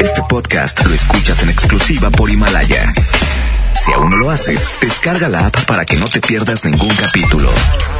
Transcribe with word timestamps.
Este 0.00 0.22
podcast 0.28 0.84
lo 0.84 0.94
escuchas 0.94 1.42
en 1.42 1.50
exclusiva 1.50 2.10
por 2.10 2.30
Himalaya. 2.30 2.92
Si 3.74 3.92
aún 3.92 4.10
no 4.10 4.16
lo 4.16 4.30
haces, 4.30 4.68
descarga 4.80 5.28
la 5.28 5.46
app 5.46 5.64
para 5.66 5.84
que 5.84 5.96
no 5.96 6.06
te 6.06 6.20
pierdas 6.20 6.64
ningún 6.64 6.94
capítulo. 6.96 7.50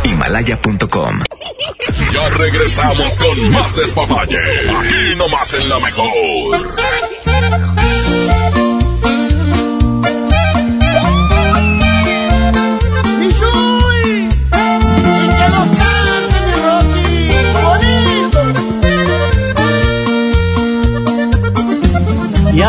Himalaya.com. 0.05 1.23
Ya 2.13 2.29
regresamos 2.31 3.19
con 3.19 3.51
más 3.51 3.77
despapalle. 3.77 4.39
Aquí 4.39 5.15
nomás 5.17 5.55
en 5.55 5.69
la 5.69 5.79
mejor. 5.79 6.11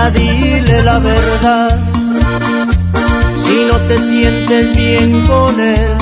Dile 0.09 0.81
la 0.83 0.97
verdad, 0.97 1.79
si 3.45 3.65
no 3.65 3.77
te 3.87 3.97
sientes 3.99 4.75
bien 4.75 5.25
con 5.25 5.59
él, 5.59 5.97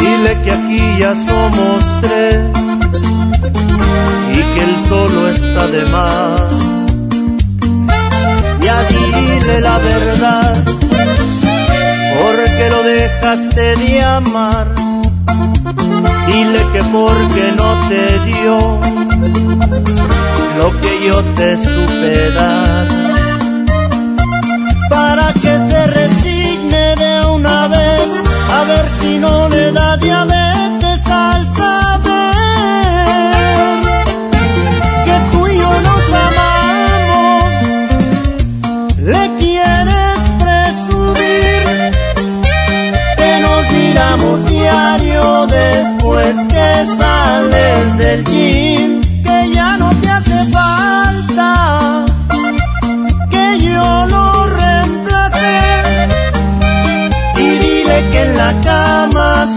dile 0.00 0.38
que 0.42 0.50
aquí 0.50 0.98
ya 0.98 1.14
somos 1.14 2.00
tres 2.02 2.40
y 4.32 4.42
que 4.52 4.64
él 4.64 4.76
solo 4.88 5.28
está 5.28 5.68
de 5.68 5.86
más. 5.86 6.40
Ya 8.60 8.82
dile 8.82 9.60
la 9.60 9.78
verdad, 9.78 10.64
porque 12.20 12.68
lo 12.68 12.82
dejaste 12.82 13.76
de 13.76 14.02
amar, 14.02 14.66
dile 16.26 16.66
que 16.72 16.82
porque 16.82 17.54
no 17.56 17.88
te 17.88 18.18
dio 18.26 19.09
lo 19.20 20.80
que 20.80 21.06
yo 21.06 21.22
te 21.34 21.58
supe 21.58 22.30
dar. 22.30 22.88
Para 24.88 25.32
que 25.34 25.58
se 25.68 25.86
resigne 25.86 26.96
de 26.96 27.26
una 27.26 27.68
vez, 27.68 28.10
a 28.58 28.64
ver 28.64 28.86
si 29.00 29.18
no 29.18 29.48
le 29.48 29.72
da 29.72 29.96
diabetes 29.96 31.06
al 31.06 31.46
saber 31.46 32.14
que 35.06 35.16
tú 35.32 35.46
y 35.46 35.58
yo 35.58 35.72
nos 35.88 36.04
amamos. 36.28 37.52
Le 39.12 39.30
quieres 39.38 40.18
presumir 40.42 41.62
que 43.16 43.40
nos 43.40 43.70
miramos 43.72 44.46
diario 44.46 45.46
después 45.46 46.36
que 46.48 46.84
sales 46.98 47.98
del 47.98 48.24
gym 48.24 48.99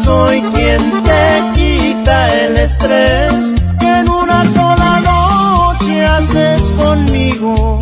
soy 0.03 0.41
quien 0.41 1.03
te 1.03 1.51
quita 1.53 2.33
el 2.45 2.57
estrés 2.57 3.55
que 3.79 3.99
en 3.99 4.09
una 4.09 4.43
sola 4.53 4.99
noche 5.11 6.05
haces 6.05 6.61
conmigo 6.77 7.79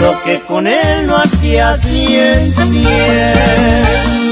lo 0.00 0.22
que 0.24 0.40
con 0.48 0.66
él 0.66 1.06
no 1.06 1.16
hacías 1.16 1.84
ni 1.86 2.16
en 2.16 2.52
cien. 2.52 4.31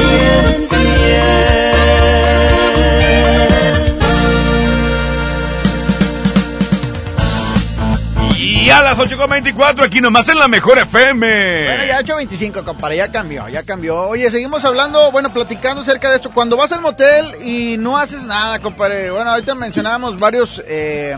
las 8.97 9.09
8.24 9.09 9.83
aquí 9.85 10.01
nomás 10.01 10.27
en 10.27 10.37
la 10.37 10.49
mejor 10.49 10.77
FM. 10.77 11.65
Bueno, 11.65 11.85
ya 11.85 12.01
8.25, 12.01 12.63
compadre, 12.65 12.97
ya 12.97 13.09
cambió, 13.09 13.47
ya 13.47 13.63
cambió. 13.63 14.01
Oye, 14.01 14.29
seguimos 14.29 14.65
hablando, 14.65 15.11
bueno, 15.11 15.31
platicando 15.31 15.81
acerca 15.81 16.09
de 16.09 16.17
esto. 16.17 16.31
Cuando 16.31 16.57
vas 16.57 16.73
al 16.73 16.81
motel 16.81 17.35
y 17.41 17.77
no 17.77 17.97
haces 17.97 18.23
nada, 18.23 18.59
compadre. 18.59 19.09
Bueno, 19.11 19.31
ahorita 19.31 19.55
mencionábamos 19.55 20.19
varios 20.19 20.61
eh, 20.67 21.15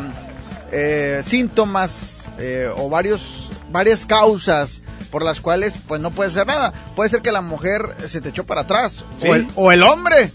eh, 0.72 1.22
síntomas 1.26 2.30
eh, 2.38 2.70
o 2.76 2.90
varios, 2.90 3.50
varias 3.72 4.06
causas 4.06 4.82
por 5.10 5.24
las 5.24 5.42
cuales 5.42 5.74
pues 5.88 6.00
no 6.00 6.12
puedes 6.12 6.34
hacer 6.34 6.46
nada. 6.46 6.74
Puede 6.96 7.10
ser 7.10 7.22
que 7.22 7.32
la 7.32 7.42
mujer 7.42 7.82
se 8.08 8.22
te 8.22 8.30
echó 8.30 8.44
para 8.46 8.62
atrás. 8.62 9.04
Sí. 9.20 9.28
O, 9.28 9.34
el, 9.36 9.48
o 9.56 9.72
el 9.72 9.82
hombre. 9.82 10.30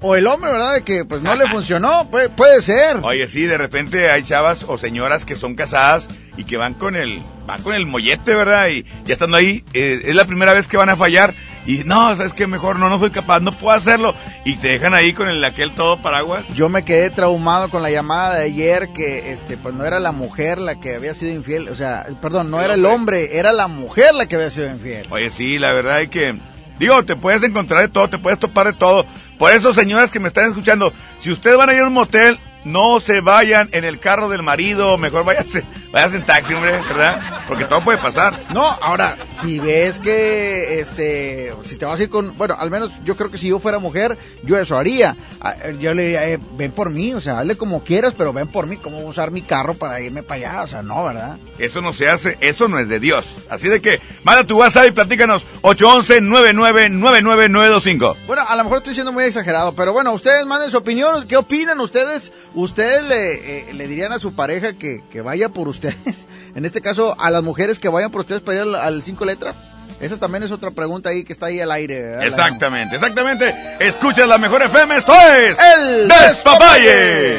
O 0.00 0.14
el 0.16 0.26
hombre, 0.26 0.52
¿verdad? 0.52 0.74
De 0.74 0.84
que 0.84 1.04
pues 1.04 1.20
no 1.20 1.34
le 1.34 1.48
funcionó. 1.50 2.08
Puede, 2.10 2.30
puede 2.30 2.62
ser. 2.62 2.96
Oye, 3.02 3.28
sí, 3.28 3.42
de 3.42 3.58
repente 3.58 4.10
hay 4.10 4.22
chavas 4.22 4.62
o 4.62 4.78
señoras 4.78 5.26
que 5.26 5.36
son 5.36 5.54
casadas 5.54 6.08
y 6.38 6.44
que 6.44 6.56
van 6.56 6.74
con 6.74 6.94
el, 6.94 7.20
van 7.46 7.62
con 7.62 7.74
el 7.74 7.84
mollete, 7.84 8.34
¿verdad? 8.34 8.68
Y 8.68 8.84
ya 9.04 9.14
estando 9.14 9.36
ahí, 9.36 9.64
eh, 9.74 10.02
es 10.04 10.14
la 10.14 10.24
primera 10.24 10.52
vez 10.52 10.68
que 10.68 10.76
van 10.76 10.88
a 10.88 10.96
fallar. 10.96 11.34
Y 11.66 11.82
no, 11.84 12.16
sabes 12.16 12.32
que 12.32 12.46
mejor 12.46 12.78
no, 12.78 12.88
no 12.88 12.98
soy 12.98 13.10
capaz, 13.10 13.40
no 13.40 13.52
puedo 13.52 13.76
hacerlo. 13.76 14.14
Y 14.44 14.56
te 14.56 14.68
dejan 14.68 14.94
ahí 14.94 15.12
con 15.12 15.28
el 15.28 15.44
aquel 15.44 15.74
todo 15.74 16.00
paraguas. 16.00 16.46
Yo 16.54 16.68
me 16.68 16.84
quedé 16.84 17.10
traumado 17.10 17.68
con 17.68 17.82
la 17.82 17.90
llamada 17.90 18.36
de 18.36 18.44
ayer 18.44 18.92
que 18.94 19.32
este 19.32 19.56
pues 19.56 19.74
no 19.74 19.84
era 19.84 19.98
la 19.98 20.12
mujer 20.12 20.58
la 20.58 20.78
que 20.78 20.94
había 20.94 21.12
sido 21.12 21.32
infiel, 21.32 21.68
o 21.68 21.74
sea, 21.74 22.06
perdón, 22.22 22.50
no 22.50 22.58
El 22.60 22.66
era 22.66 22.74
el 22.74 22.86
hombre, 22.86 23.36
era 23.36 23.52
la 23.52 23.66
mujer 23.66 24.14
la 24.14 24.26
que 24.26 24.36
había 24.36 24.50
sido 24.50 24.68
infiel. 24.68 25.08
Oye, 25.10 25.30
sí, 25.30 25.58
la 25.58 25.72
verdad 25.72 26.00
es 26.00 26.08
que, 26.08 26.38
digo, 26.78 27.04
te 27.04 27.16
puedes 27.16 27.42
encontrar 27.42 27.80
de 27.80 27.88
todo, 27.88 28.08
te 28.08 28.18
puedes 28.18 28.38
topar 28.38 28.68
de 28.68 28.78
todo. 28.78 29.04
Por 29.38 29.52
eso, 29.52 29.74
señoras 29.74 30.10
que 30.10 30.20
me 30.20 30.28
están 30.28 30.46
escuchando, 30.46 30.92
si 31.20 31.32
ustedes 31.32 31.58
van 31.58 31.68
a 31.68 31.74
ir 31.74 31.80
a 31.80 31.88
un 31.88 31.92
motel, 31.92 32.38
no 32.68 33.00
se 33.00 33.20
vayan 33.20 33.68
en 33.72 33.84
el 33.84 33.98
carro 33.98 34.28
del 34.28 34.42
marido, 34.42 34.98
mejor 34.98 35.24
váyanse, 35.24 35.64
váyanse 35.90 36.16
en 36.16 36.26
taxi, 36.26 36.54
hombre, 36.54 36.72
¿verdad? 36.88 37.20
Porque 37.48 37.64
todo 37.64 37.80
puede 37.80 37.98
pasar. 37.98 38.44
No, 38.52 38.66
ahora, 38.66 39.16
si 39.40 39.58
ves 39.58 39.98
que, 39.98 40.80
este, 40.80 41.54
si 41.64 41.76
te 41.76 41.84
vas 41.84 41.98
a 41.98 42.02
ir 42.02 42.10
con, 42.10 42.36
bueno, 42.36 42.56
al 42.58 42.70
menos 42.70 42.92
yo 43.04 43.16
creo 43.16 43.30
que 43.30 43.38
si 43.38 43.48
yo 43.48 43.58
fuera 43.58 43.78
mujer, 43.78 44.18
yo 44.42 44.58
eso 44.58 44.76
haría. 44.76 45.16
Ah, 45.40 45.54
Yo 45.80 45.94
le 45.94 46.02
diría, 46.02 46.28
eh, 46.28 46.38
ven 46.56 46.72
por 46.72 46.90
mí, 46.90 47.14
o 47.14 47.20
sea, 47.20 47.40
hazle 47.40 47.56
como 47.56 47.84
quieras, 47.84 48.14
pero 48.16 48.32
ven 48.32 48.48
por 48.48 48.66
mí, 48.66 48.76
¿cómo 48.76 48.98
usar 49.00 49.30
mi 49.30 49.42
carro 49.42 49.74
para 49.74 50.00
irme 50.00 50.22
para 50.22 50.36
allá? 50.36 50.62
O 50.62 50.66
sea, 50.66 50.82
no, 50.82 51.04
¿verdad? 51.04 51.38
Eso 51.58 51.80
no 51.80 51.92
se 51.92 52.08
hace, 52.08 52.36
eso 52.40 52.68
no 52.68 52.78
es 52.78 52.88
de 52.88 53.00
Dios. 53.00 53.26
Así 53.48 53.68
de 53.68 53.80
que, 53.80 54.00
manda 54.24 54.44
tu 54.44 54.58
WhatsApp 54.58 54.86
y 54.88 54.92
platícanos, 54.92 55.44
811-999925. 55.62 58.16
Bueno, 58.26 58.42
a 58.46 58.56
lo 58.56 58.64
mejor 58.64 58.78
estoy 58.78 58.94
siendo 58.94 59.12
muy 59.12 59.24
exagerado, 59.24 59.74
pero 59.74 59.92
bueno, 59.92 60.12
ustedes 60.12 60.44
manden 60.46 60.70
su 60.70 60.78
opinión. 60.78 61.26
¿Qué 61.26 61.36
opinan 61.36 61.80
ustedes? 61.80 62.32
¿Ustedes 62.58 63.04
le, 63.04 63.34
eh, 63.70 63.72
le 63.72 63.86
dirían 63.86 64.10
a 64.10 64.18
su 64.18 64.34
pareja 64.34 64.72
que, 64.72 65.04
que 65.12 65.20
vaya 65.20 65.48
por 65.48 65.68
ustedes? 65.68 66.26
En 66.56 66.64
este 66.64 66.80
caso, 66.80 67.14
a 67.16 67.30
las 67.30 67.44
mujeres 67.44 67.78
que 67.78 67.88
vayan 67.88 68.10
por 68.10 68.22
ustedes 68.22 68.42
para 68.42 68.56
ir 68.56 68.62
al, 68.62 68.74
al 68.74 69.02
cinco 69.04 69.24
letras. 69.24 69.54
Esa 70.00 70.16
también 70.16 70.42
es 70.42 70.50
otra 70.50 70.72
pregunta 70.72 71.10
ahí 71.10 71.22
que 71.22 71.32
está 71.32 71.46
ahí 71.46 71.60
al 71.60 71.70
aire. 71.70 72.02
¿verdad? 72.02 72.26
Exactamente, 72.26 72.96
exactamente. 72.96 73.54
Escucha 73.78 74.26
la 74.26 74.38
mejor 74.38 74.62
FM, 74.62 74.96
esto 74.96 75.12
es... 75.12 75.56
El 75.76 76.08
Despapalle. 76.08 77.36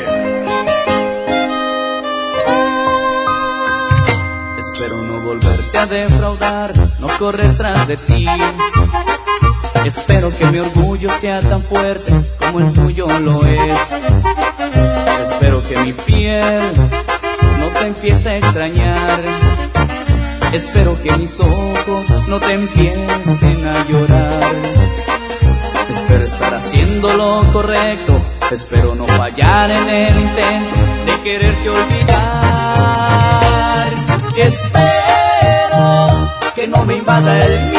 Espero 4.57 4.95
no 5.03 5.21
volverte 5.21 5.77
a 5.77 5.85
defraudar, 5.85 6.73
no 7.01 7.07
correr 7.17 7.57
tras 7.57 7.87
de 7.89 7.97
ti. 7.97 8.25
Espero 9.85 10.31
que 10.37 10.45
mi 10.45 10.59
orgullo 10.59 11.09
sea 11.19 11.41
tan 11.41 11.61
fuerte 11.61 12.13
como 12.39 12.59
el 12.59 12.71
tuyo 12.71 13.07
lo 13.19 13.45
es. 13.45 15.08
Espero 15.41 15.63
que 15.69 15.77
mi 15.77 15.93
piel 15.93 16.59
no 17.59 17.67
te 17.67 17.85
empiece 17.85 18.27
a 18.27 18.37
extrañar. 18.39 19.21
Espero 20.51 21.01
que 21.01 21.15
mis 21.15 21.39
ojos 21.39 22.27
no 22.27 22.41
te 22.41 22.51
empiecen 22.51 23.65
a 23.65 23.87
llorar. 23.87 24.55
Espero 25.89 26.25
estar 26.25 26.53
haciendo 26.55 27.13
lo 27.13 27.53
correcto. 27.53 28.19
Espero 28.51 28.95
no 28.95 29.07
fallar 29.07 29.71
en 29.71 29.87
el 29.87 30.19
intento 30.19 30.75
de 31.05 31.21
quererte 31.23 31.69
olvidar. 31.69 33.07
Espero 34.35 34.73
que 36.53 36.67
no 36.67 36.83
me 36.83 36.97
invada 36.97 37.45
el 37.45 37.61
miedo. 37.61 37.78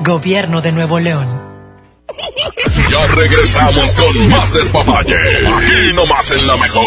Gobierno 0.00 0.60
de 0.60 0.72
Nuevo 0.72 0.98
León. 0.98 1.26
Ya 2.90 3.06
regresamos 3.14 3.94
con 3.96 4.28
más 4.28 4.52
despapalle. 4.52 5.16
Aquí 5.16 5.92
nomás 5.94 6.30
en 6.30 6.46
la 6.46 6.56
mejor. 6.56 6.86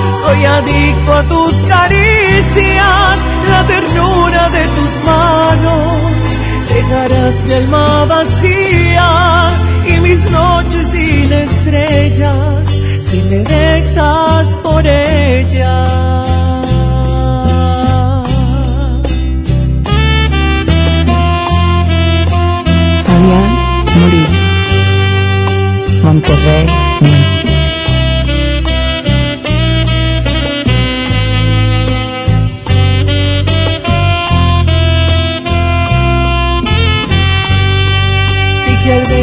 Soy 0.31 0.45
adicto 0.45 1.13
a 1.13 1.23
tus 1.23 1.55
caricias, 1.65 3.17
la 3.49 3.67
ternura 3.67 4.47
de 4.47 4.65
tus 4.77 4.91
manos. 5.05 6.23
Dejarás 6.69 7.43
mi 7.43 7.53
alma 7.55 8.05
vacía 8.05 9.49
y 9.85 9.99
mis 9.99 10.31
noches 10.31 10.87
sin 10.87 11.33
estrellas 11.33 12.79
si 12.97 13.17
me 13.23 13.39
dejas 13.39 14.57
por 14.63 14.87
ella. 14.87 15.83
Fabián 23.05 23.49
Murillo. 23.99 24.41
Monterrey, 26.03 26.80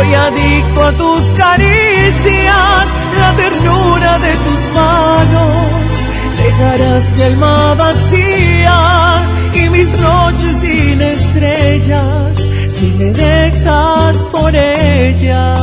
Soy 0.00 0.14
adicto 0.14 0.82
a 0.82 0.92
tus 0.92 1.24
caricias, 1.34 2.86
la 3.18 3.36
ternura 3.36 4.18
de 4.18 4.34
tus 4.46 4.74
manos. 4.74 5.92
Dejarás 6.38 7.12
mi 7.12 7.22
alma 7.22 7.74
vacía 7.74 8.78
y 9.52 9.68
mis 9.68 9.98
noches 9.98 10.56
sin 10.56 11.02
estrellas 11.02 12.48
si 12.66 12.86
me 12.92 13.12
dejas 13.12 14.26
por 14.32 14.56
ella. 14.56 15.54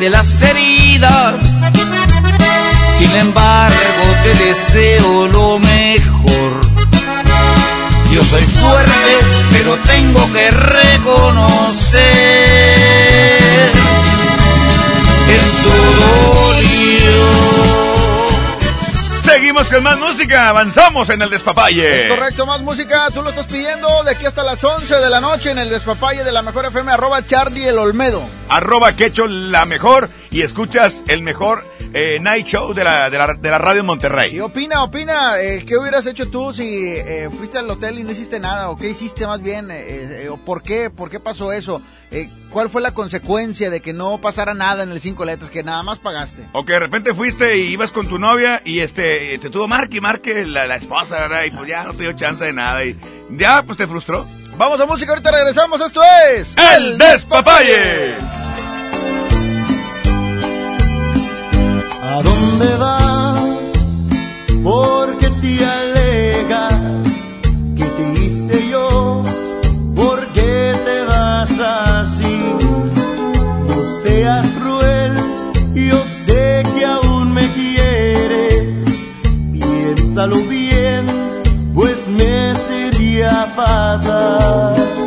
De 0.00 0.10
las 0.10 0.42
heridas. 0.42 1.40
Sin 2.98 3.10
embargo, 3.16 3.76
te 4.22 4.34
deseo 4.44 5.28
lo 5.28 5.58
mejor. 5.58 6.60
Yo 8.12 8.24
soy 8.24 8.42
fuerte, 8.42 9.18
pero 9.52 9.76
tengo 9.78 10.32
que 10.32 10.50
reconocer 10.50 12.06
eso 15.28 15.70
dolió. 16.00 17.26
Seguimos 19.22 19.66
con 19.68 19.82
más 19.82 19.98
música, 19.98 20.48
avanzamos 20.48 21.10
en 21.10 21.20
el 21.22 21.30
despapalle. 21.30 22.04
Es 22.04 22.08
correcto, 22.08 22.46
más 22.46 22.60
música, 22.60 23.08
tú 23.12 23.22
lo 23.22 23.30
estás 23.30 23.46
pidiendo 23.46 24.04
de 24.04 24.12
aquí 24.12 24.24
hasta 24.24 24.44
las 24.44 24.62
11 24.62 24.94
de 24.96 25.10
la 25.10 25.20
noche 25.20 25.50
en 25.50 25.58
el 25.58 25.68
despapalle 25.68 26.24
de 26.24 26.32
la 26.32 26.42
mejor 26.42 26.66
FM, 26.66 26.92
arroba 26.92 27.26
Charlie 27.26 27.68
el 27.68 27.78
Olmedo. 27.78 28.22
Arroba 28.48 28.94
Quecho 28.94 29.26
la 29.26 29.64
mejor 29.66 30.08
y 30.30 30.42
escuchas 30.42 31.02
el 31.08 31.22
mejor 31.22 31.64
eh, 31.92 32.18
night 32.20 32.46
show 32.46 32.74
de 32.74 32.84
la, 32.84 33.08
de 33.10 33.18
la, 33.18 33.34
de 33.34 33.50
la 33.50 33.58
radio 33.58 33.80
en 33.80 33.86
Monterrey. 33.86 34.34
Y 34.34 34.40
opina, 34.40 34.82
opina, 34.82 35.40
eh, 35.40 35.64
¿qué 35.66 35.76
hubieras 35.78 36.06
hecho 36.06 36.28
tú 36.28 36.52
si 36.52 36.64
eh, 36.64 37.28
fuiste 37.36 37.58
al 37.58 37.70
hotel 37.70 37.98
y 37.98 38.04
no 38.04 38.10
hiciste 38.10 38.38
nada? 38.38 38.68
¿O 38.70 38.76
qué 38.76 38.90
hiciste 38.90 39.26
más 39.26 39.40
bien? 39.40 39.70
¿O 40.30 40.36
por 40.36 40.62
qué? 40.62 40.90
¿Por 40.90 41.10
qué 41.10 41.20
pasó 41.20 41.52
eso? 41.52 41.80
¿Cuál 42.50 42.70
fue 42.70 42.80
la 42.80 42.92
consecuencia 42.92 43.68
de 43.68 43.80
que 43.80 43.92
no 43.92 44.18
pasara 44.18 44.54
nada 44.54 44.84
en 44.84 44.90
el 44.92 45.00
cinco 45.00 45.24
letras, 45.24 45.50
que 45.50 45.62
nada 45.62 45.82
más 45.82 45.98
pagaste? 45.98 46.42
O 46.52 46.64
que 46.64 46.72
de 46.74 46.80
repente 46.80 47.14
fuiste 47.14 47.58
y 47.58 47.72
ibas 47.72 47.90
con 47.90 48.06
tu 48.06 48.18
novia 48.18 48.62
y 48.64 48.80
este 48.80 49.38
te 49.38 49.50
tuvo 49.50 49.66
marque 49.68 49.96
y 49.96 50.00
marque 50.00 50.46
la, 50.46 50.66
la 50.66 50.76
esposa, 50.76 51.18
¿verdad? 51.20 51.44
Y 51.44 51.50
pues 51.50 51.68
ya 51.68 51.84
no 51.84 51.92
te 51.92 52.04
dio 52.04 52.12
chance 52.12 52.44
de 52.44 52.52
nada 52.52 52.84
y 52.84 52.96
ya 53.30 53.62
pues 53.62 53.76
te 53.78 53.86
frustró. 53.86 54.24
Vamos 54.56 54.80
a 54.80 54.86
música, 54.86 55.12
ahorita 55.12 55.30
regresamos, 55.30 55.80
esto 55.82 56.00
es... 56.30 56.54
¡El 56.56 56.96
Despapalle! 56.96 58.35
¿A 62.16 62.22
dónde 62.22 62.76
vas? 62.76 63.42
¿Por 64.64 65.18
qué 65.18 65.28
te 65.42 65.66
alegas? 65.66 66.72
¿Qué 67.76 67.84
te 67.84 68.12
hice 68.14 68.68
yo? 68.70 69.22
¿Por 69.94 70.20
qué 70.28 70.74
te 70.86 71.04
vas 71.04 71.50
así? 71.60 72.38
No 73.68 73.76
seas 74.02 74.46
cruel, 74.58 75.12
yo 75.74 76.02
sé 76.24 76.62
que 76.74 76.86
aún 76.86 77.34
me 77.34 77.52
quieres. 77.52 78.64
Piénsalo 79.52 80.36
bien, 80.44 81.04
pues 81.74 82.08
me 82.08 82.54
sería 82.54 83.46
fatal. 83.54 85.05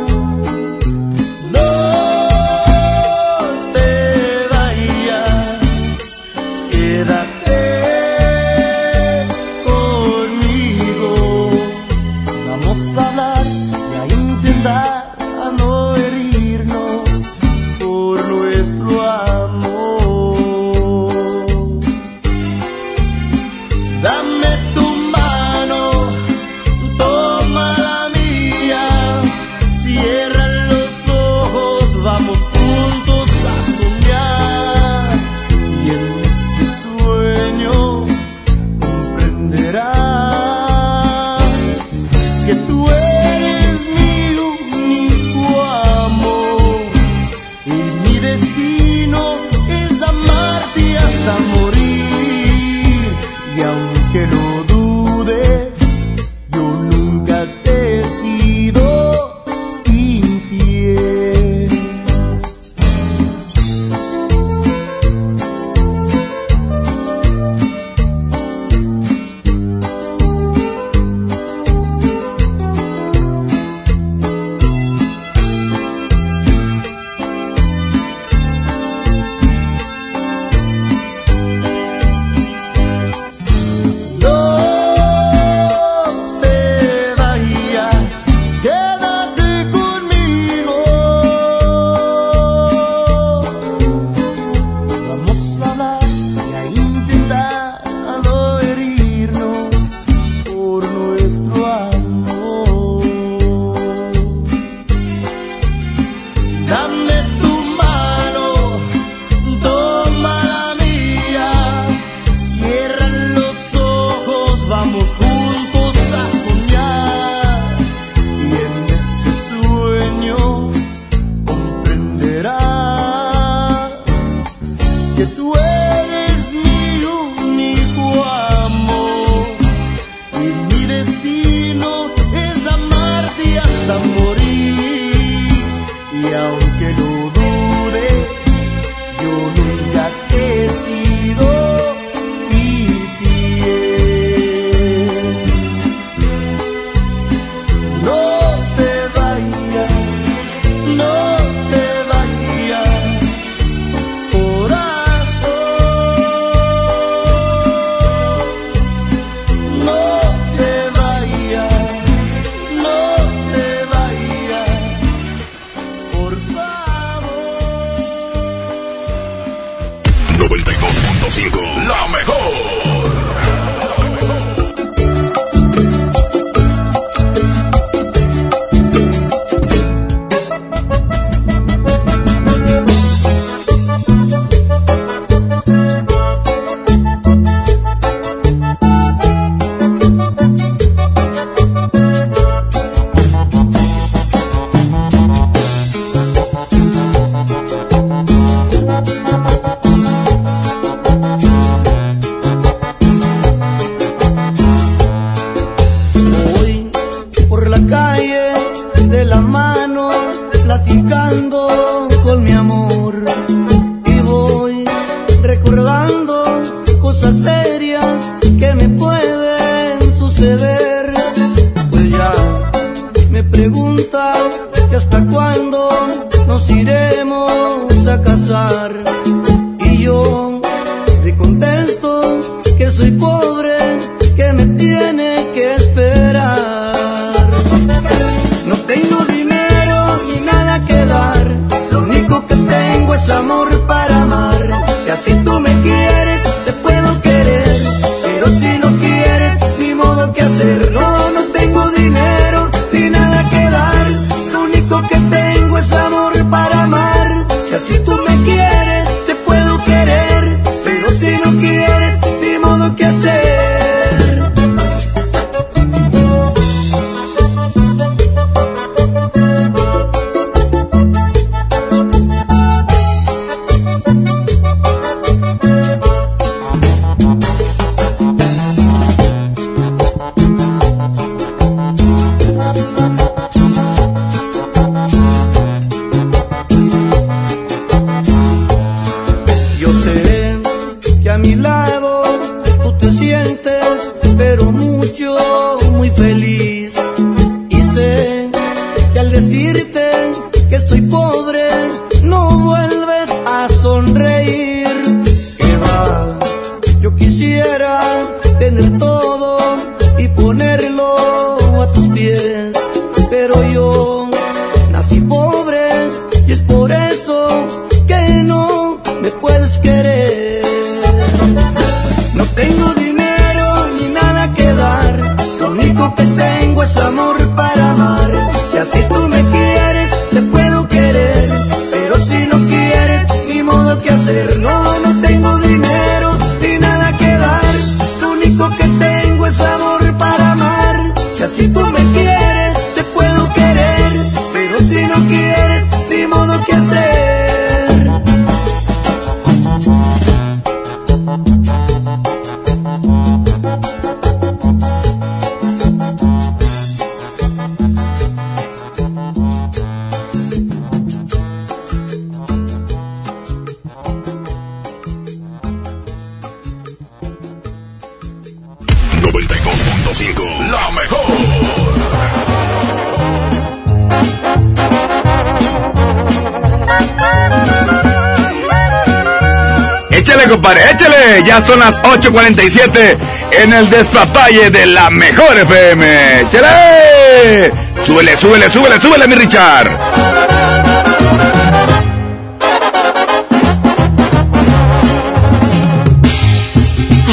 ya 381.50 381.66
son 381.66 381.80
las 381.80 382.00
8.47 382.02 383.18
en 383.62 383.72
el 383.72 383.90
despapalle 383.90 384.70
de 384.70 384.86
la 384.86 385.10
mejor 385.10 385.58
FM. 385.58 386.06
¡Chale! 386.52 387.72
Súbele, 388.06 388.36
súbele, 388.36 388.70
súbele, 388.70 389.00
súbele, 389.00 389.26
mi 389.26 389.34
Richard. 389.34 389.90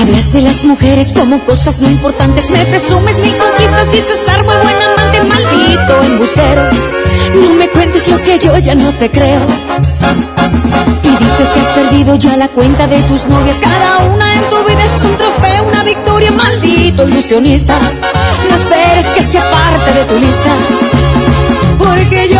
Hablas 0.02 0.34
de 0.34 0.42
las 0.42 0.64
mujeres 0.64 1.14
como 1.14 1.46
cosas 1.46 1.80
no 1.80 1.88
importantes, 1.88 2.50
me 2.50 2.66
presumes 2.66 3.18
ni 3.20 3.30
conquistas, 3.30 3.92
dices 3.92 4.28
árbol, 4.30 4.56
buen 4.64 4.82
amante, 4.82 5.24
maldito 5.26 6.02
embustero. 6.02 6.64
No 7.36 7.54
me 7.54 7.70
cuentes 7.70 8.08
lo 8.08 8.18
que 8.24 8.40
yo 8.40 8.58
ya 8.58 8.74
no 8.74 8.90
te 8.94 9.12
creo. 9.12 9.46
Y 11.04 11.10
dices 11.10 11.48
que 11.50 11.60
has 11.60 11.68
perdido 11.68 12.16
ya 12.16 12.38
la 12.38 12.48
cuenta 12.50 12.88
de 12.88 13.02
tus 13.04 13.26
novias. 13.26 13.58
Cada 13.58 13.98
una 14.14 14.34
en 14.34 14.50
tu 14.50 14.64
vida 14.68 14.84
es 14.84 15.02
un 15.02 15.18
trofeo, 15.18 15.64
una 15.64 15.84
victoria, 15.84 16.32
maldito 16.32 17.08
ilusionista. 17.08 17.78
No 18.50 18.56
esperes 18.56 19.06
que 19.08 19.24
se 19.24 19.38
aparte 19.40 19.94
de 19.94 20.06
tu 20.06 20.20
lista. 20.20 20.52
Porque 21.78 22.28
yo 22.30 22.40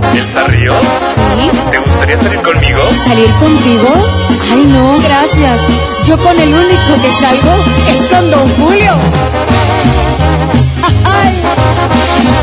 ¿Elsa 0.15 0.47
Ríos? 0.47 0.77
sí. 1.37 1.49
¿Te 1.71 1.77
gustaría 1.79 2.17
salir 2.21 2.39
conmigo? 2.41 2.81
¿Salir 3.05 3.31
contigo? 3.35 3.89
Ay, 4.51 4.65
no, 4.67 4.97
gracias. 4.99 5.61
Yo 6.05 6.17
con 6.17 6.37
el 6.39 6.53
único 6.53 6.93
que 7.01 7.11
salgo 7.19 7.63
es 7.89 8.07
con 8.07 8.31
Don 8.31 8.49
Julio. 8.57 8.93
Ay. 11.05 12.41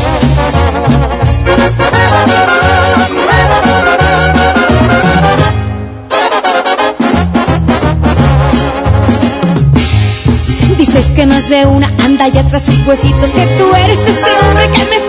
Dices 10.77 11.07
que 11.15 11.25
más 11.25 11.49
de 11.49 11.65
una 11.65 11.87
anda 12.05 12.27
ya 12.29 12.43
tras 12.43 12.63
sus 12.65 12.85
huesitos 12.87 13.31
Que 13.31 13.45
tú 13.57 13.75
eres 13.75 13.97
ese 13.99 14.31
hombre 14.47 14.69
que 14.71 14.85
me 14.85 15.08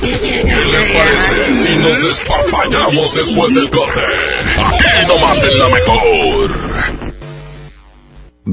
¿Qué 0.00 0.64
les 0.64 0.86
parece 0.86 1.54
si 1.54 1.76
nos 1.76 2.02
despapallamos 2.02 3.14
después 3.14 3.54
del 3.54 3.70
corte? 3.70 4.00
Aquí 4.00 5.06
nomás 5.06 5.42
en 5.44 5.58
la 5.58 5.68
mejor. 5.68 6.87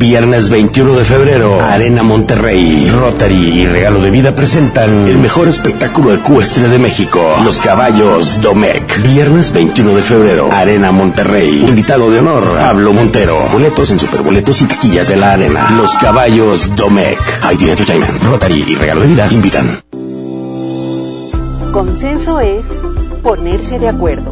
Viernes 0.07 0.49
21 0.51 0.97
de 0.97 1.03
febrero, 1.03 1.59
Arena 1.59 2.03
Monterrey, 2.03 2.91
Rotary 2.91 3.61
y 3.61 3.65
Regalo 3.65 3.99
de 4.03 4.11
Vida 4.11 4.35
presentan 4.35 5.07
el 5.07 5.17
mejor 5.17 5.47
espectáculo 5.47 6.13
ecuestre 6.13 6.69
de 6.69 6.77
México, 6.77 7.19
Los 7.43 7.63
Caballos 7.63 8.39
Domec. 8.39 9.01
Viernes 9.01 9.51
21 9.51 9.95
de 9.95 10.03
febrero, 10.03 10.49
Arena 10.51 10.91
Monterrey. 10.91 11.65
Invitado 11.65 12.11
de 12.11 12.19
honor, 12.19 12.43
Pablo 12.55 12.93
Montero. 12.93 13.47
Boletos 13.51 13.89
en 13.89 13.97
superboletos 13.97 14.61
y 14.61 14.65
taquillas 14.65 15.07
de 15.07 15.15
la 15.15 15.33
Arena. 15.33 15.71
Los 15.71 15.95
Caballos 15.95 16.75
Domec. 16.75 17.19
ID 17.51 17.69
Entertainment, 17.69 18.23
Rotary 18.25 18.63
y 18.67 18.75
Regalo 18.75 19.01
de 19.01 19.07
Vida 19.07 19.27
invitan. 19.31 19.79
Consenso 21.73 22.39
es 22.41 22.63
ponerse 23.23 23.79
de 23.79 23.89
acuerdo. 23.89 24.31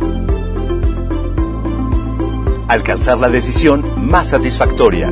Alcanzar 2.68 3.18
la 3.18 3.30
decisión 3.30 3.84
más 4.08 4.30
satisfactoria. 4.30 5.12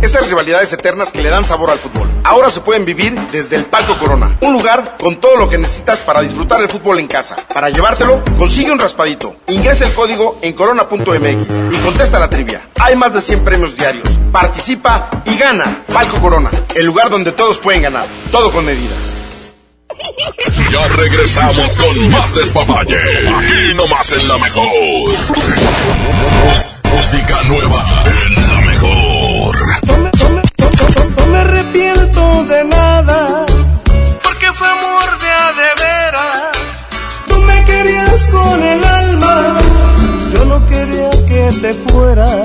Estas 0.00 0.28
rivalidades 0.28 0.72
eternas 0.72 1.10
que 1.10 1.22
le 1.22 1.30
dan 1.30 1.44
sabor 1.44 1.70
al 1.70 1.78
fútbol. 1.78 2.08
Ahora 2.24 2.50
se 2.50 2.60
pueden 2.60 2.84
vivir 2.84 3.18
desde 3.32 3.56
el 3.56 3.66
Palco 3.66 3.98
Corona. 3.98 4.38
Un 4.40 4.52
lugar 4.52 4.96
con 4.98 5.16
todo 5.16 5.36
lo 5.36 5.48
que 5.48 5.58
necesitas 5.58 6.00
para 6.00 6.20
disfrutar 6.20 6.60
el 6.60 6.68
fútbol 6.68 7.00
en 7.00 7.08
casa. 7.08 7.36
Para 7.52 7.70
llevártelo, 7.70 8.22
consigue 8.38 8.70
un 8.70 8.78
raspadito. 8.78 9.36
Ingresa 9.48 9.86
el 9.86 9.94
código 9.94 10.38
en 10.40 10.52
corona.mx 10.52 11.62
y 11.72 11.76
contesta 11.78 12.18
la 12.18 12.30
trivia. 12.30 12.68
Hay 12.78 12.96
más 12.96 13.12
de 13.14 13.20
100 13.20 13.44
premios 13.44 13.76
diarios. 13.76 14.08
Participa 14.32 15.10
y 15.24 15.36
gana. 15.36 15.82
Palco 15.92 16.20
Corona, 16.20 16.50
el 16.74 16.86
lugar 16.86 17.10
donde 17.10 17.32
todos 17.32 17.58
pueden 17.58 17.82
ganar. 17.82 18.06
Todo 18.30 18.52
con 18.52 18.64
medida. 18.64 18.94
Ya 20.70 20.86
regresamos 20.88 21.76
con 21.76 22.10
más 22.10 22.34
despapalle. 22.34 22.96
Aquí 22.96 23.74
nomás 23.74 24.12
en 24.12 24.28
la 24.28 24.38
mejor. 24.38 24.68
Música 26.84 27.42
nueva 27.44 28.04
en 28.06 28.47
la 29.56 29.66
mejor. 29.66 30.42
No 31.16 31.26
me 31.32 31.38
arrepiento 31.38 32.44
de 32.44 32.64
nada, 32.64 33.46
porque 34.22 34.46
fue 34.54 34.66
amor 34.68 35.08
de 35.22 35.30
a 35.30 35.52
veras. 35.82 36.86
Tú 37.28 37.36
me 37.42 37.64
querías 37.64 38.26
con 38.28 38.62
el 38.62 38.84
alma, 38.84 39.56
yo 40.32 40.44
no 40.44 40.66
quería 40.68 41.10
que 41.28 41.50
te 41.60 41.74
fueras. 41.90 42.36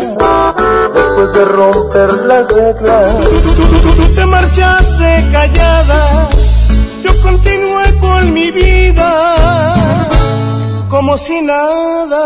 Después 0.93 1.33
de 1.33 1.45
romper 1.45 2.13
las 2.25 2.47
reglas, 2.47 3.13
tú, 3.43 3.53
tú- 3.55 3.79
tú- 3.81 3.93
tú 3.95 4.15
te 4.15 4.25
marchaste 4.25 5.29
callada. 5.31 6.29
Yo 7.03 7.11
continué 7.21 7.97
con 7.99 8.33
mi 8.33 8.51
vida, 8.51 9.73
como 10.89 11.17
si 11.17 11.41
nada. 11.41 12.23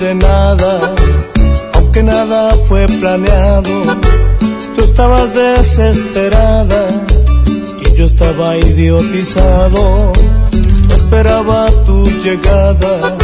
De 0.00 0.14
nada, 0.14 0.94
aunque 1.74 2.02
nada 2.02 2.54
fue 2.68 2.86
planeado. 2.86 3.70
Tú 4.76 4.82
estabas 4.82 5.34
desesperada 5.34 6.88
y 7.84 7.96
yo 7.96 8.04
estaba 8.04 8.56
idiotizado. 8.56 10.12
Esperaba 10.94 11.70
tu 11.86 12.04
llegada, 12.22 13.16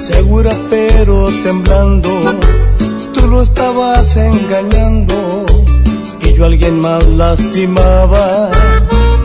segura 0.00 0.52
pero 0.68 1.28
temblando. 1.42 2.10
Lo 3.30 3.42
estabas 3.42 4.16
engañando 4.16 5.46
y 6.20 6.34
yo 6.34 6.44
a 6.44 6.46
alguien 6.48 6.80
más 6.80 7.06
lastimaba. 7.08 8.50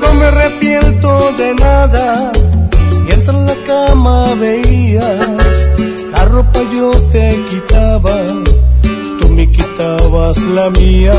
No 0.01 0.13
me 0.13 0.25
arrepiento 0.25 1.31
de 1.37 1.55
nada 1.55 2.31
Mientras 3.05 3.35
en 3.35 3.45
la 3.45 3.55
cama 3.67 4.33
veías, 4.35 5.19
la 6.11 6.25
ropa 6.25 6.59
yo 6.73 6.91
te 7.11 7.39
quitaba, 7.49 8.15
tú 9.21 9.29
me 9.29 9.49
quitabas 9.49 10.37
la 10.57 10.69
mía. 10.71 11.13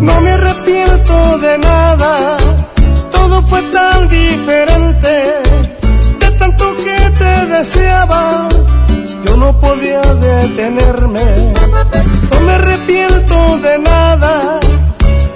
No 0.00 0.20
me 0.20 0.30
arrepiento 0.30 1.38
de 1.38 1.58
nada, 1.58 2.36
todo 3.10 3.42
fue 3.46 3.60
tan 3.72 4.08
diferente. 4.08 5.12
De 6.20 6.30
tanto 6.38 6.64
que 6.76 7.10
te 7.18 7.46
deseaba, 7.46 8.48
no 9.44 9.52
podía 9.60 10.00
detenerme. 10.00 11.26
No 12.30 12.40
me 12.46 12.52
arrepiento 12.52 13.58
de 13.58 13.78
nada, 13.78 14.58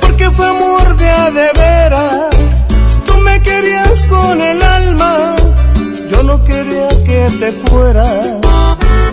porque 0.00 0.30
fue 0.30 0.46
amor 0.46 0.96
de 0.96 1.12
de 1.38 1.48
veras. 1.62 2.34
Tú 3.06 3.14
me 3.26 3.42
querías 3.42 4.06
con 4.06 4.40
el 4.40 4.62
alma, 4.62 5.12
yo 6.10 6.22
no 6.22 6.42
quería 6.42 6.88
que 7.08 7.22
te 7.40 7.50
fueras. 7.68 8.24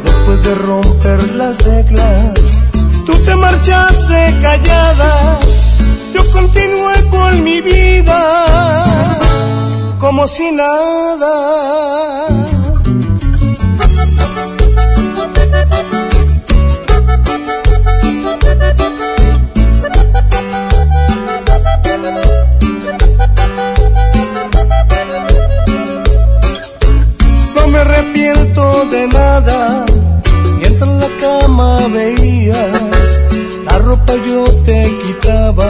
Después 0.05 0.43
de 0.47 0.55
romper 0.69 1.21
las 1.41 1.53
reglas, 1.71 2.63
tú 3.05 3.13
te 3.25 3.35
marchaste 3.35 4.19
callada, 4.41 5.39
yo 6.13 6.21
continué 6.31 6.97
con 7.09 7.43
mi 7.43 7.59
vida 7.59 8.19
como 9.99 10.25
si 10.25 10.51
nada. 10.51 11.33
No 27.55 27.67
me 27.71 27.77
arrepiento 27.79 28.85
de 28.91 29.07
nada, 29.07 29.85
mientras 30.59 30.89
en 30.89 30.99
la 30.99 31.07
cama 31.19 31.87
veías, 31.93 33.21
la 33.65 33.79
ropa 33.79 34.13
yo 34.27 34.45
te 34.65 34.91
quitaba, 35.03 35.69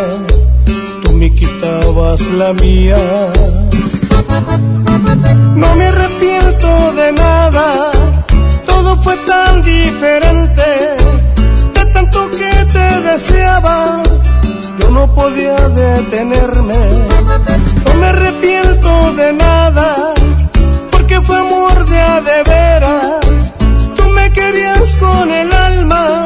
tú 1.04 1.12
me 1.14 1.34
quitabas 1.34 2.22
la 2.42 2.54
mía. 2.54 2.98
No 5.56 5.76
me 5.76 5.86
arrepiento 5.86 6.94
de 6.94 7.12
nada, 7.14 7.92
todo 8.66 9.02
fue 9.02 9.16
tan 9.26 9.62
diferente, 9.62 10.45
deseaba, 13.16 14.04
yo 14.78 14.90
no 14.90 15.08
podía 15.16 15.56
detenerme. 15.70 16.82
No 17.86 17.94
me 18.00 18.08
arrepiento 18.08 18.90
de 19.14 19.32
nada, 19.32 20.14
porque 20.92 21.22
fue 21.22 21.38
amor 21.40 21.86
de 21.86 21.98
a 21.98 22.20
de 22.20 22.44
veras. 22.44 23.54
Tú 23.96 24.10
me 24.10 24.30
querías 24.34 24.98
con 24.98 25.32
el 25.32 25.50
alma, 25.54 26.26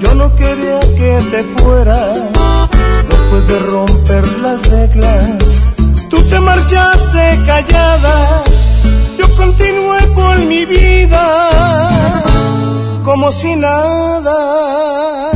yo 0.00 0.14
no 0.14 0.34
quería 0.34 0.80
que 1.00 1.12
te 1.32 1.42
fueras. 1.56 2.16
Después 3.10 3.48
de 3.48 3.58
romper 3.58 4.26
las 4.38 4.58
reglas, 4.70 5.68
tú 6.08 6.22
te 6.30 6.40
marchaste 6.40 7.24
callada, 7.44 8.42
yo 9.18 9.26
continué 9.36 10.00
con 10.14 10.48
mi 10.48 10.64
vida 10.64 11.26
como 13.04 13.30
si 13.30 13.54
nada. 13.54 15.35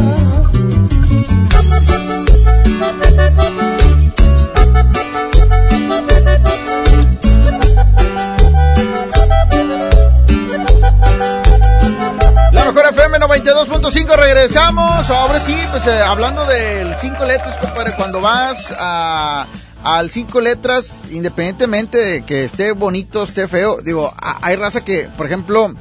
22.5, 13.31 14.17
regresamos. 14.17 15.09
Ahora 15.09 15.39
sí, 15.39 15.57
pues 15.71 15.87
eh, 15.87 16.01
hablando 16.01 16.45
del 16.47 16.97
cinco 17.01 17.25
letras, 17.25 17.57
compadre, 17.59 17.93
cuando 17.97 18.21
vas 18.21 18.75
a 18.77 19.47
al 19.85 20.11
cinco 20.11 20.41
letras, 20.41 21.01
independientemente 21.11 21.97
de 21.97 22.23
que 22.25 22.43
esté 22.43 22.73
bonito, 22.73 23.23
esté 23.23 23.47
feo, 23.47 23.83
digo, 23.83 24.13
a, 24.21 24.45
hay 24.45 24.57
raza 24.57 24.85
que, 24.85 25.09
por 25.17 25.27
ejemplo, 25.27 25.73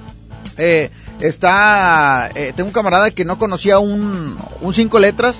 eh, 0.57 0.91
está, 1.21 2.29
eh, 2.35 2.53
tengo 2.55 2.67
un 2.67 2.73
camarada 2.73 3.09
que 3.09 3.25
no 3.25 3.39
conocía 3.39 3.79
un, 3.79 4.37
un 4.61 4.73
cinco 4.75 4.99
letras 4.99 5.35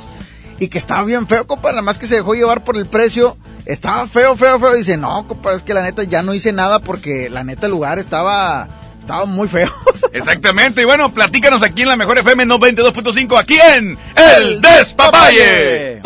y 0.58 0.70
que 0.70 0.80
estaba 0.80 1.04
bien 1.04 1.28
feo, 1.28 1.46
compadre, 1.46 1.76
nada 1.76 1.84
más 1.84 2.00
que 2.00 2.08
se 2.08 2.16
dejó 2.16 2.34
llevar 2.34 2.64
por 2.64 2.76
el 2.76 2.88
precio, 2.88 3.38
estaba 3.68 4.08
feo, 4.08 4.36
feo, 4.36 4.60
feo, 4.60 4.74
dice, 4.74 4.98
no, 4.98 5.28
compadre, 5.28 5.58
es 5.58 5.64
que 5.64 5.76
la 5.76 5.84
neta 5.84 6.02
ya 6.02 6.24
no 6.24 6.34
hice 6.34 6.54
nada 6.54 6.80
porque 6.80 7.30
la 7.30 7.44
neta 7.44 7.68
el 7.68 7.72
lugar 7.72 8.00
estaba 8.00 8.68
estaba 9.10 9.26
muy 9.26 9.48
feo. 9.48 9.74
Exactamente, 10.14 10.84
y 10.84 10.86
bueno, 10.86 11.12
platícanos 11.12 11.64
aquí 11.64 11.82
en 11.82 11.88
la 11.88 11.96
mejor 11.96 12.20
FM 12.20 12.46
92.5, 12.46 13.40
aquí 13.40 13.58
en 13.76 13.98
El 14.16 14.62
Despapalle. 14.62 16.02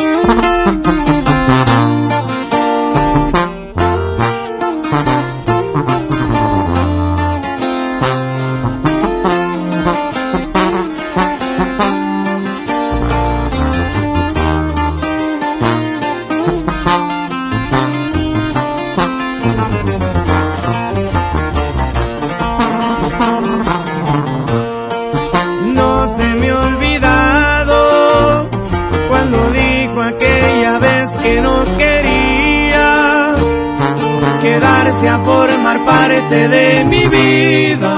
A 35.08 35.20
formar 35.20 35.84
parte 35.86 36.48
de 36.48 36.86
mi 36.86 37.08
vida. 37.08 37.94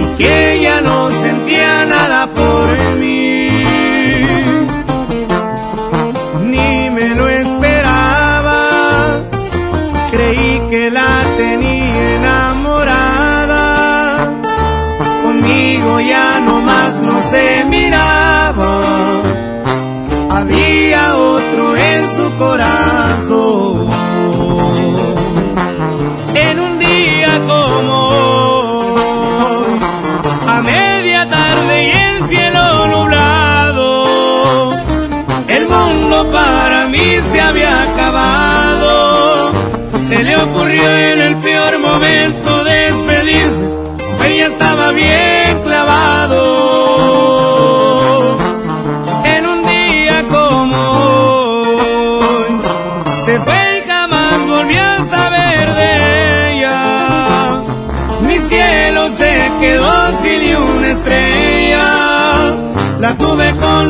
Y 0.00 0.16
que 0.16 0.54
ella 0.54 0.80
no 0.80 1.10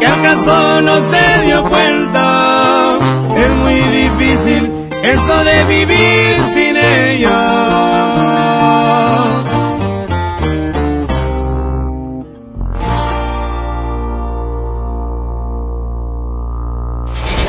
que 0.00 0.06
acaso 0.06 0.82
no 0.82 0.96
se 1.10 1.42
dio 1.44 1.62
cuenta. 1.64 2.98
Es 3.36 3.50
muy 3.50 3.74
difícil 3.74 4.72
eso 5.02 5.44
de 5.44 5.64
vivir 5.64 6.36
sin 6.54 6.76
ella. 6.76 7.40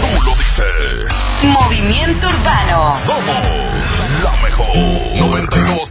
Tú 0.02 0.26
lo 0.26 0.32
dices. 0.36 1.14
Movimiento 1.44 2.28
Urbano. 2.28 2.96
Somos 3.06 3.42
la 4.24 4.32
mejor 4.44 4.76
92.5. 4.76 5.91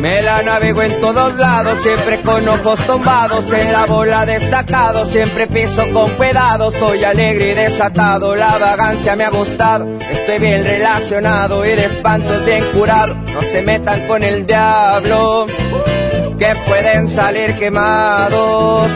Me 0.00 0.22
la 0.22 0.42
navego 0.42 0.82
en 0.82 0.98
todos 0.98 1.34
lados, 1.36 1.82
siempre 1.82 2.22
con 2.22 2.48
ojos 2.48 2.80
tombados, 2.86 3.44
en 3.52 3.70
la 3.70 3.84
bola 3.84 4.24
destacado, 4.24 5.04
siempre 5.04 5.46
piso 5.46 5.84
con 5.92 6.10
cuidado, 6.12 6.72
soy 6.72 7.04
alegre 7.04 7.50
y 7.50 7.54
desatado, 7.54 8.34
la 8.34 8.56
vagancia 8.56 9.14
me 9.14 9.24
ha 9.24 9.30
gustado, 9.30 9.86
estoy 10.10 10.38
bien 10.38 10.64
relacionado 10.64 11.66
y 11.66 11.74
de 11.76 11.84
espantos 11.84 12.46
bien 12.46 12.64
curado, 12.72 13.14
no 13.14 13.42
se 13.42 13.60
metan 13.60 14.06
con 14.06 14.22
el 14.22 14.46
diablo, 14.46 15.46
que 16.38 16.54
pueden 16.66 17.06
salir 17.06 17.58
quemados. 17.58 18.88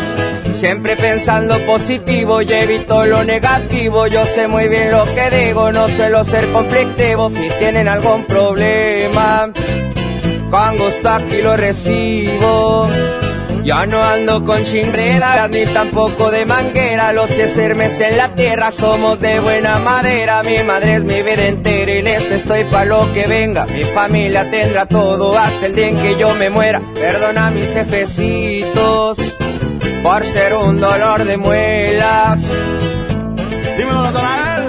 Siempre 0.58 0.96
pensando 0.96 1.58
positivo 1.66 2.40
y 2.40 2.50
evito 2.50 3.04
lo 3.04 3.22
negativo. 3.22 4.06
Yo 4.06 4.24
sé 4.24 4.48
muy 4.48 4.68
bien 4.68 4.90
lo 4.90 5.04
que 5.04 5.28
digo, 5.30 5.72
no 5.72 5.88
suelo 5.88 6.24
ser 6.24 6.50
conflictivo. 6.52 7.28
Si 7.28 7.50
tienen 7.58 7.86
algún 7.86 8.24
problema, 8.24 9.50
con 10.54 10.78
gusto 10.78 11.08
aquí 11.08 11.42
lo 11.42 11.56
recibo. 11.56 12.88
Ya 13.64 13.86
no 13.86 14.00
ando 14.00 14.44
con 14.44 14.62
chimbreras 14.62 15.50
ni 15.50 15.64
tampoco 15.66 16.30
de 16.30 16.46
manguera. 16.46 17.12
Los 17.12 17.26
que 17.26 17.52
sermes 17.54 18.00
en 18.00 18.16
la 18.16 18.28
tierra 18.36 18.70
somos 18.70 19.18
de 19.20 19.40
buena 19.40 19.78
madera. 19.80 20.44
Mi 20.44 20.62
madre 20.62 20.96
es 20.96 21.02
mi 21.02 21.22
vida 21.22 21.46
entera 21.46 21.90
y 21.90 22.02
les 22.02 22.30
estoy 22.30 22.62
pa' 22.64 22.84
lo 22.84 23.12
que 23.12 23.26
venga. 23.26 23.66
Mi 23.66 23.82
familia 23.82 24.48
tendrá 24.48 24.86
todo 24.86 25.36
hasta 25.36 25.66
el 25.66 25.74
día 25.74 25.88
en 25.88 25.96
que 25.96 26.16
yo 26.16 26.32
me 26.34 26.50
muera. 26.50 26.80
Perdona 26.94 27.48
a 27.48 27.50
mis 27.50 27.68
jefecitos 27.70 29.18
por 30.04 30.22
ser 30.24 30.54
un 30.54 30.78
dolor 30.78 31.24
de 31.24 31.36
muelas. 31.36 32.38
Dímelo, 33.76 34.02
Natanael. 34.02 34.68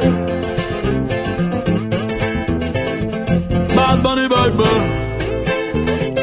Bad 3.76 4.00
Bunny 4.00 4.28
Baby. 4.28 5.05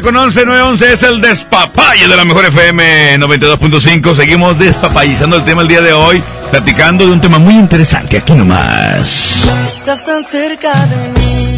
9 0.00 0.02
con 0.02 0.16
11, 0.16 0.42
9 0.46 0.62
11 0.62 0.92
es 0.92 1.02
el 1.02 1.20
despapalle 1.20 2.08
de 2.08 2.16
la 2.16 2.24
mejor 2.24 2.46
FM 2.46 3.18
92.5. 3.18 4.16
Seguimos 4.16 4.58
despapallizando 4.58 5.36
el 5.36 5.44
tema 5.44 5.62
el 5.62 5.68
día 5.68 5.80
de 5.80 5.92
hoy, 5.92 6.22
platicando 6.50 7.06
de 7.06 7.12
un 7.12 7.20
tema 7.20 7.38
muy 7.38 7.54
interesante 7.54 8.16
aquí 8.18 8.32
nomás. 8.32 9.44
Estás 9.66 10.04
tan 10.04 10.24
cerca 10.24 10.72
de 10.86 11.08
mí, 11.20 11.56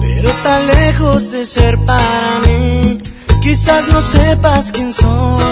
pero 0.00 0.30
tan 0.42 0.66
lejos 0.66 1.32
de 1.32 1.46
ser 1.46 1.78
para 1.86 2.40
mí. 2.46 2.98
Quizás 3.40 3.88
no 3.88 4.02
sepas 4.02 4.70
quién 4.72 4.92
soy, 4.92 5.42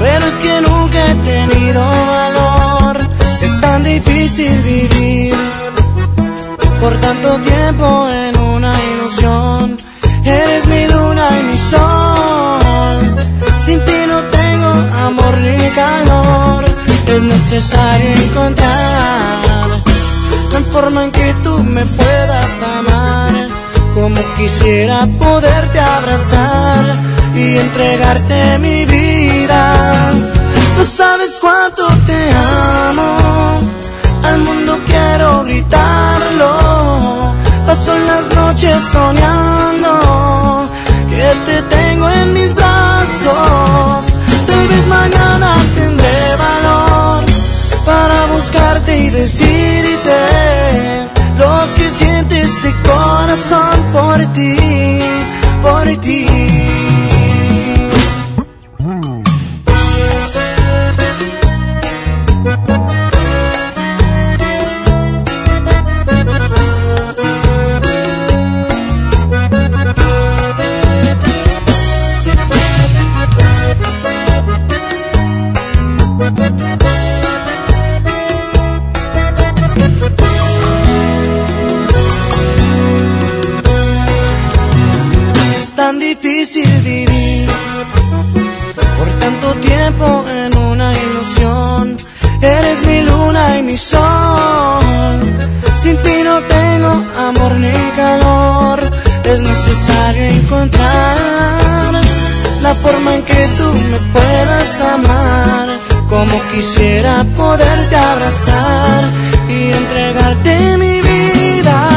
pero 0.00 0.26
es 0.26 0.34
que 0.38 0.60
nunca 0.62 1.06
he 1.06 1.14
tenido 1.16 1.84
valor. 1.84 2.98
Es 3.42 3.60
tan 3.60 3.82
difícil 3.84 4.52
vivir 4.62 5.34
por 6.80 6.94
tanto 7.00 7.36
tiempo 7.40 8.08
en 8.08 8.38
una 8.38 8.72
ilusión. 8.94 9.67
Calor. 15.70 16.64
Es 17.06 17.22
necesario 17.22 18.10
encontrar 18.10 19.68
la 20.52 20.60
forma 20.72 21.04
en 21.04 21.10
que 21.12 21.34
tú 21.42 21.58
me 21.62 21.84
puedas 21.84 22.62
amar. 22.62 23.48
Como 23.94 24.20
quisiera 24.36 25.06
poderte 25.18 25.80
abrazar 25.80 26.84
y 27.34 27.56
entregarte 27.56 28.58
mi 28.58 28.84
vida. 28.84 30.12
No 30.76 30.84
sabes 30.84 31.38
cuánto 31.40 31.86
te 32.06 32.30
amo 32.88 33.60
al 34.22 34.38
mundo 34.38 34.78
quiero 34.86 35.44
gritarlo. 35.44 36.52
Paso 37.66 37.98
las 37.98 38.34
noches 38.34 38.76
soñando 38.92 39.90
que 41.10 41.52
te 41.52 41.62
tengo 41.62 42.08
en 42.08 42.32
mis 42.32 42.54
brazos. 42.54 44.04
Tal 44.46 44.68
vez 44.68 44.86
mañana 44.86 45.57
decirte 49.18 50.18
lo 51.38 51.74
que 51.74 51.90
siente 51.90 52.40
este 52.40 52.72
corazón 52.84 53.76
por 53.92 54.32
ti, 54.32 54.56
por 55.60 55.96
ti. 56.00 56.57
Como 106.30 106.42
quisiera 106.48 107.24
poderte 107.36 107.96
abrazar 107.96 109.04
y 109.48 109.72
entregarte 109.72 110.76
mi 110.76 111.00
vida. 111.00 111.88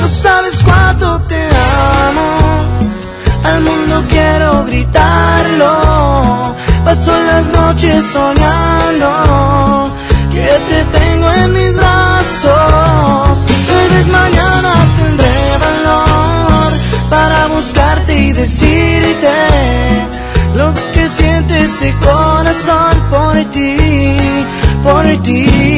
No 0.00 0.08
sabes 0.08 0.62
cuánto 0.64 1.20
te 1.22 1.42
amo. 2.06 2.38
Al 3.42 3.60
mundo 3.62 4.04
quiero 4.08 4.64
gritarlo. 4.66 6.54
Paso 6.84 7.12
las 7.26 7.48
noches 7.48 8.04
soñando 8.12 9.08
que 10.32 10.48
te 10.68 10.84
tengo 10.98 11.32
en 11.32 11.52
mis 11.54 11.74
brazos. 11.76 13.44
Tal 13.68 13.88
vez 13.94 14.06
mañana 14.08 14.74
tendré 15.00 15.58
valor 15.66 16.72
para 17.10 17.46
buscarte 17.48 18.16
y 18.16 18.32
decirte 18.32 18.93
por 24.84 25.22
ti. 25.22 25.73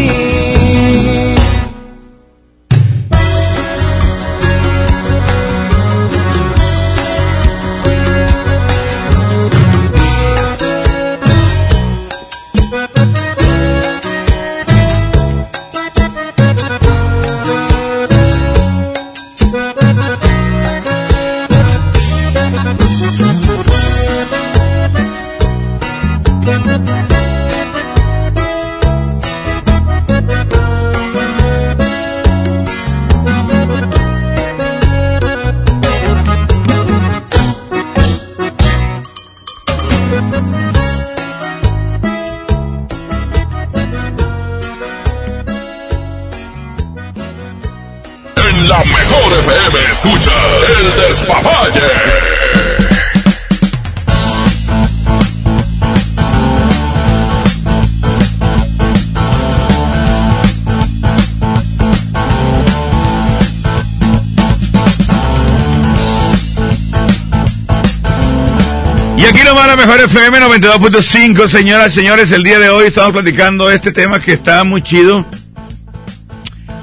FM 70.19 70.39
92.5, 70.41 71.47
señoras 71.47 71.93
y 71.93 71.97
señores, 71.97 72.33
el 72.33 72.43
día 72.43 72.59
de 72.59 72.71
hoy 72.71 72.87
estamos 72.87 73.13
platicando 73.13 73.71
este 73.71 73.93
tema 73.93 74.19
que 74.19 74.33
está 74.33 74.65
muy 74.65 74.81
chido. 74.81 75.27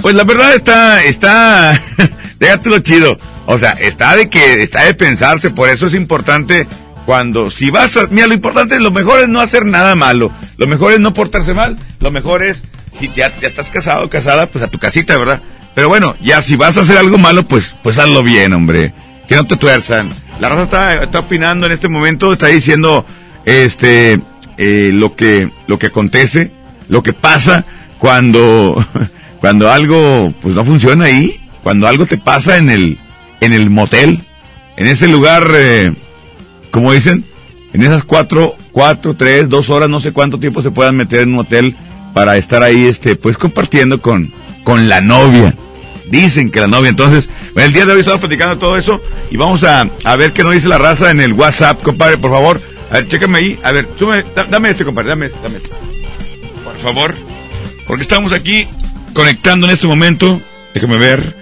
Pues 0.03 0.13
la 0.13 0.23
verdad 0.23 0.53
está, 0.53 1.03
está, 1.03 1.81
déjate 2.39 2.69
lo 2.69 2.77
chido. 2.81 3.17
O 3.47 3.57
sea, 3.57 3.71
está 3.71 4.15
de 4.15 4.29
que, 4.29 4.61
está 4.61 4.83
de 4.83 4.93
pensarse, 4.93 5.49
por 5.49 5.67
eso 5.67 5.87
es 5.87 5.95
importante 5.95 6.67
cuando, 7.07 7.49
si 7.49 7.71
vas 7.71 7.97
a, 7.97 8.05
mira, 8.05 8.27
lo 8.27 8.35
importante, 8.35 8.79
lo 8.79 8.91
mejor 8.91 9.23
es 9.23 9.29
no 9.29 9.41
hacer 9.41 9.65
nada 9.65 9.95
malo. 9.95 10.31
Lo 10.57 10.67
mejor 10.67 10.93
es 10.93 10.99
no 10.99 11.11
portarse 11.15 11.55
mal. 11.55 11.79
Lo 12.01 12.11
mejor 12.11 12.43
es, 12.43 12.61
si 12.99 13.07
ya, 13.15 13.33
ya 13.41 13.47
estás 13.47 13.69
casado, 13.69 14.11
casada, 14.11 14.45
pues 14.45 14.63
a 14.63 14.67
tu 14.67 14.77
casita, 14.77 15.17
¿verdad? 15.17 15.41
Pero 15.73 15.89
bueno, 15.89 16.15
ya 16.21 16.43
si 16.43 16.55
vas 16.55 16.77
a 16.77 16.81
hacer 16.81 16.99
algo 16.99 17.17
malo, 17.17 17.47
pues, 17.47 17.75
pues 17.81 17.97
hazlo 17.97 18.21
bien, 18.21 18.53
hombre. 18.53 18.93
Que 19.27 19.35
no 19.35 19.47
te 19.47 19.57
tuerzan. 19.57 20.11
La 20.39 20.49
raza 20.49 20.63
está, 20.63 21.03
está 21.03 21.19
opinando 21.19 21.65
en 21.65 21.71
este 21.71 21.89
momento, 21.89 22.31
está 22.31 22.47
diciendo, 22.47 23.07
este, 23.45 24.19
eh, 24.57 24.91
lo 24.93 25.15
que, 25.15 25.49
lo 25.67 25.79
que 25.79 25.87
acontece, 25.87 26.51
lo 26.87 27.03
que 27.03 27.13
pasa 27.13 27.65
cuando, 27.99 28.85
cuando 29.39 29.71
algo, 29.71 30.33
pues 30.41 30.55
no 30.55 30.65
funciona 30.65 31.05
ahí, 31.05 31.39
cuando 31.63 31.87
algo 31.87 32.05
te 32.05 32.17
pasa 32.17 32.57
en 32.57 32.69
el, 32.69 32.99
en 33.41 33.53
el 33.53 33.69
motel, 33.69 34.21
en 34.77 34.87
ese 34.87 35.07
lugar, 35.07 35.49
eh, 35.53 35.93
como 36.71 36.91
dicen, 36.91 37.25
en 37.73 37.81
esas 37.83 38.03
cuatro, 38.03 38.55
cuatro, 38.71 39.15
tres, 39.15 39.49
dos 39.49 39.69
horas, 39.69 39.89
no 39.89 39.99
sé 39.99 40.11
cuánto 40.11 40.39
tiempo 40.39 40.61
se 40.61 40.71
puedan 40.71 40.95
meter 40.95 41.21
en 41.21 41.33
un 41.33 41.39
hotel 41.39 41.75
para 42.13 42.37
estar 42.37 42.61
ahí, 42.61 42.85
este, 42.85 43.15
pues 43.15 43.37
compartiendo 43.37 44.01
con, 44.01 44.31
con 44.63 44.87
la 44.87 45.01
novia. 45.01 45.55
Dicen 46.09 46.51
que 46.51 46.59
la 46.59 46.67
novia, 46.67 46.89
entonces, 46.89 47.29
el 47.55 47.73
día 47.73 47.85
de 47.85 47.93
hoy 47.93 48.01
estamos 48.01 48.19
platicando 48.19 48.57
todo 48.57 48.77
eso 48.77 49.01
y 49.31 49.37
vamos 49.37 49.63
a, 49.63 49.89
a 50.03 50.15
ver 50.15 50.33
qué 50.33 50.43
nos 50.43 50.53
dice 50.53 50.67
la 50.67 50.77
raza 50.77 51.09
en 51.11 51.21
el 51.21 51.33
WhatsApp, 51.33 51.81
compadre, 51.81 52.17
por 52.17 52.31
favor. 52.31 52.61
A 52.93 52.97
ver, 52.97 53.07
chécame 53.09 53.39
ahí, 53.39 53.59
a 53.63 53.71
ver, 53.71 53.89
súme, 53.97 54.23
da- 54.35 54.43
dame 54.45 54.69
este, 54.69 54.85
compadre, 54.85 55.09
dame 55.09 55.25
este, 55.25 55.39
dame 55.41 55.57
este. 55.57 55.69
Por 56.63 56.77
favor, 56.77 57.15
porque 57.87 58.03
estamos 58.03 58.31
aquí 58.31 58.67
conectando 59.13 59.65
en 59.67 59.73
este 59.73 59.87
momento, 59.87 60.39
déjame 60.73 60.97
ver, 60.97 61.41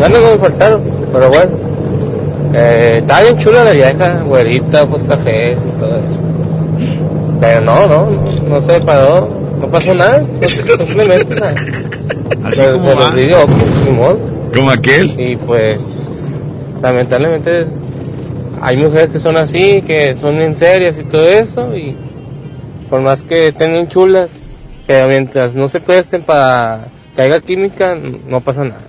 Ganas 0.00 0.20
no 0.20 0.30
me 0.32 0.38
faltaron, 0.38 0.80
pero 1.12 1.28
bueno. 1.28 1.50
Eh, 2.54 2.98
estaba 3.00 3.22
bien 3.22 3.38
chula 3.38 3.64
la 3.64 3.72
vieja, 3.72 4.22
güerita, 4.26 4.86
pues 4.86 5.04
cafés 5.04 5.58
y 5.64 5.80
todo 5.80 5.96
eso. 6.06 6.20
Pero 7.40 7.60
no, 7.60 7.86
no, 7.86 8.08
no, 8.48 8.62
se 8.62 8.80
paró, 8.80 9.28
no 9.60 9.66
pasó 9.68 9.94
nada, 9.94 10.22
pues, 10.38 10.52
simplemente, 10.86 11.34
se, 11.34 12.72
como 12.72 12.90
se 12.90 12.94
los 12.94 13.14
dio, 13.16 13.46
pues, 13.46 13.84
ni 13.86 13.96
modo. 13.96 14.18
Como 14.54 14.70
aquel. 14.70 15.18
Y 15.18 15.36
pues, 15.36 16.22
lamentablemente, 16.82 17.66
hay 18.62 18.76
mujeres 18.76 19.10
que 19.10 19.18
son 19.18 19.36
así, 19.36 19.82
que 19.86 20.16
son 20.18 20.36
en 20.40 20.56
serias 20.56 20.96
y 20.98 21.04
todo 21.04 21.28
eso, 21.28 21.76
y 21.76 21.94
por 22.88 23.00
más 23.02 23.22
que 23.22 23.52
tengan 23.52 23.88
chulas, 23.88 24.30
que 24.86 25.04
mientras 25.08 25.54
no 25.54 25.68
se 25.68 25.80
presten 25.80 26.22
para 26.22 26.86
que 27.14 27.22
haya 27.22 27.40
química, 27.40 27.96
no 28.26 28.40
pasa 28.40 28.64
nada. 28.64 28.80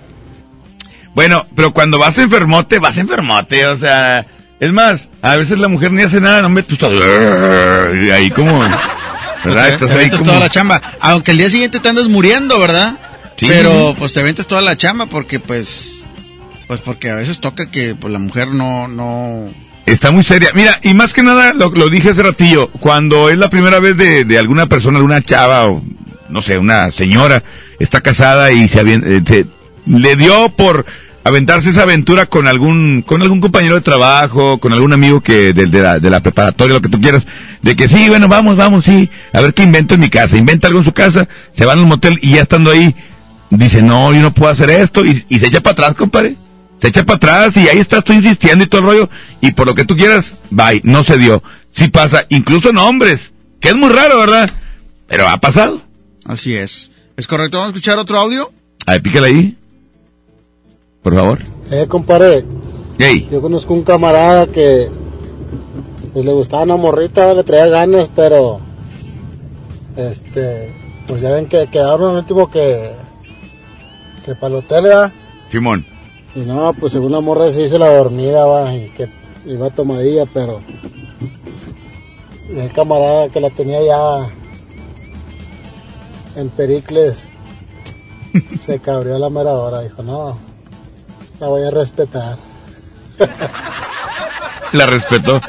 Bueno, 1.14 1.46
pero 1.54 1.72
cuando 1.72 1.98
vas 1.98 2.18
enfermote, 2.18 2.78
vas 2.78 2.96
enfermote, 2.98 3.66
o 3.66 3.76
sea, 3.76 4.26
es 4.58 4.72
más, 4.72 5.08
a 5.22 5.36
veces 5.36 5.58
la 5.58 5.68
mujer 5.68 5.92
ni 5.92 6.02
hace 6.02 6.20
nada, 6.20 6.42
no 6.42 6.48
me 6.48 6.62
tú 6.62 6.74
estás 6.74 6.90
y 6.92 8.10
ahí 8.10 8.30
como, 8.30 8.58
¿verdad? 9.44 9.68
Te- 9.68 9.74
Estás 9.74 9.88
te 9.90 9.94
ahí 9.94 10.10
como 10.10 10.24
toda 10.24 10.40
la 10.40 10.48
chamba. 10.50 10.80
Aunque 11.00 11.30
el 11.32 11.38
día 11.38 11.50
siguiente 11.50 11.78
te 11.80 11.88
andas 11.88 12.08
muriendo, 12.08 12.58
¿verdad? 12.58 12.98
Sí. 13.36 13.46
Pero 13.48 13.94
pues 13.98 14.12
te 14.12 14.20
aventas 14.20 14.46
toda 14.46 14.62
la 14.62 14.76
chamba 14.76 15.06
porque 15.06 15.38
pues 15.40 15.90
pues 16.66 16.80
porque 16.80 17.10
a 17.10 17.14
veces 17.14 17.40
toca 17.40 17.66
que 17.66 17.94
pues 17.94 18.12
la 18.12 18.18
mujer 18.20 18.48
no 18.48 18.88
no 18.88 19.48
Está 19.86 20.12
muy 20.12 20.24
seria. 20.24 20.48
Mira, 20.54 20.78
y 20.82 20.94
más 20.94 21.12
que 21.12 21.22
nada, 21.22 21.52
lo, 21.52 21.70
dije 21.90 22.10
hace 22.10 22.22
ratillo, 22.22 22.68
cuando 22.80 23.28
es 23.28 23.36
la 23.38 23.50
primera 23.50 23.80
vez 23.80 23.96
de, 23.96 24.24
de 24.24 24.38
alguna 24.38 24.66
persona, 24.66 24.96
alguna 24.98 25.20
chava 25.20 25.66
o, 25.66 25.82
no 26.30 26.40
sé, 26.42 26.56
una 26.58 26.90
señora, 26.90 27.42
está 27.78 28.00
casada 28.00 28.50
y 28.50 28.66
se, 28.68 28.80
eh, 28.80 29.22
se- 29.26 29.46
le 29.86 30.16
dio 30.16 30.48
por 30.50 30.86
aventarse 31.22 31.68
esa 31.70 31.82
aventura 31.82 32.24
con 32.26 32.46
algún, 32.48 33.02
con 33.02 33.20
algún 33.20 33.40
compañero 33.40 33.74
de 33.74 33.80
trabajo, 33.82 34.56
con 34.58 34.72
algún 34.72 34.94
amigo 34.94 35.20
que, 35.20 35.52
de, 35.52 35.66
de 35.66 35.80
la, 35.82 35.98
de 35.98 36.08
la 36.10 36.20
preparatoria, 36.20 36.74
lo 36.76 36.80
que 36.82 36.88
tú 36.88 37.00
quieras, 37.00 37.26
de 37.60 37.76
que 37.76 37.86
sí, 37.88 38.08
bueno, 38.08 38.26
vamos, 38.28 38.56
vamos, 38.56 38.84
sí, 38.86 39.10
a 39.34 39.40
ver 39.42 39.52
qué 39.52 39.62
invento 39.64 39.94
en 39.94 40.00
mi 40.00 40.08
casa, 40.10 40.36
inventa 40.38 40.66
algo 40.68 40.80
en 40.80 40.84
su 40.86 40.92
casa, 40.92 41.28
se 41.52 41.64
van 41.66 41.78
al 41.78 41.86
motel 41.86 42.18
y 42.22 42.32
ya 42.36 42.42
estando 42.42 42.70
ahí, 42.70 42.94
dice, 43.50 43.82
no, 43.82 44.12
yo 44.14 44.22
no 44.22 44.32
puedo 44.32 44.50
hacer 44.52 44.70
esto, 44.70 45.04
y, 45.04 45.24
y 45.28 45.38
se 45.38 45.46
echa 45.48 45.60
para 45.60 45.72
atrás, 45.72 45.94
compadre. 45.94 46.36
Se 46.84 46.88
echa 46.90 47.02
para 47.06 47.16
atrás 47.16 47.56
y 47.56 47.66
ahí 47.66 47.78
estás 47.78 48.04
tú 48.04 48.12
insistiendo 48.12 48.62
y 48.62 48.66
todo 48.66 48.82
el 48.82 48.86
rollo. 48.86 49.08
Y 49.40 49.52
por 49.52 49.66
lo 49.66 49.74
que 49.74 49.86
tú 49.86 49.96
quieras, 49.96 50.34
bye, 50.50 50.82
no 50.84 51.02
se 51.02 51.16
dio. 51.16 51.42
Sí 51.72 51.88
pasa, 51.88 52.26
incluso 52.28 52.68
en 52.68 52.76
hombres, 52.76 53.32
que 53.58 53.70
es 53.70 53.74
muy 53.74 53.88
raro, 53.88 54.18
¿verdad? 54.18 54.50
Pero 55.06 55.26
ha 55.26 55.38
pasado. 55.38 55.80
Así 56.26 56.54
es. 56.54 56.90
¿Es 57.16 57.26
correcto? 57.26 57.56
¿Vamos 57.56 57.72
a 57.72 57.74
escuchar 57.76 57.98
otro 57.98 58.18
audio? 58.18 58.52
A 58.84 58.92
ver, 58.92 59.02
pícale 59.02 59.28
ahí. 59.28 59.56
Por 61.02 61.14
favor. 61.14 61.38
Eh, 61.70 61.86
compadre, 61.88 62.44
Hey. 62.98 63.28
yo 63.32 63.40
conozco 63.40 63.72
un 63.72 63.82
camarada 63.82 64.46
que 64.46 64.90
pues 66.12 66.26
le 66.26 66.32
gustaba 66.32 66.64
una 66.64 66.76
morrita, 66.76 67.32
le 67.32 67.44
traía 67.44 67.66
ganas, 67.68 68.10
pero 68.14 68.60
este, 69.96 70.70
pues 71.06 71.22
ya 71.22 71.30
ven 71.30 71.46
que 71.46 71.66
quedaron 71.68 72.10
el 72.10 72.16
último 72.18 72.50
que 72.50 72.90
que 74.26 74.34
para 74.34 74.48
el 74.48 74.54
hotel, 74.58 74.82
¿verdad? 74.84 75.12
Simón. 75.50 75.86
Y 76.34 76.40
no, 76.40 76.72
pues 76.74 76.92
según 76.92 77.12
la 77.12 77.20
morra 77.20 77.50
se 77.50 77.62
hizo 77.62 77.78
la 77.78 77.96
dormida, 77.96 78.44
va, 78.44 78.74
y 78.74 78.88
que 78.90 79.08
iba 79.46 79.70
tomadilla, 79.70 80.26
pero 80.26 80.60
el 82.50 82.72
camarada 82.72 83.28
que 83.28 83.40
la 83.40 83.50
tenía 83.50 83.82
ya 83.82 84.28
en 86.36 86.48
Pericles 86.50 87.28
se 88.60 88.80
cabrió 88.80 89.16
a 89.16 89.18
la 89.18 89.30
mera 89.30 89.52
hora, 89.52 89.82
dijo, 89.82 90.02
no, 90.02 90.36
la 91.40 91.46
voy 91.48 91.62
a 91.62 91.70
respetar. 91.70 92.36
La 94.72 94.86
respetó. 94.86 95.40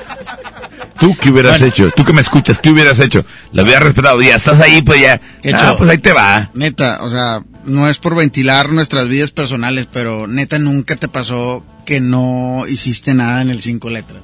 ¿Tú 0.99 1.15
qué 1.19 1.31
hubieras 1.31 1.59
hecho? 1.61 1.89
Tú 1.95 2.05
que 2.05 2.13
me 2.13 2.21
escuchas, 2.21 2.59
¿qué 2.59 2.69
hubieras 2.69 2.99
hecho? 2.99 3.25
La 3.51 3.63
hubiera 3.63 3.79
respetado. 3.79 4.21
Ya 4.21 4.35
estás 4.35 4.61
ahí, 4.61 4.83
pues 4.83 5.01
ya. 5.01 5.19
Hecho. 5.41 5.57
Ah, 5.59 5.75
pues 5.75 5.89
ahí 5.89 5.97
te 5.97 6.13
va. 6.13 6.51
Neta, 6.53 6.99
o 7.01 7.09
sea, 7.09 7.43
no 7.65 7.89
es 7.89 7.97
por 7.97 8.15
ventilar 8.15 8.69
nuestras 8.71 9.07
vidas 9.07 9.31
personales, 9.31 9.87
pero 9.91 10.27
neta 10.27 10.59
nunca 10.59 10.95
te 10.95 11.07
pasó 11.07 11.65
que 11.85 11.99
no 11.99 12.65
hiciste 12.67 13.13
nada 13.13 13.41
en 13.41 13.49
el 13.49 13.61
cinco 13.61 13.89
letras. 13.89 14.21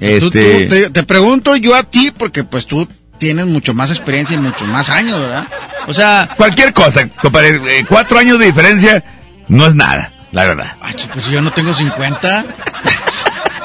Este. 0.00 0.64
tú- 0.64 0.68
te, 0.74 0.90
te 0.90 1.02
pregunto 1.04 1.56
yo 1.56 1.74
a 1.74 1.82
ti 1.84 2.10
porque 2.16 2.44
pues 2.44 2.66
tú 2.66 2.88
tienes 3.18 3.46
mucho 3.46 3.74
más 3.74 3.90
experiencia 3.90 4.34
y 4.34 4.38
mucho 4.40 4.64
más 4.66 4.90
años, 4.90 5.20
¿verdad? 5.20 5.46
O 5.86 5.94
sea, 5.94 6.28
Cualquier 6.36 6.72
cosa, 6.72 7.08
compadre. 7.10 7.78
eh, 7.80 7.84
cuatro 7.88 8.18
años 8.18 8.38
de 8.38 8.46
diferencia 8.46 9.04
no 9.48 9.66
es 9.66 9.74
nada, 9.74 10.12
la 10.32 10.44
verdad. 10.44 10.76
Ay, 10.80 10.94
ch- 10.94 11.08
pues 11.12 11.26
yo 11.26 11.40
no 11.42 11.52
tengo 11.52 11.72
50. 11.74 12.44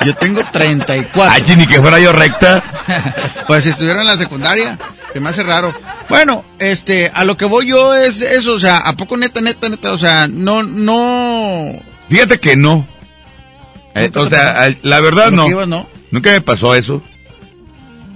Yo 0.05 0.15
tengo 0.15 0.41
34. 0.51 1.31
Ay, 1.31 1.55
ni 1.57 1.67
que 1.67 1.81
fuera 1.81 1.99
yo 1.99 2.11
recta. 2.11 2.63
pues 3.47 3.63
si 3.63 3.71
estuviera 3.71 4.01
en 4.01 4.07
la 4.07 4.17
secundaria, 4.17 4.77
se 5.11 5.19
me 5.19 5.29
hace 5.29 5.43
raro. 5.43 5.73
Bueno, 6.07 6.43
este, 6.59 7.11
a 7.13 7.25
lo 7.25 7.37
que 7.37 7.45
voy 7.45 7.67
yo 7.67 7.95
es 7.95 8.21
eso, 8.21 8.53
o 8.53 8.59
sea, 8.59 8.77
¿a 8.77 8.93
poco 8.93 9.17
neta, 9.17 9.41
neta, 9.41 9.67
neta? 9.69 9.91
O 9.91 9.97
sea, 9.97 10.27
no, 10.27 10.63
no... 10.63 11.73
Fíjate 12.09 12.39
que 12.39 12.55
no. 12.55 12.87
Eh, 13.95 14.03
¿Nunca 14.03 14.21
o 14.21 14.29
sea, 14.29 14.75
la 14.81 14.99
verdad 15.01 15.27
¿A 15.27 15.29
lo 15.31 15.35
no. 15.37 15.45
que 15.45 15.51
ibas, 15.51 15.67
no? 15.67 15.87
Nunca 16.11 16.31
me 16.31 16.41
pasó 16.41 16.75
eso. 16.75 17.01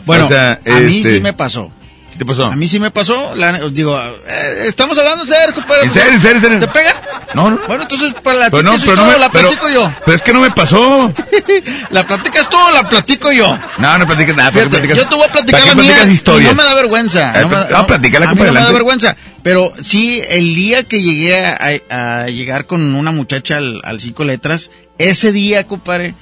Bueno, 0.05 0.25
O 0.25 0.29
sea, 0.29 0.59
a 0.65 0.79
mí 0.79 0.97
este, 0.97 1.15
sí 1.15 1.19
me 1.19 1.33
pasó. 1.33 1.71
¿Qué 2.13 2.19
te 2.19 2.25
pasó? 2.25 2.45
A 2.45 2.55
mí 2.55 2.67
sí 2.67 2.79
me 2.79 2.91
pasó, 2.91 3.33
la- 3.35 3.57
digo, 3.69 3.99
eh, 3.99 4.65
estamos 4.67 4.95
hablando 4.99 5.23
en 5.23 5.29
serio, 5.29 5.53
compadre. 5.55 5.83
¿En 5.87 5.93
serio, 5.93 6.13
en 6.13 6.21
serio, 6.21 6.35
en 6.37 6.41
serio? 6.43 6.59
¿Te 6.59 6.67
pega? 6.67 6.93
No, 7.33 7.49
no. 7.49 7.59
Bueno, 7.67 7.83
entonces, 7.83 8.13
para 8.23 8.37
la 8.37 8.49
Pero 8.51 8.61
no, 8.63 8.77
pero 8.79 8.95
no 8.95 9.05
me- 9.05 9.17
la 9.17 9.29
pero- 9.31 9.49
platico 9.49 9.69
yo. 9.69 9.91
Pero 10.05 10.17
es 10.17 10.21
que 10.23 10.31
no 10.33 10.39
me 10.41 10.51
pasó. 10.51 11.11
¿La 11.89 12.05
platicas 12.05 12.47
tú 12.49 12.57
o 12.57 12.71
la 12.71 12.87
platico 12.87 13.31
yo? 13.31 13.57
No, 13.79 13.97
no 13.97 14.05
platicas 14.05 14.35
nada. 14.35 14.51
¿para 14.51 14.65
qué 14.65 14.69
Fíjate, 14.69 14.87
platicas? 14.87 14.97
yo 14.97 15.09
te 15.09 15.15
voy 15.15 15.25
a 15.27 15.31
platicar 15.31 15.59
¿para 15.61 15.75
la 15.75 15.81
mía 15.81 15.95
y 16.03 16.43
no 16.43 16.53
me 16.53 16.63
da 16.63 16.73
vergüenza. 16.75 17.31
Eh, 17.35 17.41
no 17.41 17.49
me, 17.49 17.55
no, 17.55 17.67
no, 17.69 17.87
platícala, 17.87 18.25
a 18.25 18.29
mí 18.29 18.37
compadre, 18.37 18.53
no 18.53 18.59
me 18.59 18.65
da 18.67 18.71
vergüenza. 18.71 19.15
Pero 19.41 19.73
sí, 19.81 20.21
el 20.29 20.53
día 20.55 20.83
que 20.83 21.01
llegué 21.01 21.43
a, 21.45 21.57
a 21.89 22.27
llegar 22.27 22.65
con 22.67 22.93
una 22.95 23.11
muchacha 23.11 23.57
al, 23.57 23.81
al 23.83 23.99
cinco 23.99 24.23
letras, 24.23 24.69
ese 24.99 25.31
día, 25.31 25.65
compadre, 25.65 26.13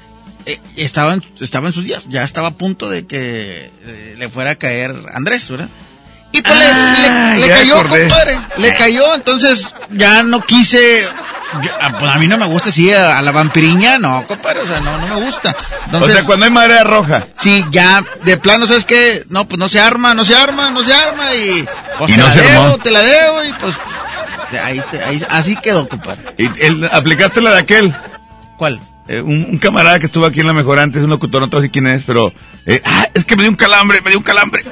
eh, 0.46 0.60
estaba, 0.76 1.14
en, 1.14 1.24
estaba 1.40 1.68
en 1.68 1.74
sus 1.74 1.84
días. 1.84 2.06
Ya 2.10 2.24
estaba 2.24 2.50
a 2.50 2.52
punto 2.52 2.90
de 2.90 3.06
que 3.08 3.72
eh, 3.86 4.16
le 4.18 4.30
fuera 4.30 4.52
a 4.52 4.56
caer 4.56 4.96
Andrés, 5.14 5.50
¿verdad? 5.50 5.70
Y 6.34 6.42
pues 6.42 6.58
le- 6.58 6.66
Ah, 6.66 7.36
le, 7.38 7.48
cayó, 7.50 7.80
acordé. 7.80 8.00
compadre. 8.08 8.40
Le 8.58 8.76
cayó, 8.78 9.16
entonces 9.16 9.74
ya 9.90 10.24
no 10.24 10.40
quise. 10.46 11.04
yo- 11.62 11.72
ah, 11.82 11.98
pues 12.00 12.10
a 12.10 12.18
mí 12.20 12.28
no 12.28 12.38
me 12.38 12.46
gusta 12.46 12.70
así 12.70 12.90
a, 12.94 13.18
a 13.18 13.22
la 13.22 13.32
vampiriña, 13.32 14.00
no, 14.00 14.26
compadre, 14.26 14.62
o 14.62 14.66
sea, 14.68 14.80
no, 14.80 14.98
no 14.98 15.08
me 15.20 15.26
gusta. 15.26 15.54
Entonces, 15.88 16.10
o 16.12 16.14
sea, 16.20 16.26
cuando 16.26 16.46
hay 16.46 16.52
marea 16.52 16.86
roja. 16.86 17.28
Sí, 17.38 17.66
ya, 17.72 18.02
de 18.24 18.38
plano, 18.38 18.66
¿sabes 18.66 18.86
qué? 18.86 19.26
No, 19.28 19.46
pues 19.46 19.60
no 19.60 19.68
se 19.68 19.82
arma, 19.82 20.14
no 20.14 20.24
se 20.24 20.34
arma, 20.34 20.72
no 20.72 20.82
se 20.84 20.94
arma 20.94 21.36
y... 21.36 21.68
Pues 21.98 22.10
Y 22.12 22.14
te 22.14 22.20
no 22.20 22.28
la 22.28 22.34
se 22.34 22.42
debo, 22.42 22.62
armó. 22.64 22.78
te 22.78 22.92
la 22.92 23.02
debo 23.02 23.44
y 23.44 23.54
pues... 23.54 23.76
Ahí, 24.64 24.82
ahí- 25.08 25.26
así 25.30 25.56
quedó, 25.58 25.88
compadre. 25.90 26.34
Y 26.38 26.50
el- 26.66 26.90
aplicaste 26.94 27.42
la 27.42 27.52
de 27.52 27.60
aquel. 27.60 27.94
¿Cuál? 28.58 28.80
Eh, 29.08 29.20
un, 29.22 29.46
un 29.50 29.58
camarada 29.58 30.00
que 30.00 30.06
estuvo 30.06 30.26
aquí 30.26 30.40
en 30.42 30.48
la 30.48 30.54
mejor 30.54 30.80
antes, 30.80 31.04
un 31.04 31.10
locutor, 31.10 31.42
no 31.42 31.48
decir 31.48 31.72
quién 31.72 31.88
es, 31.88 32.04
pero... 32.06 32.32
eh, 32.66 32.82
ah, 32.86 33.08
es 33.14 33.26
que 33.26 33.36
me 33.36 33.44
dio 33.44 33.50
un 33.52 33.58
calambre, 33.58 34.00
me 34.02 34.12
dio 34.12 34.20
un 34.20 34.24
calambre. 34.24 34.64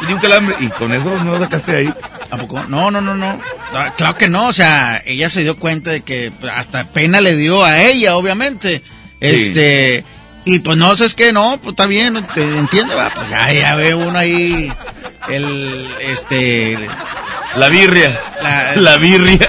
Me 0.00 0.06
dio 0.06 0.16
un 0.16 0.22
calambre. 0.22 0.56
Y 0.60 0.68
con 0.68 0.92
eso 0.92 1.22
no 1.24 1.32
lo 1.32 1.40
sacaste 1.40 1.72
de 1.72 1.78
ahí. 1.78 1.94
¿A 2.30 2.36
poco? 2.36 2.62
No, 2.68 2.90
no, 2.90 3.00
no, 3.00 3.14
no. 3.14 3.38
Ah, 3.74 3.92
Claro 3.96 4.16
que 4.16 4.28
no, 4.28 4.48
o 4.48 4.52
sea, 4.52 5.02
ella 5.04 5.28
se 5.30 5.42
dio 5.42 5.56
cuenta 5.58 5.90
de 5.90 6.00
que 6.00 6.32
pues, 6.40 6.52
hasta 6.54 6.84
pena 6.86 7.20
le 7.20 7.36
dio 7.36 7.64
a 7.64 7.82
ella, 7.82 8.16
obviamente. 8.16 8.82
Este... 9.20 10.04
Y 10.44 10.60
pues 10.60 10.78
no, 10.78 10.96
¿sabes 10.96 11.12
qué? 11.14 11.30
No, 11.30 11.58
pues 11.58 11.72
está 11.72 11.84
bien, 11.84 12.24
te 12.32 12.40
entiendo, 12.42 12.96
va, 12.96 13.10
pues 13.10 13.28
ya, 13.28 13.52
ya 13.52 13.74
ve 13.74 13.94
uno 13.94 14.18
ahí 14.18 14.72
el, 15.28 15.86
este... 16.00 16.88
La 17.56 17.68
birria. 17.68 18.18
La, 18.42 18.76
La 18.76 18.96
birria. 18.96 19.46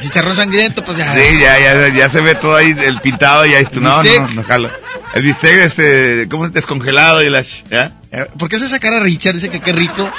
Chicharrón 0.00 0.36
sangriento, 0.36 0.84
pues 0.84 0.98
ya. 0.98 1.14
Sí, 1.14 1.40
ya, 1.40 1.58
ya, 1.58 1.88
ya 1.88 2.10
se 2.10 2.20
ve 2.20 2.34
todo 2.34 2.56
ahí, 2.56 2.74
el 2.82 3.00
pintado, 3.00 3.46
ya 3.46 3.58
esto. 3.58 3.80
No, 3.80 4.02
¿Bistec? 4.02 4.22
no, 4.22 4.28
no, 4.28 4.44
jalo. 4.44 4.70
El 5.14 5.22
bistec, 5.22 5.58
este, 5.58 6.28
¿cómo 6.28 6.46
es? 6.46 6.52
Descongelado 6.52 7.22
y 7.22 7.30
la... 7.30 7.42
¿ya? 7.70 7.92
Eh, 8.12 8.26
¿Por 8.38 8.48
qué 8.48 8.56
hace 8.56 8.66
esa 8.66 8.78
cara 8.78 9.00
Richard? 9.00 9.34
Dice 9.34 9.50
que 9.50 9.60
qué 9.60 9.72
rico. 9.72 10.10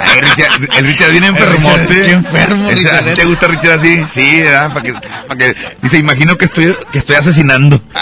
Ay, 0.00 0.20
Richard, 0.20 0.78
el 0.78 0.86
Richard 0.86 1.10
viene 1.10 1.26
enfermote. 1.28 2.02
Qué 2.02 2.10
enfermo, 2.10 2.70
Ese, 2.70 2.72
¿a 2.72 2.76
ti 2.76 2.84
Richard. 2.84 3.14
¿Te 3.14 3.24
gusta 3.24 3.46
Richard 3.46 3.78
así? 3.78 4.04
Sí, 4.12 4.42
¿verdad? 4.42 4.72
Para 4.72 4.82
que, 4.82 4.92
para 4.92 5.36
que, 5.38 5.56
dice, 5.82 5.98
imagino 5.98 6.36
que 6.36 6.46
estoy, 6.46 6.76
que 6.90 6.98
estoy 6.98 7.16
asesinando. 7.16 7.80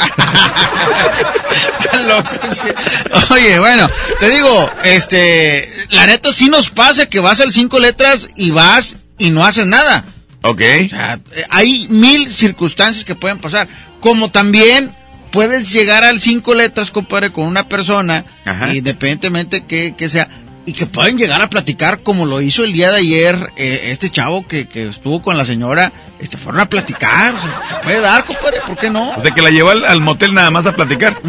Oye, 3.30 3.58
bueno, 3.58 3.88
te 4.18 4.30
digo, 4.30 4.70
este, 4.84 5.86
la 5.90 6.06
neta 6.06 6.32
sí 6.32 6.48
nos 6.48 6.70
pasa 6.70 7.06
que 7.06 7.20
vas 7.20 7.40
al 7.40 7.52
cinco 7.52 7.78
letras 7.78 8.28
y 8.36 8.50
vas 8.50 8.96
y 9.18 9.30
no 9.30 9.44
haces 9.44 9.66
nada. 9.66 10.04
Ok. 10.42 10.60
O 10.84 10.88
sea, 10.88 11.20
hay 11.50 11.86
mil 11.88 12.30
circunstancias 12.30 13.04
que 13.04 13.14
pueden 13.14 13.38
pasar. 13.38 13.68
Como 14.00 14.30
también 14.30 14.90
puedes 15.30 15.72
llegar 15.72 16.04
al 16.04 16.20
cinco 16.20 16.54
letras, 16.54 16.90
compadre, 16.90 17.32
con 17.32 17.46
una 17.46 17.68
persona, 17.68 18.24
Ajá. 18.44 18.74
independientemente 18.74 19.62
que, 19.64 19.94
que 19.96 20.08
sea, 20.08 20.28
y 20.66 20.74
que 20.74 20.86
pueden 20.86 21.16
llegar 21.18 21.40
a 21.42 21.50
platicar 21.50 22.00
como 22.00 22.24
lo 22.26 22.40
hizo 22.40 22.62
el 22.64 22.72
día 22.72 22.90
de 22.90 22.98
ayer 22.98 23.52
eh, 23.56 23.80
este 23.86 24.10
chavo 24.10 24.46
que, 24.46 24.66
que 24.68 24.88
estuvo 24.88 25.20
con 25.22 25.36
la 25.38 25.44
señora, 25.44 25.90
este, 26.20 26.36
fueron 26.36 26.60
a 26.60 26.68
platicar, 26.68 27.34
o 27.34 27.40
sea, 27.40 27.62
se 27.68 27.74
puede 27.82 28.00
dar, 28.00 28.24
compadre, 28.24 28.58
¿por 28.66 28.76
qué 28.76 28.88
no? 28.90 29.10
O 29.10 29.22
sea, 29.22 29.32
que 29.32 29.42
la 29.42 29.50
llevó 29.50 29.70
al, 29.70 29.84
al 29.84 30.00
motel 30.00 30.34
nada 30.34 30.50
más 30.50 30.66
a 30.66 30.76
platicar. 30.76 31.20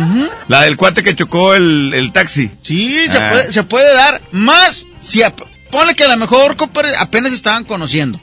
La 0.48 0.62
del 0.62 0.78
cuate 0.78 1.02
que 1.02 1.16
chocó 1.16 1.56
el, 1.56 1.94
el 1.96 2.12
taxi. 2.12 2.52
Sí, 2.62 2.96
se, 3.10 3.18
Ah. 3.18 3.30
puede, 3.32 3.52
se 3.52 3.64
puede 3.64 3.94
dar 3.94 4.22
más 4.32 4.86
si 5.02 5.22
ponle 5.72 5.96
que 5.96 6.04
a 6.04 6.10
lo 6.10 6.18
mejor 6.18 6.56
compadre, 6.56 6.96
apenas 6.96 7.34
estaban 7.34 7.64
conociendo. 7.64 8.20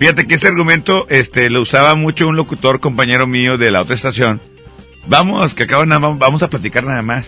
Fíjate 0.00 0.26
que 0.26 0.34
ese 0.34 0.48
argumento 0.48 1.06
este, 1.10 1.48
lo 1.50 1.60
usaba 1.60 1.94
mucho 1.94 2.26
un 2.26 2.34
locutor 2.34 2.80
compañero 2.80 3.26
mío 3.28 3.56
de 3.58 3.70
la 3.70 3.82
otra 3.82 3.94
estación. 3.94 4.40
Vamos, 5.06 5.54
que 5.54 5.62
acabo 5.64 5.86
nada 5.86 6.00
vamos 6.18 6.42
a 6.42 6.48
platicar 6.48 6.84
nada 6.84 7.02
más. 7.02 7.26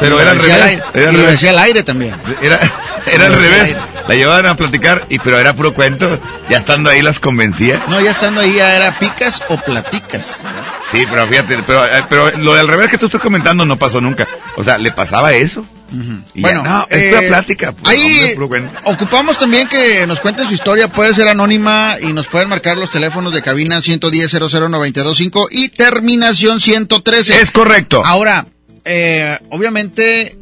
Pero 0.00 0.20
era 0.20 0.30
al 0.32 0.38
al 0.38 0.42
revés. 0.44 0.62
aire- 0.62 0.82
Era 0.94 1.08
al 1.08 1.14
y 1.14 1.18
lo 1.18 1.24
revés. 1.24 1.44
al 1.44 1.58
aire 1.58 1.82
también. 1.82 2.14
Era, 2.42 2.60
era 3.06 3.26
al 3.26 3.34
al 3.34 3.40
revés. 3.40 3.76
La 4.08 4.14
llevaban 4.14 4.46
a 4.46 4.56
platicar, 4.56 5.04
y 5.10 5.18
pero 5.18 5.38
era 5.38 5.54
puro 5.54 5.74
cuento. 5.74 6.18
Ya 6.48 6.58
estando 6.58 6.90
ahí 6.90 7.02
las 7.02 7.20
convencía. 7.20 7.82
No, 7.88 8.00
ya 8.00 8.10
estando 8.12 8.40
ahí 8.40 8.54
ya 8.54 8.74
era 8.74 8.98
picas 8.98 9.42
o 9.48 9.56
platicas. 9.58 10.40
Sí, 10.90 11.04
pero 11.10 11.26
fíjate, 11.26 11.58
pero, 11.66 11.84
eh, 11.84 12.04
pero 12.08 12.30
lo 12.38 12.54
del 12.54 12.68
revés 12.68 12.90
que 12.90 12.98
tú 12.98 13.06
estás 13.06 13.20
comentando 13.20 13.64
no 13.66 13.76
pasó 13.78 14.00
nunca. 14.00 14.26
O 14.56 14.64
sea, 14.64 14.78
le 14.78 14.90
pasaba 14.92 15.32
eso. 15.34 15.64
Y 15.90 16.42
ya, 16.42 16.48
Bueno, 16.48 16.62
no, 16.64 16.86
es 16.90 16.96
eh, 17.02 17.08
pura 17.10 17.28
plática. 17.28 17.72
pues, 17.72 17.88
ahí 17.96 18.34
ocupamos 18.84 19.38
también 19.38 19.68
que 19.68 20.06
nos 20.06 20.20
cuenten 20.20 20.46
su 20.46 20.54
historia, 20.54 20.88
puede 20.88 21.14
ser 21.14 21.28
anónima 21.28 21.96
y 22.00 22.12
nos 22.12 22.26
pueden 22.26 22.48
marcar 22.48 22.76
los 22.76 22.90
teléfonos 22.90 23.32
de 23.32 23.42
cabina 23.42 23.80
110 23.80 24.30
00925 24.34 25.48
y 25.50 25.68
terminación 25.70 26.60
113. 26.60 27.40
Es 27.40 27.50
correcto. 27.50 28.02
Ahora, 28.04 28.46
eh, 28.84 29.38
obviamente, 29.50 30.36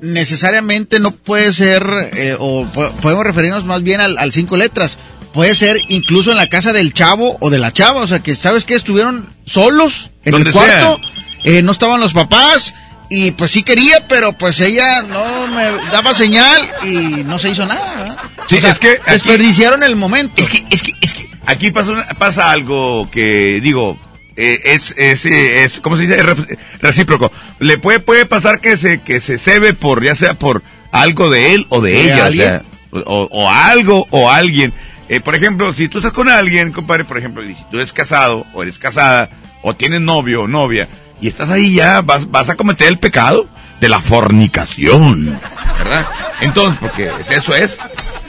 necesariamente 0.00 0.98
no 0.98 1.10
puede 1.12 1.52
ser, 1.52 1.84
eh, 2.14 2.36
o 2.38 2.64
po- 2.66 2.90
podemos 3.02 3.24
referirnos 3.24 3.64
más 3.64 3.82
bien 3.82 4.00
al, 4.00 4.18
al 4.18 4.32
cinco 4.32 4.56
letras. 4.56 4.98
Puede 5.32 5.54
ser 5.54 5.78
incluso 5.88 6.32
en 6.32 6.36
la 6.38 6.48
casa 6.48 6.72
del 6.72 6.92
chavo 6.92 7.36
o 7.40 7.50
de 7.50 7.58
la 7.58 7.72
chava, 7.72 8.00
o 8.02 8.06
sea 8.06 8.18
que, 8.18 8.34
¿sabes 8.34 8.64
qué? 8.64 8.74
Estuvieron 8.74 9.28
solos 9.46 10.10
en 10.24 10.34
el 10.34 10.50
cuarto, 10.52 10.98
eh, 11.44 11.62
no 11.62 11.70
estaban 11.72 12.00
los 12.00 12.12
papás, 12.14 12.74
y 13.10 13.32
pues 13.32 13.50
sí 13.50 13.62
quería, 13.64 14.06
pero 14.08 14.32
pues 14.32 14.60
ella 14.60 15.02
no 15.02 15.46
me 15.48 15.64
daba 15.90 16.14
señal 16.14 16.62
y 16.84 17.24
no 17.24 17.38
se 17.38 17.50
hizo 17.50 17.66
nada. 17.66 17.92
¿verdad? 17.98 18.16
Sí, 18.48 18.56
O 18.56 18.60
sea, 18.60 18.70
es 18.70 18.78
que 18.78 18.92
aquí- 18.92 19.10
desperdiciaron 19.12 19.82
el 19.82 19.96
momento. 19.96 20.34
Es 20.40 20.48
que, 20.48 20.64
es 20.70 20.82
que, 20.82 20.94
es 21.00 21.14
que 21.14 21.28
aquí 21.46 21.70
pasa, 21.72 21.90
una- 21.90 22.06
pasa 22.08 22.50
algo 22.50 23.10
que, 23.10 23.60
digo, 23.62 23.98
eh, 24.36 24.60
es, 24.64 24.94
es, 24.96 25.26
eh, 25.26 25.64
es, 25.64 25.80
¿cómo 25.80 25.96
se 25.96 26.02
dice? 26.02 26.14
Es 26.18 26.24
re- 26.24 26.58
recíproco. 26.80 27.30
Le 27.58 27.78
puede, 27.78 28.00
puede 28.00 28.24
pasar 28.26 28.60
que 28.60 28.76
se, 28.76 29.00
que 29.02 29.20
se 29.20 29.38
cebe 29.38 29.74
por, 29.74 30.02
ya 30.04 30.14
sea 30.14 30.34
por 30.34 30.62
algo 30.92 31.28
de 31.30 31.54
él 31.54 31.66
o 31.68 31.80
de, 31.80 31.92
¿De 31.92 32.00
ella, 32.14 32.26
o, 32.28 32.32
sea, 32.32 32.62
o, 33.06 33.28
o 33.30 33.50
algo 33.50 34.06
o 34.10 34.30
alguien. 34.30 34.72
Eh, 35.08 35.18
por 35.20 35.34
ejemplo, 35.34 35.74
si 35.74 35.88
tú 35.88 35.98
estás 35.98 36.12
con 36.12 36.28
alguien, 36.28 36.70
compadre, 36.72 37.04
por 37.04 37.18
ejemplo, 37.18 37.42
si 37.44 37.56
tú 37.70 37.78
eres 37.78 37.92
casado 37.92 38.46
o 38.54 38.62
eres 38.62 38.78
casada 38.78 39.28
o 39.62 39.74
tienes 39.74 40.00
novio 40.00 40.42
o 40.42 40.48
novia 40.48 40.88
y 41.20 41.28
estás 41.28 41.50
ahí 41.50 41.74
ya, 41.74 42.00
vas, 42.02 42.30
vas 42.30 42.48
a 42.48 42.56
cometer 42.56 42.88
el 42.88 42.98
pecado 42.98 43.46
de 43.80 43.88
la 43.88 44.00
fornicación, 44.00 45.38
¿verdad? 45.78 46.06
Entonces, 46.40 46.78
porque 46.80 47.10
eso 47.30 47.54
es. 47.54 47.76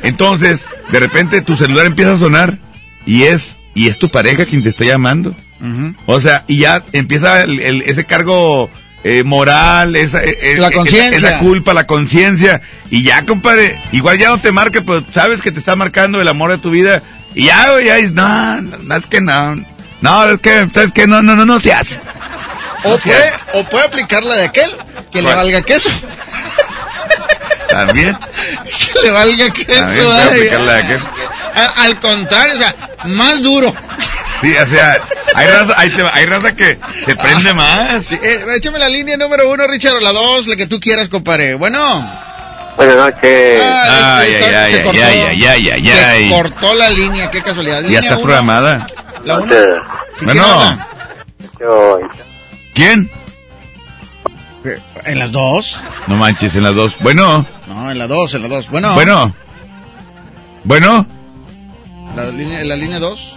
Entonces, 0.04 0.66
de 0.92 1.00
repente 1.00 1.42
tu 1.42 1.56
celular 1.58 1.86
empieza 1.86 2.14
a 2.14 2.18
sonar 2.18 2.58
y 3.06 3.24
es 3.24 3.58
y 3.74 3.88
es 3.88 3.98
tu 4.00 4.10
pareja 4.10 4.46
quien 4.46 4.64
te 4.64 4.70
está 4.70 4.84
llamando. 4.86 5.36
O 6.08 6.20
sea, 6.20 6.44
y 6.48 6.58
ya 6.58 6.84
empieza 6.92 7.44
el- 7.44 7.60
el- 7.60 7.82
ese 7.84 8.06
cargo 8.06 8.70
eh, 9.04 9.24
moral, 9.24 9.96
esa, 9.96 10.24
eh, 10.24 10.38
eh, 10.42 10.56
La 10.60 10.70
esa- 11.30 11.40
culpa, 11.40 11.74
la 11.74 11.88
conciencia. 11.88 12.62
Y 12.92 13.02
ya, 13.04 13.26
compadre, 13.26 13.80
igual 13.92 14.18
ya 14.20 14.30
no 14.30 14.38
te 14.40 14.52
marca, 14.52 14.82
pero 14.86 15.04
sabes 15.14 15.42
que 15.42 15.52
te 15.52 15.58
está 15.60 15.76
marcando 15.76 16.20
el 16.22 16.28
amor 16.28 16.52
de 16.52 16.58
tu 16.60 16.70
vida. 16.72 17.02
Y 17.34 17.46
ya, 17.46 17.68
ya 17.84 17.98
no, 18.12 18.62
no, 18.62 18.78
no, 18.78 18.96
es 18.96 19.06
que 19.08 19.22
no. 19.22 19.56
No, 20.02 20.30
es 20.30 20.40
que, 20.40 20.68
¿sabes 20.74 20.92
que 20.92 21.08
No, 21.08 21.22
no, 21.24 21.36
no, 21.36 21.46
no 21.46 21.60
se 21.60 21.74
hace. 21.74 22.00
O 22.84 22.98
puede, 22.98 23.32
o 23.54 23.64
puede 23.66 23.86
aplicar 23.86 24.24
la 24.24 24.36
de 24.36 24.46
aquel, 24.46 24.72
que 25.12 25.20
le 25.22 25.26
¿Cuál? 25.26 25.38
valga 25.38 25.62
queso. 25.62 25.90
También. 27.70 28.18
que 28.94 29.02
le 29.02 29.12
valga 29.12 29.50
queso. 29.52 29.80
También 29.82 30.06
puede 30.06 30.22
ay, 30.22 30.28
aplicar 30.28 30.60
la 30.62 30.74
de 30.74 30.80
aquel. 30.84 31.02
al 31.78 32.00
contrario, 32.00 32.56
o 32.56 32.58
sea, 32.58 32.76
más 33.06 33.42
duro. 33.42 33.74
Sí, 34.42 34.54
o 34.56 34.66
sea, 34.68 35.00
hay 35.36 35.48
raza, 35.48 35.74
hay, 35.78 35.94
hay 36.14 36.26
raza 36.26 36.56
que 36.56 36.80
se 37.06 37.16
prende 37.16 37.54
más. 37.54 38.06
Sí, 38.06 38.18
eh, 38.22 38.44
échame 38.56 38.80
la 38.80 38.90
línea 38.90 39.16
número 39.18 39.50
uno, 39.52 39.68
Richard, 39.68 39.96
o 39.98 40.00
la 40.00 40.12
dos, 40.12 40.48
la 40.48 40.56
que 40.56 40.66
tú 40.66 40.80
quieras, 40.80 41.10
compadre. 41.10 41.54
Bueno. 41.56 41.80
Buenas 42.78 42.96
noches. 42.96 43.62
Ah, 43.64 44.18
Ay, 44.22 44.34
ay, 44.34 44.44
ay, 44.56 44.72
se 44.72 44.78
ay, 44.78 44.84
cortó. 44.84 45.04
ay, 45.04 45.20
ay, 45.20 45.46
ay, 45.46 45.70
ay, 45.70 45.86
Se 45.88 46.04
ay. 46.06 46.30
cortó 46.30 46.74
la 46.74 46.90
línea, 46.90 47.30
qué 47.30 47.44
casualidad. 47.44 47.82
Ya 47.82 47.82
Línea 47.82 48.00
está 48.00 48.16
uno, 48.16 48.24
programada. 48.24 48.88
La 49.24 49.38
uno. 49.38 49.54
¿Sí, 49.54 50.26
quién 50.26 50.28
Bueno? 50.28 50.88
Yo, 51.60 52.00
¿quién? 52.74 53.10
Eh, 54.66 54.80
¿En 55.06 55.20
las 55.20 55.32
dos? 55.32 55.80
No 56.08 56.16
manches, 56.16 56.56
en 56.56 56.64
las 56.64 56.76
dos. 56.76 56.94
Bueno, 57.00 57.46
No, 57.68 57.90
en 57.92 57.98
la 57.98 58.08
dos, 58.08 58.34
en 58.34 58.44
la 58.44 58.48
dos. 58.48 58.70
Bueno. 58.70 58.94
bueno. 58.94 59.34
Bueno. 60.64 61.06
La 62.16 62.26
línea, 62.26 62.64
la 62.64 62.76
línea 62.76 63.00
dos. 63.00 63.36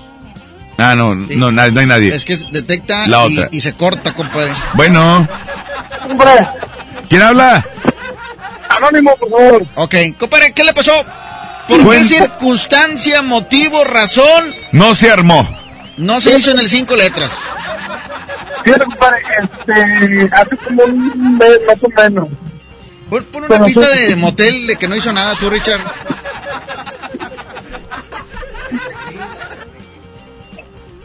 Ah, 0.76 0.94
no, 0.96 1.14
no, 1.14 1.52
no 1.52 1.62
hay 1.62 1.86
nadie. 1.86 2.12
Es 2.14 2.24
que 2.24 2.36
detecta 2.50 3.06
La 3.06 3.26
y, 3.28 3.38
otra. 3.38 3.48
y 3.52 3.60
se 3.60 3.72
corta, 3.74 4.12
compadre. 4.12 4.52
Bueno. 4.74 5.26
¿Quién 7.08 7.22
habla? 7.22 7.64
Anónimo, 8.68 9.14
por 9.16 9.30
favor. 9.30 9.66
Ok, 9.76 9.94
compadre, 10.18 10.52
¿qué 10.52 10.64
le 10.64 10.74
pasó? 10.74 10.92
¿Por 11.68 11.88
qué 11.90 12.04
circunstancia, 12.04 13.22
motivo, 13.22 13.84
razón 13.84 14.52
No 14.72 14.94
se 14.94 15.10
armó. 15.10 15.48
no 15.96 16.20
se 16.20 16.36
hizo 16.36 16.50
en 16.50 16.58
el 16.58 16.68
cinco 16.68 16.96
letras? 16.96 17.32
Fíjate, 18.64 18.84
compadre, 18.84 19.22
este, 19.42 20.28
hace 20.32 20.56
como 20.64 20.82
un 20.84 21.38
mes 21.38 21.48
más 21.66 21.76
o 21.82 21.88
menos. 22.02 22.28
Pon, 23.10 23.24
pon 23.24 23.42
una 23.44 23.48
Pero 23.48 23.64
pista 23.66 23.86
sí- 23.94 24.02
de 24.08 24.16
motel 24.16 24.66
de 24.66 24.76
que 24.76 24.88
no 24.88 24.96
hizo 24.96 25.12
nada 25.12 25.34
tú, 25.34 25.50
Richard. 25.50 25.82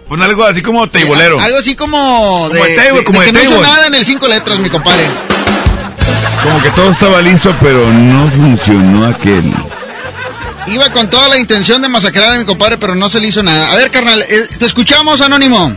Pon 0.07 0.21
algo 0.21 0.43
así 0.43 0.61
como 0.61 0.87
teibolero. 0.89 1.39
Algo 1.39 1.59
así 1.59 1.75
como 1.75 2.49
de, 2.49 2.57
Como 2.59 2.75
table, 2.75 2.99
de- 2.99 3.03
como 3.03 3.19
de 3.19 3.25
de 3.27 3.31
que 3.31 3.37
no 3.37 3.43
hizo 3.43 3.61
nada 3.61 3.87
en 3.87 3.95
el 3.95 4.05
cinco 4.05 4.27
letras, 4.27 4.57
mi 4.59 4.69
compadre. 4.69 5.03
Como 6.43 6.61
que 6.63 6.69
todo 6.71 6.91
estaba 6.91 7.21
listo, 7.21 7.53
pero 7.61 7.91
no 7.91 8.29
funcionó 8.31 9.05
aquel. 9.07 9.53
Iba 10.67 10.89
con 10.91 11.09
toda 11.09 11.27
la 11.29 11.37
intención 11.37 11.81
de 11.81 11.89
masacrar 11.89 12.35
a 12.35 12.37
mi 12.39 12.45
compadre, 12.45 12.77
pero 12.77 12.95
no 12.95 13.07
se 13.09 13.19
le 13.19 13.27
hizo 13.27 13.43
nada. 13.43 13.71
A 13.71 13.75
ver, 13.75 13.91
carnal, 13.91 14.21
eh, 14.27 14.47
te 14.57 14.65
escuchamos, 14.65 15.21
Anónimo. 15.21 15.73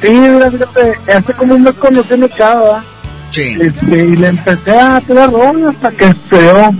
Sí, 0.00 0.08
fíjate, 0.08 1.12
hace 1.12 1.32
como 1.34 1.54
un 1.54 1.62
mes 1.62 1.74
conocí 1.74 2.14
a 2.14 2.16
mi 2.16 2.28
chava. 2.30 2.82
Sí. 3.30 3.58
Este, 3.60 3.96
y 4.04 4.16
le 4.16 4.28
empecé 4.28 4.78
a 4.78 5.00
tirar 5.00 5.30
rollo 5.30 5.70
hasta 5.70 5.90
que 5.90 6.14
feo. 6.14 6.74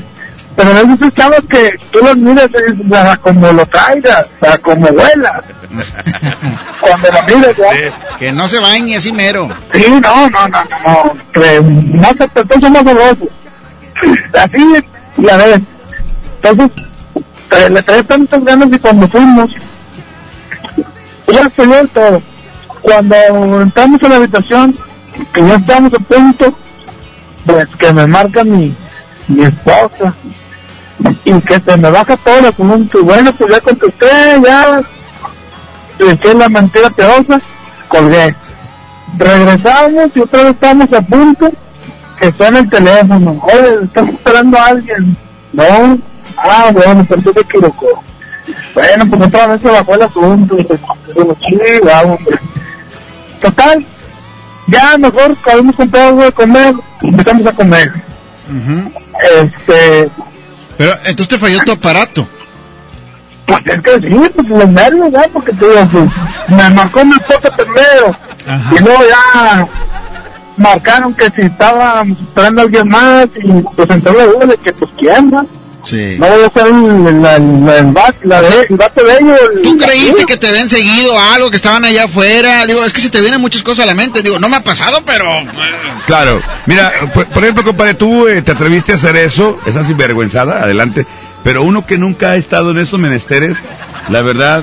Pero 0.57 0.75
no 0.87 0.95
esos 0.95 1.15
chavos 1.15 1.41
que 1.49 1.79
tú 1.91 2.01
los 2.03 2.17
miras 2.17 2.51
y 2.51 2.73
dices, 2.73 2.87
"Ah, 2.93 3.17
como 3.23 3.53
lo 3.53 3.65
traigas, 3.67 4.31
ah, 4.43 4.59
como 4.59 4.89
vuela. 4.89 5.43
Cuando 6.81 7.09
lo 7.13 7.23
miras, 7.37 7.57
ya. 7.57 8.19
Que 8.19 8.33
no 8.33 8.49
se 8.49 8.59
bañe 8.59 8.97
así 8.97 9.13
mero. 9.13 9.49
Sí, 9.73 9.85
no, 9.89 10.29
no, 10.29 10.49
no, 10.49 10.65
no, 10.87 11.17
que 11.33 11.61
no 11.63 12.09
se 12.09 12.29
te 12.29 12.61
somos 12.61 12.83
sabrosos. 12.83 13.29
Así 14.33 14.73
es, 14.75 14.85
y 15.19 15.31
a 15.31 15.37
ver, 15.37 15.61
entonces, 16.43 16.83
eh, 17.53 17.71
le 17.71 17.83
traía 17.83 18.03
tantas 18.03 18.45
ganas 18.45 18.69
y 18.73 18.79
cuando 18.79 19.09
fuimos, 19.09 19.51
ya 21.29 21.51
se 21.55 21.67
dio 21.67 21.87
todo. 21.89 22.23
Cuando 22.83 23.17
entramos 23.61 24.03
en 24.03 24.11
la 24.11 24.17
habitación, 24.17 24.75
que 25.33 25.47
ya 25.47 25.55
estamos 25.55 25.93
a 25.95 25.99
punto, 25.99 26.55
pues 27.47 27.69
que 27.79 27.93
me 27.93 28.07
marca 28.07 28.45
mi, 28.45 28.75
esposa 29.39 30.15
y 31.25 31.33
que 31.41 31.61
se 31.61 31.77
me 31.77 31.91
baja 31.91 32.17
todo 32.17 32.39
el 32.39 32.47
asunto. 32.47 33.03
Bueno, 33.05 33.33
pues 33.33 33.51
ya 33.51 33.61
contesté, 33.61 34.07
ya 34.45 34.81
le 35.99 36.13
eché 36.13 36.35
la 36.35 36.49
mentira 36.49 36.91
piadosa, 36.91 37.41
colgué. 37.89 38.35
Regresamos 39.19 40.11
y 40.15 40.21
otra 40.21 40.45
vez 40.45 40.53
estamos 40.53 40.93
a 40.93 41.03
punto 41.03 41.51
que 42.19 42.33
suena 42.33 42.61
el 42.61 42.71
teléfono. 42.71 43.41
Oye, 43.43 43.85
estamos 43.85 44.15
esperando 44.15 44.59
a 44.59 44.67
alguien. 44.67 45.17
No, 45.53 45.99
ah, 46.37 46.71
bueno, 46.73 47.07
pero 47.09 47.33
te 47.33 47.41
equivocó. 47.41 48.03
Bueno, 48.75 49.07
pues 49.09 49.23
otra 49.23 49.47
vez 49.49 49.61
se 49.61 49.69
bajó 49.69 49.95
el 49.95 50.03
asunto. 50.03 50.59
Y 50.59 50.65
pues, 50.65 50.81
sí, 51.47 51.59
vamos. 51.85 52.21
Total, 53.41 53.87
ya 54.67 54.99
mejor 54.99 55.37
habíamos 55.47 55.77
comprado 55.77 56.09
algo 56.09 56.23
de 56.25 56.33
comer 56.33 56.75
empezamos 57.03 57.47
a 57.47 57.53
comer. 57.53 57.93
Este, 59.43 60.11
Pero 60.77 60.93
entonces 61.05 61.29
te 61.29 61.39
falló 61.39 61.61
tu 61.65 61.73
aparato. 61.73 62.27
pues 63.47 63.63
es 63.67 63.81
que 63.83 64.09
sí, 64.09 64.21
pues 64.35 64.49
los 64.49 64.69
nervios, 64.69 65.11
ya, 65.13 65.25
porque 65.33 65.53
te 65.53 65.69
digo, 65.69 65.89
pues, 65.91 66.11
me 66.49 66.71
marcó 66.71 67.05
mi 67.05 67.13
esposa 67.13 67.57
primero. 67.57 68.17
Y 68.77 68.83
luego 68.83 69.03
ya 69.09 69.69
marcaron 70.57 71.15
que 71.15 71.31
si 71.31 71.43
estábamos 71.43 72.19
esperando 72.19 72.61
a 72.61 72.65
alguien 72.65 72.89
más 72.89 73.27
y 73.43 73.49
pues 73.77 73.91
entró 73.91 74.13
la 74.13 74.25
duda 74.27 74.47
de 74.47 74.57
que 74.59 74.73
pues 74.73 74.91
quién, 74.99 75.31
¿no? 75.31 75.47
Sí. 75.85 76.17
No 76.19 76.27
voy 76.29 76.43
a 76.45 76.61
el, 76.61 77.07
el, 77.07 77.25
el, 77.25 77.69
el, 77.69 77.87
vato- 77.93 78.15
la 78.25 78.43
de- 78.43 78.67
el 78.69 78.77
vato 78.77 79.03
de 79.05 79.13
ellos. 79.19 79.39
el- 79.57 79.63
¿Tú 79.63 79.77
creíste 79.79 80.27
que 80.27 80.37
te 80.37 80.49
habían 80.49 80.69
seguido 80.69 81.19
algo, 81.19 81.51
que 81.51 81.57
estaban 81.57 81.85
allá 81.85 82.05
afuera? 82.05 82.67
Digo, 82.67 82.85
es 82.85 82.93
que 82.93 83.01
se 83.01 83.11
te 83.11 83.21
vienen 83.21 83.41
muchas 83.41 83.63
cosas 83.63 83.85
a 83.85 83.87
la 83.87 83.95
mente. 83.95 84.23
Digo, 84.23 84.39
no 84.39 84.49
me 84.49 84.57
ha 84.57 84.63
pasado, 84.63 85.03
pero... 85.05 85.25
Claro, 86.07 86.41
mira, 86.67 86.93
por, 87.15 87.27
por 87.27 87.43
ejemplo, 87.43 87.65
compadre, 87.65 87.95
tú 87.95 88.29
eh, 88.29 88.43
te 88.43 88.53
atreviste 88.53 88.93
a 88.93 88.97
hacer 88.97 89.17
eso, 89.17 89.59
esa 89.67 89.85
sinvergüenzada, 89.85 90.61
adelante. 90.63 91.07
Pero 91.43 91.63
uno 91.63 91.87
que 91.87 91.97
nunca 91.99 92.31
ha 92.33 92.37
estado 92.37 92.71
en 92.73 92.79
esos 92.79 92.99
menesteres, 92.99 93.57
la 94.11 94.21
verdad, 94.21 94.63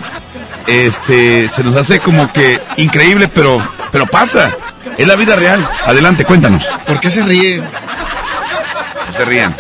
este, 0.68 1.50
se 1.56 1.64
nos 1.64 1.76
hace 1.76 2.00
como 2.00 2.32
que 2.32 2.62
increíble, 2.78 3.28
pero, 3.28 3.60
pero 3.92 4.06
pasa. 4.06 4.52
Es 4.98 5.08
la 5.08 5.16
vida 5.16 5.36
real. 5.36 5.68
Adelante, 5.86 6.26
cuéntanos. 6.26 6.64
¿Por 6.86 7.00
qué 7.00 7.10
se 7.10 7.24
ríe? 7.24 7.58
No 7.60 9.14
se 9.18 9.26
rían. 9.26 9.56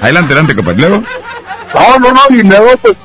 Adelante, 0.00 0.32
adelante, 0.32 0.54
compadre. 0.54 0.80
Luego. 0.80 1.04
No, 1.74 1.98
no, 1.98 2.12
no, 2.12 2.20
y 2.30 2.42
luego 2.42 2.76
pues 2.78 2.96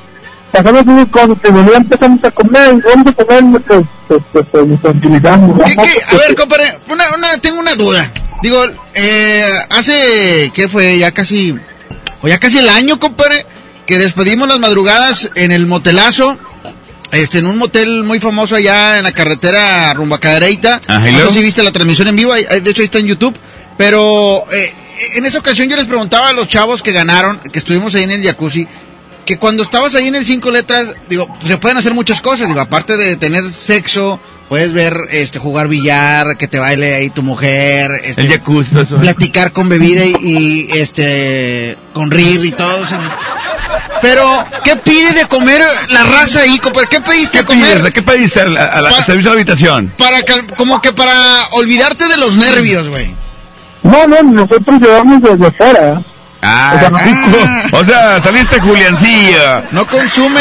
pasamos 0.50 0.82
unas 0.86 1.08
cosas, 1.08 1.38
que 1.42 1.48
ya 1.50 1.76
empezamos 1.76 2.24
a 2.24 2.30
comer, 2.30 2.74
vamos 2.84 3.06
a 3.06 3.24
comer, 3.24 3.62
pues, 3.66 3.86
pues, 4.08 4.22
pues, 4.32 4.46
pues, 4.52 4.66
nos 4.66 4.80
tranquilizamos. 4.82 5.62
¿Qué, 5.64 5.74
qué? 5.76 6.14
A 6.14 6.18
ver, 6.18 6.34
compadre, 6.34 6.78
una, 6.88 7.14
una, 7.14 7.38
tengo 7.38 7.58
una 7.58 7.74
duda. 7.74 8.10
Digo, 8.42 8.64
eh, 8.94 9.44
hace, 9.70 10.50
¿qué 10.54 10.68
fue? 10.68 10.98
Ya 10.98 11.12
casi, 11.12 11.56
o 12.20 12.28
ya 12.28 12.38
casi 12.38 12.58
el 12.58 12.68
año, 12.68 12.98
compadre, 13.00 13.46
que 13.86 13.98
despedimos 13.98 14.48
las 14.48 14.58
madrugadas 14.58 15.30
en 15.34 15.52
el 15.52 15.66
motelazo, 15.66 16.36
este, 17.12 17.38
en 17.38 17.46
un 17.46 17.58
motel 17.58 18.04
muy 18.04 18.20
famoso 18.20 18.56
allá 18.56 18.98
en 18.98 19.04
la 19.04 19.12
carretera 19.12 19.92
rumbo 19.94 20.16
a 20.16 20.20
Cadereyta. 20.20 20.80
Ajá, 20.86 21.08
¿y 21.08 21.12
no 21.12 21.18
luego? 21.18 21.32
sé 21.32 21.38
si 21.38 21.44
viste 21.44 21.62
la 21.62 21.72
transmisión 21.72 22.08
en 22.08 22.16
vivo, 22.16 22.34
de 22.34 22.70
hecho 22.70 22.82
ahí 22.82 22.86
está 22.86 22.98
en 22.98 23.06
YouTube. 23.06 23.36
Pero 23.76 24.44
eh, 24.52 24.72
en 25.16 25.26
esa 25.26 25.38
ocasión 25.38 25.68
yo 25.68 25.76
les 25.76 25.86
preguntaba 25.86 26.28
a 26.28 26.32
los 26.32 26.48
chavos 26.48 26.82
que 26.82 26.92
ganaron, 26.92 27.38
que 27.38 27.58
estuvimos 27.58 27.94
ahí 27.94 28.04
en 28.04 28.12
el 28.12 28.22
jacuzzi, 28.22 28.66
que 29.24 29.38
cuando 29.38 29.62
estabas 29.62 29.94
ahí 29.94 30.08
en 30.08 30.14
el 30.14 30.24
cinco 30.24 30.50
letras, 30.50 30.94
digo, 31.08 31.26
pues, 31.26 31.48
se 31.48 31.56
pueden 31.58 31.78
hacer 31.78 31.94
muchas 31.94 32.20
cosas, 32.20 32.48
digo, 32.48 32.60
aparte 32.60 32.96
de 32.96 33.16
tener 33.16 33.48
sexo, 33.50 34.20
puedes 34.48 34.72
ver, 34.72 34.96
este, 35.10 35.38
jugar 35.38 35.68
billar, 35.68 36.36
que 36.36 36.48
te 36.48 36.58
baile 36.58 36.94
ahí 36.94 37.10
tu 37.10 37.22
mujer, 37.22 37.90
este, 38.04 38.22
El 38.22 38.28
jacuzzi, 38.28 38.74
platicar 39.00 39.52
con 39.52 39.68
bebida 39.68 40.04
y, 40.04 40.16
y, 40.20 40.68
este, 40.72 41.76
con 41.92 42.10
rir 42.10 42.44
y 42.44 42.52
todo, 42.52 42.82
o 42.82 42.86
sea, 42.86 43.00
pero, 44.02 44.44
¿qué 44.64 44.74
pide 44.74 45.12
de 45.12 45.26
comer 45.26 45.62
la 45.88 46.02
raza 46.02 46.40
ahí, 46.40 46.58
compadre? 46.58 46.88
¿Qué 46.90 47.00
pediste 47.00 47.38
de 47.38 47.44
comer? 47.44 47.82
¿De 47.82 47.92
qué 47.92 48.02
pediste 48.02 48.40
a 48.40 48.46
la, 48.46 48.64
a 48.64 49.04
servicio 49.04 49.30
de 49.30 49.36
habitación? 49.36 49.92
Para, 49.96 50.18
como 50.56 50.82
que 50.82 50.92
para 50.92 51.14
olvidarte 51.52 52.08
de 52.08 52.16
los 52.16 52.36
nervios, 52.36 52.88
güey. 52.88 53.14
No, 53.82 54.06
no, 54.06 54.22
nosotros 54.22 54.80
llevamos 54.80 55.22
desde 55.22 55.50
fuera. 55.52 56.00
Ah, 56.44 56.72
O 56.74 56.78
sea, 56.80 56.90
no- 56.90 56.98
ah, 56.98 57.62
o 57.72 57.84
sea, 57.84 58.20
saliste 58.20 58.58
Juliancilla. 58.60 59.64
No 59.70 59.86
consume 59.86 60.40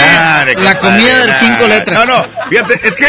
la 0.58 0.80
comida 0.80 1.28
nah. 1.28 1.34
cinco 1.38 1.68
letras. 1.68 2.00
No, 2.00 2.06
no, 2.18 2.26
fíjate, 2.50 2.88
es 2.88 2.96
que, 2.96 3.06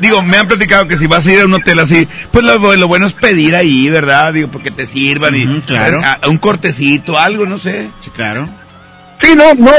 digo, 0.00 0.22
me 0.22 0.38
han 0.38 0.48
platicado 0.48 0.88
que 0.88 0.96
si 0.96 1.06
vas 1.06 1.26
a 1.26 1.30
ir 1.32 1.40
a 1.42 1.44
un 1.44 1.52
hotel 1.54 1.78
así, 1.80 2.08
pues 2.30 2.44
lo, 2.44 2.58
lo 2.76 2.88
bueno 2.88 3.06
es 3.06 3.12
pedir 3.12 3.54
ahí, 3.56 3.90
¿verdad? 3.90 4.32
Digo, 4.32 4.48
porque 4.48 4.70
te 4.70 4.86
sirvan 4.86 5.34
y 5.36 5.60
claro. 5.60 6.00
a- 6.02 6.18
a 6.24 6.28
un 6.28 6.38
cortecito, 6.38 7.18
algo, 7.18 7.44
no 7.44 7.58
sé. 7.58 7.88
Sí, 8.02 8.10
claro. 8.10 8.48
Sí, 9.22 9.34
no, 9.36 9.52
no, 9.54 9.70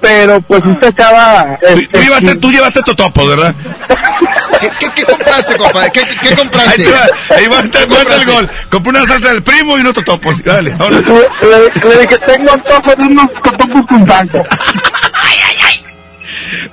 pero 0.00 0.42
pues 0.42 0.62
usted 0.66 0.88
estaba... 0.88 1.56
Tú, 1.58 1.66
este, 1.68 1.86
tú 1.88 1.98
llevaste, 2.02 2.36
tú 2.36 2.50
llevaste 2.52 2.82
totopo, 2.82 3.26
¿verdad? 3.26 3.54
¿Qué, 4.60 4.70
qué, 4.78 4.90
qué 4.94 5.04
compraste, 5.04 5.56
compadre? 5.56 5.90
¿Qué, 5.92 6.00
qué 6.22 6.28
Ahí, 6.28 6.36
compraste? 6.36 6.84
te 6.84 6.90
va, 6.90 7.06
ahí 7.36 7.46
va, 7.48 7.62
te 7.62 7.70
¿Qué 7.70 8.14
el 8.20 8.24
gol. 8.26 8.50
Compré 8.70 8.90
una 8.90 9.06
salsa 9.06 9.28
del 9.30 9.42
primo 9.42 9.76
y 9.78 9.80
unos 9.80 9.94
totopos. 9.94 10.42
Dale, 10.44 10.70
vámonos. 10.70 11.04
Le, 11.06 11.88
le 11.88 11.98
dije, 12.02 12.18
tengo 12.18 12.52
antojo 12.52 12.94
de 12.96 13.02
unos 13.04 13.32
totopos 13.32 13.86
con 13.86 14.06
salsa. 14.06 14.42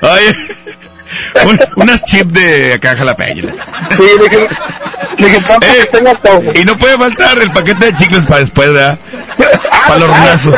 Oye, 0.01 0.35
un- 1.45 1.59
unas 1.75 2.03
chips 2.05 2.33
de 2.33 2.73
acá 2.73 2.95
jalapeño. 2.97 3.43
Sí, 3.95 4.03
le 4.17 4.23
dije, 4.29 4.47
le 5.17 5.27
dije, 5.27 5.43
que 5.81 5.85
tengo 5.91 6.09
antojo. 6.09 6.43
Y 6.53 6.63
no 6.65 6.77
puede 6.77 6.97
faltar 6.97 7.37
el 7.39 7.51
paquete 7.51 7.85
de 7.87 7.95
chicles 7.95 8.25
para 8.25 8.41
después, 8.41 8.71
¿verdad? 8.71 8.97
Para 9.87 9.99
los 9.99 10.09
hornazo. 10.09 10.53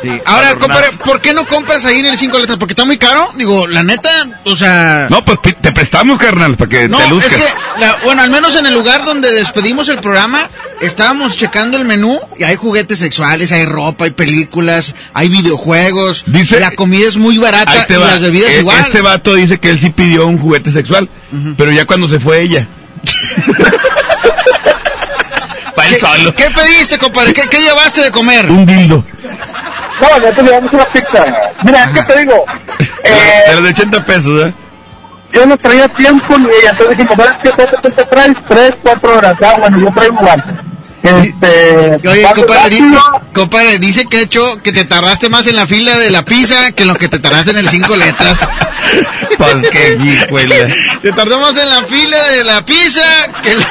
Sí. 0.00 0.10
Ahora, 0.26 0.54
compadre, 0.54 0.90
¿por 1.04 1.20
qué 1.20 1.32
no 1.32 1.44
compras 1.44 1.84
ahí 1.84 1.98
en 1.98 2.06
el 2.06 2.16
cinco 2.16 2.38
letras? 2.38 2.56
¿Porque 2.56 2.72
está 2.72 2.84
muy 2.84 2.98
caro? 2.98 3.30
Digo, 3.34 3.66
la 3.66 3.82
neta, 3.82 4.08
o 4.44 4.54
sea... 4.54 5.08
No, 5.10 5.24
pues 5.24 5.38
te 5.60 5.72
prestamos, 5.72 6.20
carnal, 6.20 6.56
para 6.56 6.68
que 6.68 6.88
No, 6.88 6.98
te 6.98 7.04
es 7.04 7.10
luzcas. 7.10 7.32
que, 7.34 7.80
la- 7.80 7.96
bueno, 8.04 8.22
al 8.22 8.30
menos 8.30 8.54
en 8.54 8.66
el 8.66 8.74
lugar 8.74 9.04
donde 9.04 9.32
despedimos 9.32 9.88
el 9.88 9.98
programa, 9.98 10.50
estábamos 10.80 11.36
checando 11.36 11.76
el 11.76 11.84
menú 11.84 12.20
y 12.38 12.44
hay 12.44 12.54
juguetes 12.54 13.00
sexuales, 13.00 13.50
hay 13.50 13.64
ropa, 13.64 14.04
hay 14.04 14.12
películas, 14.12 14.94
hay 15.14 15.28
videojuegos. 15.30 16.22
Dice- 16.26 16.60
la 16.60 16.70
comida 16.76 17.08
es 17.08 17.16
muy 17.16 17.38
barata 17.38 17.72
Ahí 17.72 17.80
te 17.88 17.94
y 17.94 17.96
va. 17.96 18.06
las 18.06 18.20
bebidas 18.20 18.50
E- 18.54 18.60
igual. 18.60 18.78
Este 18.86 19.00
vato 19.00 19.34
dice 19.34 19.58
que 19.58 19.70
él 19.70 19.80
sí 19.80 19.90
pidió 19.90 20.26
un 20.26 20.38
juguete 20.38 20.70
sexual, 20.70 21.08
pero 21.56 21.72
ya 21.72 21.86
cuando 21.86 22.06
se 22.06 22.20
fue 22.20 22.40
ella. 22.42 22.68
Para 25.78 25.88
él 25.88 25.94
¿Qué, 25.94 26.00
solo. 26.00 26.34
qué 26.34 26.50
pediste, 26.50 26.98
compadre? 26.98 27.32
¿Qué, 27.32 27.48
qué 27.48 27.60
llevaste 27.60 28.02
de 28.02 28.10
comer? 28.10 28.50
Un 28.50 28.66
dildo. 28.66 29.04
No, 30.00 30.22
ya 30.22 30.30
te 30.32 30.42
llevamos 30.42 30.72
una 30.72 30.84
pizza. 30.86 31.24
Mira, 31.62 31.90
que 31.92 32.02
te 32.02 32.18
digo, 32.20 32.44
eh, 33.04 33.42
De 33.48 33.54
los 33.54 33.64
de 33.64 33.70
80 33.70 34.04
pesos, 34.04 34.46
¿eh? 34.48 34.54
yo 35.32 35.44
no 35.46 35.56
traía 35.58 35.86
tiempo 35.88 36.38
ni 36.38 36.46
ella, 36.46 36.70
entonces 36.70 36.98
dije, 36.98 37.14
¿sabes 37.14 37.32
qué 37.42 37.50
cuánto 37.50 37.76
tiempo 37.80 38.04
traes? 38.06 38.36
Tres, 38.48 38.74
cuatro 38.82 39.18
horas. 39.18 39.36
Ah, 39.42 39.54
bueno, 39.58 39.78
yo 39.78 39.92
traigo 39.92 40.14
igual. 40.20 40.44
Este, 41.00 42.08
Oye, 42.08 42.22
compadre, 42.34 42.70
di- 42.70 42.90
compadre, 43.32 43.78
dice 43.78 44.06
que 44.06 44.20
hecho 44.22 44.60
que 44.62 44.72
te 44.72 44.84
tardaste 44.84 45.28
más 45.28 45.46
en 45.46 45.54
la 45.54 45.66
fila 45.66 45.96
de 45.96 46.10
la 46.10 46.24
pizza 46.24 46.72
que 46.72 46.82
en 46.82 46.88
lo 46.88 46.96
que 46.96 47.08
te 47.08 47.18
tardaste 47.20 47.52
en 47.52 47.58
el 47.58 47.68
cinco 47.68 47.94
letras. 47.96 48.40
Pues 49.36 49.54
qué. 49.70 49.98
Se 51.02 51.12
tardó 51.12 51.38
más 51.38 51.56
en 51.58 51.68
la 51.68 51.82
fila 51.84 52.20
de 52.28 52.42
la 52.44 52.64
pizza 52.64 53.02
que 53.42 53.52
en 53.52 53.60
la... 53.60 53.66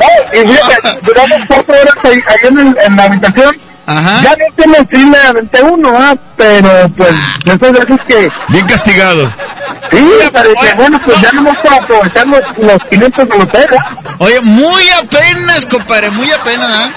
No, 0.00 0.06
y 0.40 0.46
fíjate, 0.52 0.98
duramos 1.02 1.38
cuatro 1.46 1.74
horas 1.74 1.94
ahí, 2.04 2.20
ahí 2.26 2.48
en, 2.48 2.58
el- 2.58 2.76
en 2.84 2.96
la 2.96 3.04
habitación. 3.04 3.56
Ajá. 3.84 4.22
Ya 4.22 4.30
no 4.30 4.54
tiene 4.56 4.86
fila, 4.86 5.18
aventé 5.28 5.60
uno, 5.62 5.92
ah, 5.98 6.14
pero 6.36 6.88
pues, 6.96 7.10
de 7.44 7.52
esas 7.52 7.72
veces 7.72 8.00
que, 8.06 8.30
Bien 8.48 8.66
castigado. 8.66 9.28
sí, 9.90 10.08
pero 10.32 10.50
dije, 10.50 10.74
bueno, 10.76 11.00
pues 11.04 11.20
ya 11.20 11.32
no 11.32 11.42
vamos 11.42 11.58
a 11.70 11.74
aprovechar 11.82 12.26
los, 12.28 12.58
los 12.58 12.84
500 12.84 13.28
de 13.28 13.38
los 13.38 13.54
euros. 13.54 13.80
Oye, 14.18 14.40
muy 14.40 14.88
apenas, 14.90 15.66
compadre, 15.66 16.10
muy 16.10 16.30
apenas, 16.30 16.68
¿ah? 16.70 16.90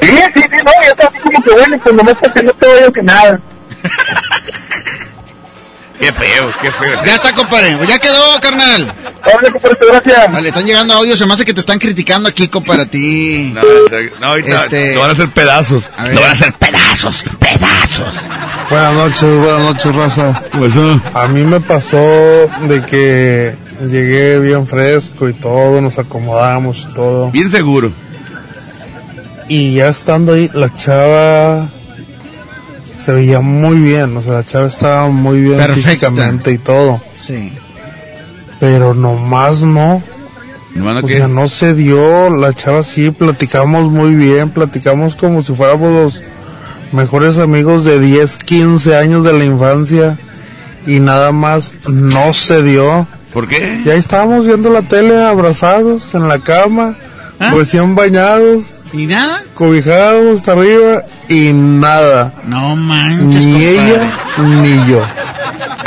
Sí, 0.00 0.06
sí, 0.34 0.42
sí, 0.42 0.56
no, 0.64 0.70
ya 0.84 0.90
está 0.90 1.08
así 1.08 1.18
como 1.18 1.42
que 1.42 1.50
bueno, 1.50 1.78
pues 1.82 1.94
nomás 1.94 2.14
porque 2.20 2.42
no 2.44 2.52
te 2.52 2.66
oigo 2.68 2.92
que 2.92 3.02
nada. 3.02 3.40
Qué 6.04 6.12
feo, 6.12 6.52
qué 6.60 6.70
feo. 6.70 7.04
Ya 7.06 7.14
está, 7.14 7.34
compadre. 7.34 7.78
Ya 7.88 7.98
quedó, 7.98 8.38
carnal. 8.42 8.92
Órale, 9.24 9.50
compadre, 9.52 9.78
gracias. 9.90 10.32
Vale, 10.32 10.48
están 10.48 10.66
llegando 10.66 10.92
audios. 10.92 11.18
Se 11.18 11.24
me 11.24 11.32
hace 11.32 11.46
que 11.46 11.54
te 11.54 11.60
están 11.60 11.78
criticando 11.78 12.28
aquí, 12.28 12.48
compadre, 12.48 12.82
a 12.82 12.86
ti. 12.86 13.52
No, 13.54 13.62
no, 14.20 14.26
ahorita 14.26 14.64
Este- 14.64 14.94
no 14.94 15.00
van 15.00 15.10
a 15.10 15.12
hacer 15.14 15.28
pedazos. 15.30 15.88
A. 15.96 16.04
No 16.08 16.20
van 16.20 16.30
a 16.30 16.32
hacer 16.32 16.52
pedazos, 16.52 17.24
pedazos. 17.38 18.14
Buenas 18.68 18.94
noches, 18.94 19.36
buenas 19.38 19.60
noches, 19.60 19.96
raza. 19.96 20.42
A 21.14 21.26
mí 21.28 21.42
me 21.42 21.60
pasó 21.60 21.96
de 21.96 22.84
que 22.86 23.56
llegué 23.88 24.38
bien 24.40 24.66
fresco 24.66 25.26
y 25.30 25.32
todo, 25.32 25.80
nos 25.80 25.98
acomodamos 25.98 26.86
y 26.90 26.94
todo. 26.94 27.30
Bien 27.30 27.50
seguro. 27.50 27.92
Y 29.48 29.74
ya 29.76 29.88
estando 29.88 30.34
ahí, 30.34 30.50
la 30.52 30.68
chava 30.74 31.68
se 32.94 33.12
veía 33.12 33.40
muy 33.40 33.78
bien, 33.78 34.16
o 34.16 34.22
sea, 34.22 34.34
la 34.34 34.44
chava 34.46 34.66
estaba 34.68 35.08
muy 35.08 35.40
bien 35.40 35.56
Perfecta. 35.56 35.88
físicamente 35.90 36.52
y 36.52 36.58
todo. 36.58 37.00
Sí. 37.16 37.52
pero 38.60 38.94
nomás 38.94 39.64
no. 39.64 40.02
¿Nomás 40.74 40.94
no 40.94 41.00
o 41.00 41.06
qué? 41.06 41.16
sea, 41.18 41.28
no 41.28 41.48
se 41.48 41.74
dio, 41.74 42.30
la 42.30 42.52
chava 42.52 42.82
sí, 42.82 43.10
platicamos 43.10 43.90
muy 43.90 44.14
bien, 44.14 44.50
platicamos 44.50 45.16
como 45.16 45.42
si 45.42 45.54
fuéramos 45.54 45.92
los 45.92 46.22
mejores 46.92 47.38
amigos 47.38 47.84
de 47.84 47.98
10, 48.00 48.38
15 48.38 48.96
años 48.96 49.24
de 49.24 49.32
la 49.32 49.44
infancia 49.44 50.18
y 50.86 51.00
nada 51.00 51.32
más 51.32 51.76
no 51.88 52.32
se 52.32 52.62
dio. 52.62 53.06
¿Por 53.32 53.48
qué? 53.48 53.82
Y 53.84 53.90
ahí 53.90 53.98
estábamos 53.98 54.46
viendo 54.46 54.70
la 54.70 54.82
tele 54.82 55.20
abrazados 55.24 56.14
en 56.14 56.28
la 56.28 56.38
cama, 56.38 56.94
recién 57.38 57.94
bañados. 57.94 58.64
¿Y 58.94 59.06
nada? 59.06 59.42
Cobijados 59.54 60.38
hasta 60.38 60.52
arriba 60.52 61.02
y 61.28 61.52
nada. 61.52 62.32
No 62.46 62.76
manches, 62.76 63.44
Ni 63.44 63.52
compadre. 63.52 63.74
ella 63.74 64.12
ni 64.62 64.90
yo. 64.90 65.02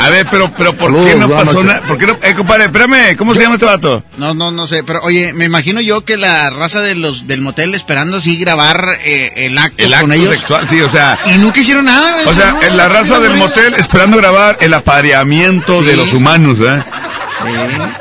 A 0.00 0.10
ver, 0.10 0.26
pero, 0.30 0.52
pero 0.56 0.76
¿por 0.76 0.92
Saludos, 0.92 1.08
qué 1.10 1.16
no 1.18 1.28
pasó 1.28 1.64
nada? 1.64 1.82
¿Por 1.82 1.98
qué 1.98 2.06
no? 2.06 2.16
Eh, 2.22 2.34
compadre, 2.36 2.64
espérame, 2.66 3.16
¿cómo 3.16 3.34
se 3.34 3.40
llama 3.40 3.54
este 3.56 3.66
vato? 3.66 4.04
No, 4.16 4.32
no, 4.34 4.50
no 4.52 4.66
sé, 4.66 4.84
pero 4.84 5.00
oye, 5.02 5.32
me 5.32 5.44
imagino 5.46 5.80
yo 5.80 6.04
que 6.04 6.16
la 6.16 6.50
raza 6.50 6.80
de 6.82 6.94
los 6.94 7.26
del 7.26 7.40
motel 7.40 7.74
esperando 7.74 8.18
así 8.18 8.36
grabar 8.38 8.90
eh, 9.04 9.32
el 9.36 9.58
acto 9.58 9.82
El 9.82 9.92
acto 9.94 10.06
con 10.06 10.12
ellos. 10.14 10.34
sexual, 10.36 10.66
sí, 10.68 10.80
o 10.80 10.90
sea. 10.90 11.18
Y 11.34 11.38
nunca 11.38 11.60
hicieron 11.60 11.84
nada. 11.86 12.16
O 12.26 12.32
sea, 12.32 12.52
¿no? 12.52 12.62
en 12.62 12.76
la 12.76 12.88
raza 12.88 13.18
del 13.20 13.34
motel 13.36 13.74
esperando 13.74 14.16
grabar 14.18 14.56
el 14.60 14.72
apareamiento 14.74 15.82
de 15.82 15.96
los 15.96 16.12
humanos, 16.12 16.58
¿eh? 16.60 16.82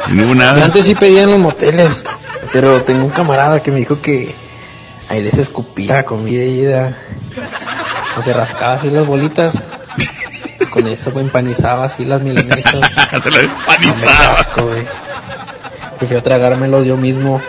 Y 0.10 0.14
no 0.14 0.24
hubo 0.24 0.30
Yo 0.34 0.36
nada. 0.36 0.66
antes 0.66 0.86
sí 0.86 0.94
pedía 0.96 1.24
en 1.24 1.32
los 1.32 1.40
moteles, 1.40 2.04
pero 2.54 2.82
tengo 2.84 3.06
un 3.06 3.12
camarada 3.12 3.62
que 3.64 3.72
me 3.72 3.80
dijo 3.80 4.02
que 4.02 4.36
ahí 5.10 5.22
les 5.22 5.38
escupía 5.38 6.04
comida 6.06 6.44
y 6.44 6.62
ida. 6.62 6.98
O 8.18 8.22
se 8.22 8.34
rascaba 8.34 8.74
así 8.74 8.90
las 8.90 9.06
bolitas. 9.06 9.54
Y 10.60 10.66
con 10.66 10.88
eso 10.88 11.12
pues, 11.12 11.26
empanizaba 11.26 11.86
así 11.86 12.04
las 12.06 12.22
milanesas. 12.22 12.92
Se 13.24 13.30
las 13.32 13.44
empanizaba. 13.44 14.34
asco, 14.40 14.64
güey. 14.66 14.84
Prefiero 15.98 16.24
tragármelo 16.24 16.84
yo 16.84 16.98
mismo. 16.98 17.42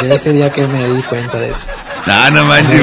Desde 0.00 0.14
ese 0.14 0.32
día 0.32 0.50
que 0.50 0.66
me 0.66 0.88
di 0.88 1.02
cuenta 1.02 1.38
de 1.38 1.50
eso. 1.50 1.66
No, 2.06 2.30
no 2.32 2.44
manches, 2.44 2.80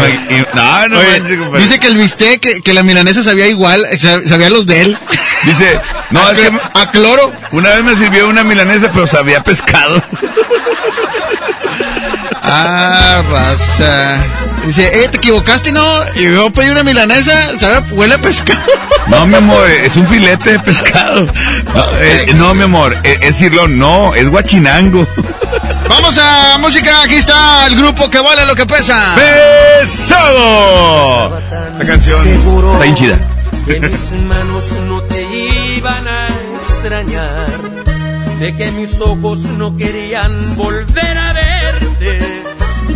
no, 0.53 0.87
no 0.87 0.97
Oye, 0.99 1.19
manches, 1.21 1.61
dice 1.61 1.79
que 1.79 1.87
el 1.87 1.95
bistec, 1.97 2.39
que, 2.39 2.61
que 2.61 2.73
la 2.73 2.83
milanesa 2.83 3.21
sabía 3.23 3.47
igual, 3.47 3.85
sa- 3.97 4.23
sabía 4.25 4.49
los 4.49 4.65
de 4.65 4.81
él. 4.81 4.97
Dice, 5.43 5.79
no, 6.09 6.25
a, 6.25 6.31
es 6.31 6.37
que 6.39 6.59
a 6.73 6.91
cloro. 6.91 7.31
una 7.51 7.69
vez 7.75 7.83
me 7.83 7.95
sirvió 7.97 8.27
una 8.29 8.43
milanesa, 8.45 8.89
pero 8.93 9.07
sabía 9.07 9.41
pescado. 9.43 10.01
Ah, 12.51 13.21
raza. 13.31 14.23
Dice, 14.65 15.03
eh, 15.03 15.07
te 15.09 15.17
equivocaste, 15.17 15.71
¿no? 15.71 16.03
Y 16.15 16.23
yo 16.23 16.49
pedí 16.51 16.69
una 16.69 16.83
milanesa, 16.83 17.57
¿sabe? 17.57 17.93
Huele 17.93 18.15
a 18.15 18.17
pescado. 18.17 18.59
No, 19.07 19.25
mi 19.25 19.35
amor, 19.35 19.67
es 19.69 19.95
un 19.95 20.05
filete 20.07 20.51
de 20.51 20.59
pescado. 20.59 21.25
No, 21.73 21.85
eh, 21.99 22.33
no, 22.35 22.53
mi 22.53 22.63
amor, 22.63 22.95
eh, 23.03 23.17
es 23.21 23.37
cirlón, 23.37 23.79
no, 23.79 24.13
es 24.13 24.29
guachinango. 24.29 25.07
Vamos 25.87 26.19
a 26.19 26.57
música, 26.59 27.03
aquí 27.03 27.15
está 27.15 27.65
el 27.67 27.75
grupo 27.75 28.09
que 28.09 28.19
vale 28.19 28.45
lo 28.45 28.55
que 28.55 28.65
pesa. 28.65 29.15
¡Pesado! 29.81 31.41
La 31.79 31.85
canción 31.85 32.27
está 32.27 32.79
bien 32.83 32.95
chida. 32.95 33.19
que 33.65 33.79
mis 33.79 34.11
manos 34.23 34.65
no 34.87 35.01
te 35.03 35.23
iban 35.75 36.07
a 36.07 36.27
extrañar, 36.61 37.47
de 38.39 38.55
que 38.55 38.71
mis 38.71 38.99
ojos 39.01 39.39
no 39.57 39.75
querían 39.75 40.55
volver 40.55 41.17
a 41.17 41.33
verte, 41.33 42.38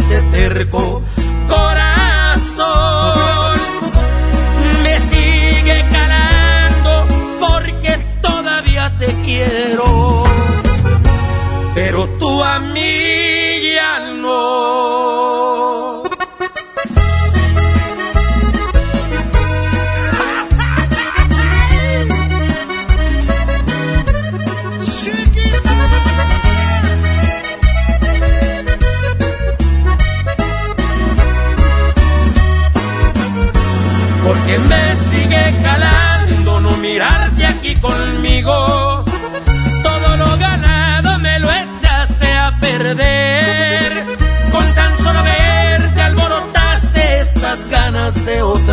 Este 0.00 0.20
terco 0.30 1.02
corazón. 1.48 2.05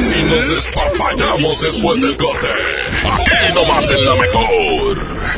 si 0.00 0.22
nos 0.22 0.50
despapallamos 0.50 1.60
después 1.60 2.00
del 2.00 2.16
corte? 2.16 2.46
Aquí 3.04 3.54
nomás 3.54 3.90
en 3.90 4.04
la 4.04 4.14
mejor. 4.14 5.37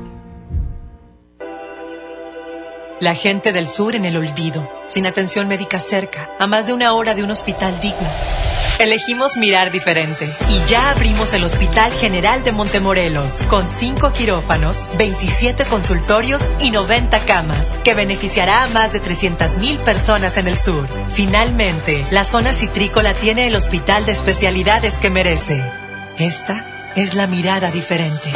La 3.01 3.15
gente 3.15 3.51
del 3.51 3.67
sur 3.67 3.95
en 3.95 4.05
el 4.05 4.15
olvido, 4.15 4.71
sin 4.87 5.07
atención 5.07 5.47
médica 5.47 5.79
cerca, 5.79 6.29
a 6.37 6.45
más 6.45 6.67
de 6.67 6.73
una 6.73 6.93
hora 6.93 7.15
de 7.15 7.23
un 7.23 7.31
hospital 7.31 7.73
digno. 7.81 8.07
Elegimos 8.77 9.37
mirar 9.37 9.71
diferente 9.71 10.29
y 10.51 10.69
ya 10.69 10.91
abrimos 10.91 11.33
el 11.33 11.43
Hospital 11.43 11.91
General 11.93 12.43
de 12.43 12.51
Montemorelos 12.51 13.41
con 13.49 13.71
5 13.71 14.13
quirófanos, 14.13 14.87
27 14.99 15.65
consultorios 15.65 16.51
y 16.59 16.69
90 16.69 17.17
camas, 17.21 17.73
que 17.83 17.95
beneficiará 17.95 18.65
a 18.65 18.67
más 18.67 18.93
de 18.93 19.01
300.000 19.01 19.79
personas 19.79 20.37
en 20.37 20.47
el 20.47 20.59
sur. 20.59 20.87
Finalmente, 21.09 22.05
la 22.11 22.23
zona 22.23 22.53
citrícola 22.53 23.15
tiene 23.15 23.47
el 23.47 23.55
hospital 23.55 24.05
de 24.05 24.11
especialidades 24.11 24.99
que 24.99 25.09
merece. 25.09 25.59
Esta 26.19 26.93
es 26.95 27.15
la 27.15 27.25
mirada 27.25 27.71
diferente. 27.71 28.29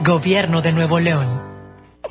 Gobierno 0.00 0.62
de 0.62 0.72
Nuevo 0.72 0.98
León. 0.98 1.49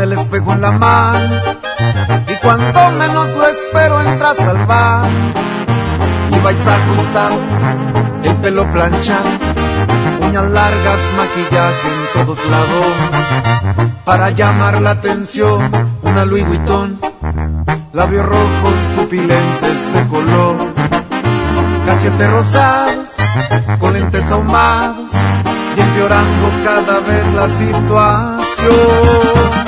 el 0.00 0.12
espejo 0.12 0.52
en 0.52 0.60
la 0.60 0.72
mano 0.72 1.40
y 2.28 2.34
cuando 2.36 2.90
menos 2.92 3.30
lo 3.36 3.48
espero 3.48 4.00
entras 4.02 4.38
al 4.38 4.64
bar 4.66 5.08
y 6.30 6.38
vais 6.40 6.58
ajustado, 6.66 7.38
el 8.22 8.36
pelo 8.36 8.70
planchado, 8.72 9.28
uñas 10.20 10.50
largas, 10.50 10.98
maquillaje 11.16 11.88
en 11.88 12.06
todos 12.14 12.38
lados 12.50 12.86
para 14.04 14.30
llamar 14.30 14.80
la 14.80 14.90
atención, 14.90 15.60
una 16.02 16.24
Louis 16.24 16.46
Vuitton, 16.46 17.00
labios 17.92 18.26
rojos, 18.26 18.74
pupilentes 18.96 19.92
de 19.94 20.06
color, 20.06 20.56
cachetes 21.86 22.30
rosados, 22.30 23.16
con 23.80 23.94
lentes 23.94 24.30
ahumados 24.30 25.10
y 25.76 25.80
empeorando 25.80 26.52
cada 26.64 27.00
vez 27.00 27.26
la 27.34 27.48
situación. 27.48 29.67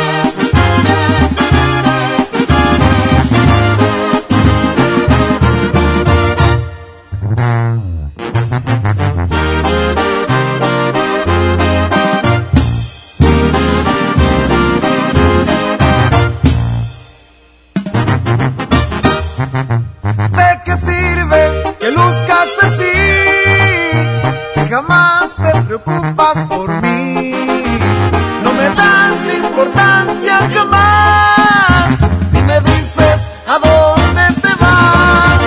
jamás. 30.53 31.99
Y 32.33 32.37
me 32.41 32.61
dices 32.61 33.29
a 33.47 33.59
dónde 33.59 34.33
te 34.41 34.53
vas, 34.59 35.39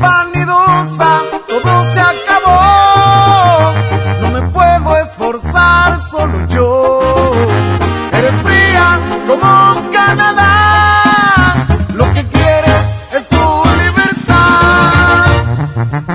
vanidosa, 0.00 1.20
todo 1.48 1.92
se 1.92 2.00
acabó. 2.00 3.72
No 4.20 4.30
me 4.30 4.42
puedo 4.48 4.96
esforzar, 4.98 5.98
solo 6.00 6.46
yo. 6.48 7.32
Eres 8.12 8.34
fría 8.42 9.00
como 9.26 9.90
Canadá. 9.92 11.54
Lo 11.94 12.04
que 12.12 12.26
quieres 12.26 12.84
es 13.12 13.28
tu 13.28 13.62
libertad. 13.82 15.26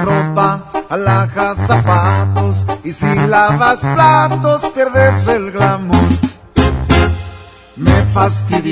Ropa, 0.03 0.49
alhajas, 0.89 1.57
zapatos. 1.67 2.65
Y 2.83 2.91
si 2.91 3.15
lavas 3.27 3.81
platos, 3.81 4.61
pierdes 4.73 5.27
el 5.27 5.53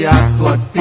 fastidia 0.03 0.11
tu 0.37 0.74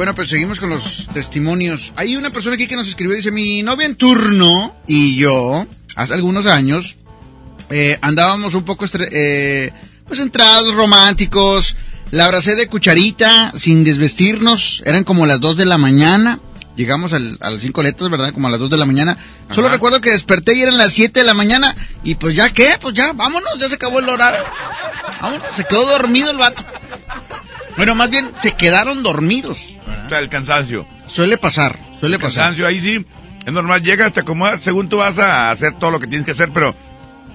bueno, 0.00 0.14
pues 0.14 0.30
seguimos 0.30 0.58
con 0.58 0.70
los 0.70 1.08
testimonios. 1.12 1.92
Hay 1.94 2.16
una 2.16 2.30
persona 2.30 2.54
aquí 2.54 2.66
que 2.66 2.74
nos 2.74 2.88
escribió, 2.88 3.14
dice, 3.14 3.30
mi 3.30 3.62
novia 3.62 3.84
en 3.84 3.96
turno 3.96 4.74
y 4.86 5.16
yo, 5.16 5.66
hace 5.94 6.14
algunos 6.14 6.46
años, 6.46 6.96
eh, 7.68 7.98
andábamos 8.00 8.54
un 8.54 8.64
poco, 8.64 8.86
eh, 8.94 9.70
pues 10.08 10.20
entrados, 10.20 10.74
románticos. 10.74 11.76
La 12.12 12.24
abracé 12.24 12.54
de 12.54 12.66
cucharita, 12.66 13.52
sin 13.58 13.84
desvestirnos. 13.84 14.82
Eran 14.86 15.04
como 15.04 15.26
las 15.26 15.38
2 15.38 15.58
de 15.58 15.66
la 15.66 15.76
mañana. 15.76 16.40
Llegamos 16.76 17.12
al, 17.12 17.36
a 17.42 17.50
las 17.50 17.60
5 17.60 17.82
letras, 17.82 18.10
¿verdad? 18.10 18.32
Como 18.32 18.48
a 18.48 18.50
las 18.50 18.60
2 18.60 18.70
de 18.70 18.78
la 18.78 18.86
mañana. 18.86 19.18
Solo 19.54 19.68
recuerdo 19.68 20.00
que 20.00 20.12
desperté 20.12 20.54
y 20.54 20.62
eran 20.62 20.78
las 20.78 20.94
7 20.94 21.20
de 21.20 21.26
la 21.26 21.34
mañana. 21.34 21.76
Y 22.04 22.14
pues 22.14 22.34
ya 22.34 22.48
qué, 22.48 22.78
pues 22.80 22.94
ya, 22.94 23.12
vámonos, 23.12 23.52
ya 23.60 23.68
se 23.68 23.74
acabó 23.74 23.98
el 23.98 24.08
horario. 24.08 24.40
Vámonos, 25.20 25.46
se 25.56 25.64
quedó 25.66 25.84
dormido 25.84 26.30
el 26.30 26.38
vato. 26.38 26.64
Bueno, 27.76 27.94
más 27.94 28.08
bien 28.08 28.30
se 28.40 28.52
quedaron 28.52 29.02
dormidos. 29.02 29.58
Sea, 30.10 30.18
el 30.18 30.28
cansancio. 30.28 30.86
Suele 31.06 31.38
pasar, 31.38 31.78
suele 31.98 32.16
El 32.16 32.20
pasar. 32.22 32.36
cansancio, 32.42 32.66
ahí 32.66 32.80
sí. 32.80 33.06
Es 33.46 33.52
normal, 33.52 33.82
llegas, 33.82 34.12
te 34.12 34.20
acomodas, 34.20 34.60
según 34.60 34.88
tú 34.88 34.98
vas 34.98 35.18
a 35.18 35.50
hacer 35.50 35.72
todo 35.74 35.90
lo 35.92 35.98
que 36.00 36.06
tienes 36.06 36.26
que 36.26 36.32
hacer, 36.32 36.50
pero 36.52 36.74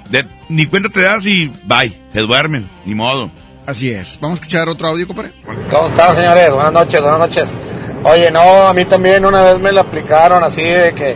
de- 0.10 0.28
ni 0.50 0.66
cuenta 0.68 0.90
te 0.90 1.02
das 1.02 1.26
y 1.26 1.52
bye, 1.64 2.00
se 2.14 2.20
duermen, 2.20 2.70
ni 2.86 2.94
modo. 2.94 3.32
Así 3.66 3.90
es. 3.90 4.20
Vamos 4.22 4.38
a 4.40 4.42
escuchar 4.42 4.70
otro 4.70 4.90
audio, 4.90 5.08
compadre. 5.08 5.32
¿Cómo 5.72 5.88
están, 5.88 6.16
señores? 6.16 6.52
Buenas 6.54 6.74
noches, 6.74 7.02
buenas 7.02 7.20
noches. 7.20 7.60
Oye, 8.04 8.30
no, 8.30 8.40
a 8.68 8.74
mí 8.74 8.86
también 8.86 9.26
una 9.26 9.42
vez 9.42 9.58
me 9.60 9.72
la 9.72 9.82
aplicaron 9.82 10.44
así 10.44 10.62
de 10.64 10.94
que, 10.94 11.16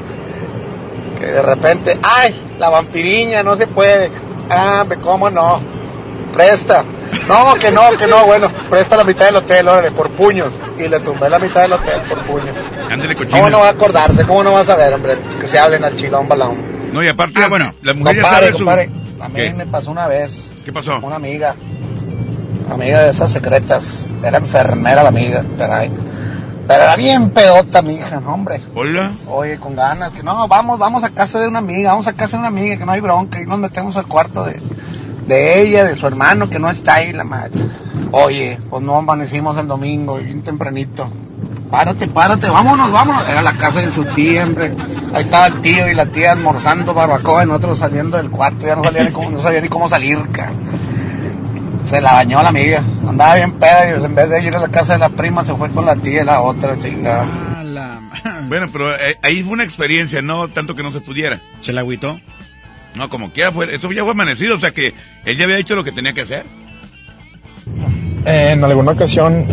que 1.19 1.25
de 1.25 1.41
repente, 1.43 1.99
¡ay! 2.01 2.33
La 2.57 2.69
vampiriña, 2.69 3.43
no 3.43 3.55
se 3.55 3.67
puede. 3.67 4.09
Ah, 4.49 4.85
¿cómo 5.01 5.29
no? 5.29 5.61
Presta. 6.33 6.83
No, 7.27 7.55
que 7.55 7.71
no, 7.71 7.89
que 7.97 8.07
no, 8.07 8.25
bueno, 8.25 8.49
presta 8.69 8.95
la 8.95 9.03
mitad 9.03 9.25
del 9.25 9.37
hotel, 9.37 9.67
órale, 9.67 9.91
por 9.91 10.11
puños. 10.11 10.49
Y 10.77 10.87
le 10.87 10.99
tumbé 10.99 11.29
la 11.29 11.39
mitad 11.39 11.61
del 11.61 11.73
hotel 11.73 12.01
por 12.07 12.19
puños. 12.19 12.55
Ándale, 12.89 13.15
cochino. 13.15 13.37
¿Cómo 13.37 13.49
no 13.49 13.59
va 13.59 13.67
a 13.67 13.71
acordarse? 13.71 14.23
¿Cómo 14.25 14.43
no 14.43 14.53
va 14.53 14.61
a 14.61 14.65
saber, 14.65 14.93
hombre? 14.93 15.17
Que 15.39 15.47
se 15.47 15.59
hablen 15.59 15.83
al 15.83 15.95
chilón 15.95 16.27
balón. 16.27 16.57
No, 16.91 17.03
y 17.03 17.07
aparte, 17.07 17.47
bueno, 17.47 17.73
la 17.81 17.93
mujer 17.93 18.15
ya 18.15 18.21
Compare, 18.23 18.45
sabe 18.45 18.57
su... 18.57 18.69
A 19.21 19.27
mí 19.27 19.35
¿Qué? 19.35 19.53
me 19.53 19.67
pasó 19.67 19.91
una 19.91 20.07
vez. 20.07 20.53
¿Qué 20.63 20.71
pasó? 20.71 20.99
Una 21.01 21.17
amiga. 21.17 21.55
Amiga 22.71 23.03
de 23.03 23.11
esas 23.11 23.31
secretas. 23.31 24.07
Era 24.23 24.37
enfermera 24.37 25.03
la 25.03 25.09
amiga, 25.09 25.43
caray. 25.57 25.91
Pero 26.67 26.83
era 26.83 26.95
bien 26.95 27.31
pedota 27.31 27.81
mi 27.81 27.95
hija, 27.95 28.19
no, 28.21 28.31
hombre. 28.31 28.61
Hola. 28.75 29.11
Oye, 29.27 29.57
con 29.57 29.75
ganas, 29.75 30.13
que 30.13 30.21
no, 30.21 30.47
vamos, 30.47 30.77
vamos 30.77 31.03
a 31.03 31.09
casa 31.09 31.39
de 31.39 31.47
una 31.47 31.59
amiga, 31.59 31.89
vamos 31.89 32.05
a 32.05 32.13
casa 32.13 32.37
de 32.37 32.41
una 32.41 32.49
amiga, 32.49 32.77
que 32.77 32.85
no 32.85 32.91
hay 32.91 33.01
bronca, 33.01 33.41
y 33.41 33.47
nos 33.47 33.57
metemos 33.57 33.97
al 33.97 34.05
cuarto 34.05 34.43
de, 34.43 34.61
de 35.29 35.61
ella, 35.61 35.85
de 35.85 35.95
su 35.95 36.07
hermano, 36.07 36.49
que 36.49 36.59
no 36.59 36.69
está 36.69 36.95
ahí, 36.95 37.13
la 37.13 37.23
madre. 37.23 37.51
Oye, 38.11 38.57
pues 38.69 38.83
no 38.83 38.97
amanecimos 38.97 39.57
el 39.57 39.67
domingo, 39.67 40.17
bien 40.17 40.41
tempranito. 40.41 41.09
Párate, 41.69 42.07
párate, 42.07 42.49
vámonos, 42.49 42.91
vámonos. 42.91 43.29
Era 43.29 43.43
la 43.43 43.53
casa 43.53 43.79
de 43.79 43.91
su 43.91 44.03
tía, 44.05 44.43
hombre. 44.43 44.73
Ahí 45.13 45.23
estaba 45.23 45.47
el 45.47 45.61
tío 45.61 45.87
y 45.87 45.93
la 45.93 46.07
tía 46.07 46.31
almorzando 46.31 46.95
barbacoa 46.95 47.43
y 47.43 47.47
nosotros 47.47 47.77
saliendo 47.77 48.17
del 48.17 48.31
cuarto, 48.31 48.65
ya 48.65 48.75
no 48.75 48.83
salía 48.83 49.03
ni 49.03 49.11
cómo, 49.11 49.29
no 49.29 49.41
sabía 49.41 49.61
ni 49.61 49.69
cómo 49.69 49.87
salir, 49.87 50.17
cara. 50.31 50.51
Se 51.85 52.01
la 52.01 52.13
bañó 52.13 52.41
la 52.41 52.49
amiga, 52.49 52.83
andaba 53.07 53.35
bien 53.35 53.53
peda 53.53 53.89
y 53.89 54.03
en 54.03 54.15
vez 54.15 54.29
de 54.29 54.43
ir 54.43 54.55
a 54.55 54.59
la 54.59 54.69
casa 54.69 54.93
de 54.93 54.99
la 54.99 55.09
prima 55.09 55.45
se 55.45 55.53
fue 55.53 55.69
con 55.69 55.85
la 55.85 55.95
tía 55.95 56.23
y 56.23 56.25
la 56.25 56.41
otra, 56.41 56.77
chingada. 56.77 57.25
Bueno, 58.49 58.67
pero 58.71 58.95
eh, 58.95 59.15
ahí 59.21 59.43
fue 59.43 59.53
una 59.53 59.63
experiencia, 59.63 60.23
no 60.23 60.47
tanto 60.47 60.75
que 60.75 60.81
no 60.81 60.91
se 60.91 61.01
pudiera. 61.01 61.39
¿Se 61.61 61.71
la 61.71 61.81
agüitó? 61.81 62.19
No, 62.95 63.09
como 63.09 63.31
quiera, 63.31 63.51
fue, 63.51 63.73
eso 63.73 63.91
ya 63.91 64.03
fue 64.03 64.11
amanecido, 64.11 64.55
o 64.55 64.59
sea 64.59 64.71
que 64.71 64.93
él 65.25 65.37
ya 65.37 65.45
había 65.45 65.57
hecho 65.57 65.75
lo 65.75 65.83
que 65.83 65.91
tenía 65.91 66.13
que 66.13 66.21
hacer. 66.21 66.45
En 68.25 68.63
alguna 68.63 68.91
ocasión 68.91 69.45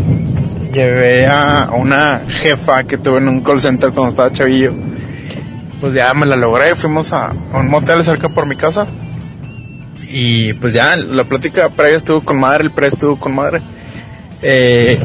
llevé 0.72 1.26
a 1.26 1.70
una 1.72 2.22
jefa 2.28 2.84
que 2.84 2.98
tuve 2.98 3.18
en 3.18 3.28
un 3.28 3.40
call 3.40 3.60
center 3.60 3.90
cuando 3.90 4.08
estaba 4.08 4.32
chavillo. 4.32 4.72
Pues 5.80 5.94
ya 5.94 6.12
me 6.14 6.26
la 6.26 6.36
logré, 6.36 6.74
fuimos 6.74 7.12
a, 7.12 7.26
a 7.26 7.58
un 7.58 7.68
motel 7.68 8.02
cerca 8.04 8.28
por 8.28 8.46
mi 8.46 8.56
casa. 8.56 8.86
Y 10.08 10.54
pues 10.54 10.72
ya 10.72 10.96
la 10.96 11.24
plática 11.24 11.68
previa 11.68 11.96
estuvo 11.96 12.20
con 12.20 12.38
madre, 12.38 12.64
el 12.64 12.70
pre 12.70 12.88
estuvo 12.88 13.18
con 13.18 13.34
madre. 13.34 13.60
Eh, 14.42 14.98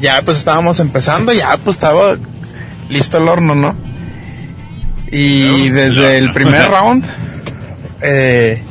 ya 0.00 0.20
pues 0.22 0.38
estábamos 0.38 0.80
empezando, 0.80 1.32
ya 1.32 1.56
pues 1.62 1.76
estaba 1.76 2.16
listo 2.88 3.18
el 3.18 3.28
horno, 3.28 3.54
¿no? 3.54 3.85
Y 5.10 5.70
desde 5.70 6.18
el 6.18 6.32
primer 6.32 6.68
round, 6.70 7.04
eh, 8.02 8.62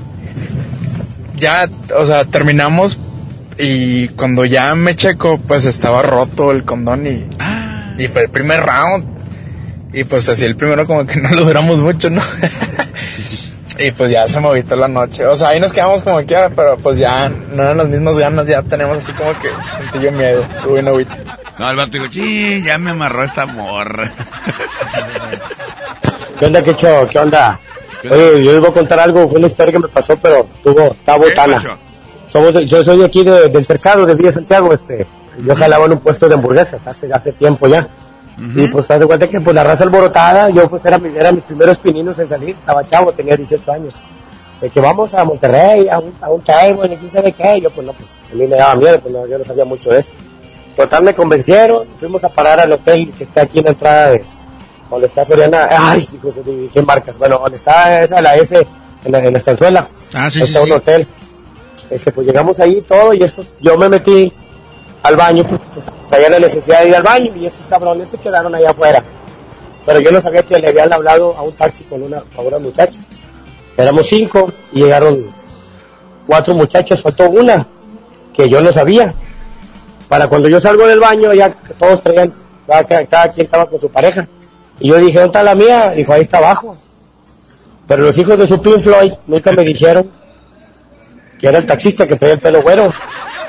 ya, 1.35 1.69
o 1.97 2.05
sea, 2.05 2.25
terminamos 2.25 2.99
y 3.57 4.09
cuando 4.09 4.43
ya 4.45 4.75
me 4.75 4.95
checo, 4.95 5.39
pues 5.39 5.65
estaba 5.65 6.01
roto 6.01 6.51
el 6.51 6.65
condón 6.65 7.07
y, 7.07 7.25
y 7.97 8.07
fue 8.07 8.23
el 8.23 8.29
primer 8.29 8.61
round. 8.61 9.15
Y 9.93 10.03
pues 10.03 10.27
así 10.27 10.43
el 10.43 10.57
primero 10.57 10.85
como 10.85 11.05
que 11.05 11.15
no 11.21 11.29
lo 11.29 11.45
duramos 11.45 11.79
mucho, 11.81 12.09
¿no? 12.09 12.21
y 13.79 13.91
pues 13.91 14.11
ya 14.11 14.27
se 14.27 14.41
movitó 14.41 14.75
la 14.75 14.89
noche. 14.89 15.25
O 15.25 15.35
sea, 15.35 15.49
ahí 15.49 15.59
nos 15.59 15.71
quedamos 15.71 16.03
como 16.03 16.21
quiera, 16.25 16.49
pero 16.49 16.77
pues 16.77 16.99
ya 16.99 17.29
no 17.29 17.63
eran 17.63 17.77
las 17.77 17.87
mismas 17.87 18.17
ganas, 18.17 18.45
ya 18.45 18.61
tenemos 18.61 18.97
así 18.97 19.13
como 19.13 19.31
que 19.39 19.49
sentí 19.79 20.05
yo 20.05 20.11
miedo, 20.11 20.45
una 20.67 20.89
agüita. 20.89 21.17
No, 21.57 21.69
el 21.69 21.77
vato 21.77 21.91
dijo, 21.93 22.07
sí, 22.11 22.61
ya 22.65 22.77
me 22.77 22.91
amarró 22.91 23.23
esta 23.23 23.45
morra. 23.45 24.11
¿Qué 26.39 26.45
onda, 26.45 26.63
Quecho? 26.63 27.07
¿Qué 27.09 27.19
onda? 27.19 27.59
Oye, 28.03 28.43
yo 28.43 28.51
les 28.51 28.59
voy 28.61 28.69
a 28.69 28.73
contar 28.73 28.99
algo, 28.99 29.27
fue 29.27 29.39
una 29.39 29.47
historia 29.47 29.71
que 29.71 29.79
me 29.79 29.87
pasó, 29.87 30.15
pero 30.21 30.45
estuvo, 30.51 30.91
está 30.91 31.17
botana. 31.17 31.63
Somos 32.27 32.53
de- 32.53 32.65
yo 32.65 32.83
soy 32.83 32.97
de 32.99 33.05
aquí 33.05 33.23
de- 33.23 33.49
del 33.49 33.65
cercado 33.65 34.05
de 34.05 34.13
Villa 34.15 34.31
Santiago, 34.31 34.71
este, 34.73 35.07
yo 35.39 35.55
jalaba 35.55 35.85
en 35.85 35.93
un 35.93 35.99
puesto 35.99 36.27
de 36.27 36.35
hamburguesas 36.35 36.85
hace, 36.85 37.11
hace 37.11 37.31
tiempo 37.31 37.67
ya. 37.67 37.87
Y 38.55 38.67
pues 38.67 38.85
te 38.87 38.97
das 38.99 39.07
cuenta 39.07 39.29
que 39.29 39.39
pues 39.39 39.55
la 39.55 39.63
raza 39.63 39.85
alborotada, 39.85 40.49
yo 40.49 40.69
pues 40.69 40.83
era, 40.85 40.97
mi- 40.97 41.15
era 41.17 41.31
mis 41.31 41.43
primeros 41.43 41.79
pininos 41.79 42.19
en 42.19 42.27
salir, 42.27 42.49
estaba 42.49 42.83
chavo, 42.85 43.13
tenía 43.13 43.37
18 43.37 43.71
años. 43.71 43.93
De 44.59 44.69
que 44.69 44.79
vamos 44.81 45.13
a 45.13 45.23
Monterrey, 45.23 45.87
a 45.87 45.99
un, 45.99 46.13
a 46.21 46.29
un 46.29 46.41
table, 46.41 46.93
y 46.93 46.97
quién 46.97 47.11
sabe 47.11 47.31
qué, 47.31 47.61
yo 47.61 47.69
pues 47.71 47.87
no, 47.87 47.93
pues 47.93 48.09
a 48.31 48.35
mí 48.35 48.45
me 48.47 48.55
daba 48.57 48.75
miedo, 48.75 48.99
pues 48.99 49.13
no, 49.13 49.25
yo 49.25 49.37
no 49.37 49.43
sabía 49.45 49.63
mucho 49.65 49.89
de 49.89 49.99
eso. 49.99 50.11
Total 50.75 51.01
me 51.03 51.13
convencieron, 51.13 51.87
fuimos 51.87 52.23
a 52.25 52.29
parar 52.29 52.59
al 52.59 52.71
hotel 52.73 53.11
que 53.17 53.23
está 53.23 53.43
aquí 53.43 53.59
en 53.59 53.65
la 53.65 53.71
entrada 53.71 54.11
de, 54.11 54.25
donde 54.89 55.07
está 55.07 55.25
Soriana, 55.25 55.67
ay, 55.71 56.07
hijos 56.13 56.35
de 56.45 56.69
qué 56.73 56.81
marcas, 56.81 57.17
bueno, 57.17 57.39
donde 57.39 57.57
está 57.57 58.03
esa, 58.03 58.21
la 58.21 58.35
S, 58.35 58.67
en 59.03 59.11
la, 59.11 59.19
en 59.19 59.33
la 59.33 59.39
estanzuela, 59.39 59.87
Ah, 60.13 60.29
sí, 60.29 60.41
está 60.41 60.59
sí, 60.59 60.63
un 60.63 60.65
sí. 60.67 60.71
hotel. 60.71 61.07
Este, 61.89 62.11
pues 62.11 62.25
llegamos 62.27 62.59
ahí 62.59 62.77
y 62.77 62.81
todo, 62.81 63.13
y 63.13 63.23
eso, 63.23 63.43
yo 63.61 63.77
me 63.77 63.89
metí 63.89 64.31
al 65.03 65.15
baño, 65.15 65.43
pues, 65.47 65.61
pues 65.73 65.85
traía 66.09 66.29
la 66.29 66.39
necesidad 66.39 66.81
de 66.81 66.89
ir 66.89 66.95
al 66.95 67.03
baño, 67.03 67.31
y 67.35 67.45
estos 67.45 67.67
cabrones 67.67 68.09
se 68.09 68.17
quedaron 68.17 68.53
allá 68.55 68.71
afuera. 68.71 69.03
Pero 69.85 69.99
yo 69.99 70.11
no 70.11 70.19
sabía 70.19 70.41
que 70.43 70.57
le 70.57 70.69
habían 70.69 70.91
hablado 70.91 71.35
a 71.37 71.43
un 71.43 71.53
taxi 71.53 71.83
con 71.83 72.01
una, 72.01 72.21
con 72.35 72.47
unas 72.47 72.59
muchachas. 72.61 73.09
Éramos 73.77 74.07
cinco, 74.07 74.51
y 74.71 74.79
llegaron 74.81 75.19
cuatro 76.25 76.55
muchachas, 76.55 77.01
faltó 77.01 77.29
una, 77.29 77.67
que 78.33 78.49
yo 78.49 78.61
no 78.61 78.71
sabía. 78.73 79.13
Para 80.09 80.27
cuando 80.27 80.47
yo 80.49 80.59
salgo 80.59 80.87
del 80.87 80.99
baño, 80.99 81.33
ya 81.33 81.51
todos 81.77 82.01
traían, 82.01 82.31
cada- 82.67 83.05
cada 83.05 83.31
quien 83.31 83.45
estaba 83.45 83.67
con 83.67 83.79
su 83.79 83.89
pareja. 83.89 84.27
Y 84.79 84.89
yo 84.89 84.97
dije, 84.97 85.13
¿dónde 85.13 85.27
está 85.27 85.43
la 85.43 85.55
mía? 85.55 85.91
Dijo, 85.91 86.13
ahí 86.13 86.21
está 86.21 86.37
abajo. 86.37 86.77
Pero 87.87 88.03
los 88.03 88.17
hijos 88.17 88.37
de 88.37 88.47
su 88.47 88.61
Pink 88.61 88.79
Floyd 88.79 89.13
nunca 89.27 89.51
me 89.51 89.63
dijeron 89.63 90.09
que 91.39 91.47
era 91.47 91.59
el 91.59 91.65
taxista 91.65 92.07
que 92.07 92.15
traía 92.15 92.35
el 92.35 92.39
pelo 92.39 92.61
güero. 92.61 92.93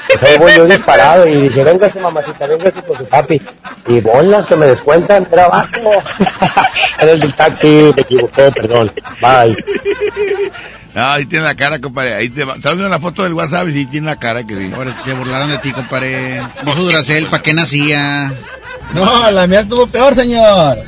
Pues 0.09 0.23
ahí 0.23 0.39
voy 0.39 0.53
yo 0.57 0.67
disparado 0.67 1.27
y 1.27 1.35
dije, 1.43 1.65
véngase 1.65 2.01
mamacita, 2.01 2.47
véngase 2.47 2.83
con 2.83 2.97
su 2.97 3.05
papi. 3.07 3.41
Y 3.89 4.01
bolas 4.01 4.47
que 4.47 4.57
me 4.57 4.67
descuentan, 4.67 5.27
era 5.33 5.47
abajo. 5.47 6.03
era 7.01 7.13
el 7.13 7.21
del 7.21 7.35
taxi, 7.35 7.93
me 7.95 8.03
equivoqué, 8.03 8.53
perdón. 8.53 8.93
Bye. 9.21 9.57
No, 10.95 11.07
ahí 11.09 11.27
tiene 11.27 11.45
la 11.45 11.55
cara, 11.55 11.81
compadre. 11.81 12.15
Ahí 12.15 12.31
te 12.31 12.45
va. 12.45 12.55
¿Estás 12.55 12.73
viendo 12.73 12.89
la 12.89 13.01
foto 13.01 13.25
del 13.25 13.35
WhatsApp? 13.35 13.69
y 13.69 13.73
Sí, 13.73 13.87
tiene 13.87 14.07
la 14.07 14.17
cara 14.17 14.47
que 14.47 14.57
sí. 14.57 14.73
Ahora 14.75 14.95
se 15.05 15.13
burlaron 15.13 15.51
de 15.51 15.59
ti, 15.59 15.73
compadre. 15.73 16.41
Vos 16.65 16.77
Duracel, 16.77 17.27
¿para 17.27 17.43
qué 17.43 17.53
nacía? 17.53 18.33
No, 18.95 19.31
la 19.31 19.47
mía 19.47 19.61
estuvo 19.61 19.87
peor, 19.87 20.15
señor. 20.15 20.79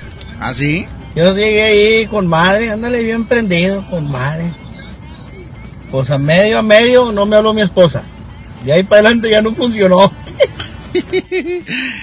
¿Ah, 0.40 0.55
sí? 0.55 0.86
Yo 1.15 1.35
llegué 1.35 1.62
ahí 1.65 2.06
con 2.06 2.27
madre, 2.27 2.70
ándale 2.70 3.02
bien 3.02 3.24
prendido, 3.24 3.85
con 3.89 4.10
madre. 4.10 4.44
Pues 5.90 6.10
a 6.10 6.19
medio 6.19 6.59
a 6.59 6.62
medio 6.62 7.12
no 7.12 7.27
me 7.27 7.36
habló 7.36 7.55
mi 7.55 7.62
esposa. 7.62 8.02
De 8.65 8.73
ahí 8.73 8.82
para 8.82 9.01
adelante 9.01 9.31
ya 9.31 9.43
no 9.43 9.52
funcionó. 9.52 10.12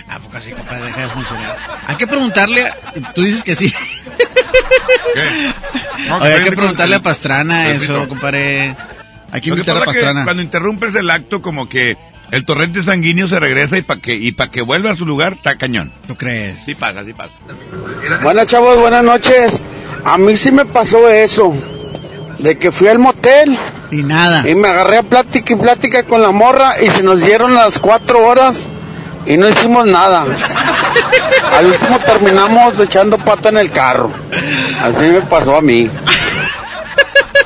¿A 0.10 0.20
poco 0.20 0.38
así, 0.38 0.52
compadre? 0.52 0.86
Deja 0.86 1.02
de 1.02 1.08
funcionar. 1.10 1.58
Hay 1.88 1.96
que 1.96 2.08
preguntarle, 2.08 2.72
tú 3.14 3.24
dices 3.24 3.44
que 3.44 3.56
sí. 3.56 3.74
No, 6.08 6.18
Oye, 6.18 6.34
hay 6.34 6.44
que 6.44 6.52
preguntarle 6.52 6.96
a. 6.96 7.00
Pastrana 7.02 7.70
eso, 7.70 8.08
compadre. 8.08 8.76
Hay 9.32 9.42
que 9.42 9.50
invitar 9.50 9.78
a 9.78 9.86
Pastrana. 9.86 10.24
cuando 10.26 10.44
interrumpes 10.44 10.94
el 10.96 11.10
acto, 11.10 11.42
como 11.42 11.70
que 11.70 11.98
el 12.32 12.46
torrente 12.46 12.84
sanguíneo 12.84 13.28
se 13.28 13.40
regresa 13.40 13.78
y 13.78 13.82
para 13.82 14.02
que, 14.02 14.16
y 14.16 14.32
pa 14.32 14.50
que 14.50 14.62
vuelva 14.62 14.92
a 14.92 14.96
su 14.96 15.06
lugar, 15.06 15.34
está 15.34 15.58
cañón. 15.58 15.92
¿Tú 16.08 16.16
crees? 16.16 16.60
Sí 16.66 16.76
pasa, 16.76 17.04
sí 17.04 17.14
pasa. 17.14 17.34
Buenas 18.24 18.48
chavos, 18.48 18.78
buenas 18.80 19.04
noches. 19.04 19.62
A 20.04 20.18
mí 20.18 20.36
sí 20.36 20.52
me 20.52 20.66
pasó 20.66 21.08
eso. 21.10 21.54
De 22.40 22.58
que 22.58 22.72
fui 22.72 22.88
al 22.88 23.00
motel. 23.00 23.58
Y 23.92 24.04
nada. 24.04 24.48
Y 24.48 24.56
me 24.56 24.68
agarré 24.68 24.98
a 24.98 25.04
plática 25.04 25.54
y 25.54 25.56
plática 25.56 26.04
con 26.04 26.22
la 26.22 26.32
morra 26.32 26.82
y 26.82 26.90
se 26.90 27.04
nos 27.04 27.22
dieron 27.22 27.54
las 27.54 27.80
cuatro 27.80 28.26
horas 28.26 28.68
y 29.26 29.38
no 29.38 29.50
hicimos 29.50 29.86
nada. 29.86 30.26
Al 31.58 31.68
último 31.68 32.00
terminamos 32.00 32.80
echando 32.80 33.18
pata 33.18 33.50
en 33.50 33.58
el 33.58 33.72
carro. 33.72 34.12
Así 34.82 35.02
me 35.02 35.22
pasó 35.22 35.56
a 35.56 35.62
mí. 35.62 35.90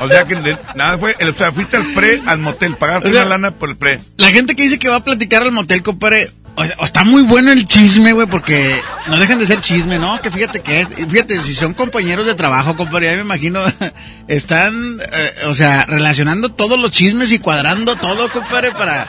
O 0.02 0.08
sea 0.08 0.26
que 0.26 0.36
de- 0.36 0.58
nada 0.76 0.98
fue, 0.98 1.16
o 1.30 1.34
sea, 1.34 1.52
fuiste 1.52 1.78
al 1.78 1.94
pre, 1.94 2.22
al 2.26 2.40
motel, 2.40 2.76
pagaste 2.78 3.10
O 3.10 3.12
sea, 3.12 3.22
una 3.22 3.30
lana 3.30 3.52
por 3.52 3.70
el 3.70 3.78
pre. 3.78 4.00
La 4.18 4.30
gente 4.32 4.56
que 4.56 4.64
dice 4.64 4.80
que 4.80 4.90
va 4.90 4.98
a 4.98 5.04
platicar 5.04 5.44
al 5.44 5.52
motel, 5.52 5.84
compadre, 5.84 6.32
o 6.80 6.86
está 6.86 7.04
muy 7.04 7.24
bueno 7.24 7.52
el 7.52 7.66
chisme, 7.66 8.12
güey, 8.14 8.28
porque 8.28 8.76
no 9.08 9.18
dejan 9.20 9.40
de 9.40 9.46
ser 9.46 9.62
chisme, 9.62 9.98
¿no? 9.98 10.22
Que 10.22 10.30
fíjate 10.32 10.62
que, 10.62 10.86
fíjate, 11.08 11.40
si 11.42 11.54
son 11.54 11.74
compañeros 11.74 12.26
de 12.26 12.36
trabajo, 12.36 12.76
compadre, 12.76 13.08
ya 13.08 13.16
me 13.16 13.22
imagino, 13.22 13.62
están, 14.28 15.00
eh, 15.00 15.32
o 15.48 15.54
sea, 15.54 15.86
relacionando 15.86 16.50
todos 16.50 16.80
los 16.80 16.92
chismes 16.92 17.32
y 17.32 17.40
cuadrando 17.40 17.96
todo, 17.96 18.30
compadre, 18.30 18.72
para, 18.72 19.08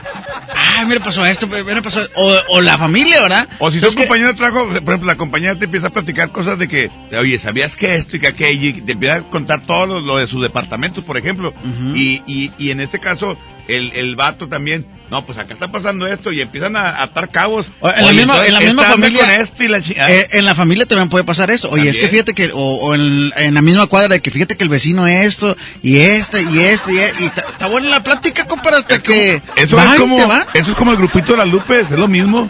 ah, 0.54 0.84
mira, 0.86 1.00
pasó 1.00 1.26
esto, 1.26 1.46
mira, 1.46 1.82
pasó, 1.82 2.00
o, 2.14 2.36
o 2.50 2.60
la 2.60 2.78
familia, 2.78 3.20
¿verdad? 3.22 3.48
O 3.58 3.70
si 3.70 3.78
Es 3.78 3.84
son 3.84 3.94
compañeros 3.94 4.32
de 4.32 4.38
trabajo, 4.38 4.68
por 4.68 4.76
ejemplo, 4.94 5.06
la 5.06 5.16
compañera 5.16 5.56
te 5.56 5.64
empieza 5.64 5.88
a 5.88 5.90
platicar 5.90 6.30
cosas 6.30 6.58
de 6.58 6.68
que, 6.68 6.90
oye, 7.18 7.38
¿sabías 7.38 7.76
que 7.76 7.96
esto 7.96 8.16
y 8.16 8.20
que 8.20 8.28
aquello? 8.28 8.68
Y 8.68 8.72
te 8.80 8.92
empieza 8.92 9.16
a 9.16 9.22
contar 9.22 9.62
todo 9.66 9.86
lo, 9.86 10.00
lo 10.00 10.16
de 10.18 10.26
sus 10.26 10.42
departamentos, 10.42 11.04
por 11.04 11.16
ejemplo. 11.16 11.52
y, 11.94 12.22
y, 12.26 12.52
y 12.58 12.70
en 12.70 12.80
este 12.80 13.00
caso, 13.00 13.36
el, 13.76 13.92
el 13.94 14.16
vato 14.16 14.48
también, 14.48 14.86
no, 15.10 15.24
pues 15.26 15.38
acá 15.38 15.54
está 15.54 15.70
pasando 15.72 16.06
esto 16.06 16.32
y 16.32 16.40
empiezan 16.40 16.76
a 16.76 17.02
atar 17.02 17.30
cabos. 17.30 17.66
O 17.80 17.88
en 17.90 18.04
la 18.06 18.12
misma, 18.12 18.46
en 18.46 18.76
la 18.76 18.82
familia. 18.84 19.20
con 19.20 19.30
esto 19.30 19.64
y 19.64 19.68
la 19.68 19.80
chi- 19.80 19.96
ah. 19.98 20.10
eh, 20.10 20.26
en 20.32 20.44
la 20.44 20.54
familia 20.54 20.86
también 20.86 21.08
puede 21.08 21.24
pasar 21.24 21.50
eso. 21.50 21.68
Oye, 21.70 21.88
es 21.90 21.96
que 21.96 22.08
fíjate 22.08 22.34
que, 22.34 22.50
o, 22.52 22.58
o 22.58 22.94
en, 22.94 23.32
en 23.36 23.54
la 23.54 23.62
misma 23.62 23.86
cuadra, 23.86 24.08
de 24.08 24.20
que 24.20 24.30
fíjate 24.30 24.56
que 24.56 24.64
el 24.64 24.70
vecino 24.70 25.06
esto, 25.06 25.56
y 25.82 25.98
este, 25.98 26.42
y 26.42 26.58
este, 26.60 26.92
y, 26.92 26.96
y 26.96 27.26
está 27.26 27.66
buena 27.68 27.88
la 27.88 28.02
plática, 28.02 28.46
compadre, 28.46 28.78
hasta 28.78 29.02
que 29.02 29.42
Eso 29.56 29.76
va 29.76 29.94
es 29.94 30.00
como, 30.00 30.28
va. 30.28 30.46
eso 30.54 30.70
es 30.72 30.76
como 30.76 30.90
el 30.92 30.96
grupito 30.98 31.32
de 31.32 31.38
las 31.38 31.48
Lupes, 31.48 31.90
es 31.90 31.98
lo 31.98 32.08
mismo, 32.08 32.48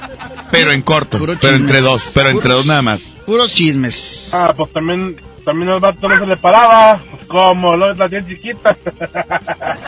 pero 0.50 0.72
en 0.72 0.82
corto, 0.82 1.18
Puro 1.18 1.34
pero 1.40 1.52
chismes. 1.54 1.60
entre 1.60 1.80
dos, 1.80 2.10
pero 2.14 2.28
entre 2.30 2.52
dos 2.52 2.66
nada 2.66 2.82
más. 2.82 3.00
Puros 3.26 3.54
chismes. 3.54 4.28
Ah, 4.32 4.52
pues 4.56 4.72
también, 4.72 5.16
también 5.44 5.70
al 5.70 5.78
vato 5.80 6.08
no 6.08 6.18
se 6.18 6.26
le 6.26 6.36
paraba. 6.36 7.00
Pues 7.10 7.26
como, 7.28 7.76
lo 7.76 7.94
la 7.94 8.08
tiene 8.08 8.26
chiquita. 8.26 8.76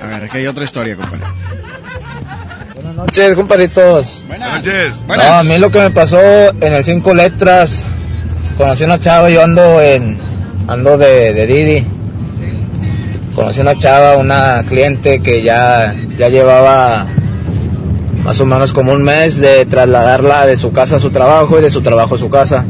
A 0.00 0.06
ver, 0.06 0.24
aquí 0.24 0.38
hay 0.38 0.46
otra 0.46 0.64
historia, 0.64 0.96
compadre. 0.96 1.24
Buenas 2.74 2.94
noches, 2.94 3.34
compadritos. 3.34 4.24
Buenas 4.26 4.56
noches. 4.56 4.92
No, 5.06 5.22
a 5.22 5.44
mí 5.44 5.58
lo 5.58 5.70
que 5.70 5.80
me 5.80 5.90
pasó 5.90 6.18
en 6.18 6.72
el 6.72 6.84
cinco 6.84 7.14
letras, 7.14 7.84
conocí 8.56 8.84
a 8.84 8.86
una 8.86 8.98
chava, 8.98 9.28
yo 9.28 9.42
ando 9.42 9.80
en, 9.80 10.18
ando 10.68 10.96
de, 10.96 11.34
de 11.34 11.46
Didi. 11.46 11.86
Conocí 13.34 13.60
a 13.60 13.62
una 13.62 13.76
chava, 13.76 14.16
una 14.16 14.64
cliente 14.66 15.20
que 15.20 15.42
ya, 15.42 15.94
ya 16.16 16.28
llevaba 16.30 17.06
más 18.24 18.40
o 18.40 18.46
menos 18.46 18.72
como 18.72 18.92
un 18.92 19.02
mes 19.02 19.38
de 19.38 19.66
trasladarla 19.66 20.46
de 20.46 20.56
su 20.56 20.72
casa 20.72 20.96
a 20.96 21.00
su 21.00 21.10
trabajo 21.10 21.58
y 21.58 21.62
de 21.62 21.70
su 21.70 21.82
trabajo 21.82 22.14
a 22.14 22.18
su 22.18 22.30
casa. 22.30 22.64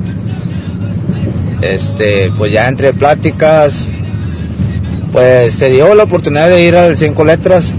Este, 1.60 2.32
pues 2.36 2.52
ya 2.52 2.66
entre 2.68 2.92
pláticas, 2.92 3.92
pues 5.12 5.54
se 5.54 5.70
dio 5.70 5.94
la 5.94 6.04
oportunidad 6.04 6.48
de 6.48 6.62
ir 6.62 6.76
al 6.76 6.96
cinco 6.96 7.24
letras. 7.24 7.72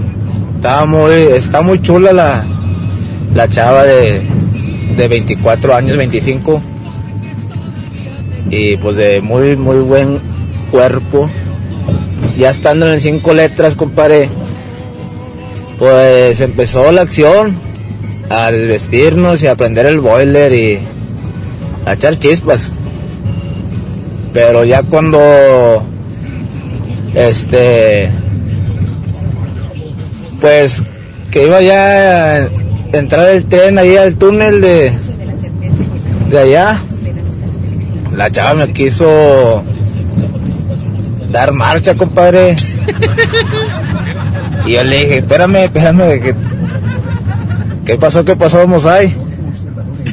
Estaba 0.56 0.84
muy, 0.86 1.12
está 1.12 1.62
muy 1.62 1.80
chula 1.80 2.12
la, 2.12 2.44
la 3.34 3.48
chava 3.48 3.84
de, 3.84 4.22
de 4.96 5.08
24 5.08 5.74
años, 5.74 5.96
25. 5.96 6.60
Y 8.50 8.76
pues 8.76 8.96
de 8.96 9.20
muy, 9.20 9.56
muy 9.56 9.78
buen 9.78 10.20
cuerpo. 10.70 11.30
Ya 12.36 12.50
estando 12.50 12.86
en 12.86 12.94
el 12.94 13.00
cinco 13.00 13.34
letras, 13.34 13.74
compadre, 13.74 14.28
pues 15.78 16.40
empezó 16.40 16.92
la 16.92 17.02
acción 17.02 17.54
al 18.28 18.68
vestirnos 18.68 19.42
y 19.42 19.46
a 19.46 19.52
el 19.52 20.00
boiler 20.00 20.52
y 20.52 20.78
a 21.84 21.94
echar 21.94 22.18
chispas. 22.18 22.72
Pero 24.32 24.64
ya 24.64 24.82
cuando 24.82 25.82
este 27.14 28.10
pues 30.40 30.84
que 31.30 31.46
iba 31.46 31.60
ya 31.60 32.36
a 32.36 32.48
entrar 32.92 33.28
el 33.30 33.44
tren 33.46 33.78
ahí 33.78 33.96
al 33.96 34.16
túnel 34.16 34.60
de 34.60 34.92
de 36.30 36.38
allá. 36.38 36.78
La 38.16 38.30
chava 38.30 38.54
me 38.54 38.72
quiso 38.72 39.62
dar 41.30 41.52
marcha 41.52 41.94
compadre. 41.94 42.56
Y 44.66 44.72
yo 44.72 44.84
le 44.84 44.98
dije 44.98 45.18
espérame 45.18 45.64
espérame 45.64 46.20
que 46.20 46.34
qué 47.84 47.96
pasó 47.96 48.24
qué 48.24 48.36
pasó 48.36 48.58
vamos 48.58 48.86
ahí 48.86 49.12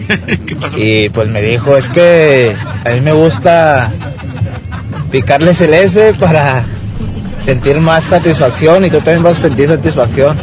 y 0.76 1.10
pues 1.10 1.30
me 1.30 1.42
dijo 1.42 1.78
es 1.78 1.88
que 1.88 2.56
a 2.84 2.90
mí 2.90 3.02
me 3.02 3.12
gusta 3.12 3.92
picarles 5.12 5.62
el 5.62 5.76
S 5.76 6.14
para 6.20 6.64
sentir 7.44 7.80
más 7.80 8.04
satisfacción 8.04 8.86
y 8.86 8.90
tú 8.90 8.98
también 8.98 9.24
vas 9.24 9.38
a 9.38 9.42
sentir 9.42 9.68
satisfacción. 9.68 10.38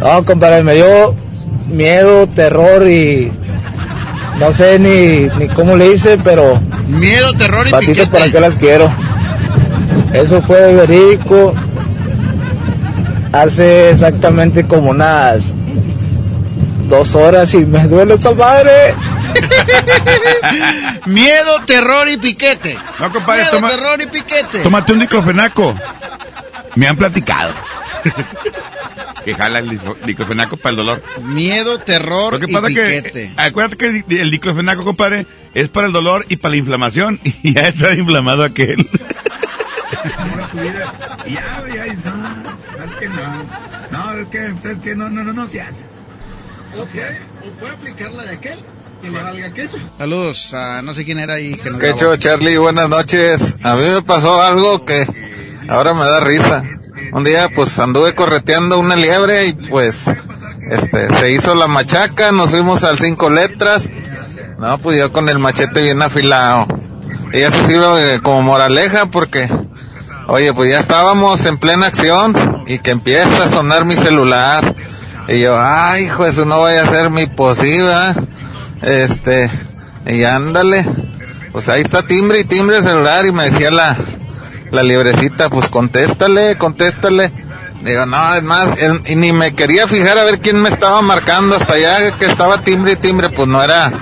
No, 0.00 0.24
compadre, 0.24 0.62
me 0.62 0.74
dio 0.74 1.14
miedo, 1.68 2.26
terror 2.26 2.86
y 2.88 3.32
no 4.38 4.52
sé 4.52 4.78
ni, 4.78 5.28
ni 5.38 5.48
cómo 5.48 5.76
le 5.76 5.92
hice, 5.92 6.18
pero 6.22 6.60
Miedo, 6.88 7.32
terror 7.34 7.66
y 7.66 7.70
patitas 7.70 8.08
para 8.08 8.30
qué 8.30 8.40
las 8.40 8.56
quiero. 8.56 8.90
Eso 10.12 10.42
fue 10.42 10.74
verídico 10.74 11.54
hace 13.32 13.90
exactamente 13.90 14.64
como 14.64 14.90
unas 14.90 15.54
dos 16.88 17.16
horas 17.16 17.52
y 17.54 17.64
me 17.64 17.86
duele 17.88 18.14
esa 18.14 18.32
madre. 18.32 18.94
Miedo, 21.06 21.60
terror 21.66 22.08
y 22.08 22.16
piquete. 22.16 22.76
No, 22.98 23.12
compadre, 23.12 23.42
Miedo, 23.42 23.56
toma- 23.56 23.68
terror 23.70 24.00
y 24.00 24.06
piquete. 24.06 24.60
Tómate 24.62 24.92
un 24.92 25.00
diclofenaco. 25.00 25.74
Me 26.76 26.88
han 26.88 26.96
platicado. 26.96 27.52
que 29.24 29.34
jala 29.34 29.60
el 29.60 29.80
diclofenaco 30.04 30.56
para 30.56 30.70
el 30.70 30.76
dolor. 30.76 31.02
Miedo, 31.22 31.78
terror 31.80 32.34
Lo 32.34 32.40
que 32.40 32.50
y 32.50 32.54
pasa 32.54 32.68
que, 32.68 32.74
piquete. 32.74 33.22
eh, 33.24 33.32
acuérdate 33.36 33.76
que 33.76 34.04
el, 34.20 34.30
diclofenaco, 34.30 34.84
compadre, 34.84 35.26
es 35.54 35.68
para 35.68 35.86
el 35.86 35.92
dolor 35.92 36.26
y 36.28 36.36
para 36.36 36.50
la 36.52 36.56
inflamación. 36.58 37.20
Y 37.42 37.54
ya 37.54 37.62
está 37.68 37.92
inflamado 37.94 38.44
aquel. 38.44 38.88
Y 41.26 41.32
ya, 41.34 41.64
ya, 41.66 41.84
no, 42.04 42.84
es 42.84 42.94
que 43.00 43.08
no. 43.08 43.44
No, 43.90 44.12
es 44.18 44.28
que, 44.28 44.46
es 44.46 44.78
que 44.82 44.94
no, 44.94 45.08
no, 45.08 45.24
no, 45.24 45.32
no 45.32 45.48
se 45.48 45.60
hace. 45.62 45.84
¿Puede 47.58 47.72
aplicar 47.72 48.12
la 48.12 48.24
de 48.24 48.34
aquel? 48.34 48.58
Que 49.04 49.10
le 49.10 49.22
valga 49.22 49.52
queso. 49.52 49.76
Saludos 49.98 50.54
a 50.54 50.80
no 50.80 50.94
sé 50.94 51.04
quién 51.04 51.18
era 51.18 51.34
ahí 51.34 51.56
que 51.56 51.68
nos 51.68 51.78
¿Qué 51.78 51.88
grabó. 51.88 52.14
hecho, 52.14 52.16
Charlie? 52.16 52.56
Buenas 52.56 52.88
noches. 52.88 53.56
A 53.62 53.74
mí 53.74 53.82
me 53.82 54.00
pasó 54.00 54.40
algo 54.40 54.86
que 54.86 55.06
ahora 55.68 55.92
me 55.92 56.04
da 56.06 56.20
risa. 56.20 56.64
Un 57.12 57.22
día, 57.22 57.50
pues, 57.54 57.78
anduve 57.78 58.14
correteando 58.14 58.78
una 58.78 58.96
liebre 58.96 59.44
y, 59.44 59.52
pues, 59.52 60.06
este, 60.70 61.14
se 61.16 61.32
hizo 61.32 61.54
la 61.54 61.66
machaca, 61.66 62.32
nos 62.32 62.48
fuimos 62.48 62.82
al 62.82 62.98
cinco 62.98 63.28
letras. 63.28 63.90
No, 64.58 64.78
pues 64.78 64.98
yo 64.98 65.12
con 65.12 65.28
el 65.28 65.38
machete 65.38 65.82
bien 65.82 66.00
afilado. 66.00 66.66
Y 67.34 67.40
eso 67.40 67.58
sirve 67.66 68.14
eh, 68.14 68.20
como 68.22 68.40
moraleja 68.40 69.04
porque, 69.04 69.50
oye, 70.28 70.54
pues 70.54 70.70
ya 70.70 70.78
estábamos 70.78 71.44
en 71.44 71.58
plena 71.58 71.88
acción 71.88 72.64
y 72.66 72.78
que 72.78 72.92
empieza 72.92 73.44
a 73.44 73.48
sonar 73.50 73.84
mi 73.84 73.96
celular. 73.96 74.74
Y 75.28 75.40
yo, 75.40 75.58
ay, 75.60 76.04
hijo, 76.04 76.24
eso 76.24 76.46
no 76.46 76.62
vaya 76.62 76.84
a 76.84 76.88
ser 76.88 77.10
mi 77.10 77.26
posible. 77.26 77.92
Este, 78.84 79.50
y 80.06 80.24
ándale. 80.24 80.86
Pues 81.52 81.68
ahí 81.68 81.82
está 81.82 82.02
timbre 82.02 82.40
y 82.40 82.44
timbre 82.44 82.78
el 82.78 82.82
celular 82.82 83.24
y 83.26 83.32
me 83.32 83.44
decía 83.50 83.70
la, 83.70 83.96
la 84.72 84.82
librecita, 84.82 85.48
pues 85.48 85.68
contéstale, 85.68 86.56
contéstale. 86.58 87.32
Digo, 87.82 88.06
no, 88.06 88.34
es 88.34 88.42
más, 88.42 88.80
él- 88.80 89.02
y 89.06 89.14
ni 89.14 89.32
me 89.32 89.54
quería 89.54 89.86
fijar 89.86 90.18
a 90.18 90.24
ver 90.24 90.40
quién 90.40 90.60
me 90.60 90.68
estaba 90.68 91.00
marcando 91.02 91.54
hasta 91.54 91.74
allá 91.74 92.10
que 92.18 92.26
estaba 92.26 92.58
timbre 92.62 92.92
y 92.92 92.96
timbre, 92.96 93.28
pues 93.28 93.46
no 93.46 93.62
era, 93.62 93.92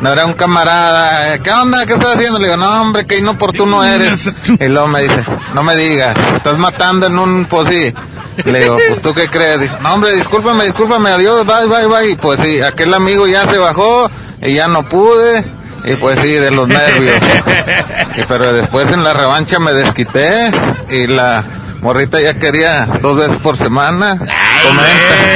no 0.00 0.10
era 0.10 0.24
un 0.26 0.32
camarada. 0.32 1.34
Eh, 1.34 1.40
¿Qué 1.40 1.50
onda? 1.52 1.84
¿Qué 1.86 1.92
estás 1.92 2.16
haciendo? 2.16 2.38
Le 2.38 2.46
digo, 2.46 2.56
no, 2.56 2.82
hombre, 2.82 3.06
que 3.06 3.18
inoportuno 3.18 3.84
eres. 3.84 4.28
Y 4.60 4.68
luego 4.68 4.88
me 4.88 5.02
dice, 5.02 5.22
no 5.54 5.62
me 5.62 5.76
digas, 5.76 6.16
estás 6.34 6.58
matando 6.58 7.06
en 7.06 7.18
un, 7.18 7.44
pues 7.44 7.68
sí. 7.68 7.94
Le 8.44 8.60
digo, 8.60 8.78
pues 8.88 9.00
tú 9.02 9.12
qué 9.14 9.28
crees? 9.28 9.60
Dijo, 9.60 9.76
no, 9.80 9.94
hombre, 9.94 10.12
discúlpame, 10.14 10.64
discúlpame, 10.64 11.10
adiós, 11.10 11.44
bye, 11.46 11.66
bye, 11.66 11.86
bye. 11.86 12.10
Y 12.10 12.14
pues 12.16 12.40
sí, 12.40 12.60
aquel 12.60 12.92
amigo 12.94 13.26
ya 13.26 13.46
se 13.46 13.58
bajó 13.58 14.10
y 14.42 14.54
ya 14.54 14.68
no 14.68 14.88
pude. 14.88 15.44
Y 15.84 15.94
pues 15.94 16.18
sí, 16.20 16.28
de 16.32 16.50
los 16.50 16.66
nervios. 16.68 17.14
Y 18.16 18.22
pero 18.28 18.52
después 18.52 18.90
en 18.92 19.04
la 19.04 19.14
revancha 19.14 19.58
me 19.58 19.72
desquité 19.72 20.50
y 20.90 21.06
la 21.06 21.44
morrita 21.80 22.20
ya 22.20 22.34
quería 22.38 22.86
dos 23.00 23.16
veces 23.16 23.38
por 23.38 23.56
semana. 23.56 24.18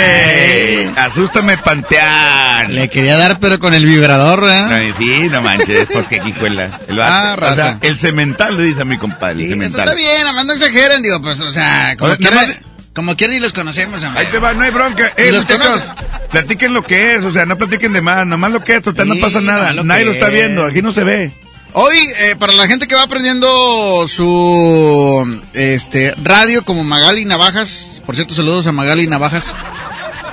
Ey, 0.04 0.92
Asústame, 0.96 1.56
panteán. 1.58 2.74
Le 2.74 2.88
quería 2.90 3.16
dar, 3.16 3.38
pero 3.40 3.58
con 3.58 3.72
el 3.74 3.86
vibrador, 3.86 4.40
¿verdad? 4.42 4.72
Ay, 4.72 4.94
sí, 4.98 5.28
no 5.30 5.40
manches, 5.42 5.86
porque 5.92 6.20
aquí 6.20 6.32
cuela. 6.32 6.80
El, 6.88 7.00
Ah, 7.00 7.36
vato. 7.36 7.52
O 7.52 7.54
sea, 7.56 7.64
raza. 7.66 7.78
el 7.82 7.98
cemental 7.98 8.56
le 8.56 8.64
dice 8.64 8.82
a 8.82 8.84
mi 8.84 8.98
compadre, 8.98 9.34
el 9.34 9.38
Sí, 9.38 9.44
eso 9.46 9.54
cemental. 9.54 9.80
está 9.80 9.94
bien, 9.94 10.22
además 10.24 10.46
no 10.46 10.52
exageren, 10.54 11.02
digo, 11.02 11.20
pues, 11.22 11.40
o 11.40 11.50
sea, 11.50 11.94
como 11.98 12.16
quiera, 12.16 12.36
nada 12.36 12.46
más- 12.48 12.56
como 12.94 13.16
quiera 13.16 13.35
y 13.35 13.40
los 13.40 13.52
conocemos, 13.52 14.02
hombre. 14.05 14.20
Ahí 14.20 14.27
te 14.31 14.39
va, 14.39 14.52
no 14.55 14.62
hay 14.64 14.70
bronca. 14.70 15.12
¿Y 15.16 15.23
Eh, 15.23 15.32
los 15.32 15.43
muchachos, 15.48 15.82
platiquen 16.31 16.74
lo 16.74 16.82
que 16.82 17.14
es, 17.14 17.24
o 17.24 17.32
sea, 17.32 17.47
no 17.47 17.56
platiquen 17.56 17.93
de 17.93 18.01
más, 18.01 18.27
nomás 18.27 18.52
lo 18.52 18.62
que 18.62 18.77
es, 18.77 18.82
total, 18.82 19.09
no 19.09 19.14
Sí, 19.14 19.20
pasa 19.20 19.40
nada. 19.40 19.73
lo 19.73 19.85
Nadie 19.85 20.05
lo 20.05 20.12
está 20.12 20.28
es. 20.28 20.32
viendo, 20.35 20.64
aquí 20.64 20.82
no 20.82 20.93
se 20.93 21.05
ve. 21.05 21.32
Hoy, 21.74 21.97
eh, 21.97 22.36
para 22.39 22.52
la 22.52 22.66
gente 22.66 22.86
que 22.86 22.94
va 22.94 23.02
aprendiendo 23.02 24.06
su 24.06 25.43
este 25.55 26.14
radio 26.23 26.64
como 26.66 26.85
Magali 26.85 27.24
Navajas, 27.24 28.02
por 28.05 28.14
cierto, 28.14 28.35
saludos 28.35 28.66
a 28.66 28.73
Magali 28.73 29.06
Navajas. 29.06 29.44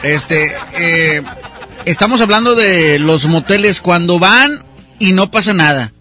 Este, 0.04 0.54
eh, 0.78 1.22
estamos 1.86 2.20
hablando 2.22 2.56
de 2.56 3.00
los 3.00 3.26
moteles 3.26 3.80
cuando 3.80 4.20
van 4.20 4.66
y 5.00 5.14
no 5.14 5.32
pasa 5.32 5.54
nada. 5.54 5.94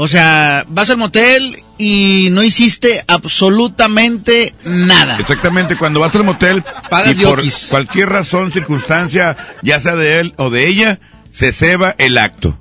O 0.00 0.06
sea, 0.06 0.64
vas 0.68 0.88
al 0.90 0.96
motel 0.96 1.58
y 1.76 2.28
no 2.30 2.44
hiciste 2.44 3.02
absolutamente 3.08 4.54
nada. 4.64 5.16
Exactamente, 5.18 5.74
cuando 5.76 5.98
vas 5.98 6.14
al 6.14 6.22
motel 6.22 6.62
Pagas 6.88 7.18
y 7.18 7.24
por 7.24 7.38
yokis. 7.38 7.66
cualquier 7.68 8.08
razón, 8.08 8.52
circunstancia, 8.52 9.36
ya 9.62 9.80
sea 9.80 9.96
de 9.96 10.20
él 10.20 10.34
o 10.36 10.50
de 10.50 10.68
ella, 10.68 11.00
se 11.32 11.50
ceba 11.50 11.96
el 11.98 12.16
acto. 12.16 12.56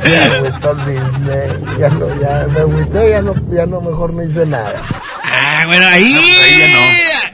me 0.03 0.17
agüitó 0.17 0.71
el 0.71 0.77
business. 0.77 1.53
Ya 1.79 1.89
no, 1.89 2.07
ya 2.19 2.47
me 2.51 2.59
agüité, 2.59 3.09
ya 3.11 3.21
no, 3.21 3.33
ya 3.51 3.65
no, 3.65 3.81
mejor 3.81 4.13
no 4.13 4.23
hice 4.23 4.45
nada. 4.45 4.73
Ah, 5.23 5.63
bueno, 5.67 5.85
ahí. 5.87 6.13
Eh, 6.13 6.73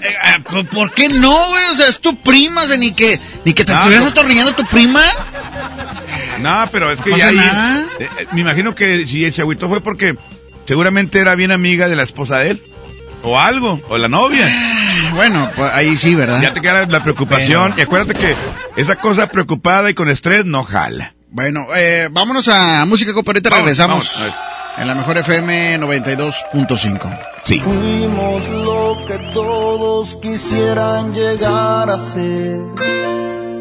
eh, 0.03 0.43
¿por- 0.49 0.67
¿Por 0.67 0.91
qué 0.91 1.09
no, 1.09 1.47
güey? 1.49 1.63
O 1.71 1.75
sea, 1.77 1.87
es 1.87 1.99
tu 1.99 2.15
prima, 2.21 2.63
o 2.63 2.67
sea, 2.67 2.77
ni 2.77 2.91
que, 2.91 3.19
ni 3.45 3.53
que 3.53 3.65
te 3.65 3.71
No, 3.71 3.77
estuvieras 3.79 4.05
no. 4.05 4.11
atornillando 4.11 4.53
tu 4.53 4.65
prima. 4.65 5.01
No, 6.41 6.67
pero 6.71 6.91
es 6.91 7.01
que 7.01 7.09
¿No 7.11 7.17
ya 7.17 7.27
ahí- 7.27 7.37
eh, 7.99 8.09
eh, 8.19 8.25
me 8.31 8.41
imagino 8.41 8.73
que 8.75 9.05
si 9.05 9.29
se 9.31 9.41
agüitó 9.41 9.67
fue 9.69 9.81
porque 9.81 10.15
seguramente 10.65 11.19
era 11.19 11.35
bien 11.35 11.51
amiga 11.51 11.87
de 11.87 11.95
la 11.95 12.03
esposa 12.03 12.37
de 12.39 12.51
él. 12.51 12.63
O 13.21 13.37
algo, 13.37 13.81
o 13.89 13.97
la 13.97 14.07
novia. 14.07 14.47
Bueno, 15.13 15.49
pues 15.55 15.69
ahí 15.73 15.97
sí, 15.97 16.15
¿verdad? 16.15 16.41
Ya 16.41 16.53
te 16.53 16.61
queda 16.61 16.85
la 16.85 17.03
preocupación. 17.03 17.73
Y 17.77 17.81
acuérdate 17.81 18.13
que 18.17 18.33
esa 18.77 18.95
cosa 18.95 19.27
preocupada 19.27 19.89
y 19.89 19.93
con 19.93 20.09
estrés 20.09 20.45
no 20.45 20.63
jala. 20.63 21.13
Bueno, 21.29 21.65
eh, 21.75 22.07
vámonos 22.11 22.47
a 22.47 22.85
música, 22.85 23.11
ahorita 23.11 23.49
Vamos, 23.49 23.65
regresamos. 23.65 24.15
vamos, 24.19 24.35
en 24.77 24.87
la 24.87 24.95
mejor 24.95 25.17
FM 25.17 25.77
92.5. 25.79 27.19
Sí. 27.45 27.59
Fuimos 27.59 28.47
lo 28.49 29.05
que 29.05 29.17
todos 29.33 30.15
quisieran 30.21 31.13
llegar 31.13 31.89
a 31.89 31.97
ser. 31.97 32.59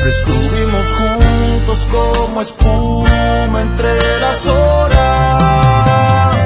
Siempre 0.00 0.10
estuvimos 0.10 0.86
juntos 0.94 1.86
como 1.90 2.40
espuma 2.40 3.62
entre 3.62 4.20
las 4.20 4.46
horas. 4.46 6.36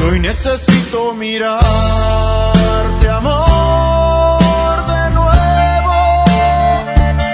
Y 0.00 0.04
hoy 0.04 0.20
necesito 0.20 1.12
mirarte, 1.14 1.64
amor, 3.10 4.86
de 4.86 5.10
nuevo. 5.10 6.24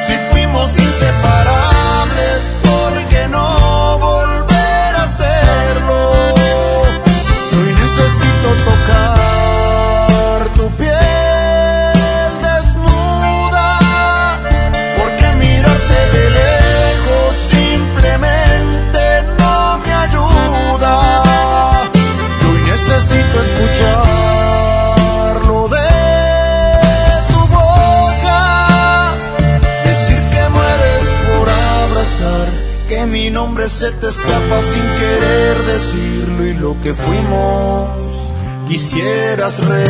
Si 0.07 0.15
fuimos 0.32 0.70
inseparables, 0.78 2.41
¿por 2.62 3.05
qué 3.11 3.28
no 3.28 3.99
volver 3.99 4.97
a 4.97 5.03
hacerlo? 5.03 6.12
Hoy 7.53 7.74
necesito 7.74 8.49
tocar 8.65 9.39
quisieras 38.70 39.59
repetirlo. 39.66 39.89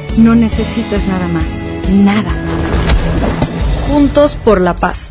No 0.17 0.35
necesitas 0.35 1.05
nada 1.07 1.27
más. 1.27 1.61
Nada. 1.89 2.31
Juntos 3.87 4.37
por 4.43 4.61
la 4.61 4.75
paz. 4.75 5.10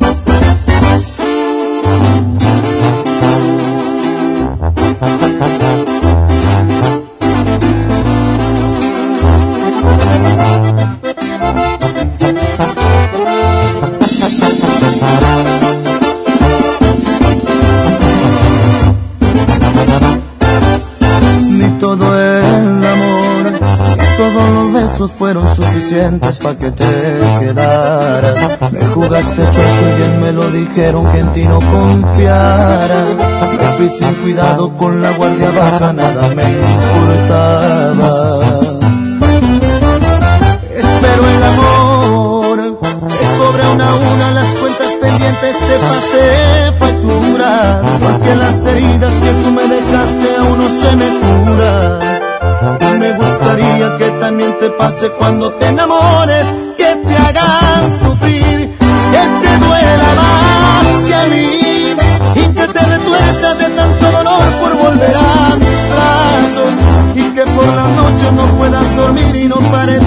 Suficientes 25.91 26.37
para 26.37 26.57
que 26.57 26.71
te 26.71 27.19
quedaras. 27.39 28.71
Me 28.71 28.85
jugaste 28.87 29.35
chueco 29.35 29.81
y 29.81 29.97
bien 29.97 30.21
me 30.21 30.31
lo 30.31 30.49
dijeron 30.49 31.11
que 31.11 31.19
en 31.19 31.33
ti 31.33 31.43
no 31.43 31.59
confiara. 31.59 33.05
Me 33.57 33.65
fui 33.77 33.89
sin 33.89 34.13
cuidado 34.15 34.69
con 34.77 35.01
la 35.01 35.11
guardia 35.11 35.51
baja, 35.51 35.93
nada 35.93 36.29
me 36.33 36.43
importaba. 36.43 38.39
Espero 40.73 41.23
el 41.35 41.43
amor, 41.43 42.79
te 42.79 43.25
cobré 43.37 43.67
una 43.73 43.89
a 43.89 43.95
una 43.95 44.31
las 44.33 44.47
cuentas 44.55 44.93
pendientes, 45.01 45.55
te 45.59 45.75
pasé 45.89 46.71
factura. 46.79 47.81
Porque 48.01 48.35
las 48.35 48.65
heridas 48.65 49.13
que 49.13 49.31
tú 49.43 49.51
me 49.51 49.63
dejaste 49.67 50.35
aún 50.39 50.57
no 50.57 50.69
se 50.69 50.95
me 50.95 51.07
curan. 51.19 52.11
Me 52.99 53.13
que 53.97 54.11
también 54.19 54.57
te 54.59 54.69
pase 54.71 55.09
cuando 55.11 55.51
te 55.53 55.67
enamores, 55.67 56.45
que 56.77 56.95
te 56.95 57.17
hagan 57.17 57.83
sufrir, 58.03 58.69
que 59.11 59.23
te 59.41 59.57
duela 59.65 60.09
más 60.21 61.03
que 61.07 61.15
a 61.15 61.25
mí 61.25 61.95
y 62.35 62.47
que 62.53 62.67
te 62.67 62.79
retuerzas 62.79 63.57
de 63.57 63.65
tanto 63.65 64.11
dolor 64.11 64.43
por 64.61 64.77
volver 64.77 65.15
a 65.15 65.55
mis 65.57 65.79
brazos 65.91 66.73
y 67.15 67.23
que 67.35 67.43
por 67.43 67.65
las 67.65 67.89
noches 67.89 68.33
no 68.33 68.45
puedas 68.57 68.95
dormir 68.95 69.35
y 69.35 69.47
no 69.47 69.55
pares 69.71 70.00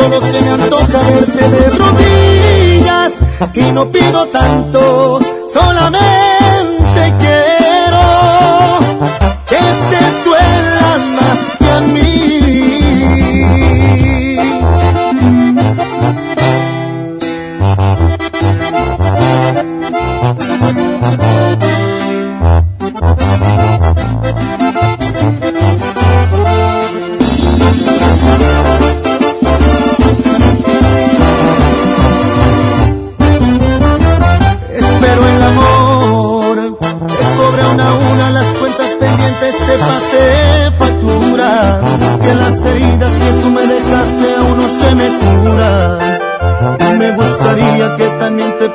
solo 0.00 0.20
se 0.20 0.40
me 0.40 0.50
antoja 0.50 0.98
verte 1.10 1.50
de 1.50 1.70
rodillas 1.70 3.12
y 3.54 3.72
no 3.72 3.90
pido 3.90 4.26
tanto, 4.28 5.09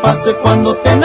pase 0.06 0.36
cuando 0.36 0.76
te 0.76 0.96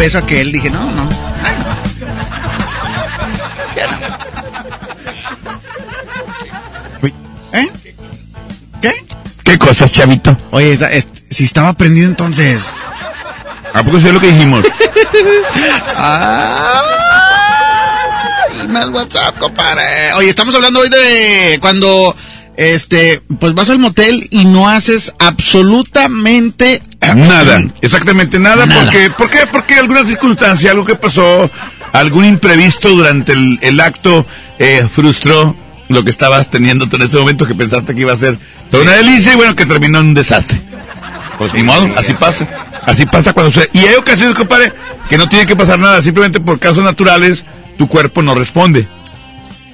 beso 0.00 0.16
a 0.18 0.22
aquel, 0.22 0.50
dije, 0.50 0.70
no, 0.70 0.90
no. 0.92 1.02
Ay, 1.44 1.54
no. 1.58 1.66
Ya 3.76 3.86
no. 3.90 3.98
¿Eh? 7.52 7.68
¿Qué? 8.80 9.04
¿Qué 9.44 9.58
cosas, 9.58 9.92
chavito? 9.92 10.36
Oye, 10.52 10.72
está- 10.72 10.90
es- 10.90 11.06
si 11.30 11.44
estaba 11.44 11.72
prendido 11.74 12.06
entonces. 12.08 12.62
¿A 13.74 13.82
poco 13.82 14.00
sé 14.00 14.12
lo 14.12 14.20
que 14.20 14.28
dijimos? 14.32 14.64
Más 18.68 18.86
WhatsApp, 18.90 19.36
compadre. 19.38 20.12
Oye, 20.14 20.30
estamos 20.30 20.54
hablando 20.54 20.80
hoy 20.80 20.88
de 20.88 21.58
cuando 21.60 22.14
este 22.56 23.20
pues 23.40 23.54
vas 23.54 23.70
al 23.70 23.78
motel 23.78 24.26
y 24.30 24.44
no 24.44 24.68
haces 24.68 25.14
absolutamente 25.18 26.82
Nada, 27.14 27.62
exactamente 27.80 28.38
nada, 28.38 28.66
Nada. 28.66 28.82
porque, 28.84 29.10
¿por 29.10 29.30
qué? 29.30 29.46
Porque 29.46 29.59
alguna 29.80 30.04
circunstancia, 30.04 30.70
algo 30.70 30.84
que 30.84 30.94
pasó, 30.94 31.50
algún 31.92 32.24
imprevisto 32.24 32.90
durante 32.90 33.32
el, 33.32 33.58
el 33.62 33.80
acto 33.80 34.26
eh, 34.58 34.86
frustró 34.92 35.56
lo 35.88 36.04
que 36.04 36.10
estabas 36.10 36.50
teniendo 36.50 36.88
tú 36.88 36.96
en 36.96 37.02
ese 37.02 37.16
momento 37.18 37.46
que 37.46 37.54
pensaste 37.54 37.94
que 37.94 38.02
iba 38.02 38.12
a 38.12 38.16
ser 38.16 38.38
toda 38.70 38.84
una 38.84 38.92
delicia 38.92 39.32
y 39.32 39.36
bueno, 39.36 39.56
que 39.56 39.66
terminó 39.66 39.98
en 39.98 40.06
un 40.06 40.14
desastre. 40.14 40.60
Pues 41.36 41.52
ni 41.54 41.62
modo, 41.62 41.90
así 41.96 42.12
pasa. 42.12 42.46
Así 42.82 43.06
pasa 43.06 43.32
cuando 43.32 43.52
se... 43.52 43.68
Y 43.72 43.78
hay 43.80 43.94
ocasiones, 43.94 44.34
compadre, 44.34 44.72
que 45.08 45.18
no 45.18 45.28
tiene 45.28 45.46
que 45.46 45.56
pasar 45.56 45.78
nada, 45.78 46.02
simplemente 46.02 46.38
por 46.38 46.58
causas 46.58 46.84
naturales, 46.84 47.44
tu 47.76 47.88
cuerpo 47.88 48.22
no 48.22 48.34
responde. 48.34 48.86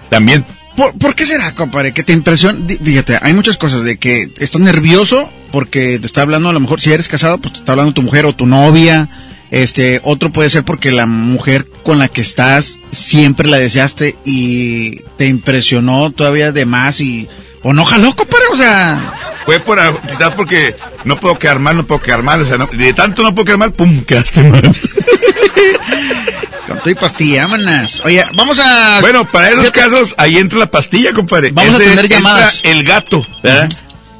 También. 0.09 0.45
¿Por, 0.77 0.97
por 0.97 1.15
qué 1.15 1.27
será, 1.27 1.55
compadre? 1.55 1.93
Que 1.93 2.03
te 2.03 2.13
impresiona. 2.13 2.59
Fíjate, 2.83 3.19
hay 3.21 3.35
muchas 3.35 3.57
cosas 3.59 3.83
de 3.83 3.99
que 3.99 4.31
estás 4.39 4.61
nervioso 4.61 5.29
porque 5.51 5.99
te 5.99 6.07
está 6.07 6.23
hablando, 6.23 6.49
a 6.49 6.53
lo 6.53 6.61
mejor, 6.61 6.81
si 6.81 6.93
eres 6.93 7.09
casado, 7.09 7.39
pues 7.39 7.55
te 7.55 7.59
está 7.61 7.73
hablando 7.73 7.95
tu 7.95 8.03
mujer 8.03 8.27
o 8.27 8.35
tu 8.35 8.47
novia. 8.47 9.09
Este, 9.57 10.01
otro 10.05 10.31
puede 10.33 10.51
ser 10.51 10.65
porque 10.65 10.93
la 10.93 11.07
mujer 11.07 11.67
con 11.83 11.99
la 11.99 12.09
que 12.09 12.21
estás 12.21 12.79
siempre 12.91 13.49
la 13.49 13.59
deseaste 13.59 14.15
y 14.25 14.99
te 15.17 15.27
impresionó 15.29 16.11
todavía 16.11 16.53
de 16.53 16.67
más 16.67 17.01
y. 17.01 17.27
O 17.63 17.73
no 17.73 17.85
jaló, 17.85 18.15
compadre, 18.15 18.45
o 18.53 18.57
sea. 18.57 19.15
Fue 19.47 19.59
por, 19.61 19.79
quizás 20.03 20.35
porque 20.35 20.77
no 21.05 21.19
puedo 21.19 21.39
quedar 21.39 21.59
mal, 21.59 21.77
no 21.77 21.87
puedo 21.87 22.01
quedar 22.03 22.23
mal, 22.23 22.43
o 22.43 22.47
sea, 22.47 22.59
no- 22.59 22.69
de 22.71 22.93
tanto 22.93 23.23
no 23.23 23.35
puedo 23.35 23.45
quedar 23.47 23.59
mal, 23.59 23.73
pum, 23.73 24.05
quedaste 24.05 24.43
mal. 24.43 24.63
Con 26.67 26.79
todo 26.79 26.91
y 26.91 26.95
pastilla, 26.95 27.43
vámonos. 27.47 28.03
Oye, 28.05 28.25
vamos 28.37 28.59
a. 28.59 28.99
Bueno, 29.01 29.25
para 29.31 29.51
esos 29.51 29.71
casos, 29.71 30.15
ahí 30.19 30.37
entra 30.37 30.59
la 30.59 30.71
pastilla, 30.71 31.13
compadre. 31.13 31.51
Vamos 31.53 31.77
a 31.77 31.79
tener 31.79 31.93
entra 32.01 32.09
llamadas. 32.19 32.61
El 32.65 32.85
gato, 32.85 33.25
¿verdad? 33.43 33.69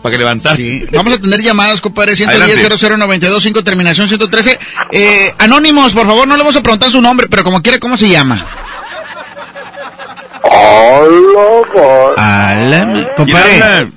Para 0.07 0.13
que 0.13 0.19
levantar. 0.19 0.57
Sí, 0.57 0.85
vamos 0.93 1.15
a 1.15 1.19
tener 1.19 1.43
llamadas, 1.43 1.81
compadre, 1.81 2.13
Adelante. 2.13 2.57
110 2.57 3.43
5 3.43 3.65
terminación 3.65 4.07
113. 4.07 4.57
Eh, 4.93 5.35
anónimos, 5.39 5.95
por 5.95 6.07
favor, 6.07 6.29
no 6.29 6.37
le 6.37 6.45
vamos 6.45 6.55
a 6.55 6.63
preguntar 6.63 6.93
su 6.93 7.01
nombre, 7.01 7.27
pero 7.29 7.43
como 7.43 7.61
quiera, 7.61 7.81
¿cómo 7.81 7.97
se 7.97 8.09
llama? 8.09 8.39
Hola, 12.17 13.15
compadre. 13.17 13.91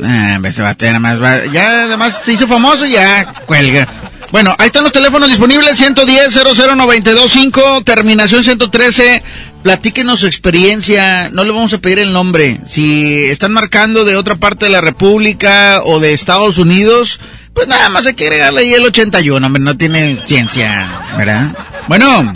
Ah, 0.00 0.38
ese 0.44 0.62
bate 0.62 0.86
nada 0.86 1.00
más 1.00 1.20
va, 1.20 1.44
ya 1.46 1.68
nada 1.68 1.96
más 1.96 2.22
se 2.22 2.34
hizo 2.34 2.46
famoso 2.46 2.86
y 2.86 2.92
ya 2.92 3.24
cuelga. 3.46 3.88
Bueno, 4.30 4.54
ahí 4.58 4.66
están 4.66 4.84
los 4.84 4.92
teléfonos 4.92 5.28
disponibles, 5.28 5.76
110 5.76 6.40
00925 6.44 7.82
terminación 7.82 8.44
113. 8.44 9.22
Platíquenos 9.62 10.20
su 10.20 10.26
experiencia, 10.26 11.28
no 11.30 11.44
le 11.44 11.52
vamos 11.52 11.74
a 11.74 11.78
pedir 11.78 11.98
el 11.98 12.12
nombre. 12.12 12.60
Si 12.66 13.24
están 13.24 13.52
marcando 13.52 14.04
de 14.04 14.16
otra 14.16 14.36
parte 14.36 14.66
de 14.66 14.72
la 14.72 14.80
República 14.80 15.82
o 15.84 16.00
de 16.00 16.14
Estados 16.14 16.56
Unidos, 16.56 17.20
pues 17.52 17.68
nada 17.68 17.90
más 17.90 18.06
hay 18.06 18.14
que 18.14 18.24
agregarle 18.24 18.62
ahí 18.62 18.72
el 18.72 18.84
81, 18.84 19.46
hombre, 19.46 19.62
no 19.62 19.76
tiene 19.76 20.18
ciencia, 20.24 21.02
¿verdad? 21.18 21.48
Bueno. 21.88 22.32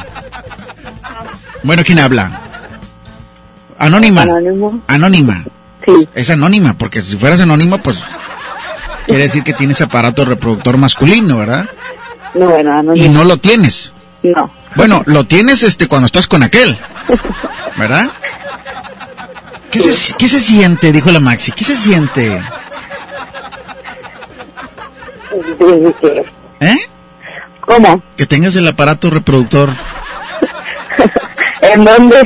Bueno, 1.63 1.83
¿quién 1.83 1.99
habla? 1.99 2.43
Anónima. 3.79 4.23
Anónimo. 4.23 4.83
Anónima. 4.87 5.45
Sí. 5.87 6.09
Es 6.15 6.29
anónima, 6.29 6.77
porque 6.77 7.01
si 7.01 7.17
fueras 7.17 7.41
anónima, 7.41 7.79
pues 7.79 8.01
quiere 9.07 9.25
decir 9.25 9.43
que 9.43 9.55
tienes 9.55 9.81
aparato 9.81 10.27
reproductor 10.27 10.77
masculino, 10.77 11.39
¿verdad? 11.39 11.69
No, 12.35 12.51
bueno, 12.51 12.73
anónimo. 12.73 13.07
Y 13.07 13.09
no 13.09 13.25
lo 13.25 13.39
tienes. 13.39 13.95
No. 14.23 14.51
Bueno, 14.77 15.03
lo 15.07 15.25
tienes 15.25 15.63
este 15.63 15.87
cuando 15.87 16.07
estás 16.07 16.27
con 16.27 16.43
aquel, 16.43 16.77
¿verdad? 17.77 18.09
¿Qué 19.71 19.81
se, 19.81 20.15
qué 20.17 20.29
se 20.29 20.41
siente? 20.41 20.93
Dijo 20.93 21.11
la 21.13 21.21
Maxi. 21.21 21.53
¿Qué 21.53 21.65
se 21.65 21.77
siente? 21.77 22.43
¿Eh? 26.61 26.79
¿Cómo? 27.61 28.03
Que 28.17 28.27
tengas 28.27 28.57
el 28.57 28.69
aparato 28.69 29.11
reproductor, 29.11 29.71
¿En 31.63 31.85
dónde? 31.85 32.17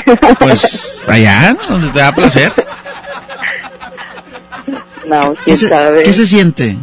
pues 0.40 1.04
allá, 1.08 1.56
donde 1.68 1.88
te 1.90 1.98
da 2.00 2.12
placer. 2.14 2.52
no, 5.06 5.32
¿Qué 5.34 5.40
quién 5.44 5.56
se, 5.56 5.68
sabe. 5.68 6.02
qué 6.02 6.12
se 6.12 6.26
siente? 6.26 6.76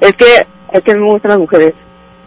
Es 0.00 0.14
que, 0.16 0.46
es 0.72 0.82
que 0.82 0.94
me 0.94 1.04
gustan 1.06 1.30
las 1.30 1.38
mujeres. 1.38 1.72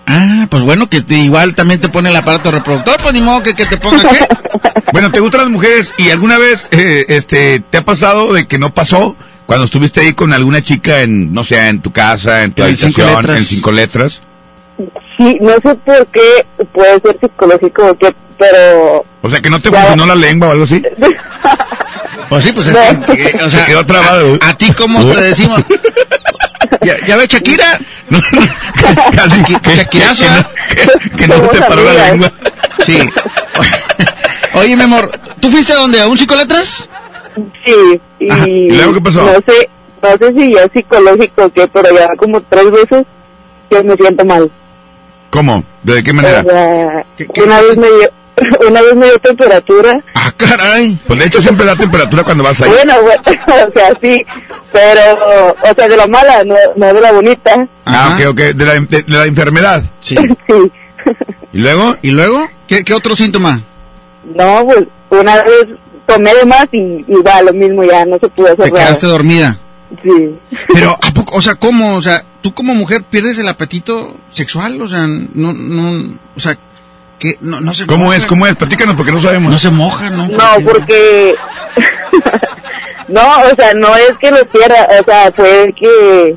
Ah, 0.07 0.47
pues 0.49 0.63
bueno, 0.63 0.89
que 0.89 1.01
te- 1.01 1.15
igual 1.19 1.55
también 1.55 1.79
te 1.79 1.89
pone 1.89 2.09
el 2.09 2.15
aparato 2.15 2.51
reproductor, 2.51 2.97
pues 3.01 3.13
ni 3.13 3.21
modo 3.21 3.43
que, 3.43 3.53
que 3.55 3.65
te 3.65 3.77
ponga 3.77 4.09
qué. 4.09 4.27
Bueno, 4.93 5.09
¿te 5.11 5.19
gustan 5.21 5.41
las 5.41 5.49
mujeres? 5.49 5.93
¿Y 5.97 6.09
alguna 6.09 6.37
vez 6.37 6.67
eh, 6.71 7.05
este 7.07 7.61
te 7.61 7.77
ha 7.77 7.85
pasado 7.85 8.33
de 8.33 8.45
que 8.45 8.59
no 8.59 8.73
pasó 8.73 9.15
cuando 9.45 9.65
estuviste 9.65 10.01
ahí 10.01 10.13
con 10.13 10.33
alguna 10.33 10.61
chica 10.61 11.01
en, 11.01 11.31
no 11.31 11.43
sé, 11.45 11.69
en 11.69 11.81
tu 11.81 11.91
casa, 11.93 12.43
en 12.43 12.51
tu 12.51 12.61
En 12.63 12.69
el 12.69 12.77
cinco 12.77 13.01
habitación, 13.01 13.21
letras. 13.21 13.37
en 13.39 13.45
cinco 13.45 13.71
letras? 13.71 14.21
Sí, 15.17 15.37
no 15.39 15.53
sé 15.53 15.75
por 15.75 16.07
qué 16.07 16.45
puede 16.73 16.99
ser 16.99 17.17
psicológico 17.21 17.85
o 17.85 17.97
qué, 17.97 18.13
pero 18.37 19.05
O 19.21 19.29
sea, 19.29 19.39
que 19.41 19.49
no 19.49 19.61
te 19.61 19.69
funcionó 19.69 20.05
la 20.05 20.15
lengua 20.15 20.49
o 20.49 20.51
algo 20.51 20.63
así. 20.65 20.81
Pues 22.29 22.45
sí, 22.45 22.53
pues 22.53 22.65
es 22.67 22.77
que, 22.77 23.17
que, 23.17 23.43
o 23.43 23.49
sea, 23.49 23.59
Se 23.59 23.65
quedó 23.71 23.85
trabado. 23.85 24.39
a, 24.41 24.49
a 24.51 24.53
ti 24.57 24.71
cómo 24.71 25.05
te 25.05 25.21
decimos. 25.21 25.59
¿Ya, 26.81 27.05
ya 27.05 27.17
ve 27.17 27.27
Shakira? 27.27 27.79
Casi 29.15 29.43
que, 29.43 29.75
Shakirazo, 29.75 30.23
que 30.25 30.81
¿eh? 30.81 30.87
no, 30.87 31.17
que, 31.17 31.27
no 31.27 31.47
te 31.49 31.59
paró 31.59 31.83
la 31.83 32.11
lengua. 32.11 32.31
Sí. 32.85 32.97
Oye, 34.53 34.75
mi 34.75 34.83
amor, 34.83 35.11
¿tú 35.39 35.49
fuiste 35.49 35.73
a 35.73 35.77
dónde? 35.77 36.01
¿A 36.01 36.07
un 36.07 36.17
psicoletras? 36.17 36.89
sí. 37.65 38.01
Y, 38.19 38.29
Ajá. 38.29 38.47
¿Y 38.47 38.71
luego 38.71 38.93
qué 38.95 39.01
pasó? 39.01 39.23
No 39.23 39.33
sé, 39.33 39.69
no 40.01 40.09
sé 40.17 40.33
si 40.37 40.53
ya 40.53 40.63
es 40.63 40.71
psicológico 40.73 41.45
o 41.45 41.49
qué, 41.49 41.67
pero 41.67 41.95
ya 41.95 42.07
como 42.17 42.41
tres 42.41 42.71
veces 42.71 43.05
que 43.69 43.83
me 43.83 43.95
siento 43.95 44.25
mal. 44.25 44.51
¿Cómo? 45.29 45.63
¿De 45.83 46.03
qué 46.03 46.13
manera? 46.13 46.41
O 46.41 46.49
sea, 46.49 47.05
una 47.43 47.61
vez 47.61 47.77
me 47.77 47.87
dio, 47.87 48.09
una 48.67 48.81
vez 48.81 48.95
me 48.95 49.05
dio 49.05 49.19
temperatura. 49.19 50.03
Ah, 50.15 50.31
caray. 50.35 50.97
Pues 51.07 51.19
de 51.19 51.25
hecho 51.25 51.41
siempre 51.41 51.65
da 51.65 51.75
temperatura 51.75 52.23
cuando 52.23 52.43
vas 52.43 52.61
ahí. 52.61 52.69
Bueno, 52.69 52.93
bueno, 53.01 53.21
o 53.67 53.71
sea, 53.71 53.89
sí, 54.01 54.25
pero, 54.71 55.55
o 55.63 55.73
sea, 55.75 55.87
de 55.87 55.97
la 55.97 56.07
mala, 56.07 56.43
no, 56.43 56.55
no 56.75 56.93
de 56.93 57.01
la 57.01 57.11
bonita. 57.11 57.67
Ah, 57.85 58.15
ok, 58.19 58.27
ok. 58.29 58.39
De 58.39 58.65
la, 58.65 58.73
de, 58.73 59.03
de 59.03 59.03
la 59.07 59.25
enfermedad. 59.25 59.83
Sí. 59.99 60.15
Sí. 60.47 60.71
¿Y 61.53 61.57
luego? 61.59 61.97
¿Y 62.03 62.11
luego? 62.11 62.47
¿Qué, 62.67 62.83
qué 62.83 62.93
otro 62.93 63.15
síntoma? 63.15 63.59
No, 64.23 64.63
pues 64.65 64.85
una 65.09 65.43
vez 65.43 65.67
tomé 66.05 66.31
de 66.35 66.45
más 66.45 66.67
y 66.71 67.03
igual 67.07 67.47
lo 67.47 67.53
mismo 67.53 67.83
ya 67.83 68.05
no 68.05 68.19
se 68.19 68.27
pudo 68.29 68.47
hacer 68.53 68.65
Te 68.65 68.71
nada. 68.71 68.85
quedaste 68.85 69.07
dormida. 69.07 69.57
Sí. 70.03 70.35
Pero, 70.73 70.91
¿a 71.01 71.11
poco? 71.13 71.35
O 71.35 71.41
sea, 71.41 71.55
¿cómo? 71.55 71.95
O 71.95 72.01
sea, 72.03 72.23
tú 72.41 72.53
como 72.53 72.75
mujer 72.75 73.03
pierdes 73.03 73.39
el 73.39 73.47
apetito 73.47 74.15
sexual, 74.29 74.79
o 74.81 74.87
sea, 74.87 75.07
no, 75.07 75.53
no, 75.53 76.17
o 76.35 76.39
sea, 76.39 76.57
que 77.21 77.37
no, 77.41 77.61
no 77.61 77.71
se 77.75 77.85
¿Cómo 77.85 78.05
moja. 78.05 78.17
es? 78.17 78.25
¿Cómo 78.25 78.47
es? 78.47 78.55
Platícanos 78.55 78.95
porque 78.95 79.11
no 79.11 79.19
sabemos. 79.21 79.51
No 79.53 79.59
se 79.59 79.69
moja, 79.69 80.09
¿no? 80.09 80.27
No, 80.27 80.43
porque... 80.65 81.35
no, 83.07 83.21
o 83.21 83.55
sea, 83.55 83.73
no 83.75 83.95
es 83.95 84.17
que 84.19 84.31
lo 84.31 84.43
quiera, 84.47 84.87
o 84.99 85.03
sea, 85.05 85.31
fue 85.31 85.71
que... 85.79 86.35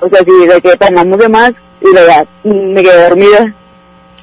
O 0.00 0.08
sea, 0.08 0.18
si 0.24 0.46
de 0.46 0.60
que 0.60 0.76
tomamos 0.76 1.18
de 1.18 1.28
más 1.28 1.52
y 1.80 1.86
de 1.94 2.00
verdad 2.00 2.26
me 2.42 2.82
quedé 2.82 3.02
dormida. 3.08 3.54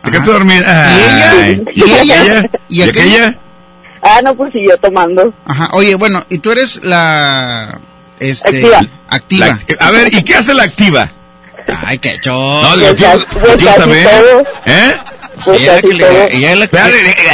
¿Por 0.02 0.12
qué 0.12 0.20
te 0.20 0.32
dormís? 0.32 0.64
Ay. 0.66 1.64
¿Y 1.74 1.84
ella? 1.84 2.50
¿Y 2.70 2.80
¿Y 2.80 2.90
aquella? 2.90 3.36
Ah, 4.02 4.20
no, 4.24 4.36
pues 4.36 4.52
siguió 4.52 4.78
tomando. 4.78 5.34
Ajá. 5.46 5.70
Oye, 5.74 5.96
bueno, 5.96 6.24
y 6.30 6.40
tú 6.40 6.52
eres 6.52 6.84
la 6.84 7.80
este 8.20 8.48
Activa. 8.50 8.82
activa. 9.10 9.46
La- 9.80 9.88
a 9.88 9.92
ver, 9.92 10.14
¿y 10.14 10.24
qué 10.24 10.36
hace 10.36 10.54
la 10.54 10.64
activa? 10.64 11.10
Ay, 11.86 11.98
qué 12.00 12.18
chon. 12.22 12.34
No, 12.62 12.78
yo 12.78 12.96
quiero, 12.96 13.20
yo 13.20 13.58
quiero 13.58 13.76
saber. 13.76 14.08
¿Eh? 14.66 14.98
Pues 15.44 15.62
ella, 15.62 15.78
es 15.78 15.84
la 15.84 15.88
casi 15.88 15.88
que 15.88 15.94
le, 15.94 16.36
ella 16.38 16.54
es 16.54 16.60
la 16.60 16.68
que... 16.68 16.78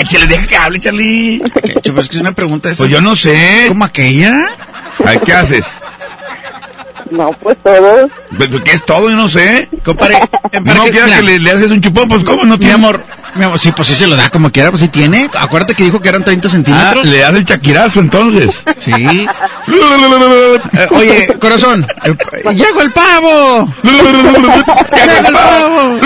Charlie, 0.05 0.27
deja 0.27 0.47
que 0.47 0.55
hable, 0.57 0.79
Charlie. 0.79 1.41
Pues 1.51 2.05
es 2.05 2.09
que 2.09 2.17
es 2.17 2.21
una 2.21 2.31
pregunta 2.33 2.69
esa. 2.69 2.79
Pues 2.79 2.91
yo 2.91 3.01
no 3.01 3.15
sé. 3.15 3.65
¿Cómo 3.67 3.85
aquella? 3.85 4.47
Ay, 5.05 5.19
¿Qué 5.25 5.33
haces? 5.33 5.65
No, 7.11 7.31
pues 7.33 7.57
todo. 7.63 8.09
Pues, 8.37 8.49
¿Qué 8.63 8.71
es 8.71 8.85
todo? 8.85 9.09
Yo 9.09 9.15
no 9.15 9.29
sé. 9.29 9.69
Compadre, 9.83 10.17
No 10.63 10.85
quieras 10.85 11.11
que 11.11 11.21
le, 11.23 11.39
le 11.39 11.51
haces 11.51 11.69
un 11.71 11.81
chupón, 11.81 12.07
pues 12.09 12.23
¿cómo 12.23 12.43
no 12.43 12.57
tiene? 12.57 12.73
amor, 12.73 13.03
mi 13.35 13.43
amor, 13.45 13.59
sí, 13.59 13.71
pues 13.75 13.87
sí 13.87 13.95
se 13.95 14.07
lo 14.07 14.15
da 14.15 14.29
como 14.29 14.51
quiera, 14.51 14.69
pues 14.69 14.81
sí 14.81 14.87
tiene. 14.89 15.29
Acuérdate 15.39 15.75
que 15.75 15.83
dijo 15.83 15.99
que 16.01 16.09
eran 16.09 16.23
30 16.23 16.47
Ah, 16.47 16.51
centímetros. 16.51 17.05
le 17.05 17.17
das 17.19 17.33
el 17.35 17.45
chaquirazo 17.45 17.99
entonces. 17.99 18.49
Sí. 18.77 19.27
Eh, 19.65 20.87
oye, 20.91 21.37
corazón, 21.39 21.85
eh, 22.03 22.13
llegó 22.53 22.81
el 22.81 22.91
pavo. 22.91 23.73
Llegó 23.81 24.09
el 24.09 25.33
pavo. 25.33 25.99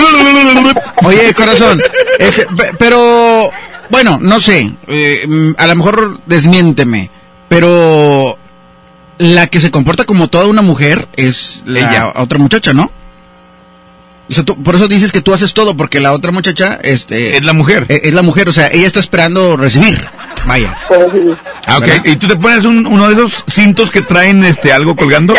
Oye, 1.04 1.34
corazón, 1.34 1.80
pe- 2.56 2.72
pero, 2.78 3.50
bueno, 3.90 4.18
no 4.20 4.38
sé, 4.40 4.72
eh, 4.86 5.24
mm, 5.28 5.50
a 5.58 5.66
lo 5.66 5.76
mejor 5.76 6.20
desmiénteme, 6.26 7.10
pero 7.48 8.38
la 9.18 9.46
que 9.48 9.60
se 9.60 9.70
comporta 9.70 10.04
como 10.04 10.28
toda 10.28 10.46
una 10.46 10.62
mujer 10.62 11.08
es 11.16 11.62
la 11.66 11.80
Ella. 11.80 12.12
otra 12.16 12.38
muchacha, 12.38 12.72
¿no? 12.72 12.90
O 14.30 14.34
sea, 14.34 14.44
tú- 14.44 14.62
por 14.62 14.74
eso 14.74 14.88
dices 14.88 15.10
que 15.10 15.22
tú 15.22 15.32
haces 15.32 15.54
todo, 15.54 15.76
porque 15.76 16.00
la 16.00 16.12
otra 16.12 16.30
muchacha, 16.32 16.78
este... 16.82 17.36
Es 17.36 17.44
la 17.44 17.52
mujer. 17.54 17.86
eh, 17.88 18.00
Es 18.04 18.12
la 18.12 18.22
mujer, 18.22 18.48
o 18.48 18.52
sea, 18.52 18.68
ella 18.68 18.86
está 18.86 19.00
esperando 19.00 19.56
recibir. 19.56 20.06
Vaya. 20.46 20.76
Ah, 21.66 21.78
ok. 21.78 21.84
¿Verdad? 21.86 22.04
¿Y 22.04 22.16
tú 22.16 22.28
te 22.28 22.36
pones 22.36 22.64
un- 22.64 22.86
uno 22.86 23.08
de 23.08 23.14
esos 23.14 23.44
cintos 23.50 23.90
que 23.90 24.02
traen 24.02 24.44
este 24.44 24.72
algo 24.72 24.94
colgando? 24.96 25.34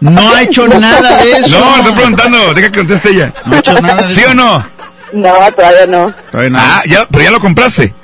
No 0.00 0.34
ha 0.34 0.42
hecho 0.42 0.68
nada 0.68 1.16
de 1.22 1.32
eso. 1.32 1.58
No, 1.58 1.70
me 1.72 1.76
estoy 1.78 1.92
preguntando. 1.94 2.52
Deja 2.54 2.70
que 2.70 2.78
conteste 2.80 3.08
ella. 3.10 3.32
No 3.46 3.56
ha 3.56 3.58
hecho 3.60 3.80
nada 3.80 4.02
de 4.06 4.14
¿Sí 4.14 4.20
eso. 4.20 4.30
o 4.30 4.34
no? 4.34 4.66
No, 5.14 5.32
todavía 5.56 5.86
no. 5.86 6.14
Todavía 6.30 6.50
no. 6.50 6.58
Ah, 6.60 6.82
ya, 6.86 7.06
pero 7.10 7.24
ya 7.24 7.30
lo 7.30 7.40
compraste. 7.40 7.94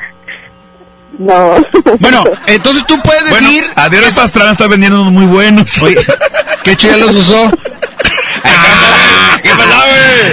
No. 1.18 1.56
Bueno, 1.98 2.24
entonces 2.46 2.86
tú 2.86 2.98
puedes 3.02 3.28
Bueno, 3.28 3.36
decir... 3.48 3.64
Adrián 3.76 4.04
que- 4.04 4.12
Pastrana 4.20 4.52
está 4.52 4.66
vendiendo 4.66 5.02
unos 5.02 5.12
muy 5.12 5.26
buenos. 5.26 5.82
Oye, 5.82 5.96
que 6.64 6.72
hecho 6.72 6.88
ya 6.88 6.96
los 6.96 7.14
usó. 7.14 7.50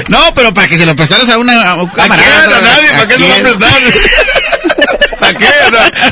No, 0.09 0.33
pero 0.35 0.53
para 0.53 0.67
que 0.67 0.77
se 0.77 0.85
lo 0.85 0.95
prestaras 0.95 1.29
a 1.29 1.37
una, 1.37 1.71
a 1.71 1.75
un 1.75 1.89
¿A 1.89 1.91
camarada. 1.93 2.27
quién? 2.45 2.53
A 2.53 2.61
nadie, 2.61 2.89
¿para 2.91 3.07
qué 3.07 3.13
se 3.13 3.19
lo 3.19 3.27
va 3.27 3.33
a 3.33 3.41
quién? 3.41 3.57
prestar? 3.57 5.17
¿Para 5.19 5.33
qué? 5.33 5.45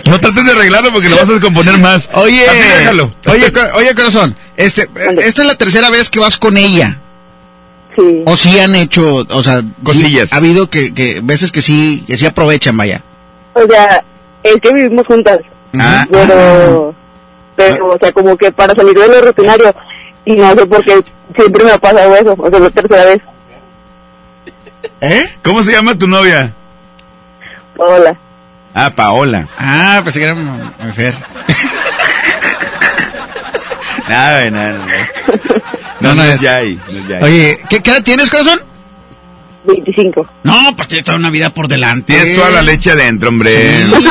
No 0.10 0.20
trates 0.20 0.46
de 0.46 0.52
arreglarlo 0.52 0.92
porque 0.92 1.10
lo 1.10 1.16
vas 1.18 1.30
a 1.30 1.32
descomponer 1.34 1.78
más. 1.80 2.10
Oye, 2.14 2.46
Así 2.48 2.60
déjalo. 2.80 3.12
oye, 3.28 3.54
oye, 3.76 3.96
corazón, 3.96 4.36
este, 4.58 4.90
esta 5.24 5.42
es 5.42 5.48
la 5.48 5.56
tercera 5.56 5.90
vez 5.90 6.10
que 6.10 6.20
vas 6.20 6.38
con 6.38 6.58
ella. 6.58 7.00
Sí. 7.96 8.24
O 8.26 8.36
sí 8.36 8.60
han 8.60 8.76
hecho, 8.76 9.26
o 9.30 9.44
sea, 9.44 9.62
sí 9.62 9.68
Cosillas. 9.84 10.34
ha 10.34 10.38
habido 10.38 10.70
que, 10.70 10.94
que 10.94 11.22
veces 11.24 11.52
que 11.52 11.62
sí, 11.62 12.04
que 12.08 12.18
sí 12.18 12.26
aprovechan, 12.26 12.76
vaya. 12.76 13.02
O 13.54 13.62
sea, 13.70 14.04
es 14.44 14.56
que 14.62 14.74
vivimos 14.74 15.06
juntas. 15.08 15.40
Ah. 15.78 16.06
Pero, 16.12 16.94
pero, 17.56 17.94
o 17.94 17.98
sea, 17.98 18.12
como 18.12 18.36
que 18.38 18.52
para 18.52 18.74
salir 18.76 18.94
de 18.98 19.08
lo 19.08 19.22
rutinario. 19.22 19.74
Y 20.26 20.34
no 20.34 20.54
sé 20.56 20.66
por 20.66 20.84
qué 20.84 21.04
siempre 21.36 21.64
me 21.64 21.72
ha 21.72 21.78
pasado 21.78 22.16
eso. 22.16 22.36
O 22.38 22.50
sea, 22.50 22.60
la 22.60 22.70
tercera 22.70 23.06
vez. 23.06 23.22
¿Eh? 25.02 25.34
¿Cómo 25.44 25.64
se 25.64 25.72
llama 25.72 25.96
tu 25.98 26.08
novia? 26.08 26.54
Hola. 27.78 28.16
Ah, 28.74 28.92
Paola. 28.96 29.48
Ah, 29.58 30.02
pensé 30.04 30.20
que 30.20 30.26
era 30.26 30.36
mi 30.36 30.92
Fer. 30.94 31.16
Nada, 34.10 34.50
nada, 34.52 34.72
no. 34.72 34.86
No, 36.00 36.10
No, 36.10 36.10
no 36.10 36.16
no 36.16 36.24
es. 36.24 36.42
Yay. 36.42 36.80
No. 37.10 37.26
Oye, 37.26 37.58
¿qué, 37.70 37.82
¿qué 37.82 37.92
edad 37.92 38.04
tienes, 38.04 38.30
corazón? 38.30 38.62
25. 39.66 40.28
No, 40.44 40.76
pues 40.76 40.88
tienes 40.88 41.06
toda 41.06 41.18
una 41.18 41.30
vida 41.30 41.50
por 41.50 41.68
delante. 41.68 42.14
Tienes 42.14 42.38
toda 42.38 42.52
la 42.52 42.62
leche 42.62 42.92
adentro, 42.92 43.30
hombre. 43.30 43.52
Sí. 43.52 43.94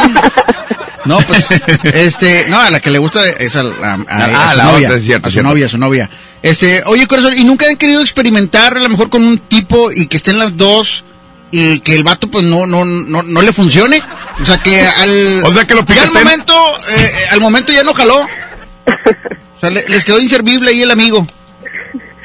No, 1.05 1.18
pues, 1.20 1.47
este, 1.93 2.47
no, 2.48 2.59
a 2.60 2.70
la 2.70 2.81
que 2.81 2.90
le 2.90 2.98
gusta 2.98 3.28
es 3.28 3.56
a, 3.56 3.62
la- 3.62 3.93
a- 3.93 4.05
Ah, 4.09 4.48
a 4.48 4.52
su 4.52 4.56
la 4.59 4.64
novia, 4.64 4.89
otra, 4.89 4.98
es 4.98 5.05
cierto, 5.05 5.26
a 5.26 5.31
su 5.31 5.32
cierto. 5.35 5.48
novia, 5.51 5.66
a 5.66 5.68
su 5.68 5.78
novia. 5.78 6.10
Este, 6.43 6.82
oye, 6.86 7.06
corazón, 7.06 7.35
¿y 7.36 7.44
nunca 7.44 7.66
han 7.68 7.76
querido 7.76 8.01
experimentar 8.01 8.76
a 8.76 8.81
lo 8.81 8.89
mejor 8.89 9.10
con 9.10 9.22
un 9.22 9.39
tipo 9.39 9.93
y 9.93 10.06
que 10.06 10.16
estén 10.16 10.39
las 10.39 10.56
dos 10.56 11.05
y 11.51 11.81
que 11.81 11.94
el 11.94 12.02
vato 12.05 12.28
pues 12.28 12.44
no, 12.47 12.66
no, 12.66 12.85
no, 12.85 13.22
no 13.22 13.43
le 13.43 13.52
funcione? 13.52 14.01
O 14.40 14.44
sea, 14.44 14.59
que 14.59 14.81
al, 14.81 15.43
O 15.44 15.52
sea, 15.55 15.66
que 15.66 15.74
lo 15.74 15.85
ya 15.86 16.02
al 16.05 16.10
momento, 16.12 16.55
eh, 16.89 16.93
eh, 17.06 17.12
al 17.32 17.40
momento 17.40 17.72
ya 17.72 17.82
no 17.82 17.93
jaló. 17.94 18.20
O 18.22 19.60
sea, 19.60 19.70
le- 19.70 19.85
les 19.89 20.05
quedó 20.05 20.18
inservible 20.20 20.70
ahí 20.70 20.82
el 20.82 20.90
amigo. 20.90 21.26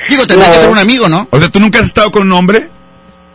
Digo, 0.09 0.25
tendría 0.25 0.47
No. 0.47 0.53
que 0.53 0.59
ser 0.59 0.69
un 0.69 0.77
amigo, 0.79 1.07
¿no? 1.07 1.27
O 1.31 1.39
sea, 1.39 1.49
¿tú 1.49 1.59
nunca 1.59 1.79
has 1.79 1.85
estado 1.85 2.11
con 2.11 2.23
un 2.23 2.31
hombre 2.31 2.69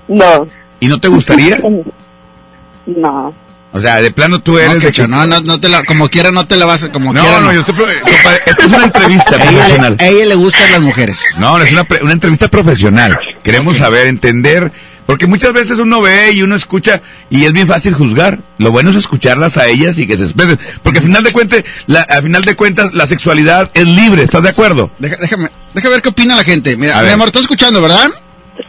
No. 0.09 0.47
y 0.81 0.89
no 0.89 0.99
te 1.01 1.09
gustaría? 1.09 1.59
No. 2.87 3.35
O 3.77 3.81
sea, 3.81 4.01
de 4.01 4.13
plano 4.13 4.41
tú 4.41 4.57
eres 4.57 4.75
No, 4.75 4.81
de 4.81 4.93
que- 4.93 5.09
no, 5.09 5.27
no, 5.27 5.41
no 5.41 5.59
te 5.61 5.69
la, 5.69 5.83
como 5.83 6.09
quiera 6.09 6.31
no 6.31 6.47
te 6.47 6.57
la 6.57 6.65
vas 6.65 6.85
a, 6.85 6.93
como 6.93 7.13
quiera 7.13 7.29
No, 7.29 7.41
no, 7.41 7.53
yo 7.53 7.61
estoy... 7.63 7.75
compadre, 7.75 8.43
Esto 8.47 8.63
es 8.67 8.73
una 8.73 8.85
entrevista 8.85 9.31
A 9.35 9.37
ella, 9.37 9.51
profesional. 9.51 9.97
a 9.99 10.07
ella 10.07 10.27
le 10.27 10.35
gustan 10.37 10.71
las 10.73 10.81
mujeres. 10.81 11.21
No, 11.39 11.59
no, 11.59 11.65
es 11.65 11.73
una, 11.73 11.83
pre- 11.85 12.03
una 12.03 12.13
entrevista 12.13 12.47
profesional. 12.49 13.19
Queremos 13.43 13.77
saber, 13.77 14.07
entender, 14.07 14.71
porque 15.07 15.27
muchas 15.27 15.53
veces 15.53 15.79
uno 15.81 16.01
ve 16.01 16.31
y 16.31 16.43
uno 16.43 16.55
escucha 16.55 17.03
y 17.31 17.45
es 17.47 17.53
bien 17.53 17.67
fácil 17.67 17.95
juzgar. 17.95 18.39
Lo 18.59 18.71
bueno 18.71 18.91
es 18.91 18.97
escucharlas 18.97 19.57
a 19.57 19.67
ellas 19.67 19.99
y 19.99 20.07
que 20.07 20.17
se 20.17 20.23
expresen. 20.23 20.59
Porque 20.85 21.01
al 21.01 21.05
final 21.07 21.25
de 21.25 21.33
cuentas, 21.33 21.65
la, 21.89 22.03
al 22.03 22.23
final 22.23 22.43
de 22.43 22.55
cuentas, 22.55 22.95
la 22.95 23.09
sexualidad 23.09 23.71
es 23.75 23.89
libre, 23.89 24.23
¿estás 24.23 24.45
de 24.45 24.51
acuerdo? 24.51 24.93
Deja- 25.01 25.17
déjame, 25.21 25.51
déjame 25.75 25.95
ver 25.95 26.03
qué 26.03 26.11
opina 26.11 26.37
la 26.37 26.45
gente. 26.45 26.77
Mira, 26.77 26.95
A 26.95 26.99
mi 27.01 27.07
ver. 27.07 27.15
amor, 27.15 27.27
estás 27.27 27.43
escuchando, 27.43 27.83
¿verdad? 27.83 28.09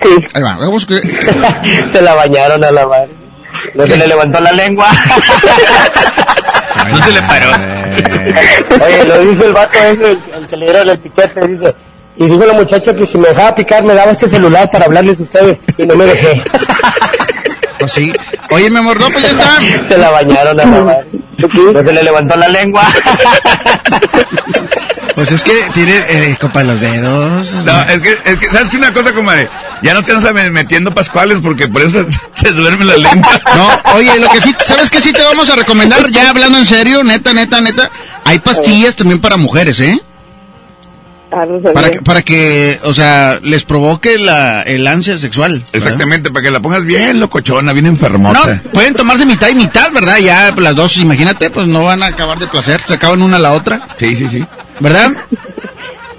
Sí. 0.01 0.09
Ahí 0.33 0.41
va, 0.41 0.57
vamos. 0.57 0.83
que- 0.87 0.99
Se 1.91 2.01
la 2.01 2.15
bañaron 2.15 2.63
a 2.63 2.71
la 2.71 2.87
madre. 2.87 3.11
No 3.73 3.87
se 3.87 3.97
le 3.97 4.07
levantó 4.07 4.39
la 4.39 4.51
lengua. 4.51 4.87
No 6.89 6.97
se 6.97 7.11
le 7.11 7.21
paró. 7.23 7.51
Oye, 8.85 9.05
lo 9.05 9.19
dice 9.19 9.45
el 9.45 9.53
vato 9.53 9.79
ese, 9.79 10.11
el, 10.11 10.19
el 10.37 10.47
que 10.47 10.57
le 10.57 10.65
dieron 10.65 10.89
el 10.89 10.99
piquete, 10.99 11.47
dice. 11.47 11.75
Y 12.17 12.25
dijo 12.25 12.45
la 12.45 12.53
muchacha 12.53 12.95
que 12.95 13.05
si 13.05 13.17
me 13.17 13.27
dejaba 13.29 13.55
picar 13.55 13.83
me 13.83 13.93
daba 13.93 14.11
este 14.11 14.27
celular 14.27 14.69
para 14.69 14.85
hablarles 14.85 15.19
a 15.19 15.23
ustedes 15.23 15.59
y 15.77 15.85
no 15.85 15.95
me 15.95 16.05
dejé. 16.05 16.43
Pues 17.79 17.91
sí. 17.91 18.13
Oye, 18.51 18.69
mi 18.69 18.77
amor, 18.77 18.99
no, 18.99 19.09
pues 19.09 19.23
ya 19.23 19.31
está. 19.31 19.85
Se 19.85 19.97
la 19.97 20.09
bañaron 20.11 20.59
a 20.59 20.65
la 20.65 20.81
madre. 20.81 21.07
No 21.37 21.83
se 21.83 21.91
le 21.93 22.03
levantó 22.03 22.35
la 22.37 22.47
lengua. 22.47 22.83
Pues 25.15 25.31
es 25.31 25.43
que 25.43 25.53
tiene, 25.73 25.93
eh, 26.09 26.35
copa 26.39 26.61
los 26.63 26.79
dedos. 26.81 27.65
No, 27.65 27.81
es 27.83 28.01
que, 28.01 28.17
es 28.25 28.37
que, 28.37 28.45
¿sabes 28.47 28.69
qué 28.69 28.75
una 28.77 28.91
cosa, 28.93 29.13
comadre? 29.13 29.47
Ya 29.81 29.93
no 29.93 30.03
te 30.03 30.11
andas 30.11 30.33
me- 30.33 30.51
metiendo 30.51 30.93
pascuales 30.93 31.37
porque 31.41 31.67
por 31.69 31.81
eso 31.83 32.05
se, 32.33 32.51
duerme 32.51 32.83
la 32.83 32.97
lengua. 32.97 33.41
No, 33.55 33.93
oye, 33.95 34.19
lo 34.19 34.29
que 34.29 34.41
sí, 34.41 34.53
¿sabes 34.65 34.89
qué 34.89 34.99
sí 34.99 35.13
te 35.13 35.21
vamos 35.23 35.49
a 35.49 35.55
recomendar? 35.55 36.09
Ya 36.11 36.29
hablando 36.29 36.57
en 36.57 36.65
serio, 36.65 37.01
neta, 37.03 37.33
neta, 37.33 37.61
neta. 37.61 37.89
Hay 38.25 38.39
pastillas 38.39 38.95
también 38.97 39.21
para 39.21 39.37
mujeres, 39.37 39.79
¿eh? 39.79 39.97
Ah, 41.31 41.45
no. 41.45 41.59
Para 41.73 41.91
que, 41.91 42.01
para 42.01 42.21
que, 42.21 42.79
o 42.83 42.93
sea, 42.93 43.39
les 43.41 43.65
provoque 43.65 44.17
la, 44.17 44.61
el 44.61 44.85
ansia 44.87 45.17
sexual. 45.17 45.53
¿verdad? 45.59 45.69
Exactamente, 45.73 46.31
para 46.31 46.43
que 46.43 46.51
la 46.51 46.59
pongas 46.61 46.85
bien 46.85 47.19
locochona, 47.19 47.73
bien 47.73 47.85
No, 47.85 47.91
enfermota. 47.91 48.61
pueden 48.71 48.93
tomarse 48.93 49.25
mitad 49.25 49.49
y 49.49 49.55
mitad, 49.55 49.91
¿verdad? 49.91 50.17
Ya 50.19 50.53
las 50.55 50.75
dos, 50.75 50.95
imagínate, 50.97 51.49
pues 51.49 51.67
no 51.67 51.83
van 51.83 52.03
a 52.03 52.07
acabar 52.07 52.39
de 52.39 52.47
placer, 52.47 52.81
se 52.85 52.93
acaban 52.93 53.21
una 53.21 53.35
a 53.37 53.39
la 53.39 53.51
otra, 53.53 53.87
Sí, 53.99 54.15
sí, 54.15 54.27
sí. 54.29 54.45
¿Verdad? 54.79 55.11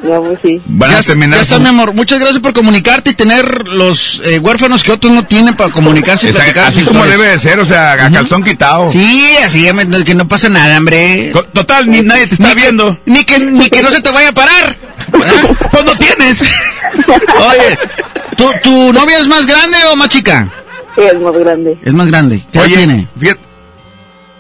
No, 0.03 0.23
pues 0.23 0.39
sí. 0.45 0.61
Van 0.67 0.91
ya, 0.93 0.99
a 0.99 1.03
terminar 1.03 1.39
ya 1.39 1.43
está, 1.43 1.59
mi 1.59 1.67
amor. 1.67 1.93
Muchas 1.93 2.19
gracias 2.21 2.39
por 2.41 2.53
comunicarte 2.53 3.11
y 3.11 3.15
tener 3.15 3.67
los 3.67 4.21
eh, 4.25 4.39
huérfanos 4.39 4.85
que 4.85 4.93
otros 4.93 5.13
no 5.13 5.25
tienen 5.27 5.57
para 5.57 5.73
comunicarse 5.73 6.27
y 6.27 6.31
Está- 6.31 6.43
platicar. 6.45 6.69
así 6.69 6.83
como 6.83 7.05
debe 7.07 7.27
de 7.29 7.39
ser, 7.41 7.59
o 7.59 7.67
sea, 7.67 7.95
a 7.95 8.11
calzón 8.11 8.45
quitado. 8.45 8.93
Sí, 8.93 9.27
así 9.45 9.67
que 10.05 10.15
no 10.15 10.29
pasa 10.29 10.49
nada, 10.49 10.77
hombre. 10.79 11.33
Total, 11.53 11.91
ni 11.91 12.03
nadie 12.03 12.29
te 12.29 12.35
está 12.35 12.49
Ni 12.51 12.55
que- 12.55 12.61
viendo. 12.61 12.99
Ni 13.07 13.25
que, 13.25 13.39
ni 13.41 13.69
que 13.69 13.83
no 13.83 13.91
se 13.91 14.01
te 14.01 14.13
vaya 14.13 14.29
a 14.29 14.33
parar. 14.33 14.77
¿verdad? 15.11 15.57
Pues 15.73 15.85
no 15.85 15.97
tienes. 15.97 16.41
Oye, 17.39 17.79
¿tu, 18.37 18.45
¿tu 18.63 18.93
novia 18.93 19.19
es 19.19 19.27
más 19.27 19.45
grande 19.47 19.77
o 19.91 19.97
más 19.97 20.09
chica? 20.11 20.49
Sí, 20.95 21.01
es 21.03 21.21
más 21.21 21.35
grande. 21.35 21.79
Es 21.83 21.95
más 21.95 22.07
grande. 22.07 22.43
¿Qué 22.53 22.59
edad 22.59 22.67
tiene? 22.67 23.09
fíjate, 23.19 23.41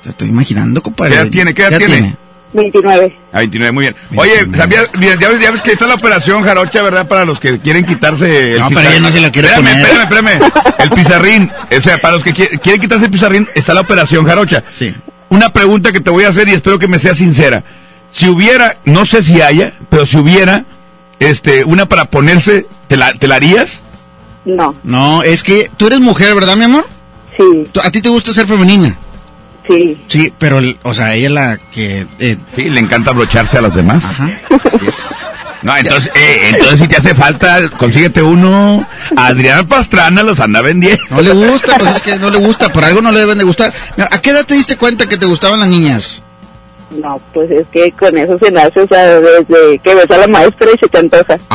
Te 0.05 0.10
estoy 0.10 0.28
imaginando, 0.28 0.80
compadre. 0.82 1.12
¿Qué 1.14 1.18
edad 1.22 1.30
tiene? 1.30 1.55
¿Qué 1.55 1.62
edad 1.64 1.78
tiene? 1.78 2.16
29. 2.57 3.19
a 3.33 3.39
29, 3.39 3.73
muy 3.73 3.83
bien. 3.85 3.97
Oye, 4.16 4.33
29. 4.45 4.59
¿sabías? 4.59 4.91
Ya, 5.20 5.28
ves, 5.28 5.41
ya 5.41 5.51
ves 5.53 5.62
que 5.62 5.73
está 5.73 5.87
la 5.87 5.95
operación 5.95 6.43
jarocha, 6.43 6.83
¿verdad? 6.83 7.07
Para 7.07 7.24
los 7.24 7.39
que 7.39 7.59
quieren 7.61 7.85
quitarse 7.85 8.55
el 8.55 8.59
No, 8.61 8.69
pero 8.69 8.81
pizarrín. 8.81 8.93
ella 8.93 9.01
no 9.07 9.12
se 9.12 9.20
la 9.20 9.31
quiere 9.31 9.49
espérame, 9.49 9.81
poner. 9.83 10.01
Espérame, 10.03 10.28
espérame, 10.28 10.74
El 10.78 10.91
pizarrín. 10.91 11.51
O 11.78 11.83
sea, 11.83 11.99
para 11.99 12.15
los 12.15 12.24
que 12.24 12.35
qui- 12.35 12.61
quieren 12.61 12.81
quitarse 12.81 13.05
el 13.05 13.11
pizarrín, 13.11 13.49
está 13.55 13.74
la 13.74 13.81
operación 13.83 14.24
jarocha. 14.27 14.65
Sí. 14.70 14.95
Una 15.28 15.53
pregunta 15.53 15.93
que 15.93 16.01
te 16.01 16.11
voy 16.11 16.24
a 16.24 16.28
hacer 16.31 16.49
y 16.49 16.53
espero 16.53 16.78
que 16.78 16.89
me 16.89 16.99
sea 16.99 17.15
sincera. 17.15 17.62
Si 18.12 18.28
hubiera, 18.28 18.77
no 18.85 19.05
sé 19.07 19.23
si 19.23 19.41
haya, 19.43 19.74
pero 19.91 20.07
si 20.07 20.16
hubiera, 20.19 20.65
este, 21.19 21.65
una 21.65 21.87
para 21.87 22.07
ponerse, 22.07 22.66
¿te 22.89 22.97
la, 22.97 23.12
te 23.12 23.27
la 23.28 23.35
harías? 23.37 23.81
No. 24.45 24.74
No, 24.85 25.23
es 25.23 25.43
que 25.43 25.70
tú 25.77 25.89
eres 25.89 26.01
mujer, 26.01 26.35
¿verdad, 26.35 26.57
mi 26.57 26.65
amor? 26.65 26.87
Sí, 27.37 27.66
A 27.83 27.91
ti 27.91 28.01
te 28.01 28.09
gusta 28.09 28.33
ser 28.33 28.47
femenina. 28.47 28.97
Sí. 29.68 30.05
Sí, 30.06 30.32
pero, 30.38 30.59
el- 30.59 30.78
o 30.82 30.94
sea, 30.94 31.14
ella 31.14 31.26
es 31.26 31.32
la 31.32 31.56
que... 31.72 32.06
eh, 32.18 32.36
Sí, 32.55 32.64
le 32.70 32.80
encanta 32.80 33.10
abrocharse 33.10 33.59
a 33.59 33.62
los 33.62 33.74
demás. 33.74 34.02
ajá. 34.05 34.30
así 34.72 34.86
es. 34.88 35.14
No, 35.62 35.76
entonces, 35.76 36.12
eh, 36.14 36.51
entonces 36.52 36.80
si 36.80 36.86
te 36.86 36.97
hace 36.97 37.14
falta, 37.14 37.68
consíguete 37.70 38.22
uno. 38.22 38.86
Adrián 39.16 39.66
Pastrana 39.66 40.22
los 40.22 40.38
anda 40.38 40.60
vendiendo. 40.60 41.02
No 41.10 41.22
le 41.22 41.32
gusta, 41.32 41.76
pues 41.78 41.97
es 41.97 42.02
que 42.02 42.16
no 42.16 42.30
le 42.30 42.38
gusta, 42.38 42.68
por 42.72 42.84
algo 42.84 43.01
no 43.01 43.10
le 43.10 43.20
deben 43.20 43.38
de 43.38 43.44
gustar. 43.44 43.72
¿A 44.10 44.20
qué 44.20 44.30
edad 44.30 44.44
te 44.44 44.55
diste 44.55 44.76
cuenta 44.76 45.09
que 45.09 45.16
te 45.16 45.26
gustaban 45.26 45.59
las 45.59 45.68
niñas? 45.68 46.22
No, 46.90 47.20
pues 47.34 47.50
es 47.50 47.66
que 47.72 47.90
con 47.92 48.16
eso 48.16 48.38
se 48.38 48.50
nace, 48.50 48.80
o 48.80 48.86
sea, 48.86 49.04
desde 49.20 49.78
que 49.80 49.94
ves 49.94 50.08
a 50.08 50.18
la 50.18 50.26
maestra 50.28 50.68
y 50.72 50.78
se 50.78 50.88
te 50.88 50.98
antoja. 50.98 51.36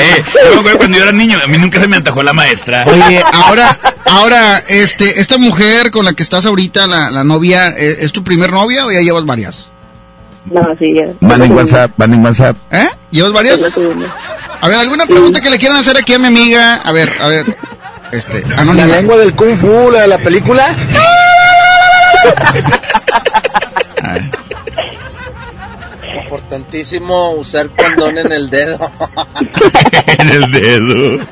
Eh, 0.00 0.22
yo 0.34 0.50
me 0.54 0.58
acuerdo 0.60 0.78
cuando 0.78 0.98
yo 0.98 1.02
era 1.04 1.12
niño, 1.12 1.38
a 1.42 1.46
mí 1.48 1.58
nunca 1.58 1.80
se 1.80 1.88
me 1.88 1.96
antojó 1.96 2.22
la 2.22 2.32
maestra. 2.32 2.84
Oye, 2.86 3.22
ahora, 3.32 3.78
ahora, 4.04 4.58
este, 4.68 5.20
esta 5.20 5.38
mujer 5.38 5.90
con 5.90 6.04
la 6.04 6.12
que 6.12 6.22
estás 6.22 6.46
ahorita, 6.46 6.86
la, 6.86 7.10
la 7.10 7.24
novia, 7.24 7.68
¿es, 7.70 7.98
es 7.98 8.12
tu 8.12 8.22
primer 8.22 8.52
novia 8.52 8.86
o 8.86 8.92
ya 8.92 9.00
llevas 9.00 9.24
varias? 9.26 9.66
No, 10.44 10.62
sí, 10.78 10.94
ya. 10.94 11.04
Van 11.20 11.42
en 11.42 11.52
WhatsApp, 11.52 11.90
van 11.96 12.14
en 12.14 12.24
WhatsApp. 12.24 12.56
¿Eh? 12.70 12.88
¿Llevas 13.10 13.32
varias? 13.32 13.60
A 14.60 14.68
ver, 14.68 14.76
¿alguna 14.78 15.06
pregunta 15.06 15.40
que 15.40 15.50
le 15.50 15.58
quieran 15.58 15.78
hacer 15.78 15.96
aquí 15.96 16.14
a 16.14 16.18
mi 16.18 16.26
amiga? 16.26 16.76
A 16.76 16.92
ver, 16.92 17.10
a 17.20 17.28
ver. 17.28 17.56
Este, 18.12 18.44
La 18.46 18.58
anónima. 18.62 18.86
lengua 18.86 19.16
del 19.16 19.34
Kung 19.34 19.56
Fu, 19.56 19.90
la 19.90 20.02
de 20.02 20.08
la 20.08 20.18
película. 20.18 20.74
Importantísimo 26.22 27.32
usar 27.32 27.70
condón 27.70 28.18
en 28.18 28.32
el 28.32 28.50
dedo. 28.50 28.78
en 30.18 30.28
el 30.28 30.50
dedo. 30.50 31.26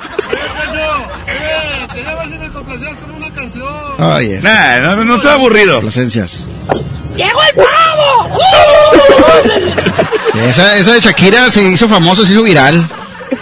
Oye. 3.99 4.41
Nah, 4.43 4.81
no, 4.81 5.05
no 5.05 5.19
soy 5.19 5.31
aburrido. 5.31 5.75
Complacencias. 5.77 6.45
¡Llegó 7.17 7.43
el 7.43 7.55
pavo! 7.55 8.39
Sí, 10.33 10.39
esa, 10.41 10.77
esa 10.77 10.93
de 10.93 11.01
Shakira 11.01 11.51
se 11.51 11.63
hizo 11.63 11.89
famosa, 11.89 12.27
se 12.27 12.33
hizo 12.33 12.43
viral. 12.43 12.87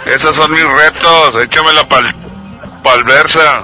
Esos 0.05 0.33
son 0.35 0.49
mis 0.51 0.63
retos, 0.63 1.43
échamela 1.43 1.85
pa'l, 1.89 2.05
pa'l 2.83 3.03
Versa. 3.03 3.63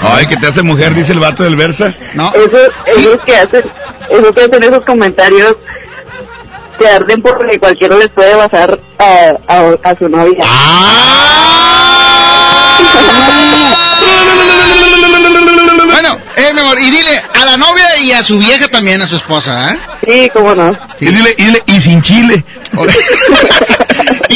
Ay, 0.00 0.26
que 0.26 0.36
te 0.36 0.46
hace 0.46 0.62
mujer, 0.62 0.94
dice 0.94 1.12
el 1.12 1.20
vato 1.20 1.42
del 1.42 1.56
Versa. 1.56 1.92
No. 2.14 2.32
Eso, 2.34 2.58
esos 2.86 3.20
que 3.24 3.36
hacen, 3.36 3.64
esos 4.10 4.34
que 4.34 4.40
hacen 4.42 4.62
esos 4.62 4.84
comentarios 4.84 5.56
te 6.78 6.88
arden 6.88 7.22
porque 7.22 7.58
cualquiera 7.58 7.96
les 7.96 8.08
puede 8.08 8.34
basar 8.34 8.78
a, 8.98 9.34
a, 9.46 9.90
a 9.90 9.94
su 9.96 10.08
novia. 10.08 10.44
Bueno, 15.86 16.18
eh, 16.36 16.52
mi 16.52 16.60
amor, 16.60 16.78
y 16.80 16.90
dile 16.90 17.22
a 17.40 17.44
la 17.44 17.56
novia 17.56 17.98
y 17.98 18.12
a 18.12 18.22
su 18.22 18.38
vieja 18.38 18.68
también, 18.68 19.00
a 19.02 19.06
su 19.06 19.16
esposa, 19.16 19.72
¿eh? 19.72 19.78
Sí, 20.06 20.30
cómo 20.32 20.54
no. 20.54 20.76
Y 21.00 21.06
dile, 21.06 21.34
y 21.38 21.44
dile, 21.44 21.62
y 21.66 21.80
sin 21.80 22.02
chile. 22.02 22.44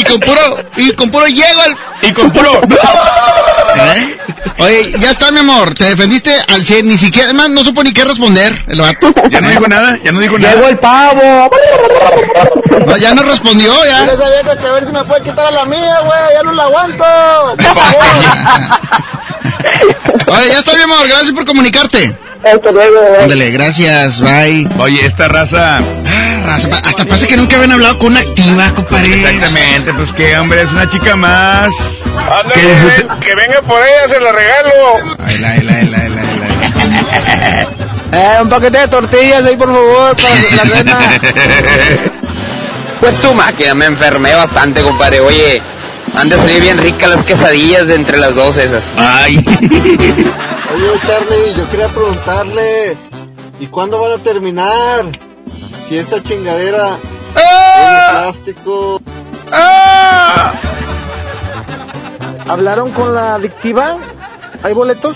y 0.09 0.11
con 0.11 0.19
puro, 0.21 0.57
y 0.77 0.91
con 0.93 1.11
puro 1.11 1.27
llego 1.27 1.61
al... 1.61 1.77
Y 2.01 2.13
con 2.13 2.31
puro... 2.31 2.61
¿Eh? 3.75 4.17
Oye, 4.59 4.91
ya 4.99 5.11
está, 5.11 5.31
mi 5.31 5.39
amor, 5.39 5.73
te 5.73 5.85
defendiste 5.85 6.31
al 6.49 6.65
100, 6.65 6.87
ni 6.87 6.97
siquiera, 6.97 7.29
además 7.29 7.49
no 7.49 7.63
supo 7.63 7.83
ni 7.83 7.93
qué 7.93 8.03
responder 8.03 8.53
el 8.67 8.81
vato. 8.81 9.13
Ya 9.29 9.39
no 9.41 9.49
dijo 9.49 9.67
nada, 9.67 9.97
ya 10.03 10.11
no 10.11 10.19
dijo 10.19 10.37
Llegó 10.37 10.55
nada. 10.57 10.69
el 10.69 10.79
pavo. 10.79 11.49
No, 12.85 12.97
ya 12.97 13.13
no 13.13 13.23
respondió, 13.23 13.71
ya. 13.85 14.01
Dile 14.01 14.11
a 14.11 14.15
esa 14.15 14.29
vieja 14.29 14.57
que 14.59 14.67
a 14.67 14.71
ver 14.71 14.85
si 14.85 14.91
me 14.91 15.03
puede 15.05 15.21
quitar 15.23 15.45
a 15.45 15.51
la 15.51 15.65
mía, 15.65 15.99
güey. 16.03 16.19
Ya 16.33 16.43
no 16.43 16.51
la 16.53 16.63
aguanto. 16.63 17.03
Oye, 20.27 20.47
ya 20.49 20.59
está, 20.59 20.75
mi 20.75 20.81
amor, 20.83 21.07
gracias 21.07 21.31
por 21.31 21.45
comunicarte. 21.45 22.17
Hasta 22.43 22.71
luego. 22.71 22.99
Ándale, 23.21 23.51
gracias, 23.51 24.21
bye. 24.21 24.67
Oye, 24.79 25.05
esta 25.05 25.27
raza... 25.27 25.77
Ah, 25.79 26.41
raza, 26.45 26.69
hasta 26.85 27.05
parece 27.05 27.27
que 27.27 27.35
nunca 27.37 27.55
habían 27.57 27.73
hablado 27.73 27.99
con 27.99 28.07
una 28.11 28.21
activa, 28.21 28.71
compadre. 28.75 29.13
Exactamente, 29.13 29.93
pues 29.93 30.11
que 30.13 30.37
hombre, 30.37 30.61
es 30.63 30.71
una 30.71 30.89
chica 30.89 31.15
más. 31.15 31.69
Que 31.73 32.09
Ándale, 32.19 32.61
disfrute- 32.63 33.19
que 33.19 33.35
venga 33.35 33.61
por 33.61 33.79
ella, 33.81 34.07
se 34.13 34.19
la 34.19 34.31
regalo. 34.31 34.71
Ay, 35.23 35.37
la, 35.39 35.55
la, 35.57 35.83
la, 35.83 36.09
la. 36.09 36.21
Eh, 38.11 38.37
un 38.41 38.49
paquete 38.49 38.77
de 38.79 38.87
tortillas 38.87 39.45
ahí, 39.45 39.55
por 39.57 39.67
favor, 39.67 40.15
para 40.15 40.65
la 40.65 40.75
cena. 40.77 40.97
Pues 42.99 43.15
su 43.15 43.33
máquina, 43.33 43.73
me 43.75 43.85
enfermé 43.85 44.33
bastante, 44.35 44.81
compadre. 44.81 45.21
Oye, 45.21 45.61
han 46.15 46.29
de 46.29 46.37
salir 46.37 46.61
bien 46.61 46.77
ricas 46.77 47.09
las 47.09 47.23
quesadillas 47.23 47.87
de 47.87 47.95
entre 47.95 48.17
las 48.17 48.35
dos 48.35 48.57
esas. 48.57 48.83
Ay. 48.97 49.37
Oye, 50.75 51.01
Charlie, 51.05 51.53
yo 51.57 51.69
quería 51.69 51.87
preguntarle, 51.87 52.97
¿y 53.59 53.67
cuándo 53.67 53.99
van 53.99 54.13
a 54.13 54.17
terminar? 54.17 55.05
Si 55.87 55.97
esa 55.97 56.21
chingadera 56.21 56.97
es 57.35 57.35
de 57.35 58.11
plástico. 58.11 59.01
¿Hablaron 62.47 62.91
con 62.91 63.13
la 63.13 63.35
adictiva? 63.35 63.97
¿Hay 64.63 64.73
boletos? 64.73 65.15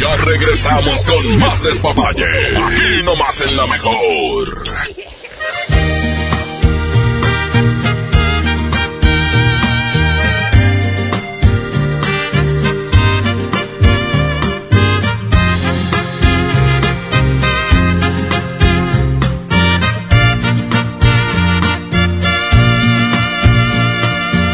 Ya 0.00 0.16
regresamos 0.16 1.06
con 1.06 1.38
más 1.38 1.62
despapalle. 1.62 2.24
Aquí 2.56 3.02
nomás 3.04 3.40
en 3.40 3.56
la 3.56 3.66
mejor. 3.66 4.64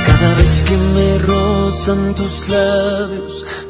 Cada 0.06 0.34
vez 0.36 0.64
que 0.68 0.76
me 0.76 1.18
rozan 1.18 2.14
tus 2.14 2.48
labios, 2.48 3.44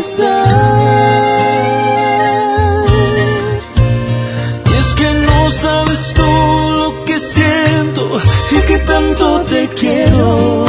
Y 0.00 0.02
es 4.72 4.94
que 4.94 5.12
no 5.28 5.50
sabes 5.50 6.14
tú 6.14 6.22
lo 6.22 7.04
que 7.04 7.18
siento 7.20 8.18
y 8.50 8.60
que 8.66 8.78
tanto 8.78 9.42
te 9.42 9.68
quiero. 9.68 10.64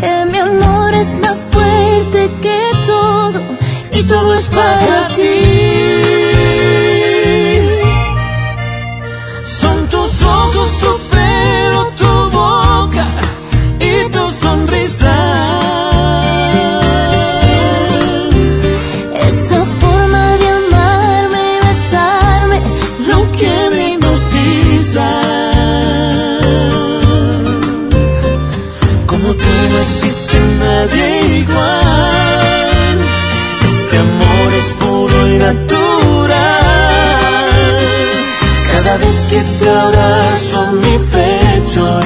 Que 0.00 0.24
mi 0.32 0.38
amor 0.38 0.94
es 0.94 1.14
más 1.20 1.46
fuerte 1.50 2.30
que 2.40 2.58
todo 2.86 3.42
y 3.92 4.02
todo 4.04 4.35
que 39.28 39.42
te 39.58 39.68
abrazo 39.68 40.64
en 40.66 40.80
mi 40.80 40.98
pecho 41.10 42.05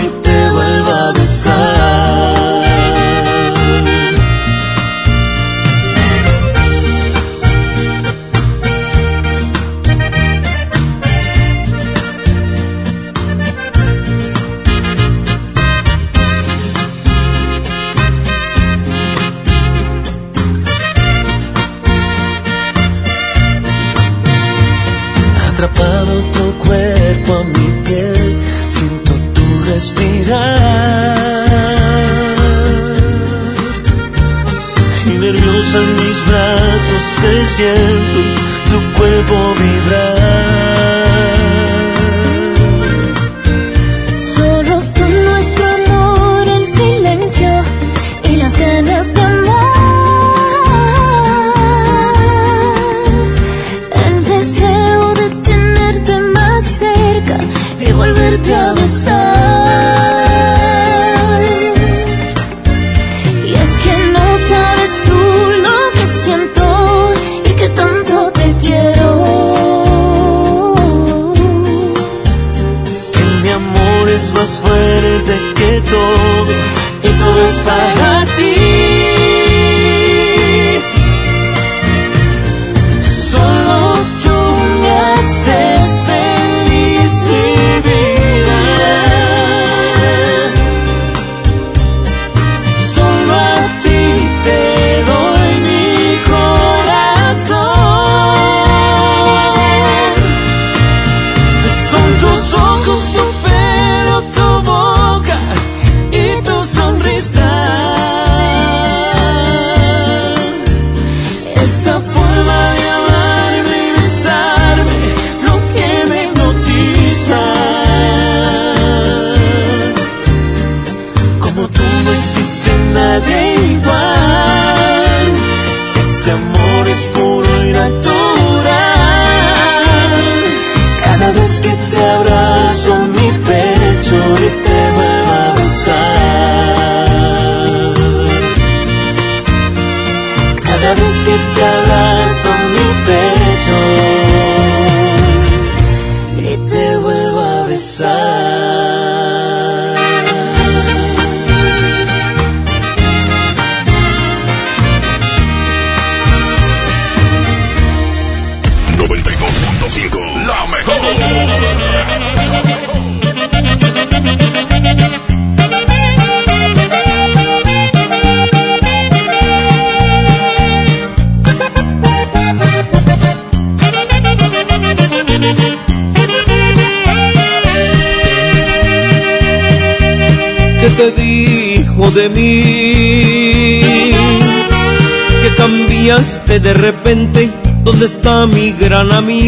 siento 37.60 38.20
tu 38.70 38.98
cuerpo 38.98 39.59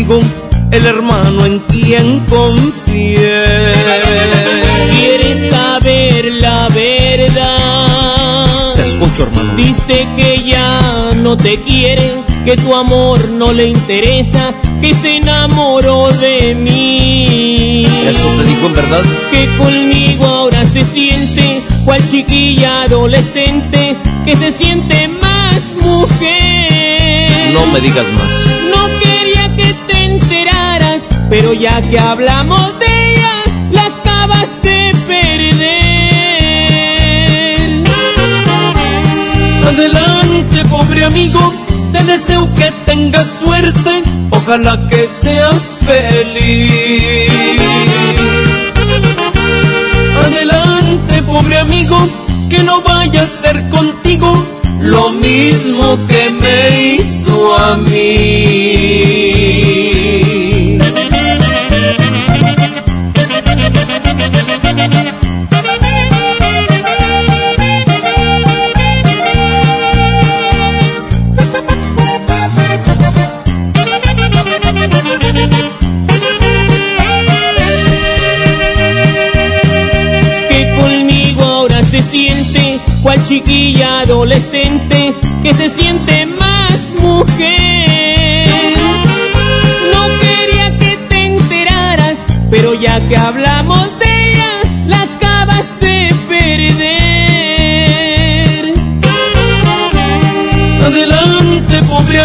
amigo? 0.03 0.21
El 0.71 0.87
hermano 0.87 1.45
en 1.47 1.59
quien 1.61 2.21
confié. 2.21 3.45
¿Quieres 4.99 5.51
saber 5.51 6.25
la 6.41 6.69
verdad? 6.69 8.75
Te 8.75 8.83
escucho, 8.83 9.23
hermano. 9.25 9.55
Dice 9.57 10.09
que 10.17 10.45
ya 10.47 11.11
no 11.15 11.37
te 11.37 11.61
quiere, 11.61 12.23
que 12.45 12.57
tu 12.57 12.75
amor 12.75 13.29
no 13.31 13.53
le 13.53 13.67
interesa, 13.67 14.55
que 14.81 14.95
se 14.95 15.17
enamoró 15.17 16.11
de 16.13 16.55
mí. 16.55 17.87
¿Eso 18.09 18.29
te 18.29 18.45
dijo 18.45 18.67
en 18.67 18.75
verdad? 18.75 19.03
Que 19.31 19.49
conmigo 19.59 20.25
ahora 20.25 20.65
se 20.67 20.85
siente, 20.85 21.61
cual 21.85 22.01
chiquilla 22.11 22.85
adolescente, 22.85 23.97
que 24.25 24.37
se 24.37 24.53
siente 24.53 25.09
más 25.09 25.61
mujer. 25.81 27.53
No 27.53 27.67
me 27.67 27.81
digas 27.81 28.07
más. 28.15 28.33
No 28.71 28.89
que 29.01 29.12
pero 31.43 31.55
ya 31.55 31.83
que 31.83 31.99
hablamos 31.99 32.79
de 32.79 32.87
ella, 32.87 33.43
la 33.73 33.87
acabas 33.87 34.63
de 34.63 34.95
perder. 35.09 35.73
Adelante, 39.67 40.65
pobre 40.71 41.05
amigo, 41.05 41.53
te 41.93 42.05
deseo 42.05 42.49
que 42.55 42.71
tengas 42.87 43.37
suerte, 43.43 44.05
ojalá 44.31 44.87
que 44.89 45.09
seas 45.09 45.81
feliz. 45.85 47.29
Adelante, 50.25 51.23
pobre 51.23 51.59
amigo, 51.59 52.09
que 52.49 52.63
no 52.63 52.83
vaya 52.83 53.23
a 53.23 53.27
ser 53.27 53.69
contigo 53.69 54.47
lo 54.81 55.11
mismo 55.11 55.99
que 56.07 56.31
me 56.31 56.95
hizo 56.95 57.59
a 57.59 57.77
mí. 57.79 59.33
viene. 64.89 65.12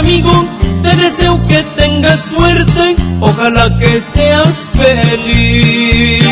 Amigo, 0.07 0.45
te 0.83 0.95
deseo 0.95 1.37
que 1.49 1.61
tengas 1.75 2.21
suerte, 2.21 2.95
ojalá 3.19 3.77
que 3.77 3.99
seas 3.99 4.71
feliz. 4.73 6.23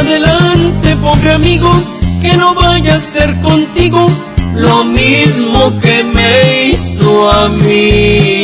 Adelante, 0.00 0.96
pobre 0.96 1.32
amigo, 1.32 1.70
que 2.22 2.34
no 2.38 2.54
vaya 2.54 2.94
a 2.94 3.00
ser 3.00 3.38
contigo 3.42 4.10
lo 4.54 4.84
mismo 4.84 5.78
que 5.82 6.04
me 6.04 6.70
hizo 6.70 7.30
a 7.30 7.50
mí. 7.50 8.38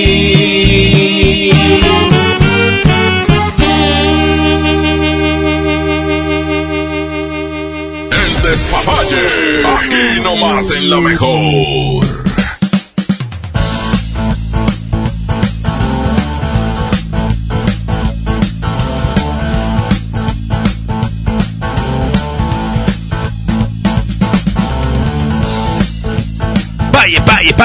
El 8.22 8.42
despapalle. 8.42 9.24
Aquí 9.76 10.20
nomás 10.22 10.70
en 10.72 10.90
la 10.90 11.00
mejor. 11.00 11.93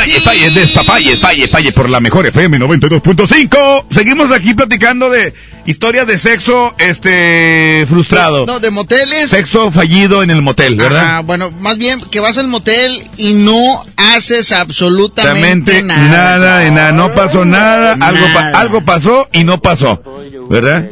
Paye, 0.09 0.21
paye, 0.25 0.49
paye, 0.49 0.51
despapalle, 0.59 1.17
paye, 1.17 1.47
paye 1.47 1.71
por 1.71 1.89
la 1.89 1.99
mejor 1.99 2.25
FM 2.25 2.57
92.5. 2.59 3.85
Seguimos 3.91 4.31
aquí 4.31 4.53
platicando 4.53 5.09
de 5.09 5.33
historias 5.65 6.07
de 6.07 6.17
sexo, 6.17 6.73
este, 6.79 7.85
frustrado. 7.87 8.45
No, 8.45 8.59
de 8.59 8.71
moteles. 8.71 9.29
Sexo 9.29 9.71
fallido 9.71 10.23
en 10.23 10.31
el 10.31 10.41
motel, 10.41 10.75
¿verdad? 10.75 11.01
Ajá, 11.05 11.19
bueno, 11.21 11.51
más 11.51 11.77
bien 11.77 12.01
que 12.11 12.19
vas 12.19 12.37
al 12.37 12.47
motel 12.47 13.01
y 13.17 13.33
no 13.33 13.83
haces 13.97 14.51
absolutamente 14.51 15.83
nada. 15.83 16.07
nada, 16.07 16.57
de 16.59 16.71
nada, 16.71 16.91
no 16.91 17.13
pasó 17.13 17.45
nada, 17.45 17.93
algo, 17.99 18.25
pa- 18.33 18.41
Nada. 18.41 18.59
algo 18.59 18.81
pasó 18.85 19.29
y 19.31 19.43
no 19.43 19.61
pasó, 19.61 20.01
¿verdad? 20.49 20.89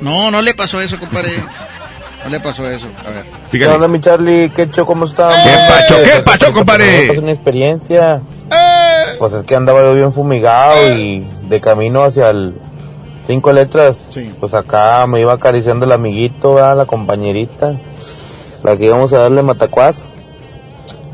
No, 0.00 0.30
no 0.30 0.42
le 0.42 0.54
pasó 0.54 0.80
eso, 0.80 0.98
compadre. 0.98 1.42
No 2.24 2.30
le 2.30 2.40
pasó 2.40 2.68
eso. 2.68 2.88
A 3.04 3.10
ver. 3.10 3.24
¿Qué 3.50 3.66
onda, 3.66 3.88
mi 3.88 4.00
Charlie? 4.00 4.50
¿Qué 4.50 4.70
cho? 4.70 4.86
¿Cómo 4.86 5.06
estás? 5.06 5.34
¿Qué 5.44 5.56
pacho? 5.68 5.96
¿Qué 6.02 6.22
pacho, 6.22 6.52
compadre? 6.52 7.12
Es 7.12 7.18
una 7.18 7.32
experiencia. 7.32 8.22
Pues 9.18 9.32
es 9.32 9.44
que 9.44 9.54
andaba 9.54 9.82
yo 9.82 9.94
bien 9.94 10.12
fumigado 10.12 10.94
y 10.96 11.26
de 11.48 11.60
camino 11.60 12.02
hacia 12.02 12.30
el 12.30 12.54
cinco 13.26 13.52
letras. 13.52 14.10
Pues 14.40 14.54
acá 14.54 15.06
me 15.06 15.20
iba 15.20 15.32
acariciando 15.32 15.84
el 15.84 15.92
amiguito, 15.92 16.54
¿verdad? 16.54 16.76
la 16.76 16.86
compañerita, 16.86 17.78
la 18.62 18.76
que 18.76 18.86
íbamos 18.86 19.12
a 19.12 19.18
darle 19.18 19.42
matacuás. 19.42 20.08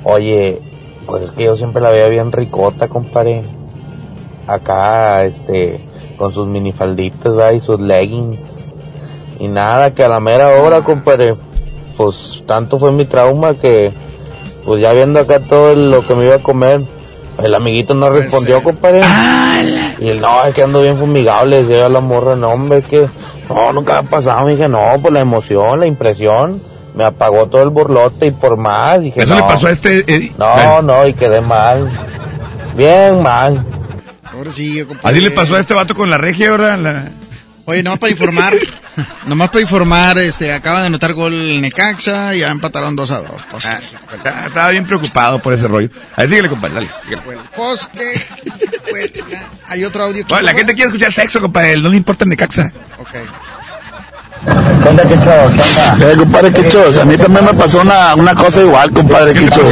Oye, 0.05 0.60
pues 1.06 1.24
es 1.24 1.32
que 1.32 1.44
yo 1.44 1.56
siempre 1.56 1.82
la 1.82 1.90
veía 1.90 2.09
bien 2.09 2.32
ricota, 2.32 2.89
compadre. 2.89 3.43
Acá, 4.47 5.24
este, 5.24 5.86
con 6.16 6.32
sus 6.32 6.47
minifalditas, 6.47 7.35
¿verdad? 7.35 7.52
Y 7.52 7.60
sus 7.60 7.80
leggings. 7.80 8.68
Y 9.39 9.48
nada, 9.48 9.94
que 9.94 10.02
a 10.05 10.09
la 10.09 10.20
mera 10.20 10.48
hora, 10.60 10.81
compadre, 10.81 11.36
pues 11.97 12.43
tanto 12.47 12.78
fue 12.78 12.90
mi 12.93 13.05
trauma 13.05 13.55
que, 13.55 13.93
pues 14.65 14.81
ya 14.81 14.93
viendo 14.93 15.20
acá 15.20 15.40
todo 15.40 15.74
lo 15.77 16.06
que 16.06 16.15
me 16.15 16.24
iba 16.27 16.36
a 16.36 16.43
comer, 16.43 16.82
el 17.43 17.55
amiguito 17.55 17.94
no 17.94 18.10
respondió, 18.10 18.62
compadre. 18.62 19.01
Y 20.01 20.09
él, 20.09 20.20
no, 20.20 20.44
es 20.44 20.55
que 20.55 20.62
ando 20.62 20.82
bien 20.82 20.97
fumigado, 20.98 21.47
le 21.47 21.62
decía 21.65 21.86
a 21.86 21.89
la 21.89 22.01
morra, 22.01 22.35
no, 22.36 22.48
hombre, 22.51 22.78
es 22.78 22.86
que, 22.86 23.09
no, 23.48 23.73
nunca 23.73 23.93
me 23.94 23.98
ha 24.01 24.02
pasado. 24.10 24.44
Me 24.47 24.52
dije, 24.52 24.69
no, 24.69 24.81
pues 25.01 25.12
la 25.15 25.20
emoción, 25.20 25.81
la 25.81 25.86
impresión, 25.86 26.60
me 26.94 27.05
apagó 27.05 27.47
todo 27.47 27.62
el 27.62 27.70
borlote 27.70 28.27
y 28.27 28.31
por 28.32 28.56
más, 28.56 29.01
dije, 29.01 29.20
Eso 29.20 29.31
no. 29.31 29.36
le 29.36 29.43
pasó 29.43 29.69
a 29.69 29.70
este, 29.70 30.05
eh, 30.09 30.32
No, 30.36 30.82
no, 30.82 31.06
y 31.06 31.15
quedé 31.15 31.40
mal. 31.40 31.89
Bien 32.77 33.23
mal. 33.23 33.65
Ahora 34.32 34.51
sí, 34.52 34.85
compadre. 34.85 35.16
Así 35.16 35.20
le 35.20 35.31
pasó 35.32 35.55
a 35.56 35.60
este 35.60 35.74
vato 35.74 35.94
con 35.94 36.10
la 36.10 36.19
regia, 36.19 36.51
¿verdad? 36.51 36.78
La- 36.78 37.09
Oye, 37.69 37.82
nomás 37.82 37.99
para 37.99 38.11
informar, 38.11 38.55
nomás 39.27 39.51
para 39.51 39.61
informar, 39.61 40.19
este, 40.20 40.55
acaba 40.55 40.81
de 40.81 40.86
anotar 40.86 41.12
gol 41.12 41.35
el 41.35 41.61
Necaxa 41.61 42.35
y 42.35 42.39
ya 42.39 42.49
empataron 42.49 42.97
2 42.97 43.11
a 43.11 43.19
2. 43.19 43.28
Pues, 43.51 43.66
Ah, 43.66 43.78
estaba 44.47 44.70
bien 44.70 44.86
preocupado 44.86 45.39
por 45.39 45.53
ese 45.53 45.69
rollo. 45.69 45.90
A 46.16 46.23
ver, 46.23 46.31
síguele, 46.31 46.49
compadre, 46.49 46.74
dale. 46.77 46.89
síguele. 47.05 47.23
pues, 47.55 47.86
¿qué? 47.93 48.27
Pues, 48.89 49.12
hay 49.66 49.85
otro 49.85 50.05
audio. 50.05 50.24
No, 50.31 50.40
la 50.40 50.55
gente 50.55 50.73
quiere 50.74 50.89
escuchar 50.89 51.12
sexo, 51.12 51.43
compadre, 51.43 51.77
no 51.77 51.90
le 51.90 51.99
importa 51.99 52.24
Necaxa. 52.24 52.73
Ok. 52.97 53.11
¿Qué 54.44 54.89
onda, 54.89 55.02
onda? 55.02 56.12
Eh, 56.12 56.16
compadre 56.16 56.52
Quichos, 56.52 56.97
a 56.97 57.05
mí 57.05 57.16
también 57.16 57.44
me 57.44 57.55
pasó 57.55 57.81
una, 57.81 58.15
una 58.15 58.35
cosa 58.35 58.60
igual, 58.60 58.90
compadre 58.93 59.35
Quichos. 59.35 59.65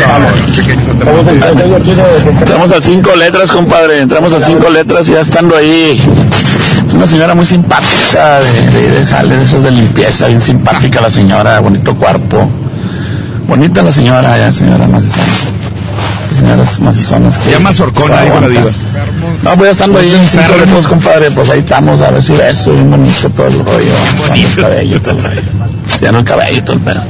Entramos 2.40 2.72
al 2.72 2.82
cinco 2.82 3.14
letras, 3.16 3.52
compadre, 3.52 4.00
entramos 4.00 4.32
al 4.32 4.42
cinco 4.42 4.68
letras 4.68 5.08
y 5.08 5.12
ya 5.12 5.20
estando 5.20 5.56
ahí. 5.56 6.02
Una 6.94 7.06
señora 7.06 7.34
muy 7.34 7.46
simpática, 7.46 8.40
de, 8.40 8.70
de, 8.70 9.36
de 9.36 9.42
esas 9.42 9.62
de 9.62 9.70
limpieza, 9.70 10.26
bien 10.28 10.40
simpática 10.40 11.00
la 11.00 11.10
señora, 11.10 11.60
bonito 11.60 11.94
cuerpo. 11.94 12.48
Bonita 13.46 13.82
la 13.82 13.92
señora, 13.92 14.36
ya 14.38 14.52
señora 14.52 14.86
macizona. 14.86 15.22
Señoras 16.36 16.80
macizonas 16.80 17.38
que... 17.38 17.50
Ya 17.50 17.60
más 17.60 17.80
horcona, 17.80 18.20
dijo 18.20 18.40
la 18.40 18.48
diva. 18.48 18.70
No, 19.42 19.56
pues 19.56 19.70
estando 19.70 19.98
ahí 19.98 20.14
en 20.14 20.26
cinco 20.26 20.54
letras, 20.58 20.86
compadre, 20.86 21.30
pues 21.30 21.48
ahí 21.48 21.60
estamos, 21.60 22.00
a 22.02 22.10
ver 22.10 22.22
si 22.22 22.34
beso, 22.34 22.72
bien 22.72 22.90
bonito 22.90 23.30
todo 23.30 23.46
el 23.46 23.54
rollo. 23.54 23.92
Bonito. 24.28 24.48
El 24.48 24.62
cabello, 24.62 25.00
todo 25.00 25.10
el 25.12 25.24
rollo. 25.24 25.42
Ya 25.98 26.12
no 26.12 26.18
el 26.18 26.24
cabello, 26.24 26.62
todo 26.62 26.76
el 26.76 26.82
pedo. 26.82 27.02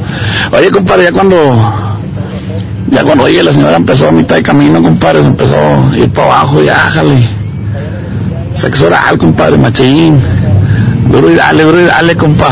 Oye, 0.52 0.70
compadre, 0.70 1.04
ya 1.04 1.12
cuando... 1.12 1.96
Ya 2.88 3.02
cuando 3.02 3.24
oye, 3.24 3.42
la 3.42 3.52
señora 3.52 3.76
empezó 3.76 4.08
a 4.08 4.12
mitad 4.12 4.36
de 4.36 4.44
camino, 4.44 4.80
compadre, 4.80 5.22
se 5.22 5.28
empezó 5.28 5.56
a 5.56 5.96
ir 5.96 6.08
para 6.10 6.28
abajo, 6.28 6.62
ya, 6.62 6.76
jale. 6.88 7.26
Sexo 8.52 8.86
oral, 8.86 9.18
compadre, 9.18 9.58
machín. 9.58 10.20
Duro 11.10 11.32
y 11.32 11.34
dale, 11.34 11.64
duro 11.64 11.80
y 11.80 11.84
dale, 11.84 12.16
compa. 12.16 12.50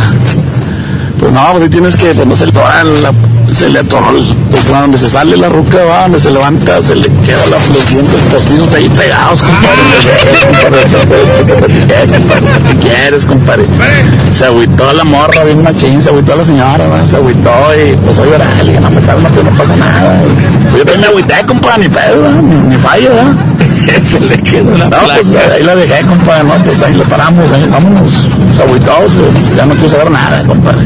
Pues 1.20 1.32
no, 1.32 1.52
pues 1.52 1.62
ahí 1.62 1.68
tienes 1.68 1.96
que, 1.96 2.12
pues 2.14 2.26
no 2.26 2.34
se 2.34 2.46
le 2.46 2.52
la, 2.52 3.12
se 3.52 3.68
le 3.68 3.78
atoró, 3.80 4.06
pues 4.50 4.72
a 4.72 4.80
donde 4.82 4.98
se 4.98 5.08
sale 5.08 5.36
la 5.36 5.48
ruca, 5.48 5.78
va, 5.84 6.02
donde 6.02 6.18
se 6.18 6.30
levanta, 6.30 6.82
se 6.82 6.94
le 6.96 7.02
queda 7.24 7.38
la, 7.50 7.56
los 7.56 7.88
dientes 7.88 8.20
postizos 8.30 8.72
ahí 8.74 8.88
pegados, 8.88 9.42
compadre. 10.52 10.82
compadre, 10.84 10.84
¿Qué, 11.86 12.76
quieres, 12.80 13.24
compadre? 13.24 13.64
Se 14.30 14.46
agüitó 14.46 14.92
la 14.92 15.04
morra, 15.04 15.44
bien 15.44 15.62
machín, 15.62 16.00
se 16.00 16.08
agüitó 16.10 16.34
la 16.36 16.44
señora, 16.44 16.88
va, 16.88 17.06
se 17.06 17.16
agüitó 17.16 17.50
y 17.74 17.96
pues 17.96 18.18
oye, 18.18 18.30
llorar, 18.32 18.56
le 18.64 18.72
dije, 18.72 18.80
no, 18.80 18.90
me 18.90 19.00
cálmate, 19.02 19.44
no 19.44 19.50
pasa 19.50 19.76
nada. 19.76 20.20
Pues 20.70 20.78
yo 20.78 20.84
también 20.84 21.00
me 21.00 21.06
agüité, 21.06 21.34
compadre, 21.46 21.82
ni 21.84 21.88
pedo, 21.88 22.22
¿verdad? 22.22 22.42
ni, 22.42 22.54
ni 22.74 22.76
fallo, 22.76 23.10
¿verdad? 23.14 23.32
se 24.10 24.20
le 24.20 24.38
quedó 24.42 24.76
la 24.76 24.84
No, 24.86 24.96
pues 25.14 25.36
ahí 25.36 25.62
la 25.62 25.76
dejé, 25.76 26.04
compadre, 26.06 26.44
no, 26.44 26.54
pues 26.64 26.82
ahí 26.82 26.94
le 26.94 27.04
paramos, 27.04 27.52
ahí 27.52 27.68
vámonos, 27.70 28.28
se 28.56 28.62
agüitó, 28.62 28.92
se- 29.08 29.54
ya 29.56 29.66
no 29.66 29.74
quiso 29.74 29.88
saber 29.90 30.10
nada, 30.10 30.42
compadre. 30.44 30.80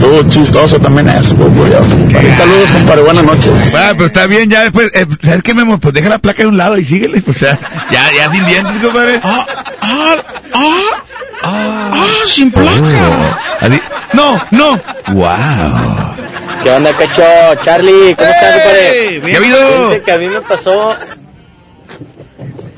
Estuvo 0.00 0.22
chistoso 0.30 0.78
también 0.80 1.10
eso, 1.10 1.34
pues. 1.36 2.34
Saludos, 2.34 2.70
compadre, 2.70 3.02
buenas 3.02 3.22
noches. 3.22 3.70
Ah, 3.76 3.90
pero 3.92 4.06
está 4.06 4.26
bien, 4.26 4.48
ya 4.48 4.62
después, 4.62 4.90
eh, 4.94 5.04
¿sabes 5.22 5.42
qué, 5.42 5.52
Memo? 5.52 5.78
Pues 5.78 5.92
deja 5.92 6.08
la 6.08 6.16
placa 6.18 6.42
de 6.42 6.48
un 6.48 6.56
lado 6.56 6.78
y 6.78 6.86
síguele, 6.86 7.20
pues 7.20 7.40
ya, 7.40 7.58
ya, 7.90 8.10
ya 8.16 8.30
sin 8.32 8.46
dientes, 8.46 8.72
compadre. 8.82 9.20
Ah, 9.22 9.46
ah, 9.82 10.16
ah, 10.54 11.90
ah, 11.92 12.06
sin 12.26 12.50
placa. 12.50 13.36
Así- 13.60 13.80
No, 14.14 14.40
no. 14.52 14.80
Wow. 15.12 16.14
¿Qué 16.62 16.70
onda, 16.70 16.92
cacho? 16.94 17.22
Charlie, 17.62 18.14
¿cómo 18.16 18.30
estás, 18.30 18.54
compadre? 18.54 19.20
¿Qué 19.22 19.34
ha 19.34 19.36
habido? 19.36 20.02
Que 20.02 20.12
a 20.12 20.18
mí 20.18 20.28
me 20.28 20.40
pasó 20.40 20.94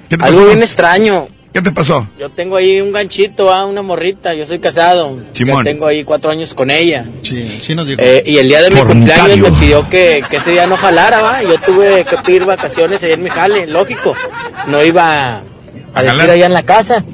¿Qué 0.08 0.18
te 0.18 0.24
algo 0.24 0.46
bien 0.46 0.60
extraño. 0.60 1.28
¿Qué 1.52 1.60
te 1.60 1.70
pasó? 1.70 2.06
Yo 2.18 2.30
tengo 2.30 2.56
ahí 2.56 2.80
un 2.80 2.92
ganchito, 2.92 3.52
ah, 3.52 3.66
una 3.66 3.82
morrita. 3.82 4.32
Yo 4.34 4.46
soy 4.46 4.58
casado. 4.58 5.18
Simón. 5.34 5.64
Tengo 5.64 5.86
ahí 5.86 6.02
cuatro 6.02 6.30
años 6.30 6.54
con 6.54 6.70
ella. 6.70 7.04
Sí, 7.22 7.46
sí 7.46 7.74
nos 7.74 7.86
dijo. 7.86 8.00
Eh, 8.02 8.22
y 8.26 8.38
el 8.38 8.48
día 8.48 8.62
de 8.62 8.70
mi 8.70 8.80
cumpleaños 8.80 9.38
me 9.38 9.60
pidió 9.60 9.88
que, 9.90 10.24
que 10.30 10.36
ese 10.38 10.52
día 10.52 10.66
no 10.66 10.76
jalara, 10.78 11.20
va. 11.20 11.42
Yo 11.42 11.58
tuve 11.58 12.04
que 12.04 12.16
pedir 12.18 12.46
vacaciones 12.46 13.02
ayer 13.02 13.18
en 13.18 13.24
mi 13.24 13.30
jale, 13.30 13.66
lógico. 13.66 14.14
No 14.66 14.82
iba 14.82 15.36
a, 15.36 15.42
a 15.92 16.02
decir 16.02 16.30
allá 16.30 16.46
en 16.46 16.54
la 16.54 16.62
casa. 16.62 17.04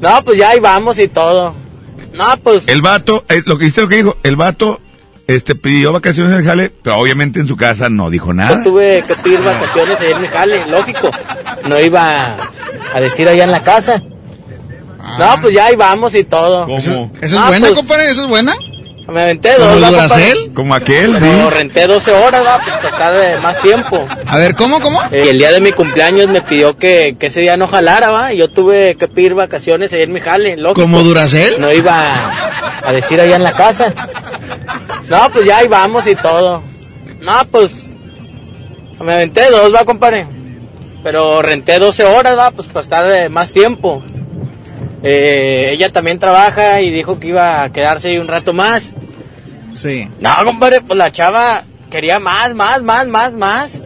No, 0.00 0.22
pues 0.24 0.38
ya 0.38 0.50
ahí 0.50 0.60
vamos 0.60 0.98
y 1.00 1.08
todo. 1.08 1.54
No, 2.12 2.36
pues 2.42 2.68
El 2.68 2.82
vato, 2.82 3.24
eh, 3.28 3.42
lo 3.46 3.58
que 3.58 3.64
dice 3.64 3.80
lo 3.80 3.88
que 3.88 3.96
dijo, 3.96 4.16
el 4.22 4.36
vato, 4.36 4.80
este, 5.26 5.54
pidió 5.54 5.92
vacaciones 5.92 6.32
en 6.32 6.38
el 6.40 6.44
jale, 6.44 6.72
pero 6.82 6.98
obviamente 6.98 7.40
en 7.40 7.46
su 7.48 7.56
casa 7.56 7.88
no 7.88 8.10
dijo 8.10 8.26
yo 8.28 8.34
nada. 8.34 8.62
tuve 8.62 9.02
que 9.06 9.14
pedir 9.14 9.40
vacaciones 9.40 9.98
ayer 10.00 10.12
en 10.16 10.22
mi 10.22 10.28
jale, 10.28 10.66
lógico. 10.70 11.10
No 11.68 11.80
iba 11.80 12.36
a 12.94 13.00
decir 13.00 13.28
allá 13.28 13.44
en 13.44 13.50
la 13.52 13.62
casa. 13.62 14.02
No, 15.18 15.36
pues 15.40 15.54
ya 15.54 15.66
ahí 15.66 15.76
vamos 15.76 16.14
y 16.14 16.24
todo. 16.24 16.64
¿Cómo? 16.66 16.76
¿Eso 16.78 17.10
es 17.22 17.34
Ah, 17.34 17.46
buena, 17.48 17.66
pues, 17.68 17.78
compadre? 17.78 18.10
¿Eso 18.10 18.22
es 18.22 18.28
buena? 18.28 18.54
Me 19.06 19.20
aventé 19.20 19.50
¿Como 19.58 19.66
dos, 19.66 19.76
el 19.76 19.84
va, 19.84 19.90
Duracell? 19.90 20.18
compadre. 20.32 20.54
Como 20.54 20.74
aquel, 20.74 21.12
sí. 21.12 21.18
Pero 21.20 21.50
renté 21.50 21.86
12 21.86 22.12
horas, 22.12 22.42
va, 22.46 22.58
pues 22.58 22.74
para 22.76 22.88
estar 22.88 23.14
de 23.14 23.36
más 23.42 23.60
tiempo. 23.60 24.06
A 24.26 24.38
ver, 24.38 24.54
¿cómo, 24.56 24.80
cómo? 24.80 24.98
Eh, 25.12 25.24
Y 25.26 25.28
el 25.28 25.36
día 25.38 25.52
de 25.52 25.60
mi 25.60 25.72
cumpleaños 25.72 26.28
me 26.28 26.40
pidió 26.40 26.78
que, 26.78 27.16
que 27.20 27.26
ese 27.26 27.40
día 27.40 27.58
no 27.58 27.66
jalara, 27.66 28.10
va. 28.10 28.32
Y 28.32 28.38
yo 28.38 28.48
tuve 28.50 28.94
que 28.94 29.06
pedir 29.06 29.34
vacaciones 29.34 29.92
ayer 29.92 30.04
en 30.08 30.14
mi 30.14 30.20
jale, 30.20 30.56
lógico. 30.56 30.80
¿Como 30.80 31.02
Duracell? 31.02 31.60
No 31.60 31.70
iba 31.70 32.02
a 32.82 32.92
decir 32.92 33.20
allá 33.20 33.36
en 33.36 33.42
la 33.44 33.52
casa. 33.52 33.92
No, 35.08 35.30
pues 35.30 35.46
ya 35.46 35.58
ahí 35.58 35.68
vamos 35.68 36.06
y 36.06 36.14
todo. 36.14 36.62
No, 37.20 37.32
pues 37.50 37.90
me 39.00 39.12
aventé 39.12 39.50
dos, 39.50 39.74
va, 39.74 39.84
compadre. 39.84 40.26
Pero 41.02 41.42
renté 41.42 41.78
12 41.78 42.04
horas, 42.04 42.38
va, 42.38 42.50
pues 42.50 42.68
para 42.68 42.82
estar 42.82 43.30
más 43.30 43.52
tiempo. 43.52 44.02
Eh, 45.02 45.68
ella 45.72 45.92
también 45.92 46.18
trabaja 46.18 46.80
y 46.80 46.90
dijo 46.90 47.20
que 47.20 47.28
iba 47.28 47.62
a 47.62 47.70
quedarse 47.70 48.08
ahí 48.08 48.18
un 48.18 48.28
rato 48.28 48.54
más. 48.54 48.94
Sí. 49.76 50.08
No, 50.20 50.30
compadre, 50.44 50.80
pues 50.80 50.96
la 50.96 51.12
chava 51.12 51.64
quería 51.90 52.18
más, 52.18 52.54
más, 52.54 52.82
más, 52.82 53.06
más, 53.06 53.34
más. 53.34 53.82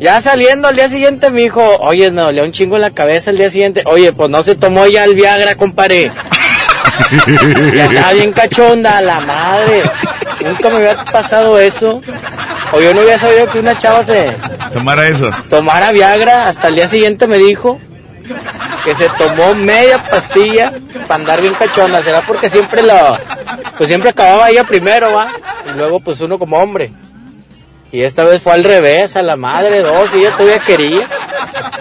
Ya 0.00 0.20
saliendo 0.20 0.66
al 0.66 0.74
día 0.76 0.88
siguiente 0.88 1.30
me 1.30 1.42
dijo, 1.42 1.62
oye, 1.80 2.10
me 2.10 2.22
dolió 2.22 2.42
un 2.42 2.52
chingo 2.52 2.76
en 2.76 2.82
la 2.82 2.90
cabeza 2.90 3.30
el 3.30 3.36
día 3.36 3.50
siguiente. 3.50 3.84
Oye, 3.86 4.12
pues 4.12 4.30
no 4.30 4.42
se 4.42 4.56
tomó 4.56 4.86
ya 4.86 5.04
el 5.04 5.14
Viagra, 5.14 5.54
compadre. 5.54 6.10
Ya 7.74 7.84
estaba 7.86 8.12
bien 8.12 8.32
cachonda, 8.32 9.00
la 9.00 9.20
madre. 9.20 9.82
Nunca 10.44 10.70
me 10.70 10.76
había 10.76 11.04
pasado 11.04 11.58
eso. 11.58 12.00
O 12.72 12.80
yo 12.80 12.94
no 12.94 13.00
había 13.02 13.18
sabido 13.18 13.48
que 13.50 13.60
una 13.60 13.76
chava 13.76 14.02
se 14.02 14.34
Tomara 14.72 15.06
eso. 15.08 15.30
tomara 15.48 15.92
Viagra. 15.92 16.48
Hasta 16.48 16.68
el 16.68 16.76
día 16.76 16.88
siguiente 16.88 17.26
me 17.26 17.38
dijo 17.38 17.78
que 18.84 18.94
se 18.94 19.08
tomó 19.10 19.54
media 19.54 19.98
pastilla 19.98 20.72
para 21.06 21.16
andar 21.16 21.40
bien 21.40 21.54
cachonda. 21.54 22.02
¿Será 22.02 22.20
porque 22.22 22.48
siempre 22.50 22.82
lo, 22.82 23.18
pues 23.78 23.88
siempre 23.88 24.10
acababa 24.10 24.50
ella 24.50 24.64
primero, 24.64 25.12
va? 25.12 25.28
Y 25.72 25.76
luego 25.76 26.00
pues 26.00 26.20
uno 26.20 26.38
como 26.38 26.56
hombre. 26.58 26.90
Y 27.92 28.00
esta 28.00 28.24
vez 28.24 28.42
fue 28.42 28.54
al 28.54 28.64
revés, 28.64 29.16
a 29.16 29.22
la 29.22 29.36
madre, 29.36 29.82
dos, 29.82 30.14
y 30.14 30.20
ella 30.20 30.30
todavía 30.30 30.58
quería. 30.60 31.06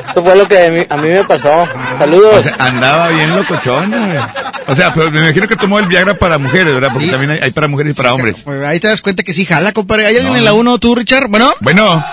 Eso 0.10 0.24
fue 0.24 0.36
lo 0.36 0.48
que 0.48 0.66
a 0.66 0.70
mí, 0.70 0.86
a 0.90 0.98
mí 0.98 1.10
me 1.10 1.24
pasó. 1.24 1.68
Saludos. 1.98 2.36
O 2.38 2.44
sea, 2.44 2.56
andaba 2.66 3.10
bien 3.10 3.36
locochona, 3.36 4.06
güey. 4.08 4.20
O 4.68 4.76
sea, 4.76 4.94
pero 4.94 5.12
me 5.12 5.20
imagino 5.20 5.48
que 5.48 5.56
tomó 5.56 5.80
el 5.80 5.86
Viagra 5.86 6.14
para 6.16 6.38
mujeres, 6.38 6.74
¿verdad? 6.74 6.90
Porque 6.94 7.08
también 7.08 7.32
hay, 7.32 7.40
hay 7.40 7.52
para 7.52 7.68
mujeres 7.68 7.94
y 7.94 7.98
para 7.98 8.14
hombres. 8.14 8.38
Pues 8.44 8.64
ahí 8.64 8.80
te 8.80 8.88
das 8.88 9.02
cuenta 9.02 9.24
que 9.24 9.34
sí 9.34 9.46
jala, 9.46 9.72
compadre. 9.72 10.08
¿Hay 10.08 10.16
alguien 10.16 10.34
No, 10.34 10.38
en 10.40 10.46
la 10.46 10.52
no. 10.52 10.58
1 10.58 10.78
tú, 10.80 10.96
Richard? 10.96 11.28
Bueno, 11.30 11.54
Bueno, 11.60 12.04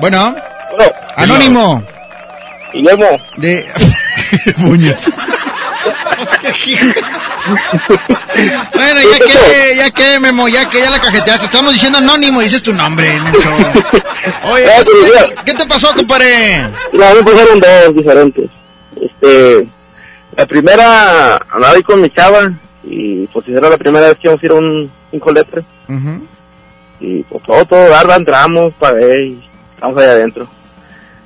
bueno. 0.00 0.34
Anónimo. 1.16 1.82
Guillermo. 2.72 3.06
De... 3.36 3.66
Bueno, 8.74 9.00
ya 9.00 9.18
que, 9.18 9.76
ya 9.76 9.90
que, 9.90 10.20
Memo, 10.20 10.48
ya 10.48 10.68
que 10.68 10.80
ya 10.80 10.90
la 10.90 11.00
cajeteaste. 11.00 11.46
Estamos 11.46 11.72
diciendo 11.72 11.98
anónimo, 11.98 12.40
dices 12.40 12.62
tu 12.62 12.72
nombre, 12.72 13.08
menso. 13.20 13.50
Oye, 14.44 14.64
Ah, 14.70 14.82
¿qué, 14.84 14.90
pues, 14.90 15.34
qué- 15.44 15.54
te 15.54 15.66
pasó, 15.66 15.94
compadre? 15.94 16.26
No, 16.92 17.04
a 17.04 17.14
me 17.14 17.22
pasaron 17.22 17.60
dos 17.60 17.94
diferentes. 17.94 18.50
Este, 19.00 19.66
la 20.36 20.46
primera 20.46 21.36
andaba 21.50 21.72
ahí 21.74 21.82
con 21.82 22.00
mi 22.00 22.10
chava 22.10 22.50
y 22.84 23.26
pues 23.28 23.46
era 23.48 23.68
la 23.68 23.76
primera 23.76 24.08
vez 24.08 24.16
que 24.16 24.28
íbamos 24.28 24.42
a 24.42 24.46
ir 24.46 24.52
a 24.52 24.54
un, 24.54 24.90
un 25.12 25.20
coletre 25.20 25.62
Ujú. 25.88 26.26
y 27.00 27.22
pues 27.24 27.42
todo, 27.44 27.64
todo 27.66 27.88
darla, 27.88 28.16
entramos 28.16 28.72
ver 28.80 29.20
y 29.22 29.44
estamos 29.74 29.96
ahí 29.98 30.04
adentro. 30.06 30.48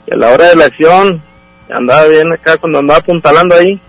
Y 0.06 0.12
a 0.14 0.16
la 0.16 0.30
hora 0.30 0.48
de 0.48 0.56
la 0.56 0.64
acción, 0.66 1.22
andaba 1.70 2.06
bien 2.06 2.32
acá 2.32 2.56
cuando 2.58 2.80
andaba 2.80 2.98
apuntalando 2.98 3.54
ahí, 3.54 3.80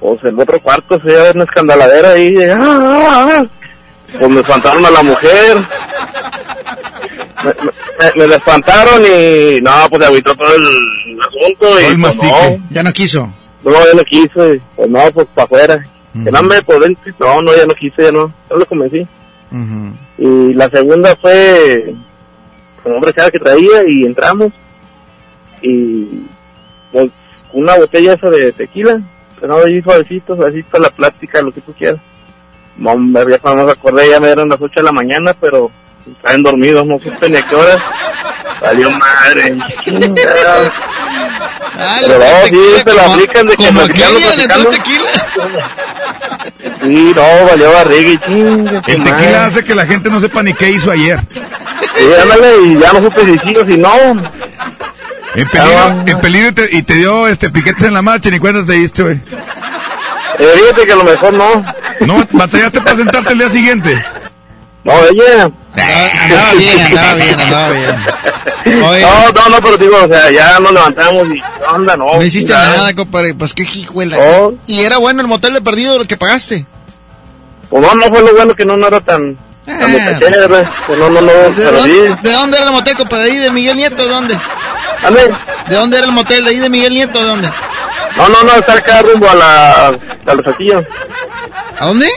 pues 0.00 0.22
el 0.24 0.38
otro 0.38 0.60
cuarto 0.60 0.98
se 1.00 1.06
veía 1.06 1.32
una 1.34 1.44
escandaladera 1.44 2.10
ahí, 2.12 2.28
y, 2.36 2.44
¡ah, 2.44 2.58
ah, 2.60 3.28
ah! 3.30 3.44
pues 4.18 4.30
me 4.30 4.40
espantaron 4.40 4.84
a 4.86 4.90
la 4.90 5.02
mujer. 5.02 5.58
Me, 7.44 7.50
me- 7.50 8.12
me 8.16 8.26
la 8.26 8.36
espantaron 8.36 9.02
y 9.04 9.60
no, 9.60 9.70
pues 9.90 10.00
se 10.02 10.06
agüitó 10.08 10.34
todo 10.34 10.48
el 10.54 11.20
asunto 11.20 11.80
y 11.80 11.96
pues, 12.00 12.16
no, 12.16 12.58
Ya 12.70 12.82
no 12.82 12.92
quiso. 12.92 13.32
no, 13.64 13.72
ya 13.72 13.94
no 13.96 14.04
quiso, 14.04 14.54
y, 14.54 14.62
pues 14.76 14.88
no, 14.90 15.00
pues 15.12 15.26
para 15.34 15.44
afuera. 15.44 15.86
Que 16.24 16.30
no 16.30 16.42
me 16.44 16.62
pues 16.62 16.78
no, 17.18 17.42
no, 17.42 17.56
ya 17.56 17.66
no 17.66 17.74
quise, 17.74 18.02
ya 18.04 18.12
no, 18.12 18.32
yo 18.48 18.56
lo 18.56 18.66
convencí. 18.66 19.06
Y 20.18 20.54
la 20.54 20.68
segunda 20.68 21.16
fue 21.16 21.94
con 22.82 22.92
hombre 22.92 23.12
chava 23.12 23.30
que 23.30 23.38
traía 23.40 23.82
y 23.88 24.04
entramos 24.04 24.52
y 25.62 26.26
pues, 26.92 27.10
una 27.52 27.76
botella 27.76 28.14
esa 28.14 28.28
de 28.30 28.52
tequila, 28.52 29.00
pero 29.40 29.56
ahí 29.64 29.80
suavecito, 29.82 30.36
suavecito 30.36 30.78
la 30.78 30.90
plática, 30.90 31.42
lo 31.42 31.52
que 31.52 31.60
tú 31.60 31.72
quieras. 31.72 32.00
No, 32.76 32.96
me 32.96 33.20
había 33.20 33.38
cuando 33.38 33.64
me 33.64 33.72
acordé, 33.72 34.10
ya 34.10 34.20
me 34.20 34.28
eran 34.30 34.48
las 34.48 34.60
8 34.60 34.72
de 34.80 34.82
la 34.84 34.92
mañana, 34.92 35.34
pero 35.40 35.70
estaban 36.10 36.42
dormidos, 36.42 36.86
no 36.86 36.98
supe 36.98 37.30
ni 37.30 37.36
a 37.36 37.42
qué 37.42 37.54
hora. 37.54 37.78
Salió 38.60 38.90
madre. 38.90 39.56
chingada. 39.84 40.72
Pero 42.00 42.18
no, 42.18 42.46
sí, 42.46 42.82
se 42.84 42.94
la 42.94 43.04
aplican 43.04 43.46
de 43.46 43.56
que 43.56 43.66
como 43.66 43.80
platicando, 43.80 44.20
platicando. 44.20 44.70
Sí, 46.82 47.12
no, 47.14 47.46
valió 47.46 47.72
barriga 47.72 48.10
y 48.10 48.18
chinga. 48.18 48.82
el 48.86 49.04
tequila 49.04 49.46
hace 49.46 49.64
que 49.64 49.74
la 49.74 49.86
gente 49.86 50.10
no 50.10 50.20
sepa 50.20 50.42
ni 50.42 50.54
qué 50.54 50.70
hizo 50.70 50.90
ayer. 50.90 51.20
Sí, 51.96 52.04
ándale, 52.20 52.62
y 52.64 52.78
ya 52.78 52.92
no 52.92 53.02
supe 53.02 53.22
si 53.22 53.38
sí 53.38 53.56
o 53.56 53.66
si 53.66 53.76
no. 53.78 53.90
En 55.34 55.48
peligro, 55.48 56.04
en 56.06 56.20
peligro 56.20 56.48
y 56.48 56.52
te, 56.52 56.76
y 56.76 56.82
te 56.82 56.94
dio 56.94 57.26
este 57.26 57.50
piquetes 57.50 57.82
en 57.82 57.94
la 57.94 58.02
marcha, 58.02 58.30
ni 58.30 58.38
cuenta 58.38 58.64
te 58.64 58.74
diste, 58.74 59.02
güey. 59.02 59.20
Eh, 60.38 60.52
fíjate 60.56 60.86
que 60.86 60.92
a 60.92 60.96
lo 60.96 61.04
mejor 61.04 61.32
no. 61.32 61.64
No, 62.00 62.26
batallaste 62.32 62.80
para 62.80 62.96
sentarte 62.96 63.32
el 63.32 63.38
día 63.38 63.50
siguiente. 63.50 64.04
No, 64.84 64.92
ella. 65.10 65.50
Andaba 65.76 66.52
bien, 66.54 66.80
andaba 66.80 67.14
bien, 67.14 67.40
andaba 67.40 67.68
bien. 67.70 68.82
Oye. 68.84 69.00
No, 69.02 69.32
no, 69.32 69.48
no, 69.50 69.60
pero 69.60 69.76
digo, 69.76 69.96
o 70.02 70.08
sea, 70.08 70.30
ya 70.30 70.58
nos 70.60 70.72
levantamos 70.72 71.28
y, 71.28 71.34
¿qué 71.34 71.64
onda? 71.72 71.96
No, 71.96 72.14
No 72.14 72.22
hiciste 72.22 72.52
ya. 72.52 72.58
nada, 72.58 72.94
compadre. 72.94 73.34
Pues 73.34 73.52
qué 73.54 73.62
hijuela. 73.64 74.16
No. 74.16 74.54
Y 74.66 74.80
era 74.82 74.98
bueno 74.98 75.20
el 75.20 75.26
motel 75.26 75.52
de 75.54 75.60
perdido 75.60 75.98
lo 75.98 76.04
que 76.04 76.16
pagaste. 76.16 76.66
Pues 77.68 77.82
no, 77.82 77.94
no 77.94 78.06
fue 78.06 78.22
lo 78.22 78.34
bueno 78.34 78.54
que 78.54 78.64
no, 78.64 78.76
no 78.76 78.86
era 78.86 79.00
tan, 79.00 79.36
tan 79.66 79.92
de. 79.92 80.66
Pues 80.86 80.98
no, 80.98 81.10
no, 81.10 81.20
no, 81.20 81.32
¿De 81.32 81.50
pero 81.56 81.82
sí. 81.82 81.90
dónde, 81.90 82.16
de 82.28 82.32
dónde 82.32 82.56
era 82.58 82.66
el 82.66 82.72
motel, 82.72 82.96
compadre? 82.96 83.24
¿De 83.24 83.30
ahí 83.32 83.38
de 83.38 83.50
Miguel 83.50 83.76
Nieto? 83.76 84.02
¿De 84.02 84.08
dónde? 84.08 84.38
¿De 85.68 85.74
dónde 85.74 85.96
era 85.98 86.06
el 86.06 86.12
motel? 86.12 86.44
¿De 86.44 86.50
ahí 86.50 86.58
de 86.58 86.68
Miguel 86.70 86.92
Nieto? 86.94 87.18
¿De 87.20 87.26
dónde? 87.26 87.50
No, 88.16 88.28
no, 88.28 88.42
no, 88.44 88.52
está 88.54 88.74
acá 88.74 89.02
rumbo 89.02 89.28
a 89.28 89.34
la, 89.34 89.86
a 89.88 90.34
los 90.34 90.44
saltillos. 90.44 90.84
¿A 91.80 91.86
dónde? 91.86 92.08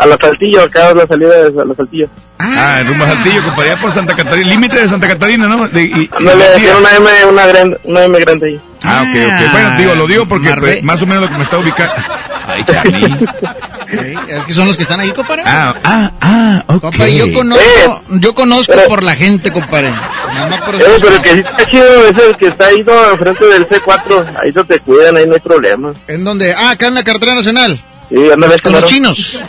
A 0.00 0.06
la 0.06 0.16
Saltillo, 0.20 0.62
acá 0.62 0.88
a 0.88 0.94
la 0.94 1.06
salida 1.06 1.34
de 1.50 1.64
la 1.64 1.74
Saltillo. 1.74 2.08
Ah, 2.38 2.78
en 2.80 2.88
rumbo 2.88 3.04
a 3.04 3.08
Saltillo, 3.08 3.42
compadre, 3.44 3.70
allá 3.72 3.80
por 3.80 3.94
Santa 3.94 4.16
Catarina, 4.16 4.48
límite 4.48 4.80
de 4.80 4.88
Santa 4.88 5.08
Catarina, 5.08 5.46
¿no? 5.46 5.68
De, 5.68 5.82
y, 5.82 6.10
Ándale, 6.16 6.44
y- 6.56 6.60
tiene 6.60 6.76
una 6.78 6.96
M, 6.96 7.10
una, 7.30 7.46
grande, 7.46 7.80
una 7.84 8.04
M 8.04 8.18
grande 8.20 8.46
ahí. 8.46 8.60
Ah, 8.82 9.02
ok, 9.02 9.08
ok. 9.26 9.52
Bueno, 9.52 9.76
digo, 9.78 9.94
lo 9.94 10.06
digo 10.06 10.26
porque 10.26 10.54
pues, 10.58 10.82
más 10.82 11.02
o 11.02 11.06
menos 11.06 11.24
lo 11.24 11.28
que 11.28 11.36
me 11.36 11.44
está 11.44 11.58
ubicando. 11.58 11.92
Ay, 12.46 12.64
Charlie. 12.64 13.16
Es 14.28 14.44
que 14.44 14.52
son 14.54 14.66
los 14.68 14.76
que 14.76 14.84
están 14.84 15.00
ahí, 15.00 15.10
compadre. 15.12 15.42
Ah, 15.44 15.74
ah, 15.84 16.10
ah, 16.20 16.64
ok. 16.66 16.80
Compadre, 16.80 17.16
yo 17.16 17.32
conozco, 17.32 18.02
yo 18.08 18.34
conozco 18.34 18.74
por 18.88 19.02
la 19.02 19.14
gente, 19.14 19.52
compadre. 19.52 19.90
Nada 19.90 20.48
más 20.48 20.60
por 20.62 20.76
Eh, 20.76 20.84
pero 21.00 21.14
el 21.14 21.22
que 21.22 21.30
sí 21.30 21.40
está 21.40 21.66
chido 21.70 22.06
es 22.08 22.16
el 22.18 22.36
que 22.36 22.46
está 22.46 22.66
ahí 22.66 22.82
no, 22.84 23.10
enfrente 23.10 23.44
del 23.44 23.68
C4. 23.68 24.36
Ahí 24.42 24.52
no 24.54 24.64
te 24.64 24.78
cuidan, 24.80 25.16
ahí 25.16 25.26
no 25.26 25.34
hay 25.34 25.40
problema. 25.40 25.92
¿En 26.08 26.24
dónde? 26.24 26.54
Ah, 26.54 26.70
acá 26.70 26.86
en 26.86 26.94
la 26.94 27.04
carretera 27.04 27.34
nacional. 27.34 27.78
Sí, 28.10 28.30
ándale. 28.32 28.58
Con 28.60 28.72
los 28.72 28.84
chinos. 28.86 29.40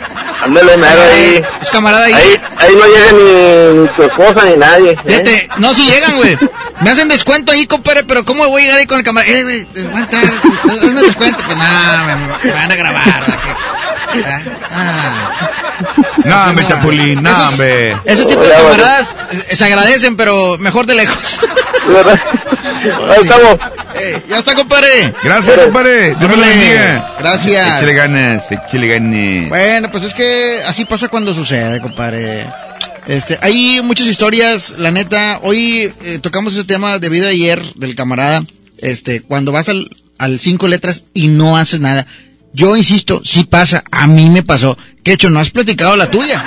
Ándale, 0.44 0.76
mero 0.76 1.02
ahí. 1.02 1.42
Es 1.60 1.70
camarada 1.70 2.04
ahí. 2.04 2.12
Ahí, 2.12 2.40
ahí 2.58 2.74
no 2.76 2.84
llega 2.86 3.12
ni, 3.12 3.80
ni 3.80 3.88
tu 3.88 4.02
esposa 4.04 4.44
ni 4.44 4.56
nadie. 4.56 4.92
¿eh? 4.92 4.98
Fíjate, 5.04 5.48
no, 5.58 5.74
si 5.74 5.84
llegan, 5.88 6.16
güey. 6.16 6.36
Me 6.80 6.90
hacen 6.90 7.08
descuento 7.08 7.52
ahí, 7.52 7.66
compadre, 7.66 8.04
pero 8.04 8.24
¿cómo 8.24 8.46
voy 8.48 8.62
a 8.62 8.64
llegar 8.64 8.78
ahí 8.80 8.86
con 8.86 8.98
el 8.98 9.04
camarada? 9.04 9.32
Eh, 9.32 9.42
güey, 9.42 9.64
voy 9.88 9.96
a 10.00 10.04
entrar, 10.04 10.24
hazme 10.24 11.02
descuento. 11.02 11.42
Pues 11.44 11.56
nada, 11.56 12.04
me, 12.42 12.48
me- 12.48 12.52
van 12.54 12.70
a 12.72 12.76
grabar. 12.76 13.24
¿verdad? 14.14 14.42
Ah, 14.70 15.30
ah. 15.40 15.50
No, 16.24 16.44
hombre, 16.44 16.66
Chapulín, 16.68 17.22
no, 17.22 17.30
Esos- 17.30 17.48
hombre. 17.50 17.96
Ese 18.04 18.24
tipo 18.26 18.40
de 18.42 18.50
camaradas 18.50 19.14
se 19.52 19.64
agradecen, 19.64 20.16
pero 20.16 20.56
mejor 20.58 20.86
de 20.86 20.94
lejos. 20.94 21.40
Ahí 23.10 23.22
estamos. 23.22 23.58
Eh, 23.94 24.22
ya 24.28 24.38
está, 24.38 24.54
compadre. 24.54 25.12
Gracias, 25.22 25.58
compadre. 25.64 26.14
Dios 26.14 26.30
me 26.30 26.36
lo 26.36 26.42
bendiga. 26.42 27.14
Gracias. 27.18 27.68
Échale 27.68 27.94
ganas, 27.94 28.44
échale 28.50 28.88
ganas. 28.88 29.48
Bueno, 29.48 29.90
pues 29.90 30.04
es 30.04 30.14
que 30.14 30.62
así 30.66 30.84
pasa 30.84 31.08
cuando 31.08 31.32
sucede, 31.34 31.80
compadre. 31.80 32.46
Este, 33.06 33.38
hay 33.42 33.80
muchas 33.82 34.06
historias, 34.06 34.74
la 34.78 34.90
neta. 34.90 35.40
Hoy 35.42 35.92
eh, 36.04 36.18
tocamos 36.20 36.54
ese 36.54 36.64
tema 36.64 36.98
de 36.98 37.08
vida 37.08 37.28
ayer 37.28 37.62
del 37.74 37.94
camarada. 37.96 38.42
Este, 38.78 39.22
cuando 39.22 39.52
vas 39.52 39.68
al, 39.68 39.90
al 40.18 40.38
cinco 40.40 40.68
letras 40.68 41.04
y 41.14 41.28
no 41.28 41.56
haces 41.56 41.80
nada. 41.80 42.06
Yo 42.54 42.76
insisto, 42.76 43.20
sí 43.24 43.44
pasa, 43.44 43.82
a 43.90 44.06
mí 44.06 44.28
me 44.28 44.42
pasó. 44.42 44.76
Que 45.02 45.12
hecho, 45.14 45.30
no 45.30 45.40
has 45.40 45.50
platicado 45.50 45.96
la 45.96 46.10
tuya. 46.10 46.42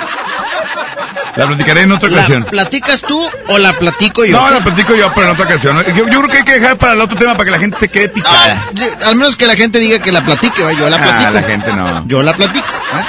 La 1.36 1.46
platicaré 1.46 1.82
en 1.82 1.92
otra 1.92 2.08
¿La 2.08 2.16
ocasión. 2.18 2.44
platicas 2.44 3.02
tú 3.02 3.20
o 3.48 3.58
la 3.58 3.74
platico 3.74 4.24
yo? 4.24 4.40
No, 4.40 4.48
la 4.50 4.60
platico 4.60 4.94
yo, 4.94 5.12
pero 5.14 5.26
en 5.26 5.32
otra 5.34 5.44
ocasión. 5.44 5.84
Yo, 5.94 6.08
yo 6.08 6.20
creo 6.22 6.28
que 6.30 6.36
hay 6.38 6.44
que 6.44 6.58
dejar 6.60 6.78
para 6.78 6.94
el 6.94 7.00
otro 7.02 7.18
tema 7.18 7.32
para 7.32 7.44
que 7.44 7.50
la 7.50 7.58
gente 7.58 7.78
se 7.78 7.88
quede 7.88 8.08
picada. 8.08 8.64
Ah, 8.74 9.08
Al 9.08 9.16
menos 9.16 9.36
que 9.36 9.46
la 9.46 9.54
gente 9.54 9.78
diga 9.78 9.98
que 9.98 10.12
la 10.12 10.24
platique, 10.24 10.62
¿va? 10.62 10.72
yo 10.72 10.88
la 10.88 10.96
Ah, 10.96 11.02
platico. 11.02 11.30
la 11.32 11.42
gente 11.42 11.72
no. 11.74 12.08
Yo 12.08 12.22
la 12.22 12.32
platico. 12.32 12.66
¿eh? 12.66 13.04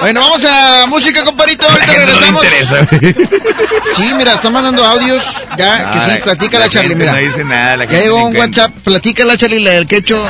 Bueno, 0.00 0.20
vamos 0.20 0.44
a 0.46 0.86
música, 0.86 1.24
compadrito. 1.24 1.66
Ahorita 1.68 1.86
gente 1.86 2.06
no 2.06 2.20
le 2.20 2.26
regresamos. 2.26 2.44
interesa. 2.44 3.96
Sí, 3.96 4.14
mira, 4.16 4.34
están 4.34 4.52
mandando 4.54 4.82
audios. 4.84 5.22
Ya, 5.58 5.90
que 5.90 5.98
sí, 6.12 6.18
platica 6.22 6.58
la, 6.58 6.68
Charlie, 6.70 6.94
mira. 6.94 7.12
No 7.12 7.18
dice 7.18 7.44
nada, 7.44 7.76
la 7.78 7.84
ya 7.84 7.90
gente 7.90 8.04
llegó 8.04 8.18
le 8.18 8.24
un. 8.24 8.36
WhatsApp, 8.36 8.72
platica 8.82 9.24
la 9.26 9.36
Charlie, 9.36 9.60
la 9.60 9.70
del 9.72 9.86
quecho. 9.86 10.26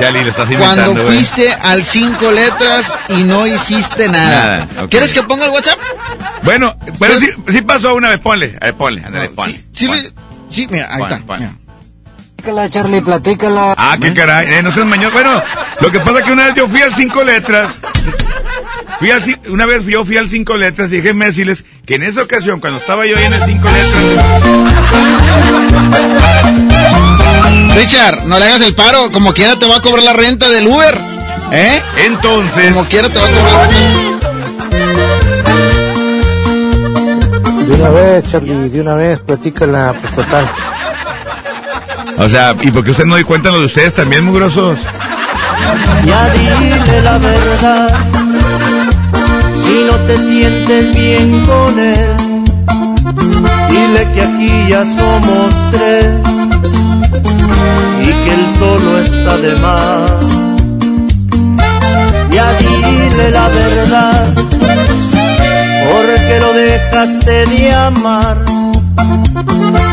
Lo 0.00 0.06
estás 0.08 0.34
Cuando 0.46 0.54
inventando, 0.56 1.02
güey. 1.04 1.16
fuiste 1.16 1.52
al 1.52 1.84
cinco 1.84 2.30
letras 2.30 2.92
y 3.08 3.22
no 3.22 3.46
hiciste 3.46 4.08
nada. 4.08 4.66
¿Quieres 4.90 5.12
que 5.12 5.22
ponga 5.22 5.44
el 5.46 5.50
WhatsApp? 5.52 5.78
Bueno, 6.42 6.76
bueno, 6.98 7.20
sí, 7.20 7.30
sí 7.50 7.62
pasó 7.62 7.94
una 7.94 8.10
vez, 8.10 8.20
ponle. 8.20 8.56
A 8.60 8.66
ver, 8.66 8.74
ponle, 8.74 9.02
ponle. 9.34 9.64
Sí, 9.72 9.86
ponle. 9.86 10.10
sí, 10.50 10.66
mira, 10.70 10.88
ahí 10.90 10.98
Ponle, 11.00 11.14
está. 11.14 11.26
ponle. 11.26 11.48
Platícala, 12.36 12.68
Charlie, 12.70 13.00
platícala. 13.00 13.74
Ah, 13.78 13.96
qué 14.00 14.12
caray, 14.12 14.52
eh, 14.52 14.62
no 14.62 14.70
seas 14.72 14.84
mañoso. 14.86 15.12
Bueno, 15.12 15.42
lo 15.80 15.90
que 15.90 16.00
pasa 16.00 16.18
es 16.18 16.24
que 16.26 16.32
una 16.32 16.44
vez 16.46 16.54
yo 16.56 16.68
fui 16.68 16.82
al 16.82 16.94
cinco 16.94 17.22
letras. 17.24 17.72
Fui 18.98 19.10
al, 19.10 19.22
una 19.48 19.64
vez 19.64 19.86
yo 19.86 20.04
fui 20.04 20.18
al 20.18 20.28
cinco 20.28 20.56
letras 20.56 20.88
y 20.92 20.96
déjenme 20.96 21.26
decirles 21.26 21.64
que 21.86 21.94
en 21.94 22.02
esa 22.02 22.22
ocasión, 22.22 22.60
cuando 22.60 22.80
estaba 22.80 23.06
yo 23.06 23.16
ahí 23.16 23.24
en 23.24 23.32
el 23.34 23.44
cinco 23.44 23.68
letras, 23.70 24.04
Richard, 27.74 28.24
no 28.26 28.38
le 28.38 28.44
hagas 28.44 28.60
el 28.62 28.74
paro. 28.74 29.10
Como 29.10 29.32
quiera 29.32 29.58
te 29.58 29.66
va 29.66 29.76
a 29.76 29.80
cobrar 29.80 30.04
la 30.04 30.12
renta 30.12 30.48
del 30.48 30.66
Uber. 30.66 31.00
¿Eh? 31.52 31.82
Entonces. 32.06 32.72
Como 32.72 32.84
quiera 32.86 33.08
te 33.08 33.18
va 33.18 33.26
a 33.26 33.30
cobrar. 33.30 33.68
De 37.66 37.74
una 37.74 37.88
vez, 37.90 38.24
Charlie, 38.30 38.68
de 38.68 38.80
una 38.80 38.94
vez, 38.94 39.20
platícala, 39.20 39.94
pues 40.00 40.14
total. 40.14 40.50
o 42.18 42.28
sea, 42.28 42.54
¿y 42.60 42.70
por 42.70 42.84
qué 42.84 42.90
ustedes 42.90 43.08
no 43.08 43.16
di 43.16 43.24
cuenta 43.24 43.50
lo 43.50 43.60
de 43.60 43.66
ustedes 43.66 43.94
también, 43.94 44.24
mugrosos? 44.24 44.78
Ya 46.04 46.28
dile 46.30 47.02
la 47.02 47.18
verdad, 47.18 47.88
si 49.64 49.84
no 49.84 49.96
te 50.06 50.18
sientes 50.18 50.94
bien 50.94 51.46
con 51.46 51.78
él, 51.78 52.16
dile 53.70 54.08
que 54.12 54.22
aquí 54.22 54.68
ya 54.68 54.84
somos 54.84 55.54
tres 55.72 56.33
y 58.02 58.06
que 58.06 58.34
él 58.34 58.46
solo 58.58 58.98
está 58.98 59.36
de 59.38 59.56
más. 59.56 60.10
Ya 62.30 62.52
dile 62.58 63.30
la 63.30 63.48
verdad, 63.48 64.26
porque 65.90 66.40
lo 66.40 66.52
dejaste 66.52 67.46
de 67.46 67.72
amar, 67.72 68.36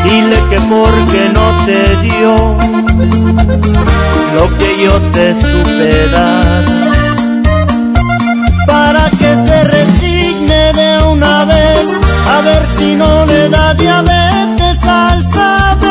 dile 0.03 0.37
que 0.49 0.59
porque 0.73 1.29
no 1.33 1.65
te 1.65 1.81
dio 2.07 2.35
lo 4.35 4.57
que 4.57 4.83
yo 4.83 4.93
te 5.11 5.35
supe 5.35 6.07
dar 6.09 6.65
para 8.65 9.09
que 9.11 9.35
se 9.35 9.63
resigne 9.63 10.73
de 10.73 11.03
una 11.03 11.45
vez 11.45 11.87
a 12.33 12.41
ver 12.41 12.65
si 12.77 12.95
no 12.95 13.25
le 13.25 13.49
da 13.49 13.73
diabetes 13.73 14.83
al 14.85 15.23
saber 15.23 15.90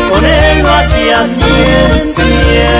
en 1.11 2.01
cien 2.01 2.71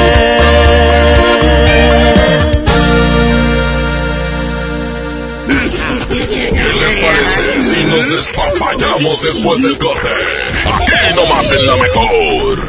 ¿Qué 6.50 6.74
les 6.74 6.96
parece 6.96 7.62
si 7.62 7.84
nos 7.84 8.10
despapallamos 8.10 9.22
después 9.22 9.62
del 9.62 9.78
corte? 9.78 10.08
Aquí 10.66 11.16
nomás 11.16 11.52
en 11.52 11.66
la 11.66 11.76
mejor. 11.76 12.60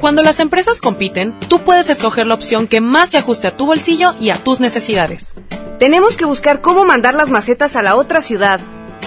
Cuando 0.00 0.22
las 0.22 0.40
empresas 0.40 0.80
compiten, 0.80 1.38
tú 1.48 1.62
puedes 1.62 1.88
escoger 1.88 2.26
la 2.26 2.34
opción 2.34 2.66
que 2.66 2.80
más 2.80 3.10
se 3.10 3.18
ajuste 3.18 3.46
a 3.46 3.56
tu 3.56 3.66
bolsillo 3.66 4.14
y 4.20 4.30
a 4.30 4.36
tus 4.36 4.58
necesidades. 4.58 5.34
Tenemos 5.78 6.16
que 6.16 6.24
buscar 6.24 6.60
cómo 6.60 6.84
mandar 6.84 7.14
las 7.14 7.30
macetas 7.30 7.76
a 7.76 7.82
la 7.82 7.94
otra 7.94 8.20
ciudad. 8.20 8.60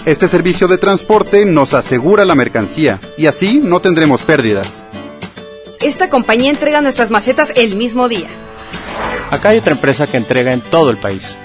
Este 0.05 0.27
servicio 0.27 0.67
de 0.67 0.77
transporte 0.77 1.45
nos 1.45 1.73
asegura 1.73 2.23
la 2.25 2.35
mercancía 2.35 2.99
y 3.17 3.25
así 3.25 3.59
no 3.61 3.81
tendremos 3.81 4.21
pérdidas. 4.21 4.85
Esta 5.86 6.10
compañía 6.10 6.49
entrega 6.49 6.82
nuestras 6.82 7.12
macetas 7.12 7.53
el 7.56 7.76
mismo 7.76 8.10
día. 8.10 8.28
Acá 9.30 9.49
hay 9.49 9.60
otra 9.60 9.74
empresa 9.74 10.07
que 10.07 10.18
entrega 10.18 10.52
en 10.52 10.62
todo 10.62 10.90
el 10.90 10.98
país. 10.98 11.38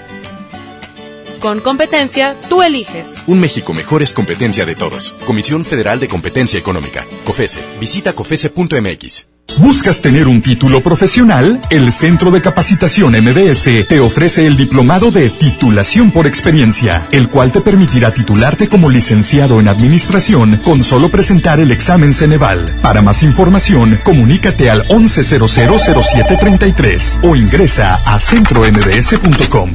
Con 1.39 1.59
competencia, 1.59 2.35
tú 2.49 2.63
eliges. 2.63 3.07
Un 3.27 3.39
México 3.39 3.71
mejor 3.71 4.01
es 4.01 4.13
competencia 4.13 4.65
de 4.65 4.73
todos. 4.73 5.11
Comisión 5.27 5.63
Federal 5.63 5.99
de 5.99 6.07
Competencia 6.07 6.59
Económica. 6.59 7.05
COFESE. 7.23 7.61
Visita 7.79 8.13
COFESE.mx. 8.13 9.30
¿Buscas 9.57 10.01
tener 10.01 10.27
un 10.27 10.41
título 10.41 10.81
profesional? 10.81 11.59
El 11.69 11.91
Centro 11.91 12.31
de 12.31 12.41
Capacitación 12.41 13.13
MBS 13.13 13.85
te 13.87 13.99
ofrece 13.99 14.47
el 14.47 14.57
diplomado 14.57 15.11
de 15.11 15.29
titulación 15.29 16.11
por 16.11 16.25
experiencia, 16.25 17.07
el 17.11 17.29
cual 17.29 17.51
te 17.51 17.61
permitirá 17.61 18.11
titularte 18.13 18.69
como 18.69 18.89
licenciado 18.89 19.59
en 19.59 19.67
administración 19.67 20.57
con 20.63 20.83
solo 20.83 21.09
presentar 21.09 21.59
el 21.59 21.71
examen 21.71 22.13
Ceneval. 22.13 22.65
Para 22.81 23.01
más 23.01 23.23
información, 23.23 23.99
comunícate 24.03 24.69
al 24.69 24.87
11000733 24.87 27.19
o 27.21 27.35
ingresa 27.35 27.99
a 28.05 28.19
centrombs.com. 28.19 29.69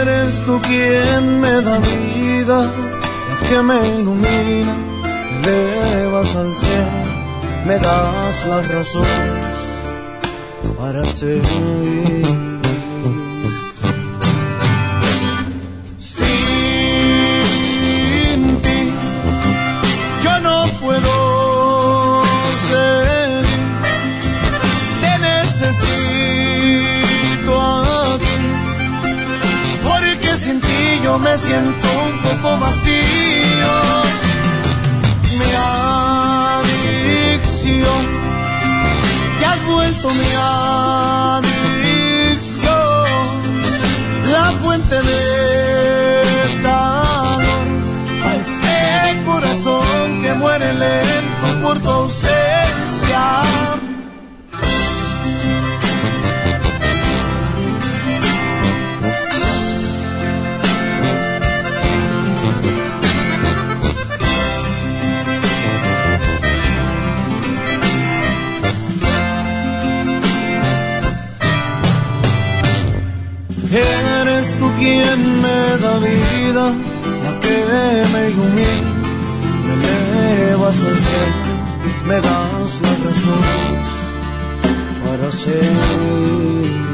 Eres 0.00 0.42
tú 0.46 0.60
quien 0.62 1.40
me 1.40 1.62
da 1.62 1.78
vida, 1.78 2.70
que 3.48 3.62
me 3.62 3.78
ilumina, 3.98 4.74
me 5.42 5.54
elevas 5.92 6.36
al 6.36 6.54
cielo, 6.54 7.02
me 7.66 7.78
das 7.78 8.46
las 8.46 8.68
razones 8.68 9.56
para 10.78 11.04
seguir. 11.04 12.45
Me 31.18 31.38
siento 31.38 31.88
un 32.04 32.18
poco 32.18 32.58
vacío. 32.58 32.92
Mi 35.38 35.50
adicción 36.64 38.02
que 39.38 39.44
has 39.46 39.64
vuelto 39.66 40.08
mi 40.10 40.32
adicción, 41.38 42.72
la 44.30 44.52
fuente 44.62 44.96
de 44.96 46.62
calor 46.62 47.66
a 48.24 48.36
este 48.36 48.76
corazón 49.24 50.22
que 50.22 50.32
muere 50.34 50.72
lento 50.74 51.46
por 51.62 51.78
tu 51.80 52.08
quien 74.78 75.18
me 75.42 75.60
da 75.82 75.98
vida, 75.98 76.66
la 77.24 77.32
que 77.40 77.56
me 78.12 78.30
ilumina, 78.30 78.90
me 79.66 79.72
elevas 79.74 80.78
al 80.88 80.96
cielo, 81.06 81.52
me 82.06 82.16
das 82.26 82.72
la 82.84 82.94
razón 83.04 83.44
para 85.04 85.32
seguir. 85.32 86.86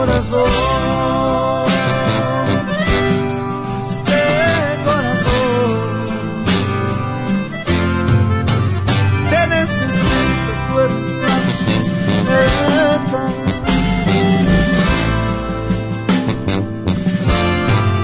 Corazón. 0.00 0.48
Este 3.90 4.22
corazón. 4.84 5.70
Te 9.30 9.40
necesito. 9.46 10.82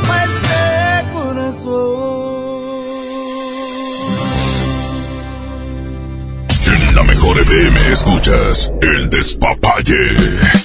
Pa' 0.07 0.25
este 0.25 0.61
corazón. 1.15 1.97
En 6.67 6.95
la 6.95 7.03
mejor 7.05 7.39
FM 7.39 7.93
escuchas 7.93 8.71
El 8.83 9.09
Despapalle. 9.09 10.56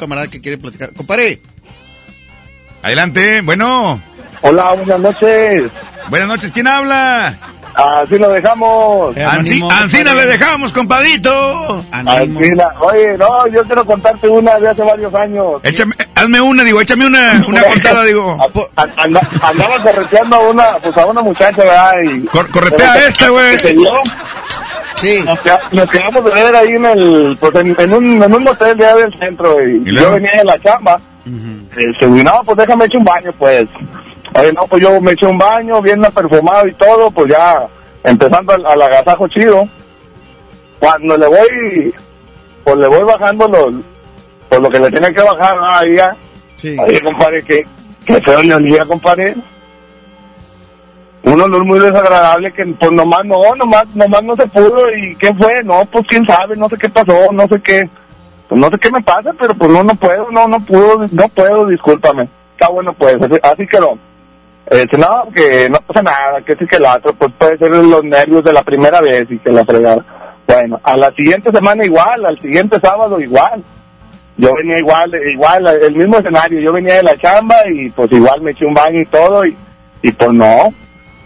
Camarada 0.00 0.26
que 0.28 0.40
quiere 0.40 0.58
platicar. 0.58 0.92
Compare. 0.94 1.40
Adelante, 2.82 3.40
bueno. 3.42 4.00
Hola, 4.42 4.72
buenas 4.72 5.00
noches. 5.00 5.70
Buenas 6.08 6.28
noches, 6.28 6.50
¿quién 6.50 6.66
habla? 6.66 7.34
Así 7.74 8.18
lo 8.18 8.30
dejamos. 8.30 9.14
Anci- 9.14 9.70
Ancina 9.70 10.12
le 10.14 10.26
dejamos, 10.26 10.72
compadito. 10.72 11.84
Ancina. 11.92 12.68
Oye, 12.80 13.16
no, 13.16 13.46
yo 13.46 13.62
quiero 13.64 13.84
contarte 13.84 14.26
una 14.28 14.58
de 14.58 14.68
hace 14.70 14.82
varios 14.82 15.14
años. 15.14 15.56
Échame, 15.62 15.94
hazme 16.14 16.40
una, 16.40 16.64
digo, 16.64 16.80
échame 16.80 17.06
una, 17.06 17.44
una 17.46 17.62
contada, 17.72 18.02
digo. 18.04 18.36
An- 18.76 18.92
anda- 18.96 19.28
andaba 19.42 19.78
correteando 19.82 20.36
a 20.36 20.48
una, 20.50 20.64
pues 20.78 20.96
a 20.96 21.06
una 21.06 21.22
muchacha, 21.22 21.58
¿verdad? 21.62 21.92
Y, 22.02 22.20
corretea 22.50 22.92
a 22.94 23.06
esta, 23.06 23.28
güey. 23.28 23.56
Sí. 25.00 25.22
Nos, 25.24 25.40
queda- 25.40 25.60
nos 25.72 25.90
quedamos 25.90 26.24
de 26.24 26.30
ver 26.30 26.54
ahí 26.56 26.68
en 26.70 26.84
el, 26.84 27.36
pues 27.40 27.54
en, 27.54 27.74
en 27.78 27.92
un, 27.92 28.22
en 28.22 28.34
un 28.34 28.48
hotel 28.48 28.76
de 28.76 28.86
allá 28.86 28.96
del 28.96 29.18
centro 29.18 29.66
y, 29.66 29.82
yo 29.94 30.12
venía 30.12 30.32
de 30.32 30.44
la 30.44 30.58
chamba. 30.60 31.00
Este, 31.76 32.06
y 32.06 32.24
no, 32.24 32.42
pues 32.44 32.56
déjame 32.58 32.84
echar 32.86 32.98
un 32.98 33.04
baño, 33.04 33.32
pues. 33.38 33.66
Oye, 34.34 34.52
no, 34.52 34.62
pues 34.66 34.82
yo 34.82 35.00
me 35.00 35.12
eché 35.12 35.26
un 35.26 35.38
baño, 35.38 35.80
bien 35.82 36.00
perfumado 36.14 36.66
y 36.66 36.74
todo, 36.74 37.10
pues 37.10 37.30
ya 37.30 37.66
empezando 38.04 38.52
al, 38.54 38.64
al 38.66 38.82
agasajo 38.82 39.26
chido. 39.28 39.68
Cuando 40.78 41.16
le 41.16 41.26
voy, 41.26 41.94
pues 42.64 42.76
le 42.78 42.86
voy 42.86 43.02
bajando 43.02 43.48
los, 43.48 43.74
pues 44.48 44.60
lo 44.60 44.70
que 44.70 44.80
le 44.80 44.90
tiene 44.90 45.12
que 45.12 45.22
bajar. 45.22 45.56
Ahí 45.62 45.96
ya. 45.96 46.16
Sí. 46.56 46.76
Oye, 46.78 47.00
compadre, 47.02 47.42
que, 47.42 47.66
que 48.04 48.20
feo 48.20 48.42
le 48.42 48.54
olía, 48.54 48.84
compadre. 48.84 49.34
Un 51.22 51.40
olor 51.40 51.64
muy 51.64 51.78
desagradable 51.78 52.52
que 52.52 52.64
pues 52.78 52.92
nomás 52.92 53.24
no, 53.24 53.54
nomás, 53.54 53.86
nomás 53.94 54.22
no 54.22 54.36
se 54.36 54.46
pudo 54.46 54.90
y 54.90 55.14
¿qué 55.16 55.34
fue? 55.34 55.62
No, 55.64 55.84
pues 55.86 56.06
quién 56.08 56.24
sabe, 56.26 56.56
no 56.56 56.68
sé 56.68 56.76
qué 56.78 56.88
pasó, 56.88 57.30
no 57.32 57.46
sé 57.46 57.60
qué. 57.60 57.88
Pues 58.48 58.60
no 58.60 58.68
sé 58.70 58.78
qué 58.78 58.90
me 58.90 59.02
pasa, 59.02 59.30
pero 59.38 59.54
pues 59.54 59.70
no, 59.70 59.82
no 59.82 59.94
puedo, 59.94 60.30
no, 60.30 60.48
no 60.48 60.58
puedo, 60.64 61.06
no 61.12 61.28
puedo, 61.28 61.66
discúlpame. 61.66 62.28
Está 62.52 62.68
bueno 62.68 62.92
pues, 62.94 63.16
así, 63.20 63.34
así 63.42 63.66
quedó. 63.66 63.98
Este, 64.66 64.96
no, 64.96 65.28
que 65.34 65.68
no 65.68 65.80
pasa 65.80 66.02
nada, 66.02 66.40
que 66.46 66.54
sí 66.56 66.66
que 66.66 66.78
la 66.78 66.96
otro, 66.96 67.12
pues 67.14 67.32
puede 67.38 67.58
ser 67.58 67.70
los 67.70 68.04
nervios 68.04 68.42
de 68.44 68.52
la 68.52 68.62
primera 68.62 69.00
vez 69.00 69.26
y 69.30 69.38
que 69.38 69.50
la 69.50 69.64
fregada. 69.64 70.04
Bueno, 70.46 70.80
a 70.82 70.96
la 70.96 71.10
siguiente 71.12 71.50
semana 71.50 71.84
igual, 71.84 72.24
al 72.24 72.40
siguiente 72.40 72.78
sábado 72.80 73.20
igual. 73.20 73.62
Yo 74.36 74.54
venía 74.54 74.78
igual, 74.78 75.12
igual, 75.32 75.66
el 75.66 75.94
mismo 75.94 76.16
escenario, 76.16 76.60
yo 76.60 76.72
venía 76.72 76.96
de 76.96 77.02
la 77.02 77.16
chamba 77.18 77.56
y 77.70 77.90
pues 77.90 78.10
igual 78.10 78.40
me 78.40 78.52
eché 78.52 78.64
un 78.64 78.72
baño 78.72 79.00
y 79.00 79.06
todo 79.06 79.44
y, 79.44 79.56
y 80.02 80.12
pues 80.12 80.32
no, 80.32 80.72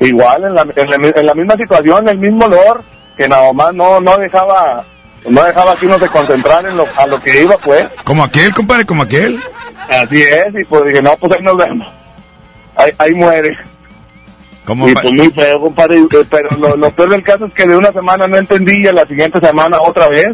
igual 0.06 0.44
en 0.44 0.54
la, 0.54 0.66
en 0.76 0.90
la, 0.90 1.08
en 1.20 1.26
la 1.26 1.34
misma 1.34 1.56
situación, 1.56 2.08
el 2.08 2.18
mismo 2.18 2.44
olor, 2.46 2.82
que 3.16 3.28
nada 3.28 3.52
más 3.52 3.72
no, 3.74 4.00
no 4.00 4.16
dejaba, 4.18 4.84
no 5.28 5.42
dejaba 5.44 5.76
que 5.76 5.86
uno 5.86 5.98
se 5.98 6.08
concentrara 6.08 6.70
en 6.70 6.76
lo, 6.76 6.86
a 6.96 7.06
lo 7.06 7.20
que 7.20 7.42
iba 7.42 7.56
pues. 7.58 7.88
Como 8.04 8.24
aquel, 8.24 8.52
compadre, 8.54 8.84
como 8.84 9.02
aquel. 9.02 9.40
Así 9.88 10.22
es, 10.22 10.48
y 10.60 10.64
pues 10.64 10.84
dije, 10.86 11.02
no, 11.02 11.16
pues 11.16 11.32
ahí 11.32 11.42
nos 11.42 11.56
vemos. 11.56 11.86
Ahí, 12.76 12.90
ahí 12.98 13.14
muere. 13.14 13.56
Como 14.64 14.88
y 14.88 14.94
pues 14.94 15.12
muy 15.12 15.30
feo, 15.30 15.60
compadre. 15.60 15.98
eh, 15.98 16.24
Pero 16.30 16.48
lo, 16.56 16.76
lo 16.76 16.90
peor 16.90 17.10
del 17.10 17.22
caso 17.22 17.44
es 17.46 17.52
que 17.52 17.66
de 17.66 17.76
una 17.76 17.92
semana 17.92 18.26
no 18.26 18.38
entendí 18.38 18.82
y 18.82 18.86
a 18.88 18.92
la 18.94 19.04
siguiente 19.06 19.38
semana 19.40 19.78
otra 19.80 20.08
vez. 20.08 20.28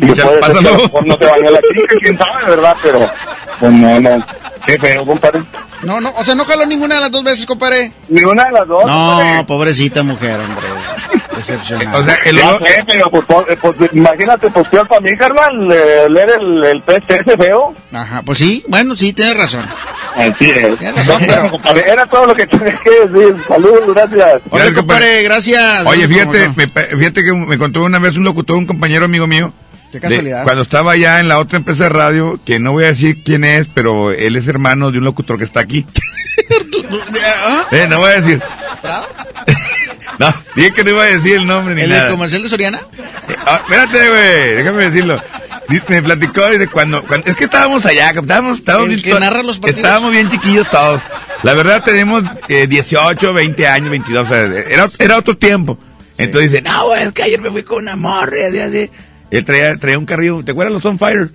Y 0.00 0.06
puede 0.06 0.16
ser 0.16 0.40
que 0.40 0.68
a 0.68 0.72
lo 0.72 0.78
mejor 0.78 1.06
no 1.06 1.18
se 1.18 1.26
bañó 1.26 1.50
la 1.50 1.60
chica, 1.60 1.94
quién 2.00 2.18
sabe, 2.18 2.44
¿verdad? 2.48 2.76
Pero, 2.82 3.10
pues 3.58 3.72
no, 3.72 4.00
no. 4.00 4.26
Qué 4.66 4.78
feo, 4.78 5.06
compadre. 5.06 5.42
No, 5.82 6.00
no, 6.00 6.10
o 6.14 6.24
sea, 6.24 6.34
no 6.34 6.44
jaló 6.44 6.66
ninguna 6.66 6.96
de 6.96 7.00
las 7.02 7.10
dos 7.10 7.24
veces, 7.24 7.46
compadre. 7.46 7.92
Ni 8.08 8.22
una 8.22 8.44
de 8.44 8.52
las 8.52 8.68
dos. 8.68 8.84
No, 8.84 9.44
pobrecita 9.46 10.02
mujer, 10.02 10.38
hombre. 10.38 10.66
Decepcionada. 11.36 11.98
O 11.98 12.04
sea, 12.04 12.14
el 12.26 12.36
Ya 12.36 12.58
sé, 12.58 12.84
pero 12.86 13.10
pues, 13.10 13.24
pues, 13.26 13.58
pues, 13.60 13.90
imagínate, 13.92 14.50
pues 14.50 14.68
peor 14.68 14.86
para 14.86 15.00
mí, 15.00 15.16
carnal, 15.16 15.72
eh, 15.72 16.06
leer 16.10 16.30
el, 16.38 16.64
el 16.64 16.82
pez 16.82 17.02
ese 17.08 17.36
feo. 17.36 17.74
Ajá, 17.92 18.22
pues 18.22 18.38
sí, 18.38 18.62
bueno, 18.68 18.94
sí, 18.94 19.12
tienes 19.14 19.36
razón. 19.36 19.64
Así 20.14 20.50
es. 20.50 20.78
Tienes 20.78 21.06
razón, 21.06 21.22
pero... 21.26 21.50
compadre, 21.50 21.90
Era 21.90 22.06
todo 22.06 22.26
lo 22.26 22.34
que 22.34 22.46
tenía 22.46 22.78
que 22.78 22.90
decir. 22.90 23.36
Saludos, 23.48 23.94
gracias. 23.94 24.42
Oye, 24.50 24.74
compadre, 24.74 25.22
gracias. 25.22 25.86
Oye, 25.86 26.02
¿Cómo 26.02 26.14
fíjate, 26.14 26.48
no? 26.48 26.54
me, 26.56 26.66
fíjate 26.98 27.24
que 27.24 27.32
me 27.32 27.56
contó 27.58 27.84
una 27.84 27.98
vez 27.98 28.16
un 28.16 28.24
locutor, 28.24 28.56
un 28.56 28.66
compañero 28.66 29.06
amigo 29.06 29.26
mío. 29.26 29.52
Qué 29.92 29.98
de- 29.98 30.08
casualidad. 30.08 30.44
cuando 30.44 30.62
estaba 30.62 30.96
ya 30.96 31.20
en 31.20 31.28
la 31.28 31.38
otra 31.38 31.58
empresa 31.58 31.84
de 31.84 31.88
radio, 31.90 32.38
que 32.44 32.58
no 32.60 32.72
voy 32.72 32.84
a 32.84 32.88
decir 32.88 33.22
quién 33.24 33.44
es, 33.44 33.66
pero 33.72 34.12
él 34.12 34.36
es 34.36 34.46
hermano 34.48 34.90
de 34.90 34.98
un 34.98 35.04
locutor 35.04 35.38
que 35.38 35.44
está 35.44 35.60
aquí. 35.60 35.84
eh, 37.72 37.86
no 37.88 37.98
voy 37.98 38.10
a 38.10 38.20
decir. 38.20 38.42
no, 40.18 40.34
dije 40.54 40.72
que 40.72 40.84
no 40.84 40.90
iba 40.90 41.02
a 41.02 41.06
decir 41.06 41.36
el 41.36 41.46
nombre 41.46 41.74
ni 41.74 41.82
¿El 41.82 41.90
nada. 41.90 42.02
del 42.04 42.12
comercial 42.12 42.42
de 42.42 42.48
Soriana? 42.48 42.78
Eh, 43.28 43.34
ah, 43.46 43.60
espérate, 43.64 44.08
güey, 44.08 44.54
déjame 44.56 44.90
decirlo. 44.90 45.22
Dice- 45.68 45.84
Me 45.88 46.02
platicó 46.02 46.42
desde 46.46 46.66
cuando, 46.68 47.02
cuando- 47.04 47.30
es 47.30 47.36
que 47.36 47.44
estábamos 47.44 47.86
allá, 47.86 48.10
estábamos, 48.10 48.58
estábamos 48.58 48.90
El 48.90 48.96
bien- 49.02 49.20
los 49.20 49.58
partidos. 49.58 49.76
estábamos 49.84 50.10
bien 50.12 50.30
chiquillos 50.30 50.68
todos. 50.68 51.00
La 51.42 51.54
verdad 51.54 51.82
tenemos 51.82 52.24
eh, 52.48 52.66
18, 52.66 53.32
20 53.32 53.66
años, 53.66 53.90
22, 53.90 54.26
o 54.26 54.28
sea, 54.28 54.44
era, 54.44 54.86
era 54.98 55.16
otro 55.16 55.36
tiempo. 55.36 55.78
Entonces 56.18 56.50
dice, 56.50 56.62
no, 56.62 56.94
es 56.94 57.12
que 57.12 57.22
ayer 57.22 57.40
me 57.40 57.50
fui 57.50 57.62
con 57.62 57.78
una 57.82 57.96
morra, 57.96 58.48
así, 58.48 58.58
así". 58.58 58.90
Él 59.30 59.44
traía, 59.44 59.76
traía 59.76 59.96
un 59.98 60.06
carrillo, 60.06 60.42
¿te 60.44 60.50
acuerdas 60.52 60.72
los 60.72 60.84
On 60.84 60.98
Fire? 60.98 61.28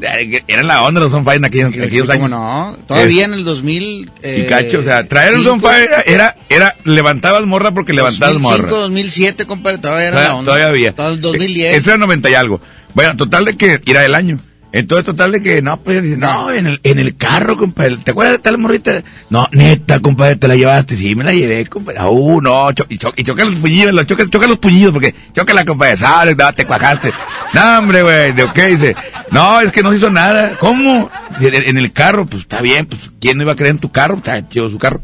Eran 0.48 0.66
la 0.66 0.82
onda 0.82 1.00
los 1.00 1.12
On 1.12 1.24
Fire 1.24 1.36
en 1.36 1.44
aquellos, 1.44 1.72
en 1.74 1.82
aquellos 1.82 2.06
¿Cómo 2.08 2.26
años. 2.26 2.30
no? 2.30 2.76
Todavía 2.86 3.24
en 3.24 3.34
el 3.34 3.44
2000... 3.44 3.82
Y 3.84 4.08
Eh, 4.22 4.46
cacho, 4.48 4.80
o 4.80 4.82
sea, 4.82 5.06
traer 5.06 5.34
un 5.36 5.46
On 5.46 5.60
cinco- 5.60 5.68
Fire 5.70 5.90
era, 6.06 6.36
era, 6.48 6.74
levantabas 6.84 7.44
morra 7.46 7.70
porque 7.72 7.92
levantabas 7.92 8.34
2005, 8.34 8.66
morra. 8.68 8.80
2007, 8.82 9.46
compadre, 9.46 9.78
todavía 9.78 10.08
era 10.08 10.16
Todavía, 10.16 10.28
la 10.32 10.34
onda. 10.36 10.52
todavía 10.52 10.68
había. 10.68 11.10
El 11.12 11.20
2010. 11.20 11.76
Ese 11.76 11.90
era 11.90 11.98
90 11.98 12.30
y 12.30 12.34
algo. 12.34 12.60
Bueno, 12.94 13.16
total 13.16 13.44
de 13.44 13.56
que 13.56 13.80
era 13.86 14.04
el 14.04 14.14
año. 14.14 14.38
Entonces, 14.78 15.06
total 15.06 15.32
de 15.32 15.42
que, 15.42 15.62
no, 15.62 15.78
pues, 15.78 16.02
dice, 16.02 16.18
no, 16.18 16.52
en 16.52 16.66
el, 16.66 16.80
en 16.82 16.98
el 16.98 17.16
carro, 17.16 17.56
compadre. 17.56 17.96
¿Te 17.96 18.10
acuerdas 18.10 18.34
de 18.34 18.38
tal 18.40 18.58
morrita? 18.58 19.02
No, 19.30 19.48
neta, 19.52 20.00
compadre, 20.00 20.36
te 20.36 20.46
la 20.48 20.54
llevaste. 20.54 20.98
Sí, 20.98 21.14
me 21.14 21.24
la 21.24 21.32
llevé, 21.32 21.64
compadre. 21.64 22.00
Uh, 22.06 22.42
no, 22.42 22.70
cho- 22.72 22.84
y, 22.90 22.98
cho- 22.98 23.14
y 23.16 23.24
choca 23.24 23.42
los 23.46 23.54
puñillos, 23.54 23.94
lo 23.94 24.04
choca, 24.04 24.28
choca 24.28 24.46
los 24.46 24.58
puñillos, 24.58 24.92
porque 24.92 25.14
choca 25.34 25.54
la 25.54 25.64
compadre, 25.64 25.96
sabes, 25.96 26.36
no, 26.36 26.52
te 26.52 26.66
cuajaste. 26.66 27.10
No, 27.54 27.78
hombre, 27.78 28.02
güey, 28.02 28.32
¿de 28.32 28.46
qué 28.54 28.66
dice? 28.66 28.94
No, 29.30 29.62
es 29.62 29.72
que 29.72 29.82
no 29.82 29.90
se 29.92 29.96
hizo 29.96 30.10
nada. 30.10 30.58
¿Cómo? 30.60 31.08
En, 31.40 31.78
el 31.78 31.92
carro, 31.92 32.26
pues, 32.26 32.42
está 32.42 32.60
bien, 32.60 32.84
pues, 32.84 33.00
¿quién 33.18 33.38
no 33.38 33.44
iba 33.44 33.52
a 33.52 33.56
creer 33.56 33.70
en 33.70 33.78
tu 33.78 33.90
carro? 33.90 34.16
Está 34.18 34.46
chido 34.46 34.68
su 34.68 34.78
carro. 34.78 35.00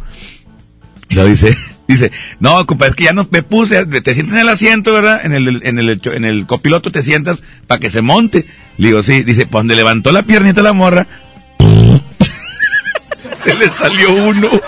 Lo 1.09 1.25
dice, 1.25 1.57
dice, 1.86 2.12
no, 2.41 2.67
compadre, 2.67 2.91
es 2.91 2.97
que 2.97 3.05
ya 3.05 3.12
no 3.12 3.27
me 3.31 3.43
puse, 3.43 3.85
te 3.86 4.15
sientas 4.15 4.36
en 4.36 4.41
el 4.41 4.49
asiento, 4.49 4.93
¿verdad? 4.93 5.20
En 5.25 5.33
el, 5.33 5.61
en 5.65 5.78
el, 5.78 6.01
en 6.05 6.25
el 6.25 6.47
copiloto 6.47 6.91
te 6.91 7.02
sientas 7.02 7.39
para 7.67 7.81
que 7.81 7.91
se 7.91 8.02
monte. 8.02 8.47
Le 8.78 8.89
digo, 8.89 9.02
sí, 9.02 9.23
dice, 9.23 9.47
pues 9.47 9.61
donde 9.61 9.77
levantó 9.77 10.12
la 10.12 10.23
piernita 10.23 10.62
la 10.62 10.73
morra, 10.73 11.07
se 13.44 13.55
le 13.55 13.69
salió 13.70 14.12
uno. 14.12 14.49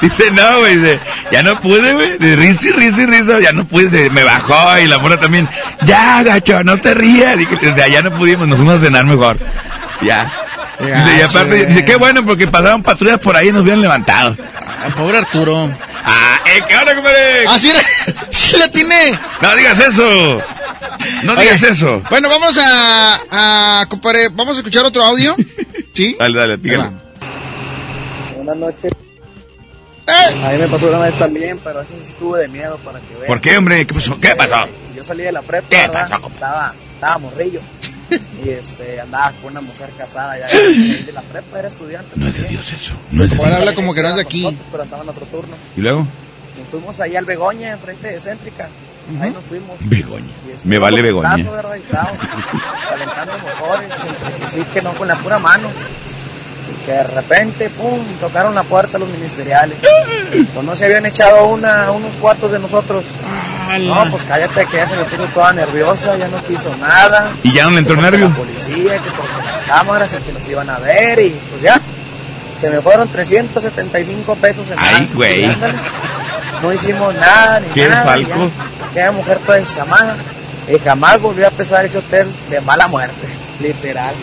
Dice, 0.00 0.30
no, 0.32 0.58
güey, 0.58 0.76
dice, 0.76 1.00
ya 1.32 1.42
no 1.42 1.58
pude, 1.60 1.94
güey, 1.94 2.18
de 2.18 2.36
risa 2.36 2.68
y 2.68 2.72
risa 2.72 3.02
y 3.02 3.06
risa, 3.06 3.40
ya 3.40 3.52
no 3.52 3.64
pude, 3.64 3.88
se 3.88 4.10
me 4.10 4.22
bajó 4.22 4.78
y 4.78 4.86
la 4.86 4.98
morra 4.98 5.18
también, 5.18 5.48
ya, 5.86 6.22
gacho, 6.22 6.62
no 6.62 6.76
te 6.78 6.92
rías, 6.92 7.38
Dije, 7.38 7.56
desde 7.60 7.82
allá 7.82 8.02
no 8.02 8.10
pudimos, 8.10 8.46
nos 8.46 8.58
fuimos 8.58 8.74
a 8.74 8.80
cenar 8.80 9.06
mejor, 9.06 9.38
ya. 10.02 10.30
Dice, 10.80 11.18
y 11.18 11.22
aparte, 11.22 11.66
dice, 11.66 11.84
qué 11.84 11.96
bueno, 11.96 12.24
porque 12.24 12.46
pasaban 12.46 12.82
patrullas 12.82 13.18
por 13.20 13.36
ahí 13.36 13.48
y 13.48 13.52
nos 13.52 13.62
habían 13.62 13.80
levantado. 13.80 14.36
Ah, 14.84 14.94
pobre 14.94 15.16
Arturo. 15.16 15.70
Ah, 16.04 16.40
eh, 16.44 16.62
¿qué 16.68 16.76
onda, 16.76 16.94
compadre? 16.94 17.46
Ah, 17.48 17.58
sí, 17.58 17.72
sí 18.30 18.56
la 18.58 18.68
tiene. 18.70 19.18
No 19.40 19.56
digas 19.56 19.78
eso. 19.78 20.42
No 21.22 21.36
digas 21.36 21.62
Oye, 21.62 21.72
eso. 21.72 22.02
Bueno, 22.10 22.28
vamos 22.28 22.56
a, 22.58 23.80
a, 23.80 23.86
compadre, 23.88 24.28
vamos 24.28 24.56
a 24.56 24.58
escuchar 24.58 24.84
otro 24.84 25.02
audio. 25.02 25.36
¿Sí? 25.94 26.16
Dale, 26.18 26.38
dale, 26.38 26.56
dígale. 26.58 26.90
Buenas 28.36 28.56
noches. 28.56 28.92
¡Eh! 30.06 30.44
A 30.44 30.50
mí 30.50 30.58
me 30.58 30.68
pasó 30.68 30.88
una 30.88 30.98
vez 30.98 31.14
también, 31.14 31.58
pero 31.64 31.80
eso 31.80 31.94
sí 32.02 32.10
estuvo 32.10 32.36
de 32.36 32.48
miedo 32.48 32.76
para 32.84 33.00
que 33.00 33.14
vean. 33.14 33.26
¿Por 33.26 33.40
qué, 33.40 33.56
hombre? 33.56 33.86
¿Qué 33.86 33.94
pasó? 33.94 34.20
¿Qué 34.20 34.34
pasó? 34.36 34.68
Yo 34.94 35.02
salí 35.02 35.22
de 35.22 35.32
la 35.32 35.40
prepa, 35.40 35.66
¿Qué 35.70 35.88
pasó? 35.90 36.26
Estaba, 36.26 36.74
estaba 36.94 37.18
morrillo. 37.18 37.60
Y 38.44 38.48
este, 38.50 39.00
andaba 39.00 39.32
con 39.42 39.52
una 39.52 39.60
mujer 39.60 39.90
casada 39.96 40.38
ya 40.38 40.46
de 40.48 41.12
la 41.12 41.22
prepa, 41.32 41.58
era 41.58 41.68
estudiante. 41.68 42.10
No 42.16 42.28
es 42.28 42.36
de 42.36 42.48
Dios 42.48 42.72
eso. 42.72 42.92
No 43.10 43.24
es 43.24 43.30
de 43.30 43.36
Ahora 43.36 43.50
Dios. 43.50 43.60
habla 43.60 43.74
como 43.74 43.94
que 43.94 44.02
no 44.02 44.08
es 44.10 44.16
de 44.16 44.22
aquí. 44.22 44.42
Nosotros, 44.42 44.66
pero 44.70 44.82
andaba 44.84 45.02
en 45.02 45.08
otro 45.08 45.26
turno. 45.26 45.56
¿Y 45.76 45.80
luego? 45.80 46.06
Nos 46.60 46.68
fuimos 46.70 47.00
ahí 47.00 47.16
al 47.16 47.24
Begoña, 47.24 47.72
enfrente 47.72 48.08
de 48.08 48.20
Céntrica. 48.20 48.68
Ahí 49.20 49.30
nos 49.30 49.44
fuimos. 49.44 49.76
Begoña. 49.80 50.24
Este, 50.52 50.66
Me 50.68 50.78
vale 50.78 51.02
Begoña. 51.02 51.30
calentando 52.88 53.32
motores, 53.38 53.90
entre 54.04 54.44
que 54.46 54.50
sí 54.50 54.64
que 54.72 54.80
no 54.82 54.92
con 54.94 55.08
la 55.08 55.16
pura 55.16 55.38
mano. 55.38 55.68
Y 56.70 56.86
que 56.86 56.92
de 56.92 57.02
repente, 57.04 57.70
pum, 57.70 57.98
tocaron 58.20 58.54
la 58.54 58.62
puerta 58.62 58.98
los 58.98 59.08
ministeriales. 59.08 59.76
Pues 60.52 60.64
no 60.66 60.74
se 60.76 60.86
habían 60.86 61.06
echado 61.06 61.46
una, 61.46 61.90
unos 61.90 62.12
cuartos 62.20 62.50
de 62.52 62.58
nosotros. 62.58 63.04
No, 63.80 64.10
pues 64.10 64.24
cállate, 64.24 64.66
que 64.66 64.76
ya 64.76 64.86
se 64.86 64.96
me 64.96 65.04
puso 65.04 65.24
toda 65.34 65.52
nerviosa, 65.52 66.16
ya 66.16 66.28
no 66.28 66.42
quiso 66.44 66.74
nada. 66.76 67.30
¿Y 67.42 67.52
ya 67.52 67.64
no 67.64 67.70
le 67.72 67.78
entró 67.78 67.96
nervio? 67.96 68.28
La 68.28 68.34
policía, 68.34 68.92
que 68.98 69.10
porque 69.10 69.32
las 69.52 69.64
cámaras, 69.64 70.14
que 70.14 70.32
nos 70.32 70.46
iban 70.48 70.68
a 70.70 70.78
ver 70.78 71.18
y 71.18 71.30
pues 71.50 71.62
ya. 71.62 71.80
Se 72.60 72.70
me 72.70 72.80
fueron 72.80 73.08
375 73.08 74.34
pesos 74.36 74.70
en 74.70 74.78
Ay, 74.78 75.10
güey. 75.14 75.56
No 76.62 76.72
hicimos 76.72 77.14
nada, 77.16 77.60
ni 77.60 77.66
¿Qué 77.68 77.88
nada. 77.88 78.04
falco? 78.04 78.50
ya. 78.94 79.10
Mujer 79.12 79.38
toda. 79.38 80.16
Y 80.72 80.78
jamás 80.78 81.20
volvió 81.20 81.46
a 81.46 81.50
pesar 81.50 81.84
ese 81.84 81.98
hotel 81.98 82.26
de 82.48 82.60
mala 82.62 82.88
muerte, 82.88 83.26
literal. 83.60 84.14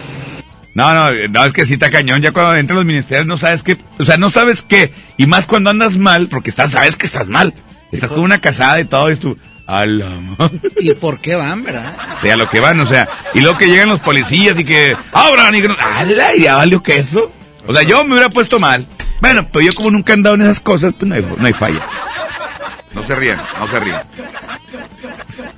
No, 0.74 0.93
no, 0.93 1.27
no, 1.30 1.45
es 1.45 1.53
que 1.53 1.66
sí 1.66 1.74
está 1.74 1.90
cañón. 1.90 2.22
Ya 2.22 2.32
cuando 2.32 2.56
entran 2.56 2.77
los 2.77 2.85
ministerios 2.85 3.27
no 3.27 3.38
sabes 3.38 3.64
qué, 3.64 3.77
o 4.00 4.06
sea, 4.06 4.17
no 4.17 4.32
sabes 4.32 4.61
qué. 4.61 4.93
Y 5.17 5.25
más 5.25 5.45
cuando 5.45 5.69
andas 5.69 5.98
mal, 5.98 6.27
porque 6.27 6.50
estás, 6.50 6.72
sabes 6.72 6.95
que 6.95 7.06
estás 7.06 7.27
mal. 7.27 7.53
Estás 7.91 8.09
con 8.09 8.19
una 8.19 8.40
casada 8.40 8.80
y 8.80 8.85
todo, 8.85 9.11
y 9.11 9.17
tú, 9.17 9.38
a 9.67 9.85
la. 9.85 10.17
¿Y 10.80 10.93
por 10.93 11.19
qué 11.19 11.35
van, 11.35 11.64
verdad? 11.64 11.93
O 12.17 12.22
sea, 12.22 12.38
lo 12.38 12.50
que 12.50 12.61
van, 12.61 12.80
o 12.80 12.85
sea, 12.85 13.09
y 13.33 13.41
luego 13.41 13.58
que 13.58 13.67
llegan 13.67 13.90
los 13.90 14.00
policías 14.00 14.58
y 14.58 14.64
que 14.64 14.95
abran 15.11 15.53
y 15.56 15.61
que 15.61 15.67
no, 15.67 15.75
¡ala! 15.77 16.35
Y 16.35 16.43
ya 16.43 16.56
valió 16.56 16.82
que 16.82 17.00
eso. 17.00 17.32
O 17.67 17.74
sea, 17.74 17.83
yo 17.83 18.03
me 18.06 18.14
hubiera 18.14 18.30
puesto 18.30 18.59
mal. 18.59 18.88
Bueno, 19.19 19.48
pero 19.51 19.66
yo 19.66 19.74
como 19.74 19.91
nunca 19.91 20.14
he 20.14 20.16
andado 20.16 20.35
en 20.35 20.41
esas 20.43 20.61
cosas, 20.61 20.93
pues 20.98 21.08
no 21.08 21.16
hay, 21.16 21.25
no 21.38 21.45
hay 21.45 21.53
falla. 21.53 21.85
No 22.93 23.03
se 23.03 23.16
rían, 23.16 23.41
no 23.59 23.67
se 23.67 23.80
rían. 23.80 24.01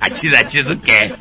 Achis, 0.04 0.34
achis, 0.34 0.66
¿eso 0.66 0.80
qué? 0.82 1.14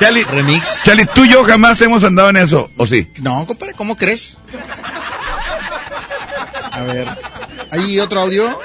Charlie, 0.00 0.24
Remix. 0.24 0.82
Charlie, 0.84 1.06
tú 1.14 1.24
y 1.24 1.28
yo 1.30 1.44
jamás 1.44 1.80
hemos 1.82 2.02
andado 2.04 2.30
en 2.30 2.38
eso, 2.38 2.70
¿o 2.78 2.86
sí? 2.86 3.10
No, 3.18 3.46
compadre, 3.46 3.74
¿cómo 3.74 3.96
crees? 3.96 4.38
A 6.72 6.80
ver, 6.80 7.06
¿hay 7.70 8.00
otro 8.00 8.22
audio? 8.22 8.58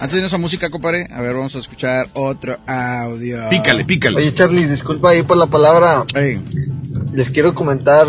Antes 0.00 0.20
de 0.20 0.26
esa 0.26 0.38
música, 0.38 0.70
compadre, 0.70 1.06
a 1.12 1.20
ver, 1.20 1.34
vamos 1.34 1.54
a 1.54 1.58
escuchar 1.60 2.08
otro 2.14 2.58
audio. 2.66 3.48
Pícale, 3.48 3.84
pícale. 3.84 4.16
Oye, 4.16 4.34
Charlie, 4.34 4.66
disculpa 4.66 5.10
ahí 5.10 5.22
por 5.22 5.36
la 5.36 5.46
palabra. 5.46 6.04
Les 7.12 7.30
quiero 7.30 7.54
comentar 7.54 8.08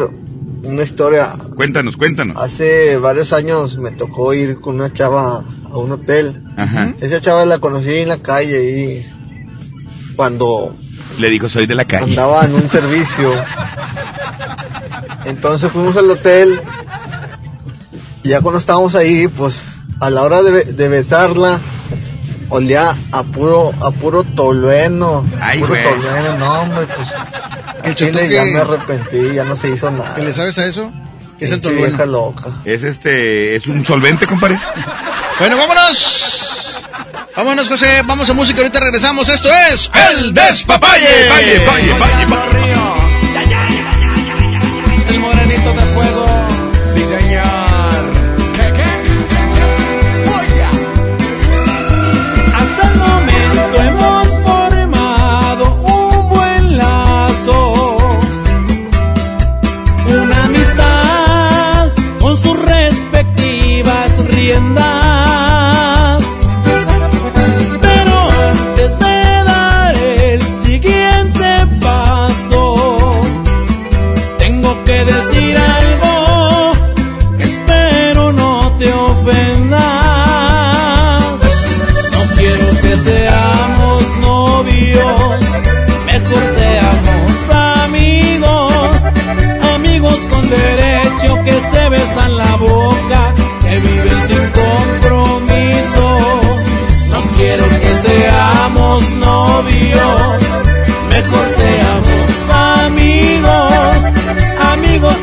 una 0.64 0.82
historia. 0.82 1.28
Cuéntanos, 1.56 1.96
cuéntanos. 1.96 2.38
Hace 2.44 2.98
varios 2.98 3.34
años 3.34 3.78
me 3.78 3.92
tocó 3.92 4.34
ir 4.34 4.60
con 4.60 4.76
una 4.76 4.92
chava 4.92 5.44
a 5.70 5.78
un 5.78 5.92
hotel. 5.92 6.42
Ajá. 6.58 6.96
Esa 7.02 7.22
chava 7.22 7.46
la 7.46 7.60
conocí 7.60 8.00
en 8.00 8.10
la 8.10 8.18
calle 8.18 8.64
y 8.64 9.06
cuando 10.16 10.74
Le 11.20 11.30
digo, 11.30 11.48
soy 11.50 11.66
de 11.66 11.76
la 11.76 11.86
calle. 11.86 12.12
andaba 12.12 12.46
en 12.46 12.56
un 12.56 12.70
servicio. 12.70 13.34
Entonces 15.26 15.72
fuimos 15.72 15.98
al 15.98 16.10
hotel 16.12 16.60
y 18.24 18.30
ya 18.30 18.42
cuando 18.42 18.60
estábamos 18.60 18.96
ahí, 18.96 19.28
pues 19.28 19.64
a 20.00 20.10
la 20.10 20.24
hora 20.24 20.44
de, 20.44 20.52
be- 20.52 20.64
de 20.66 20.88
besarla, 20.90 21.60
olía 22.50 22.96
a 23.12 23.24
puro, 23.24 23.74
a 23.82 23.92
puro 23.92 24.24
tolueno. 24.24 25.26
Ay, 25.42 25.60
puro 25.60 25.72
güey. 25.74 25.84
tolueno, 25.84 26.38
no, 26.38 26.62
hombre, 26.62 26.88
pues 26.96 27.10
¿El 27.84 27.96
chile 27.96 28.30
ya 28.30 28.44
me 28.46 28.60
arrepentí, 28.60 29.34
ya 29.36 29.44
no 29.44 29.56
se 29.56 29.70
hizo 29.70 29.90
nada. 29.92 30.16
¿qué 30.16 30.24
le 30.24 30.34
sabes 30.34 30.58
a 30.58 30.66
eso? 30.66 30.92
¿Qué 31.38 31.46
es 31.46 31.52
el 31.52 31.62
tolueno? 31.62 32.06
loca. 32.06 32.62
Es 32.66 32.82
este, 32.84 33.56
es 33.56 33.68
un 33.68 33.86
solvente, 33.86 34.26
compadre. 34.26 34.60
Bueno, 35.40 35.58
vámonos. 35.58 36.35
Vámonos, 37.36 37.68
José. 37.68 38.02
Vamos 38.06 38.30
a 38.30 38.34
música. 38.34 38.62
Ahorita 38.62 38.80
regresamos. 38.80 39.28
Esto 39.28 39.50
es 39.72 39.92
El 40.10 40.34
Despapalle. 40.34 41.30
Valle, 41.30 41.66
valle, 41.66 41.94
valle, 42.00 42.85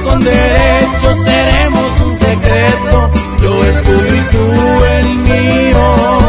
con 0.05 0.20
derecho, 0.20 1.15
seremos 1.25 2.01
un 2.01 2.19
secreto, 2.19 3.11
yo 3.41 3.65
el 3.65 3.83
tuyo 3.83 4.15
y 4.15 4.31
tú 4.31 4.85
el 4.99 5.15
mío. 5.17 6.23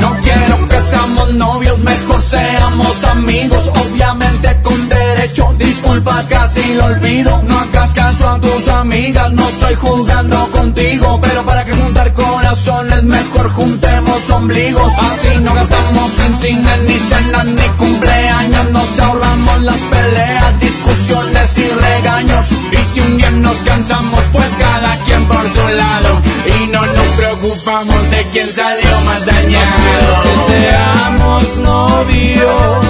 No 0.00 0.16
quiero 0.22 0.68
que 0.68 0.80
seamos 0.90 1.34
novios, 1.34 1.78
mejor 1.78 2.20
seamos 2.22 3.04
amigos, 3.04 3.62
obviamente 3.68 4.60
con 4.62 4.88
derecho. 4.88 5.54
Disculpa, 5.58 6.22
casi 6.28 6.74
lo 6.74 6.84
olvido. 6.84 7.42
No 7.48 7.58
hagas 7.58 7.90
caso 7.94 8.28
a 8.28 8.40
tus 8.40 8.68
amigas, 8.68 9.32
no 9.32 9.48
estoy 9.48 9.74
jugando 9.74 10.48
contigo. 10.50 11.18
Pero 11.22 11.42
para 11.42 11.64
que 11.64 11.72
juntar 11.72 12.12
corazones, 12.12 13.02
mejor 13.02 13.50
juntemos 13.50 14.30
ombligos. 14.30 14.92
Así 14.92 15.38
no 15.42 15.54
gastamos 15.54 16.10
en 16.26 16.40
cine, 16.40 16.78
ni 16.86 16.98
cenas, 16.98 17.46
ni 17.46 17.68
cumpleaños. 17.78 18.70
Nos 18.70 18.98
ahorramos 18.98 19.62
las 19.62 19.76
peleas, 19.76 20.60
discusiones 20.60 21.55
regaños. 21.80 22.46
Y 22.50 22.76
si 22.92 23.00
un 23.00 23.16
día 23.16 23.30
nos 23.30 23.56
cansamos, 23.58 24.20
pues 24.32 24.50
cada 24.58 24.96
quien 25.04 25.26
por 25.26 25.42
su 25.42 25.68
lado. 25.68 26.22
Y 26.58 26.66
no 26.68 26.80
nos 26.84 27.06
preocupamos 27.16 28.10
de 28.10 28.26
quién 28.32 28.50
salió 28.50 29.00
más 29.04 29.26
dañado. 29.26 30.22
que 30.22 30.34
seamos 30.52 31.56
novios, 31.58 32.86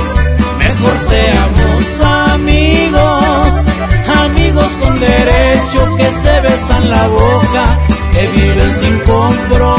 mejor 0.59 0.97
seamos 1.09 1.77
amigos, 2.33 3.53
amigos 4.25 4.71
con 4.81 5.01
derecho 5.01 5.97
que 5.97 6.05
se 6.23 6.41
besan 6.41 6.91
la 6.91 7.09
boca, 7.09 7.79
que 8.13 8.27
viven 8.29 8.73
sin 8.81 8.99
compromiso. 9.01 9.76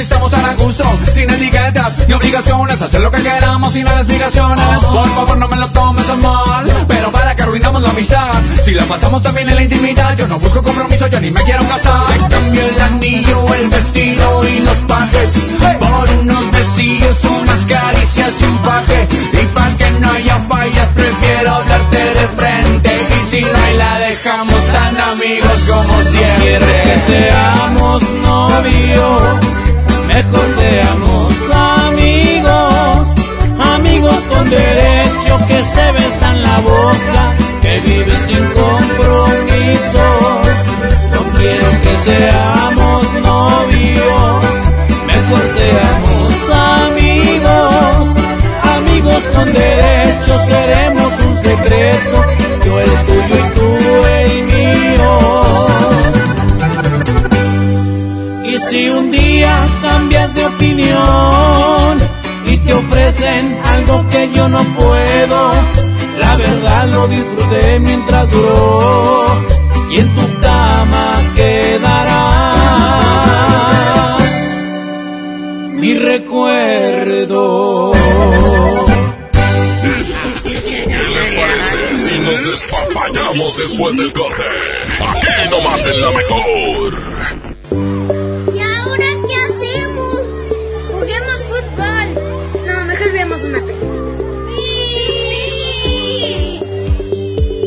Estamos 0.00 0.30
tan 0.30 0.44
a 0.44 0.54
gusto? 0.54 0.84
Sin 1.12 1.30
etiquetas 1.30 2.06
ni 2.08 2.14
obligaciones, 2.14 2.80
hacer 2.82 3.00
lo 3.00 3.10
que 3.10 3.22
queramos 3.22 3.72
sin 3.72 3.84
las 3.84 3.96
explicaciones. 3.96 4.84
Por 4.84 5.08
favor, 5.08 5.38
no 5.38 5.48
me 5.48 5.56
lo 5.56 5.68
tomes 5.68 6.08
a 6.08 6.16
mal, 6.16 6.84
pero 6.88 7.10
para 7.10 7.34
que 7.34 7.42
arruinamos 7.42 7.82
la 7.82 7.90
amistad. 7.90 8.30
Si 8.64 8.72
la 8.72 8.84
pasamos 8.84 9.22
también 9.22 9.48
en 9.48 9.54
la 9.54 9.62
intimidad, 9.62 10.16
yo 10.16 10.26
no 10.26 10.38
busco 10.38 10.62
compromiso, 10.62 11.06
yo 11.06 11.20
ni 11.20 11.30
me 11.30 11.42
quiero 11.44 11.62
casar. 11.66 12.06
Te 12.06 12.18
cambio 12.18 12.62
el 12.66 12.80
anillo, 12.80 13.54
el 13.54 13.68
vestido 13.68 14.48
y 14.48 14.60
los 14.60 14.76
pajes 14.88 15.30
por 15.78 16.10
unos 16.20 16.50
besillos, 16.50 17.24
unas 17.24 17.66
caricias 17.66 18.32
y 18.40 18.44
un 18.44 18.58
faje. 18.60 19.08
Y 19.32 19.46
para 19.54 19.76
que 19.76 19.90
no 19.92 20.10
haya 20.12 20.38
fallas, 20.48 20.88
prefiero 20.94 21.54
hablarte 21.54 21.98
de 21.98 22.28
frente. 22.36 22.90
Y 22.90 23.36
si 23.36 23.42
no 23.42 23.58
hay, 23.66 23.76
la 23.76 23.98
dejamos 24.00 24.66
tan 24.72 25.00
amigos 25.12 25.58
como 25.68 26.02
siempre. 26.02 26.36
Quiero 26.42 26.66
que 26.66 26.96
seamos 27.06 28.02
novios, 28.22 29.65
lejos 30.16 30.48
seamos 30.58 31.32
amigos, 31.84 33.08
amigos 33.74 34.20
con 34.30 34.48
derecho 34.48 35.32
que 35.48 35.58
se 35.74 35.92
besan 35.92 36.42
la 36.42 36.58
boca, 36.60 37.22
que 37.60 37.80
viven 37.80 38.20
sin 38.28 38.44
compromiso. 38.62 40.04
No 41.12 41.20
quiero 41.38 41.68
que 41.84 41.94
seamos 42.08 43.02
novios, 43.30 44.44
mejor 45.12 45.42
seamos 45.58 46.32
amigos, 46.80 48.08
amigos 48.76 49.22
con 49.34 49.46
derecho 49.52 50.32
seremos 50.52 51.12
un 51.26 51.36
secreto, 51.48 52.16
yo 52.64 52.80
el 52.80 52.92
tuyo 53.08 53.36
y 53.44 53.54
tú 53.56 53.68
el 54.20 54.44
mío. 54.44 55.65
Si 58.68 58.88
un 58.90 59.10
día 59.12 59.54
cambias 59.80 60.34
de 60.34 60.44
opinión 60.44 61.98
y 62.46 62.56
te 62.58 62.72
ofrecen 62.72 63.58
algo 63.64 64.08
que 64.08 64.28
yo 64.32 64.48
no 64.48 64.64
puedo, 64.74 65.52
la 66.18 66.36
verdad 66.36 66.88
lo 66.88 67.06
disfruté 67.06 67.78
mientras 67.78 68.28
duró 68.30 69.24
y 69.90 69.98
en 69.98 70.14
tu 70.16 70.40
cama 70.40 71.32
quedará 71.36 72.16
mi 75.74 75.94
recuerdo. 75.94 77.92
¿Qué 80.42 81.02
les 81.14 81.30
parece 81.32 81.96
si 81.96 82.18
nos 82.18 82.46
despapallamos 82.46 83.56
después 83.58 83.96
del 83.96 84.12
corte? 84.12 84.42
Aquí 84.98 85.50
nomás 85.50 85.86
en 85.86 86.00
la 86.00 86.10
mejor. 86.10 86.94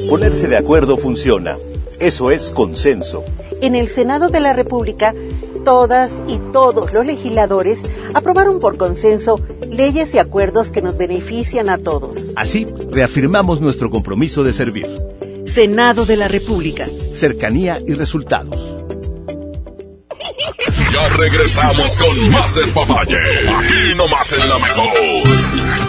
Ponerse 0.10 0.48
de 0.48 0.58
acuerdo 0.58 0.98
funciona. 0.98 1.58
Eso 2.00 2.32
es 2.32 2.50
consenso. 2.50 3.24
En 3.62 3.76
el 3.76 3.88
Senado 3.90 4.30
de 4.30 4.40
la 4.40 4.54
República, 4.54 5.14
todas 5.64 6.12
y 6.28 6.40
todos 6.52 6.92
los 6.92 7.06
legisladores 7.06 7.80
aprobaron 8.16 8.60
por 8.60 8.78
consenso 8.78 9.40
leyes 9.70 10.14
y 10.16 10.18
acuerdos 10.18 10.72
que 10.72 10.82
nos 10.82 10.98
benefician 10.98 11.70
a 11.70 11.78
todos. 11.78 12.18
Así, 12.36 12.66
reafirmamos 12.92 13.62
nuestro 13.62 13.92
compromiso 13.92 14.44
de 14.44 14.54
servir. 14.54 14.88
Senado 15.46 16.06
de 16.06 16.18
la 16.18 16.28
República. 16.28 16.88
Cercanía 17.14 17.80
y 17.86 17.94
resultados. 17.94 18.76
Ya 20.92 21.08
regresamos 21.18 21.98
con 21.98 22.32
más 22.32 22.56
despapalle. 22.56 23.20
Aquí 23.48 23.96
nomás 23.96 24.34
en 24.34 24.50
la 24.50 24.58
mejor. 24.58 25.89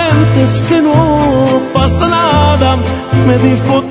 aparentes 0.31 0.61
que 0.67 0.81
no 0.81 1.61
pasa 1.73 2.07
nada, 2.07 2.77
me 3.27 3.37
dijo 3.37 3.90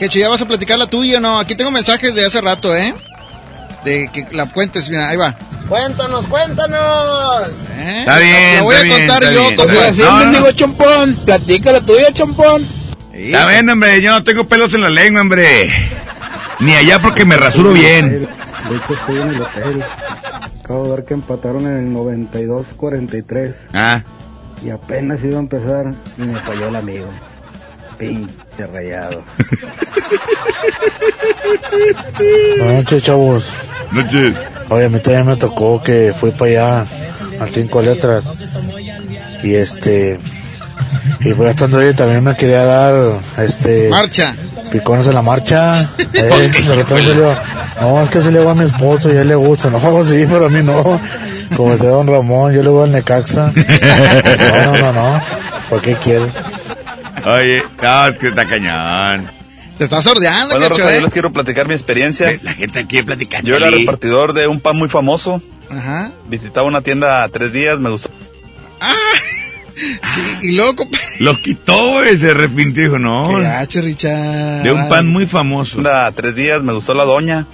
Que 0.00 0.08
ya 0.18 0.28
vas 0.28 0.40
a 0.42 0.46
platicar 0.46 0.78
la 0.78 0.86
tuya, 0.88 1.20
¿no? 1.20 1.38
Aquí 1.38 1.54
tengo 1.54 1.70
mensajes 1.70 2.14
de 2.14 2.24
hace 2.26 2.40
rato, 2.40 2.74
¿eh? 2.74 2.92
De 3.84 4.10
que 4.12 4.26
la 4.32 4.46
cuentes, 4.46 4.88
mira, 4.88 5.08
ahí 5.08 5.16
va. 5.16 5.36
Cuéntanos, 5.68 6.26
cuéntanos. 6.26 7.48
¿Eh? 7.78 8.00
Está 8.00 8.18
bien, 8.18 8.56
La 8.56 8.62
voy 8.62 8.74
está 8.74 8.80
a 8.80 8.82
bien, 8.84 8.98
contar 9.08 9.22
yo, 9.32 9.40
bien. 9.42 9.56
compa. 9.56 9.72
Así 9.88 10.00
No, 10.00 10.10
no. 10.10 10.16
mendigo 10.18 10.50
chompón. 10.52 11.14
Platica 11.24 11.72
la 11.72 11.80
tuya, 11.82 12.12
chompón. 12.12 12.66
Está 13.12 13.46
bien, 13.46 13.68
hombre, 13.70 14.00
yo 14.02 14.10
no 14.10 14.24
tengo 14.24 14.48
pelos 14.48 14.72
en 14.74 14.80
la 14.80 14.90
lengua, 14.90 15.20
hombre. 15.20 15.70
Ni 16.60 16.74
allá 16.74 17.00
porque 17.00 17.24
me 17.24 17.36
rasuro 17.36 17.72
bien. 17.72 18.10
De 18.68 18.76
hecho, 18.76 18.94
estoy 18.94 19.20
en 19.20 19.28
el 19.28 19.40
hotel. 19.42 19.84
Acabo 20.64 20.84
de 20.84 20.96
ver 20.96 21.04
que 21.04 21.14
empataron 21.14 21.66
en 21.66 21.76
el 21.78 21.92
92-43. 21.94 23.54
Ah, 23.72 24.02
Y 24.64 24.70
apenas 24.70 25.22
iba 25.24 25.36
a 25.36 25.40
empezar 25.40 25.94
y 26.18 26.22
me 26.22 26.38
falló 26.40 26.68
el 26.68 26.76
amigo. 26.76 27.06
Pinche 28.60 28.66
rayado. 28.66 29.22
Buenas 32.58 32.76
noches, 32.76 33.02
chavos. 33.02 33.44
Noches. 33.92 34.36
Oye, 34.68 34.84
a 34.84 34.88
mí 34.88 34.98
también 35.00 35.26
me 35.26 35.36
tocó 35.36 35.82
que 35.82 36.14
fui 36.16 36.30
para 36.32 36.50
allá 36.50 36.86
al 37.40 37.50
cinco 37.50 37.80
letras. 37.80 38.24
Y 39.42 39.54
este. 39.54 40.18
Y 41.20 41.34
pues 41.34 41.50
estando 41.50 41.78
ahí 41.78 41.94
también 41.94 42.22
me 42.22 42.36
quería 42.36 42.64
dar 42.64 43.20
este. 43.38 43.88
Marcha. 43.88 44.34
Picones 44.70 45.06
en 45.06 45.14
la 45.14 45.22
marcha. 45.22 45.88
Eh, 46.12 46.50
de 46.66 46.74
repente 46.74 47.06
salió. 47.06 47.34
No, 47.80 48.02
es 48.02 48.10
que 48.10 48.20
se 48.20 48.30
le 48.30 48.40
va 48.40 48.50
a 48.50 48.54
mi 48.54 48.64
esposo 48.64 49.10
y 49.10 49.16
a 49.16 49.22
él 49.22 49.28
le 49.28 49.36
gusta. 49.36 49.70
No, 49.70 49.78
sí, 50.04 50.26
pero 50.28 50.46
a 50.46 50.48
mí 50.50 50.60
no. 50.62 51.00
Como 51.56 51.70
decía 51.70 51.88
don 51.88 52.06
Ramón, 52.06 52.52
yo 52.52 52.62
le 52.62 52.68
voy 52.68 52.84
al 52.84 52.92
Necaxa. 52.92 53.52
No, 53.54 54.66
no, 54.66 54.78
no, 54.78 54.92
no. 54.92 55.20
¿Por 55.70 55.80
qué 55.80 55.94
quieres? 55.94 56.28
Oye, 57.24 57.62
no, 57.82 58.06
es 58.06 58.18
que 58.18 58.28
está 58.28 58.46
cañón. 58.46 59.30
Te 59.78 59.84
estás 59.84 60.04
sordeando, 60.04 60.54
Bueno, 60.58 60.68
Rosa, 60.76 60.92
¿eh? 60.92 60.98
yo 60.98 61.04
les 61.04 61.12
quiero 61.12 61.32
platicar 61.32 61.66
mi 61.66 61.74
experiencia. 61.74 62.38
La 62.42 62.52
gente 62.52 62.86
quiere 62.86 63.04
platicar. 63.06 63.42
Yo 63.44 63.56
era 63.56 63.70
repartidor 63.70 64.32
de 64.34 64.46
un 64.46 64.60
pan 64.60 64.76
muy 64.76 64.88
famoso. 64.88 65.42
Ajá. 65.70 66.10
Visitaba 66.28 66.66
una 66.66 66.82
tienda 66.82 67.26
tres 67.28 67.52
días, 67.52 67.78
me 67.78 67.90
gustó. 67.90 68.10
Y, 70.42 70.48
y 70.48 70.56
luego, 70.56 70.74
compa- 70.76 70.98
Lo 71.20 71.36
quitó, 71.40 71.92
güey, 71.92 72.18
se 72.18 72.32
arrepintió, 72.32 72.82
dijo, 72.84 72.98
no. 72.98 73.28
Qué 73.28 73.40
gacho, 73.42 73.80
Richard. 73.80 74.62
De 74.62 74.72
un 74.72 74.88
pan 74.88 75.06
muy 75.06 75.26
famoso. 75.26 75.78
Anda, 75.78 76.10
tres 76.12 76.34
días, 76.34 76.62
me 76.62 76.72
gustó 76.74 76.92
la 76.94 77.04
doña. 77.04 77.46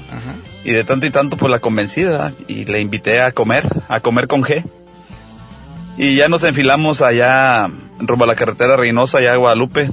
Y 0.64 0.72
de 0.72 0.82
tanto 0.82 1.06
y 1.06 1.10
tanto, 1.10 1.36
pues 1.36 1.48
la 1.52 1.60
convencí, 1.60 2.02
¿verdad? 2.02 2.32
Y 2.48 2.64
le 2.64 2.80
invité 2.80 3.20
a 3.20 3.30
comer, 3.30 3.64
a 3.88 4.00
comer 4.00 4.26
con 4.26 4.42
G. 4.42 4.64
Y 5.96 6.16
ya 6.16 6.28
nos 6.28 6.42
enfilamos 6.42 7.02
allá, 7.02 7.68
rumbo 7.98 8.24
a 8.24 8.26
la 8.26 8.34
carretera 8.34 8.76
Reynosa, 8.76 9.18
allá 9.18 9.32
a 9.32 9.36
Guadalupe. 9.36 9.90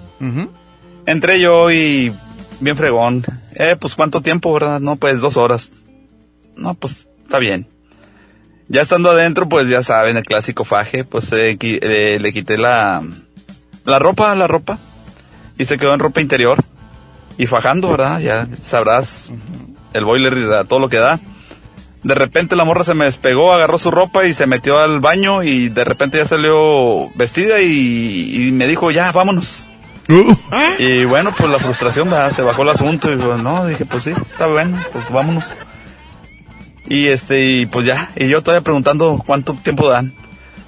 Entré 1.06 1.40
yo 1.40 1.72
y 1.72 2.14
bien 2.60 2.78
fregón. 2.78 3.24
Eh, 3.56 3.76
pues 3.80 3.96
cuánto 3.96 4.22
tiempo, 4.22 4.54
¿verdad? 4.54 4.80
No, 4.80 4.96
pues 4.96 5.22
dos 5.22 5.38
horas. 5.38 5.72
No, 6.56 6.74
pues 6.76 7.08
está 7.24 7.40
bien. 7.40 7.68
Ya 8.70 8.82
estando 8.82 9.12
adentro, 9.12 9.50
pues 9.50 9.68
ya 9.70 9.84
saben, 9.84 10.18
el 10.18 10.24
clásico 10.24 10.64
faje, 10.64 11.04
pues 11.04 11.32
eh, 11.34 11.58
qui- 11.60 11.80
eh, 11.82 12.18
le 12.22 12.34
quité 12.34 12.58
la, 12.58 13.04
la 13.86 14.00
ropa, 14.00 14.34
la 14.36 14.48
ropa. 14.48 14.80
Y 15.58 15.66
se 15.66 15.78
quedó 15.78 15.94
en 15.94 16.00
ropa 16.00 16.22
interior. 16.22 16.64
Y 17.38 17.48
fajando, 17.48 17.90
¿verdad? 17.90 18.20
Ya 18.20 18.48
sabrás, 18.64 19.30
el 19.94 20.06
boiler 20.06 20.38
y 20.38 20.68
todo 20.68 20.80
lo 20.80 20.90
que 20.90 20.98
da. 20.98 21.20
De 22.04 22.16
repente 22.16 22.56
la 22.56 22.66
morra 22.66 22.84
se 22.84 22.94
me 22.94 23.06
despegó, 23.06 23.54
agarró 23.54 23.80
su 23.80 23.90
ropa 23.90 24.26
y 24.26 24.34
se 24.34 24.46
metió 24.46 24.80
al 24.80 25.00
baño 25.00 25.44
y 25.44 25.70
de 25.70 25.84
repente 25.84 26.18
ya 26.18 26.26
salió 26.26 27.10
vestida 27.16 27.62
y, 27.62 28.48
y 28.48 28.52
me 28.52 28.68
dijo, 28.68 28.92
ya, 28.92 29.12
vámonos. 29.12 29.70
Y 30.80 31.06
bueno, 31.06 31.34
pues 31.38 31.50
la 31.50 31.60
frustración, 31.60 32.10
¿verdad? 32.10 32.32
se 32.32 32.42
bajó 32.42 32.64
el 32.64 32.70
asunto 32.70 33.12
y 33.12 33.16
pues, 33.16 33.40
no, 33.40 33.66
dije, 33.66 33.86
pues 33.86 34.04
sí, 34.04 34.12
está 34.12 34.48
bueno, 34.48 34.78
pues 34.92 35.10
vámonos. 35.10 35.58
Y 36.86 37.08
este, 37.08 37.46
y 37.46 37.66
pues 37.66 37.86
ya, 37.86 38.12
y 38.16 38.28
yo 38.28 38.44
todavía 38.44 38.64
preguntando 38.64 39.24
cuánto 39.26 39.54
tiempo 39.54 39.90
dan. 39.90 40.14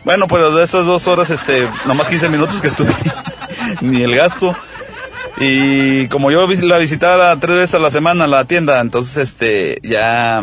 Bueno, 0.05 0.27
pues 0.27 0.41
de 0.53 0.63
esas 0.63 0.85
dos 0.85 1.07
horas, 1.07 1.29
este, 1.29 1.67
nomás 1.85 2.07
15 2.07 2.29
minutos 2.29 2.61
que 2.61 2.67
estuve, 2.67 2.93
ni 3.81 4.01
el 4.01 4.15
gasto. 4.15 4.55
Y 5.37 6.07
como 6.07 6.31
yo 6.31 6.47
la 6.47 6.77
visitaba 6.77 7.37
tres 7.39 7.57
veces 7.57 7.75
a 7.75 7.79
la 7.79 7.91
semana 7.91 8.27
la 8.27 8.45
tienda, 8.45 8.79
entonces 8.79 9.17
este, 9.17 9.79
ya, 9.83 10.41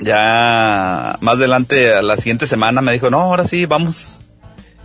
ya 0.00 1.16
más 1.20 1.36
adelante 1.36 1.94
a 1.94 2.02
la 2.02 2.16
siguiente 2.16 2.46
semana 2.46 2.80
me 2.80 2.92
dijo, 2.92 3.10
no, 3.10 3.20
ahora 3.20 3.46
sí, 3.46 3.66
vamos. 3.66 4.20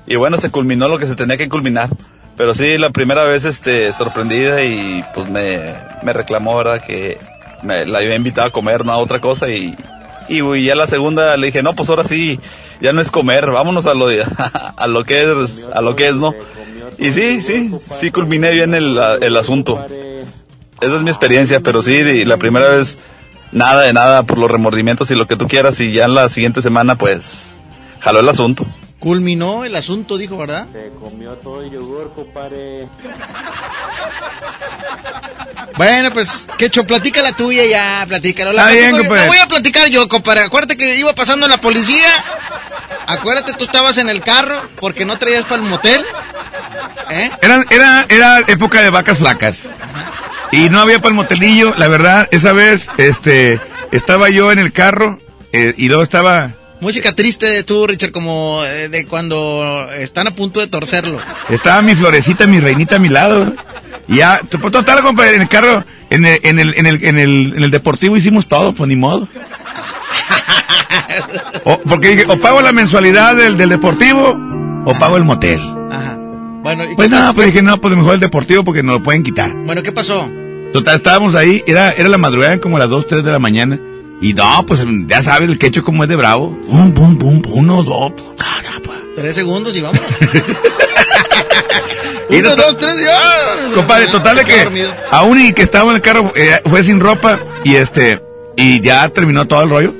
Y 0.07 0.15
bueno, 0.15 0.37
se 0.37 0.51
culminó 0.51 0.87
lo 0.87 0.99
que 0.99 1.07
se 1.07 1.15
tenía 1.15 1.37
que 1.37 1.49
culminar. 1.49 1.89
Pero 2.37 2.53
sí, 2.53 2.77
la 2.77 2.89
primera 2.89 3.23
vez, 3.23 3.45
este, 3.45 3.93
sorprendida 3.93 4.63
y 4.63 5.03
pues 5.13 5.29
me, 5.29 5.73
me 6.03 6.11
reclamó, 6.11 6.57
¿verdad? 6.57 6.83
Que 6.85 7.17
me 7.63 7.85
la 7.85 7.99
había 7.99 8.15
invitado 8.15 8.47
a 8.47 8.51
comer, 8.51 8.85
no 8.85 8.91
a 8.91 8.97
otra 8.97 9.21
cosa 9.21 9.49
y, 9.49 9.75
y, 10.27 10.41
y 10.41 10.63
ya 10.63 10.75
la 10.75 10.87
segunda 10.87 11.37
le 11.37 11.47
dije, 11.47 11.63
no, 11.63 11.73
pues 11.73 11.89
ahora 11.89 12.03
sí, 12.03 12.39
ya 12.81 12.91
no 12.91 13.01
es 13.01 13.09
comer, 13.09 13.49
vámonos 13.49 13.85
a 13.85 13.93
lo, 13.93 14.07
a 14.77 14.87
lo 14.87 15.03
que 15.05 15.23
es, 15.23 15.69
a 15.73 15.81
lo 15.81 15.95
que 15.95 16.09
es, 16.09 16.15
¿no? 16.15 16.33
Y 16.97 17.11
sí, 17.11 17.41
sí, 17.41 17.71
sí 17.79 18.11
culminé 18.11 18.51
bien 18.51 18.73
el, 18.73 18.99
el 19.21 19.37
asunto. 19.37 19.85
Esa 20.81 20.95
es 20.97 21.03
mi 21.03 21.09
experiencia, 21.09 21.61
pero 21.61 21.81
sí, 21.81 22.25
la 22.25 22.37
primera 22.37 22.67
vez, 22.69 22.97
nada 23.55 23.83
de 23.83 23.93
nada 23.93 24.23
por 24.23 24.37
los 24.37 24.51
remordimientos 24.51 25.09
y 25.09 25.15
lo 25.15 25.27
que 25.27 25.37
tú 25.37 25.47
quieras 25.47 25.79
y 25.79 25.93
ya 25.93 26.05
en 26.05 26.13
la 26.13 26.29
siguiente 26.29 26.61
semana, 26.61 26.95
pues, 26.95 27.57
jaló 28.01 28.19
el 28.19 28.29
asunto. 28.29 28.67
Culminó 28.99 29.65
el 29.65 29.75
asunto, 29.75 30.17
dijo, 30.17 30.37
¿verdad? 30.37 30.67
Se 30.71 30.91
comió 30.99 31.31
todo 31.35 31.61
el 31.61 31.71
yogur, 31.71 32.13
compadre. 32.13 32.87
Bueno, 35.77 36.11
pues, 36.11 36.47
Quecho, 36.57 36.85
platica 36.85 37.21
la 37.21 37.33
tuya 37.33 37.65
ya, 37.65 38.05
platícala. 38.07 38.51
La, 38.53 38.61
Está 38.63 38.73
bien, 38.73 38.97
compadre. 38.97 39.21
la 39.21 39.27
voy 39.27 39.37
a 39.37 39.47
platicar 39.47 39.87
yo, 39.89 40.07
compadre. 40.07 40.41
Acuérdate 40.41 40.77
que 40.77 40.95
iba 40.97 41.13
pasando 41.13 41.47
la 41.47 41.57
policía. 41.57 42.07
Acuérdate, 43.07 43.53
tú 43.53 43.65
estabas 43.65 43.97
en 43.97 44.09
el 44.09 44.21
carro 44.21 44.61
porque 44.79 45.05
no 45.05 45.17
traías 45.17 45.43
para 45.43 45.61
el 45.61 45.69
motel. 45.69 46.03
¿Eh? 47.09 47.29
Era, 47.41 47.63
era, 47.69 48.05
era 48.09 48.39
época 48.47 48.81
de 48.81 48.89
vacas 48.89 49.19
flacas. 49.19 49.59
Y 50.55 50.69
no 50.69 50.79
había 50.79 50.97
para 50.99 51.09
el 51.09 51.15
motelillo, 51.15 51.73
la 51.77 51.87
verdad, 51.87 52.27
esa 52.31 52.53
vez, 52.53 52.87
este, 52.97 53.59
estaba 53.91 54.29
yo 54.29 54.51
en 54.51 54.59
el 54.59 54.71
carro, 54.71 55.19
eh, 55.51 55.73
y 55.77 55.87
luego 55.87 56.03
estaba, 56.03 56.51
Música 56.81 57.13
triste 57.15 57.63
tú, 57.63 57.87
Richard, 57.87 58.11
como 58.11 58.61
eh, 58.65 58.89
de 58.89 59.05
cuando 59.05 59.87
están 59.97 60.27
a 60.27 60.35
punto 60.35 60.59
de 60.59 60.67
torcerlo. 60.67 61.17
estaba 61.49 61.81
mi 61.81 61.95
florecita, 61.95 62.45
mi 62.47 62.59
reinita 62.59 62.97
a 62.97 62.99
mi 62.99 63.07
lado. 63.09 63.53
Y 64.07 64.17
ya, 64.17 64.41
total, 64.71 65.01
compadre, 65.01 65.37
en 65.37 65.41
el 65.43 65.47
carro, 65.47 65.83
en 66.09 66.25
el, 66.25 66.39
en 66.43 66.59
el, 66.59 66.73
en 66.77 66.85
el, 66.85 67.03
en 67.03 67.17
el, 67.17 67.53
en 67.57 67.63
el 67.63 67.71
deportivo 67.71 68.17
hicimos 68.17 68.47
todo, 68.47 68.73
pues 68.73 68.87
ni 68.89 68.95
modo. 68.95 69.27
O- 71.63 71.79
porque 71.81 72.09
dije, 72.09 72.25
o 72.27 72.37
pago 72.37 72.61
la 72.61 72.71
mensualidad 72.71 73.35
del, 73.35 73.57
del 73.57 73.69
deportivo, 73.69 74.37
o 74.85 74.93
pago 74.99 75.17
el 75.17 75.23
motel. 75.23 75.59
Ajá. 75.91 76.17
Bueno, 76.61 76.83
¿y 76.83 76.95
Pues 76.95 77.09
no, 77.09 77.17
pasó? 77.17 77.33
pues 77.35 77.47
dije, 77.47 77.61
no, 77.61 77.77
pues 77.79 77.95
mejor 77.95 78.15
el 78.15 78.19
deportivo 78.19 78.63
porque 78.63 78.83
nos 78.83 78.95
lo 78.97 79.03
pueden 79.03 79.23
quitar. 79.23 79.51
Bueno, 79.65 79.81
¿qué 79.81 79.91
pasó? 79.91 80.29
Total, 80.75 80.95
estábamos 80.97 81.35
ahí, 81.35 81.63
era, 81.67 81.91
era 81.91 82.09
la 82.09 82.17
madrugada 82.17 82.59
como 82.59 82.77
las 82.77 82.89
2, 82.89 83.07
3 83.07 83.23
de 83.23 83.31
la 83.31 83.39
mañana. 83.39 83.79
Y 84.21 84.33
no, 84.33 84.65
pues 84.65 84.81
ya 85.07 85.23
sabes 85.23 85.49
el 85.49 85.57
quecho 85.57 85.83
como 85.83 86.03
es 86.03 86.09
de 86.09 86.15
bravo. 86.15 86.55
Pum, 86.69 86.91
pum, 86.93 87.17
pum, 87.17 87.41
uno, 87.45 87.81
dos. 87.83 88.11
pum. 88.11 88.25
Tres 89.15 89.35
segundos 89.35 89.75
y 89.77 89.81
vamos. 89.81 90.01
Uno, 92.29 92.41
no- 92.49 92.55
dos, 92.55 92.77
tres 92.77 92.95
y. 93.01 93.73
Compadre, 93.73 94.07
total 94.07 94.37
de 94.37 94.43
que 94.45 94.63
dormido. 94.63 94.91
aún 95.11 95.39
y 95.39 95.53
que 95.53 95.61
estaba 95.61 95.89
en 95.91 95.95
el 95.97 96.01
carro, 96.01 96.33
eh, 96.35 96.59
fue 96.65 96.83
sin 96.83 96.99
ropa 96.99 97.39
y 97.63 97.75
este, 97.75 98.21
y 98.57 98.81
ya 98.81 99.07
terminó 99.09 99.47
todo 99.47 99.63
el 99.63 99.69
rollo. 99.69 99.93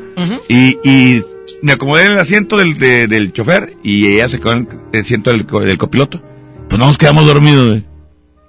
y, 0.49 0.77
y 0.83 1.23
me 1.61 1.73
acomodé 1.73 2.05
en 2.07 2.11
el 2.13 2.17
asiento 2.19 2.57
del, 2.57 2.77
de- 2.77 3.07
del 3.07 3.31
chofer 3.31 3.77
y 3.83 4.07
ella 4.07 4.27
se 4.27 4.39
quedó 4.39 4.53
en 4.53 4.67
el 4.91 4.99
asiento 5.01 5.29
del, 5.31 5.45
del 5.45 5.77
copiloto. 5.77 6.21
Pues 6.67 6.79
no 6.79 6.87
nos 6.87 6.97
quedamos 6.97 7.25
dormidos, 7.27 7.69
güey. 7.69 7.85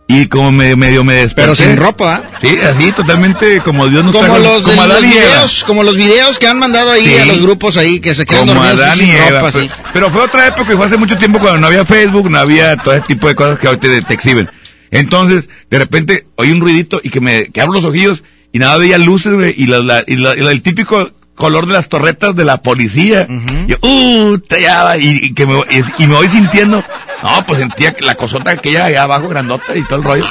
Y 0.08 0.26
como 0.28 0.52
me, 0.52 0.76
medio 0.76 1.02
me 1.02 1.14
desperté. 1.14 1.42
Pero 1.42 1.54
sin 1.56 1.76
ropa, 1.76 2.22
Sí, 2.40 2.56
así, 2.60 2.92
totalmente 2.92 3.60
como 3.60 3.88
Dios 3.88 4.04
nos 4.04 4.14
Como 4.14 4.34
haga- 4.34 4.38
los, 4.38 4.64
de 4.64 4.70
como 4.70 4.86
los 4.86 5.02
y 5.02 5.04
Eva. 5.06 5.10
videos, 5.14 5.64
como 5.64 5.82
los 5.82 5.96
videos 5.96 6.38
que 6.38 6.46
han 6.46 6.58
mandado 6.60 6.92
ahí 6.92 7.06
Sí. 7.06 7.18
a 7.18 7.24
los 7.26 7.40
grupos 7.42 7.76
ahí 7.76 7.98
que 7.98 8.14
se 8.14 8.24
quedan 8.24 8.46
Como 8.46 8.54
dormidos 8.54 8.80
Adán 8.80 8.96
sin 8.98 9.10
Eva. 9.10 9.40
ropa, 9.40 9.50
pero, 9.52 9.64
así. 9.64 9.82
pero 9.92 10.10
fue 10.10 10.22
otra 10.22 10.46
época, 10.46 10.72
y 10.72 10.76
fue 10.76 10.86
hace 10.86 10.96
mucho 10.96 11.16
tiempo 11.18 11.40
cuando 11.40 11.58
no 11.58 11.66
había 11.66 11.84
Facebook, 11.84 12.30
no 12.30 12.38
había 12.38 12.76
todo 12.76 12.94
ese 12.94 13.06
tipo 13.08 13.26
de 13.26 13.34
cosas 13.34 13.58
que 13.58 13.66
ahorita 13.66 13.88
te, 13.88 14.02
te 14.02 14.14
exhiben. 14.14 14.48
Entonces, 14.92 15.48
de 15.70 15.78
repente, 15.78 16.26
oí 16.36 16.52
un 16.52 16.60
ruidito 16.60 17.00
y 17.02 17.10
que 17.10 17.20
me, 17.20 17.46
que 17.48 17.60
abro 17.60 17.74
los 17.74 17.84
ojillos 17.84 18.22
y 18.52 18.60
nada 18.60 18.76
veía 18.76 18.98
luces, 18.98 19.32
güey, 19.32 19.54
y, 19.56 19.66
la, 19.66 19.80
la- 19.80 20.04
y 20.06 20.14
la- 20.16 20.34
el 20.34 20.62
típico 20.62 21.10
color 21.36 21.66
de 21.66 21.74
las 21.74 21.88
torretas 21.88 22.34
de 22.34 22.44
la 22.44 22.56
policía. 22.62 23.28
Yo, 23.68 23.76
uh, 23.82 24.38
te 24.38 24.60
ya, 24.62 24.82
va", 24.82 24.96
y, 24.96 25.20
y 25.22 25.34
que 25.34 25.46
me, 25.46 25.60
y, 25.70 26.02
y 26.02 26.06
me 26.08 26.14
voy 26.16 26.28
sintiendo, 26.28 26.82
no, 27.22 27.46
pues 27.46 27.60
sentía 27.60 27.92
que 27.92 28.04
la 28.04 28.16
cosota 28.16 28.50
aquella 28.50 28.86
allá 28.86 29.04
abajo, 29.04 29.28
grandota 29.28 29.76
y 29.76 29.82
todo 29.82 29.96
el 29.98 30.04
rollo. 30.04 30.24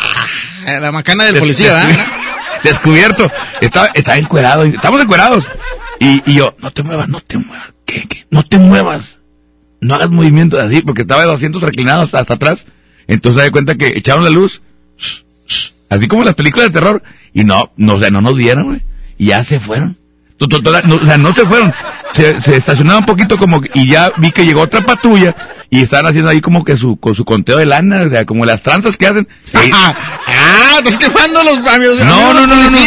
Eh, 0.68 0.80
La 0.82 0.92
macana 0.92 1.24
del 1.26 1.34
Des- 1.36 1.42
policía, 1.42 1.74
descubi- 1.84 1.88
¿verdad? 1.88 2.06
Descubierto. 2.64 3.32
Estaba, 3.62 3.88
estaba 3.94 4.18
encuerado. 4.18 4.64
Estamos 4.64 5.00
encuerados. 5.02 5.46
Y, 6.00 6.22
y 6.30 6.36
yo, 6.36 6.56
no 6.60 6.72
te 6.72 6.84
muevas, 6.84 7.08
no 7.08 7.22
te 7.22 7.38
muevas. 7.38 7.70
¿Qué, 7.86 8.06
qué? 8.10 8.26
No 8.32 8.44
te 8.44 8.58
muevas. 8.58 9.20
No 9.82 9.94
hagas 9.96 10.10
movimientos 10.10 10.60
así, 10.60 10.82
porque 10.82 11.04
estaba 11.04 11.22
de 11.22 11.28
los 11.28 11.36
asientos 11.38 11.62
reclinados 11.62 12.14
hasta 12.16 12.34
atrás. 12.34 12.66
Entonces 13.08 13.40
se 13.40 13.46
da 13.48 13.52
cuenta 13.52 13.76
que 13.76 13.90
echaron 13.96 14.24
la 14.24 14.32
luz. 14.32 14.62
Así 15.90 16.08
como 16.08 16.24
en 16.24 16.26
las 16.26 16.36
películas 16.36 16.70
de 16.70 16.80
terror. 16.80 17.04
Y 17.34 17.44
no, 17.44 17.72
no, 17.78 17.96
o 17.96 18.00
sea, 18.00 18.10
no 18.10 18.22
nos 18.22 18.36
vieron, 18.36 18.64
güey. 18.66 18.82
Y 19.18 19.28
ya 19.28 19.44
se 19.44 19.60
fueron. 19.60 19.98
No, 20.40 20.96
o 20.96 21.06
sea, 21.06 21.18
no 21.18 21.34
se 21.34 21.46
fueron. 21.46 21.74
Se, 22.14 22.40
se 22.42 22.58
estacionaron 22.58 23.00
un 23.00 23.06
poquito 23.06 23.38
como, 23.38 23.62
que- 23.62 23.70
y 23.74 23.88
ya 23.90 24.12
vi 24.18 24.32
que 24.32 24.46
llegó 24.46 24.62
otra 24.62 24.82
patrulla. 24.82 25.36
Y 25.70 25.82
estaban 25.82 26.06
haciendo 26.06 26.30
ahí 26.30 26.42
como 26.42 26.64
que 26.64 26.78
su, 26.78 26.98
con 26.98 27.16
su 27.16 27.26
conteo 27.26 27.58
de 27.58 27.66
lana, 27.66 28.04
o 28.06 28.10
sea, 28.10 28.26
como 28.26 28.46
las 28.46 28.62
tranzas 28.62 28.96
que 28.98 29.08
hacen. 29.08 29.28
Ah, 30.28 30.80
estás 30.80 30.98
quemando 30.98 31.44
los 31.44 31.58
amigos. 31.68 31.98
no, 32.06 32.34
no, 32.34 32.48
no, 32.48 32.56
no. 32.70 32.78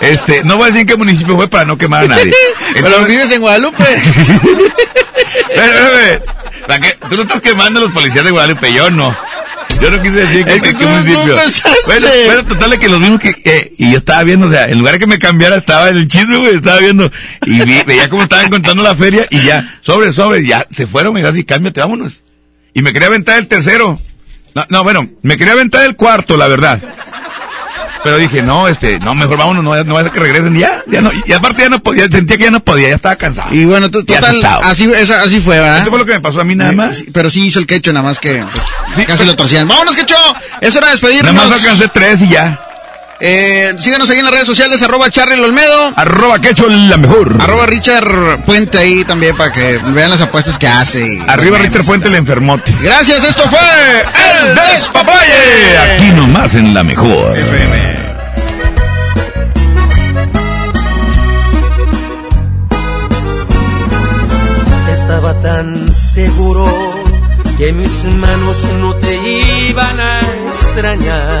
Este, 0.00 0.42
no 0.44 0.56
voy 0.56 0.64
a 0.64 0.66
decir 0.66 0.80
en 0.82 0.86
qué 0.86 0.96
municipio 0.96 1.36
fue 1.36 1.48
para 1.48 1.64
no 1.64 1.76
quemar 1.76 2.04
a 2.04 2.08
nadie. 2.08 2.32
Pero 2.74 3.04
vives 3.04 3.30
en 3.32 3.40
Guadalupe. 3.40 3.84
Espérame, 5.48 5.74
espérame. 5.74 6.20
¿Para 6.66 6.80
qué? 6.80 6.96
Tú 7.08 7.16
no 7.16 7.22
estás 7.22 7.40
quemando 7.40 7.80
a 7.80 7.82
los 7.84 7.92
policías 7.92 8.24
de 8.24 8.30
Guadalupe, 8.30 8.72
yo 8.72 8.90
no. 8.90 9.14
Yo 9.82 9.90
no 9.90 10.02
quise 10.02 10.14
decir 10.16 10.44
que, 10.44 10.54
Es 10.54 10.62
que 10.62 10.68
que 10.72 10.74
tú- 10.74 10.84
tú. 10.84 11.36
Bueno, 11.86 12.06
bueno, 12.26 12.44
total 12.46 12.70
de 12.70 12.78
que 12.78 12.88
los 12.88 13.00
mismos 13.00 13.20
que, 13.20 13.32
que- 13.34 13.74
y 13.78 13.92
yo 13.92 13.98
estaba 13.98 14.22
viendo, 14.24 14.48
o 14.48 14.50
sea, 14.50 14.68
en 14.68 14.78
lugar 14.78 14.94
de 14.94 15.00
que 15.00 15.06
me 15.06 15.18
cambiara, 15.18 15.56
estaba 15.56 15.88
en 15.88 15.96
el 15.98 16.08
chisme, 16.08 16.36
güey, 16.36 16.56
estaba 16.56 16.78
viendo, 16.80 17.10
y 17.46 17.60
vi- 17.62 17.82
veía 17.86 18.08
cómo 18.10 18.22
estaban 18.24 18.50
contando 18.50 18.82
la 18.82 18.94
feria, 18.96 19.26
y 19.30 19.40
ya, 19.42 19.78
sobre, 19.82 20.12
sobre, 20.12 20.44
ya, 20.44 20.66
se 20.70 20.86
fueron, 20.86 21.12
me 21.14 21.20
dijo 21.20 21.30
así, 21.30 21.44
cámbiate, 21.44 21.80
vámonos. 21.80 22.22
Y 22.74 22.82
me 22.82 22.92
quería 22.92 23.08
aventar 23.08 23.38
el 23.38 23.46
tercero. 23.46 24.00
No, 24.54 24.66
no, 24.68 24.82
bueno, 24.84 25.08
me 25.22 25.36
quería 25.38 25.52
aventar 25.52 25.84
el 25.84 25.94
cuarto, 25.96 26.36
la 26.36 26.48
verdad. 26.48 26.82
Pero 28.04 28.16
dije, 28.18 28.42
no, 28.42 28.68
este, 28.68 28.98
no, 29.00 29.14
mejor 29.14 29.36
vámonos, 29.38 29.64
no, 29.64 29.84
no 29.84 29.98
a 29.98 30.10
que 30.10 30.20
regresen, 30.20 30.56
ya, 30.56 30.82
ya 30.86 31.00
no, 31.00 31.10
y 31.26 31.32
aparte 31.32 31.62
ya 31.62 31.68
no 31.68 31.78
podía, 31.80 32.08
sentía 32.08 32.36
que 32.36 32.44
ya 32.44 32.50
no 32.50 32.60
podía, 32.60 32.88
ya 32.90 32.94
estaba 32.94 33.16
cansado. 33.16 33.52
Y 33.54 33.64
bueno, 33.64 33.90
tú, 33.90 34.04
total, 34.04 34.44
así, 34.64 34.90
eso- 34.94 35.14
así 35.14 35.40
fue, 35.40 35.58
¿verdad? 35.58 35.80
Eso 35.80 35.90
fue 35.90 35.98
lo 35.98 36.06
que 36.06 36.12
me 36.14 36.20
pasó 36.20 36.40
a 36.40 36.44
mí 36.44 36.54
nada 36.54 36.72
Eh, 36.72 36.76
más. 36.76 36.98
sí, 36.98 37.06
Pero 37.12 37.28
sí 37.30 37.46
hizo 37.46 37.58
el 37.58 37.66
quecho, 37.66 37.92
nada 37.92 38.04
más 38.06 38.20
que 38.20 38.44
pues, 38.94 39.06
casi 39.06 39.24
lo 39.24 39.34
torcían. 39.36 39.66
¡Vámonos, 39.68 39.96
quecho! 39.96 40.14
Es 40.60 40.74
hora 40.76 40.86
de 40.86 40.92
despedirnos. 40.92 41.34
Nada 41.34 41.48
más 41.48 41.58
alcancé 41.60 41.88
tres 41.88 42.22
y 42.22 42.28
ya. 42.28 42.60
Eh, 43.20 43.74
síganos 43.78 44.08
ahí 44.10 44.18
en 44.18 44.24
las 44.24 44.32
redes 44.32 44.46
sociales, 44.46 44.80
arroba 44.82 45.10
Charlie 45.10 45.42
Olmedo. 45.42 45.92
Arroba 45.96 46.40
Quecho 46.40 46.68
la 46.68 46.96
mejor. 46.96 47.36
Arroba 47.40 47.66
Richard 47.66 48.44
Puente 48.44 48.78
ahí 48.78 49.04
también 49.04 49.36
para 49.36 49.52
que 49.52 49.78
vean 49.88 50.10
las 50.10 50.20
apuestas 50.20 50.56
que 50.56 50.68
hace. 50.68 51.04
Arriba 51.26 51.58
Richard 51.58 51.84
Puente 51.84 52.08
el 52.08 52.14
enfermote. 52.14 52.74
Gracias, 52.80 53.24
esto 53.24 53.42
fue 53.48 53.58
El 53.60 54.54
Despapalle. 54.54 55.78
Aquí 55.96 56.10
nomás 56.12 56.54
en 56.54 56.74
la 56.74 56.82
mejor. 56.84 57.36
Estaba 64.92 65.40
tan 65.40 65.94
seguro 65.94 66.66
que 67.56 67.72
mis 67.72 68.04
manos 68.04 68.62
no 68.78 68.94
te 68.94 69.16
iban 69.68 69.98
a 69.98 70.20
extrañar, 70.52 71.40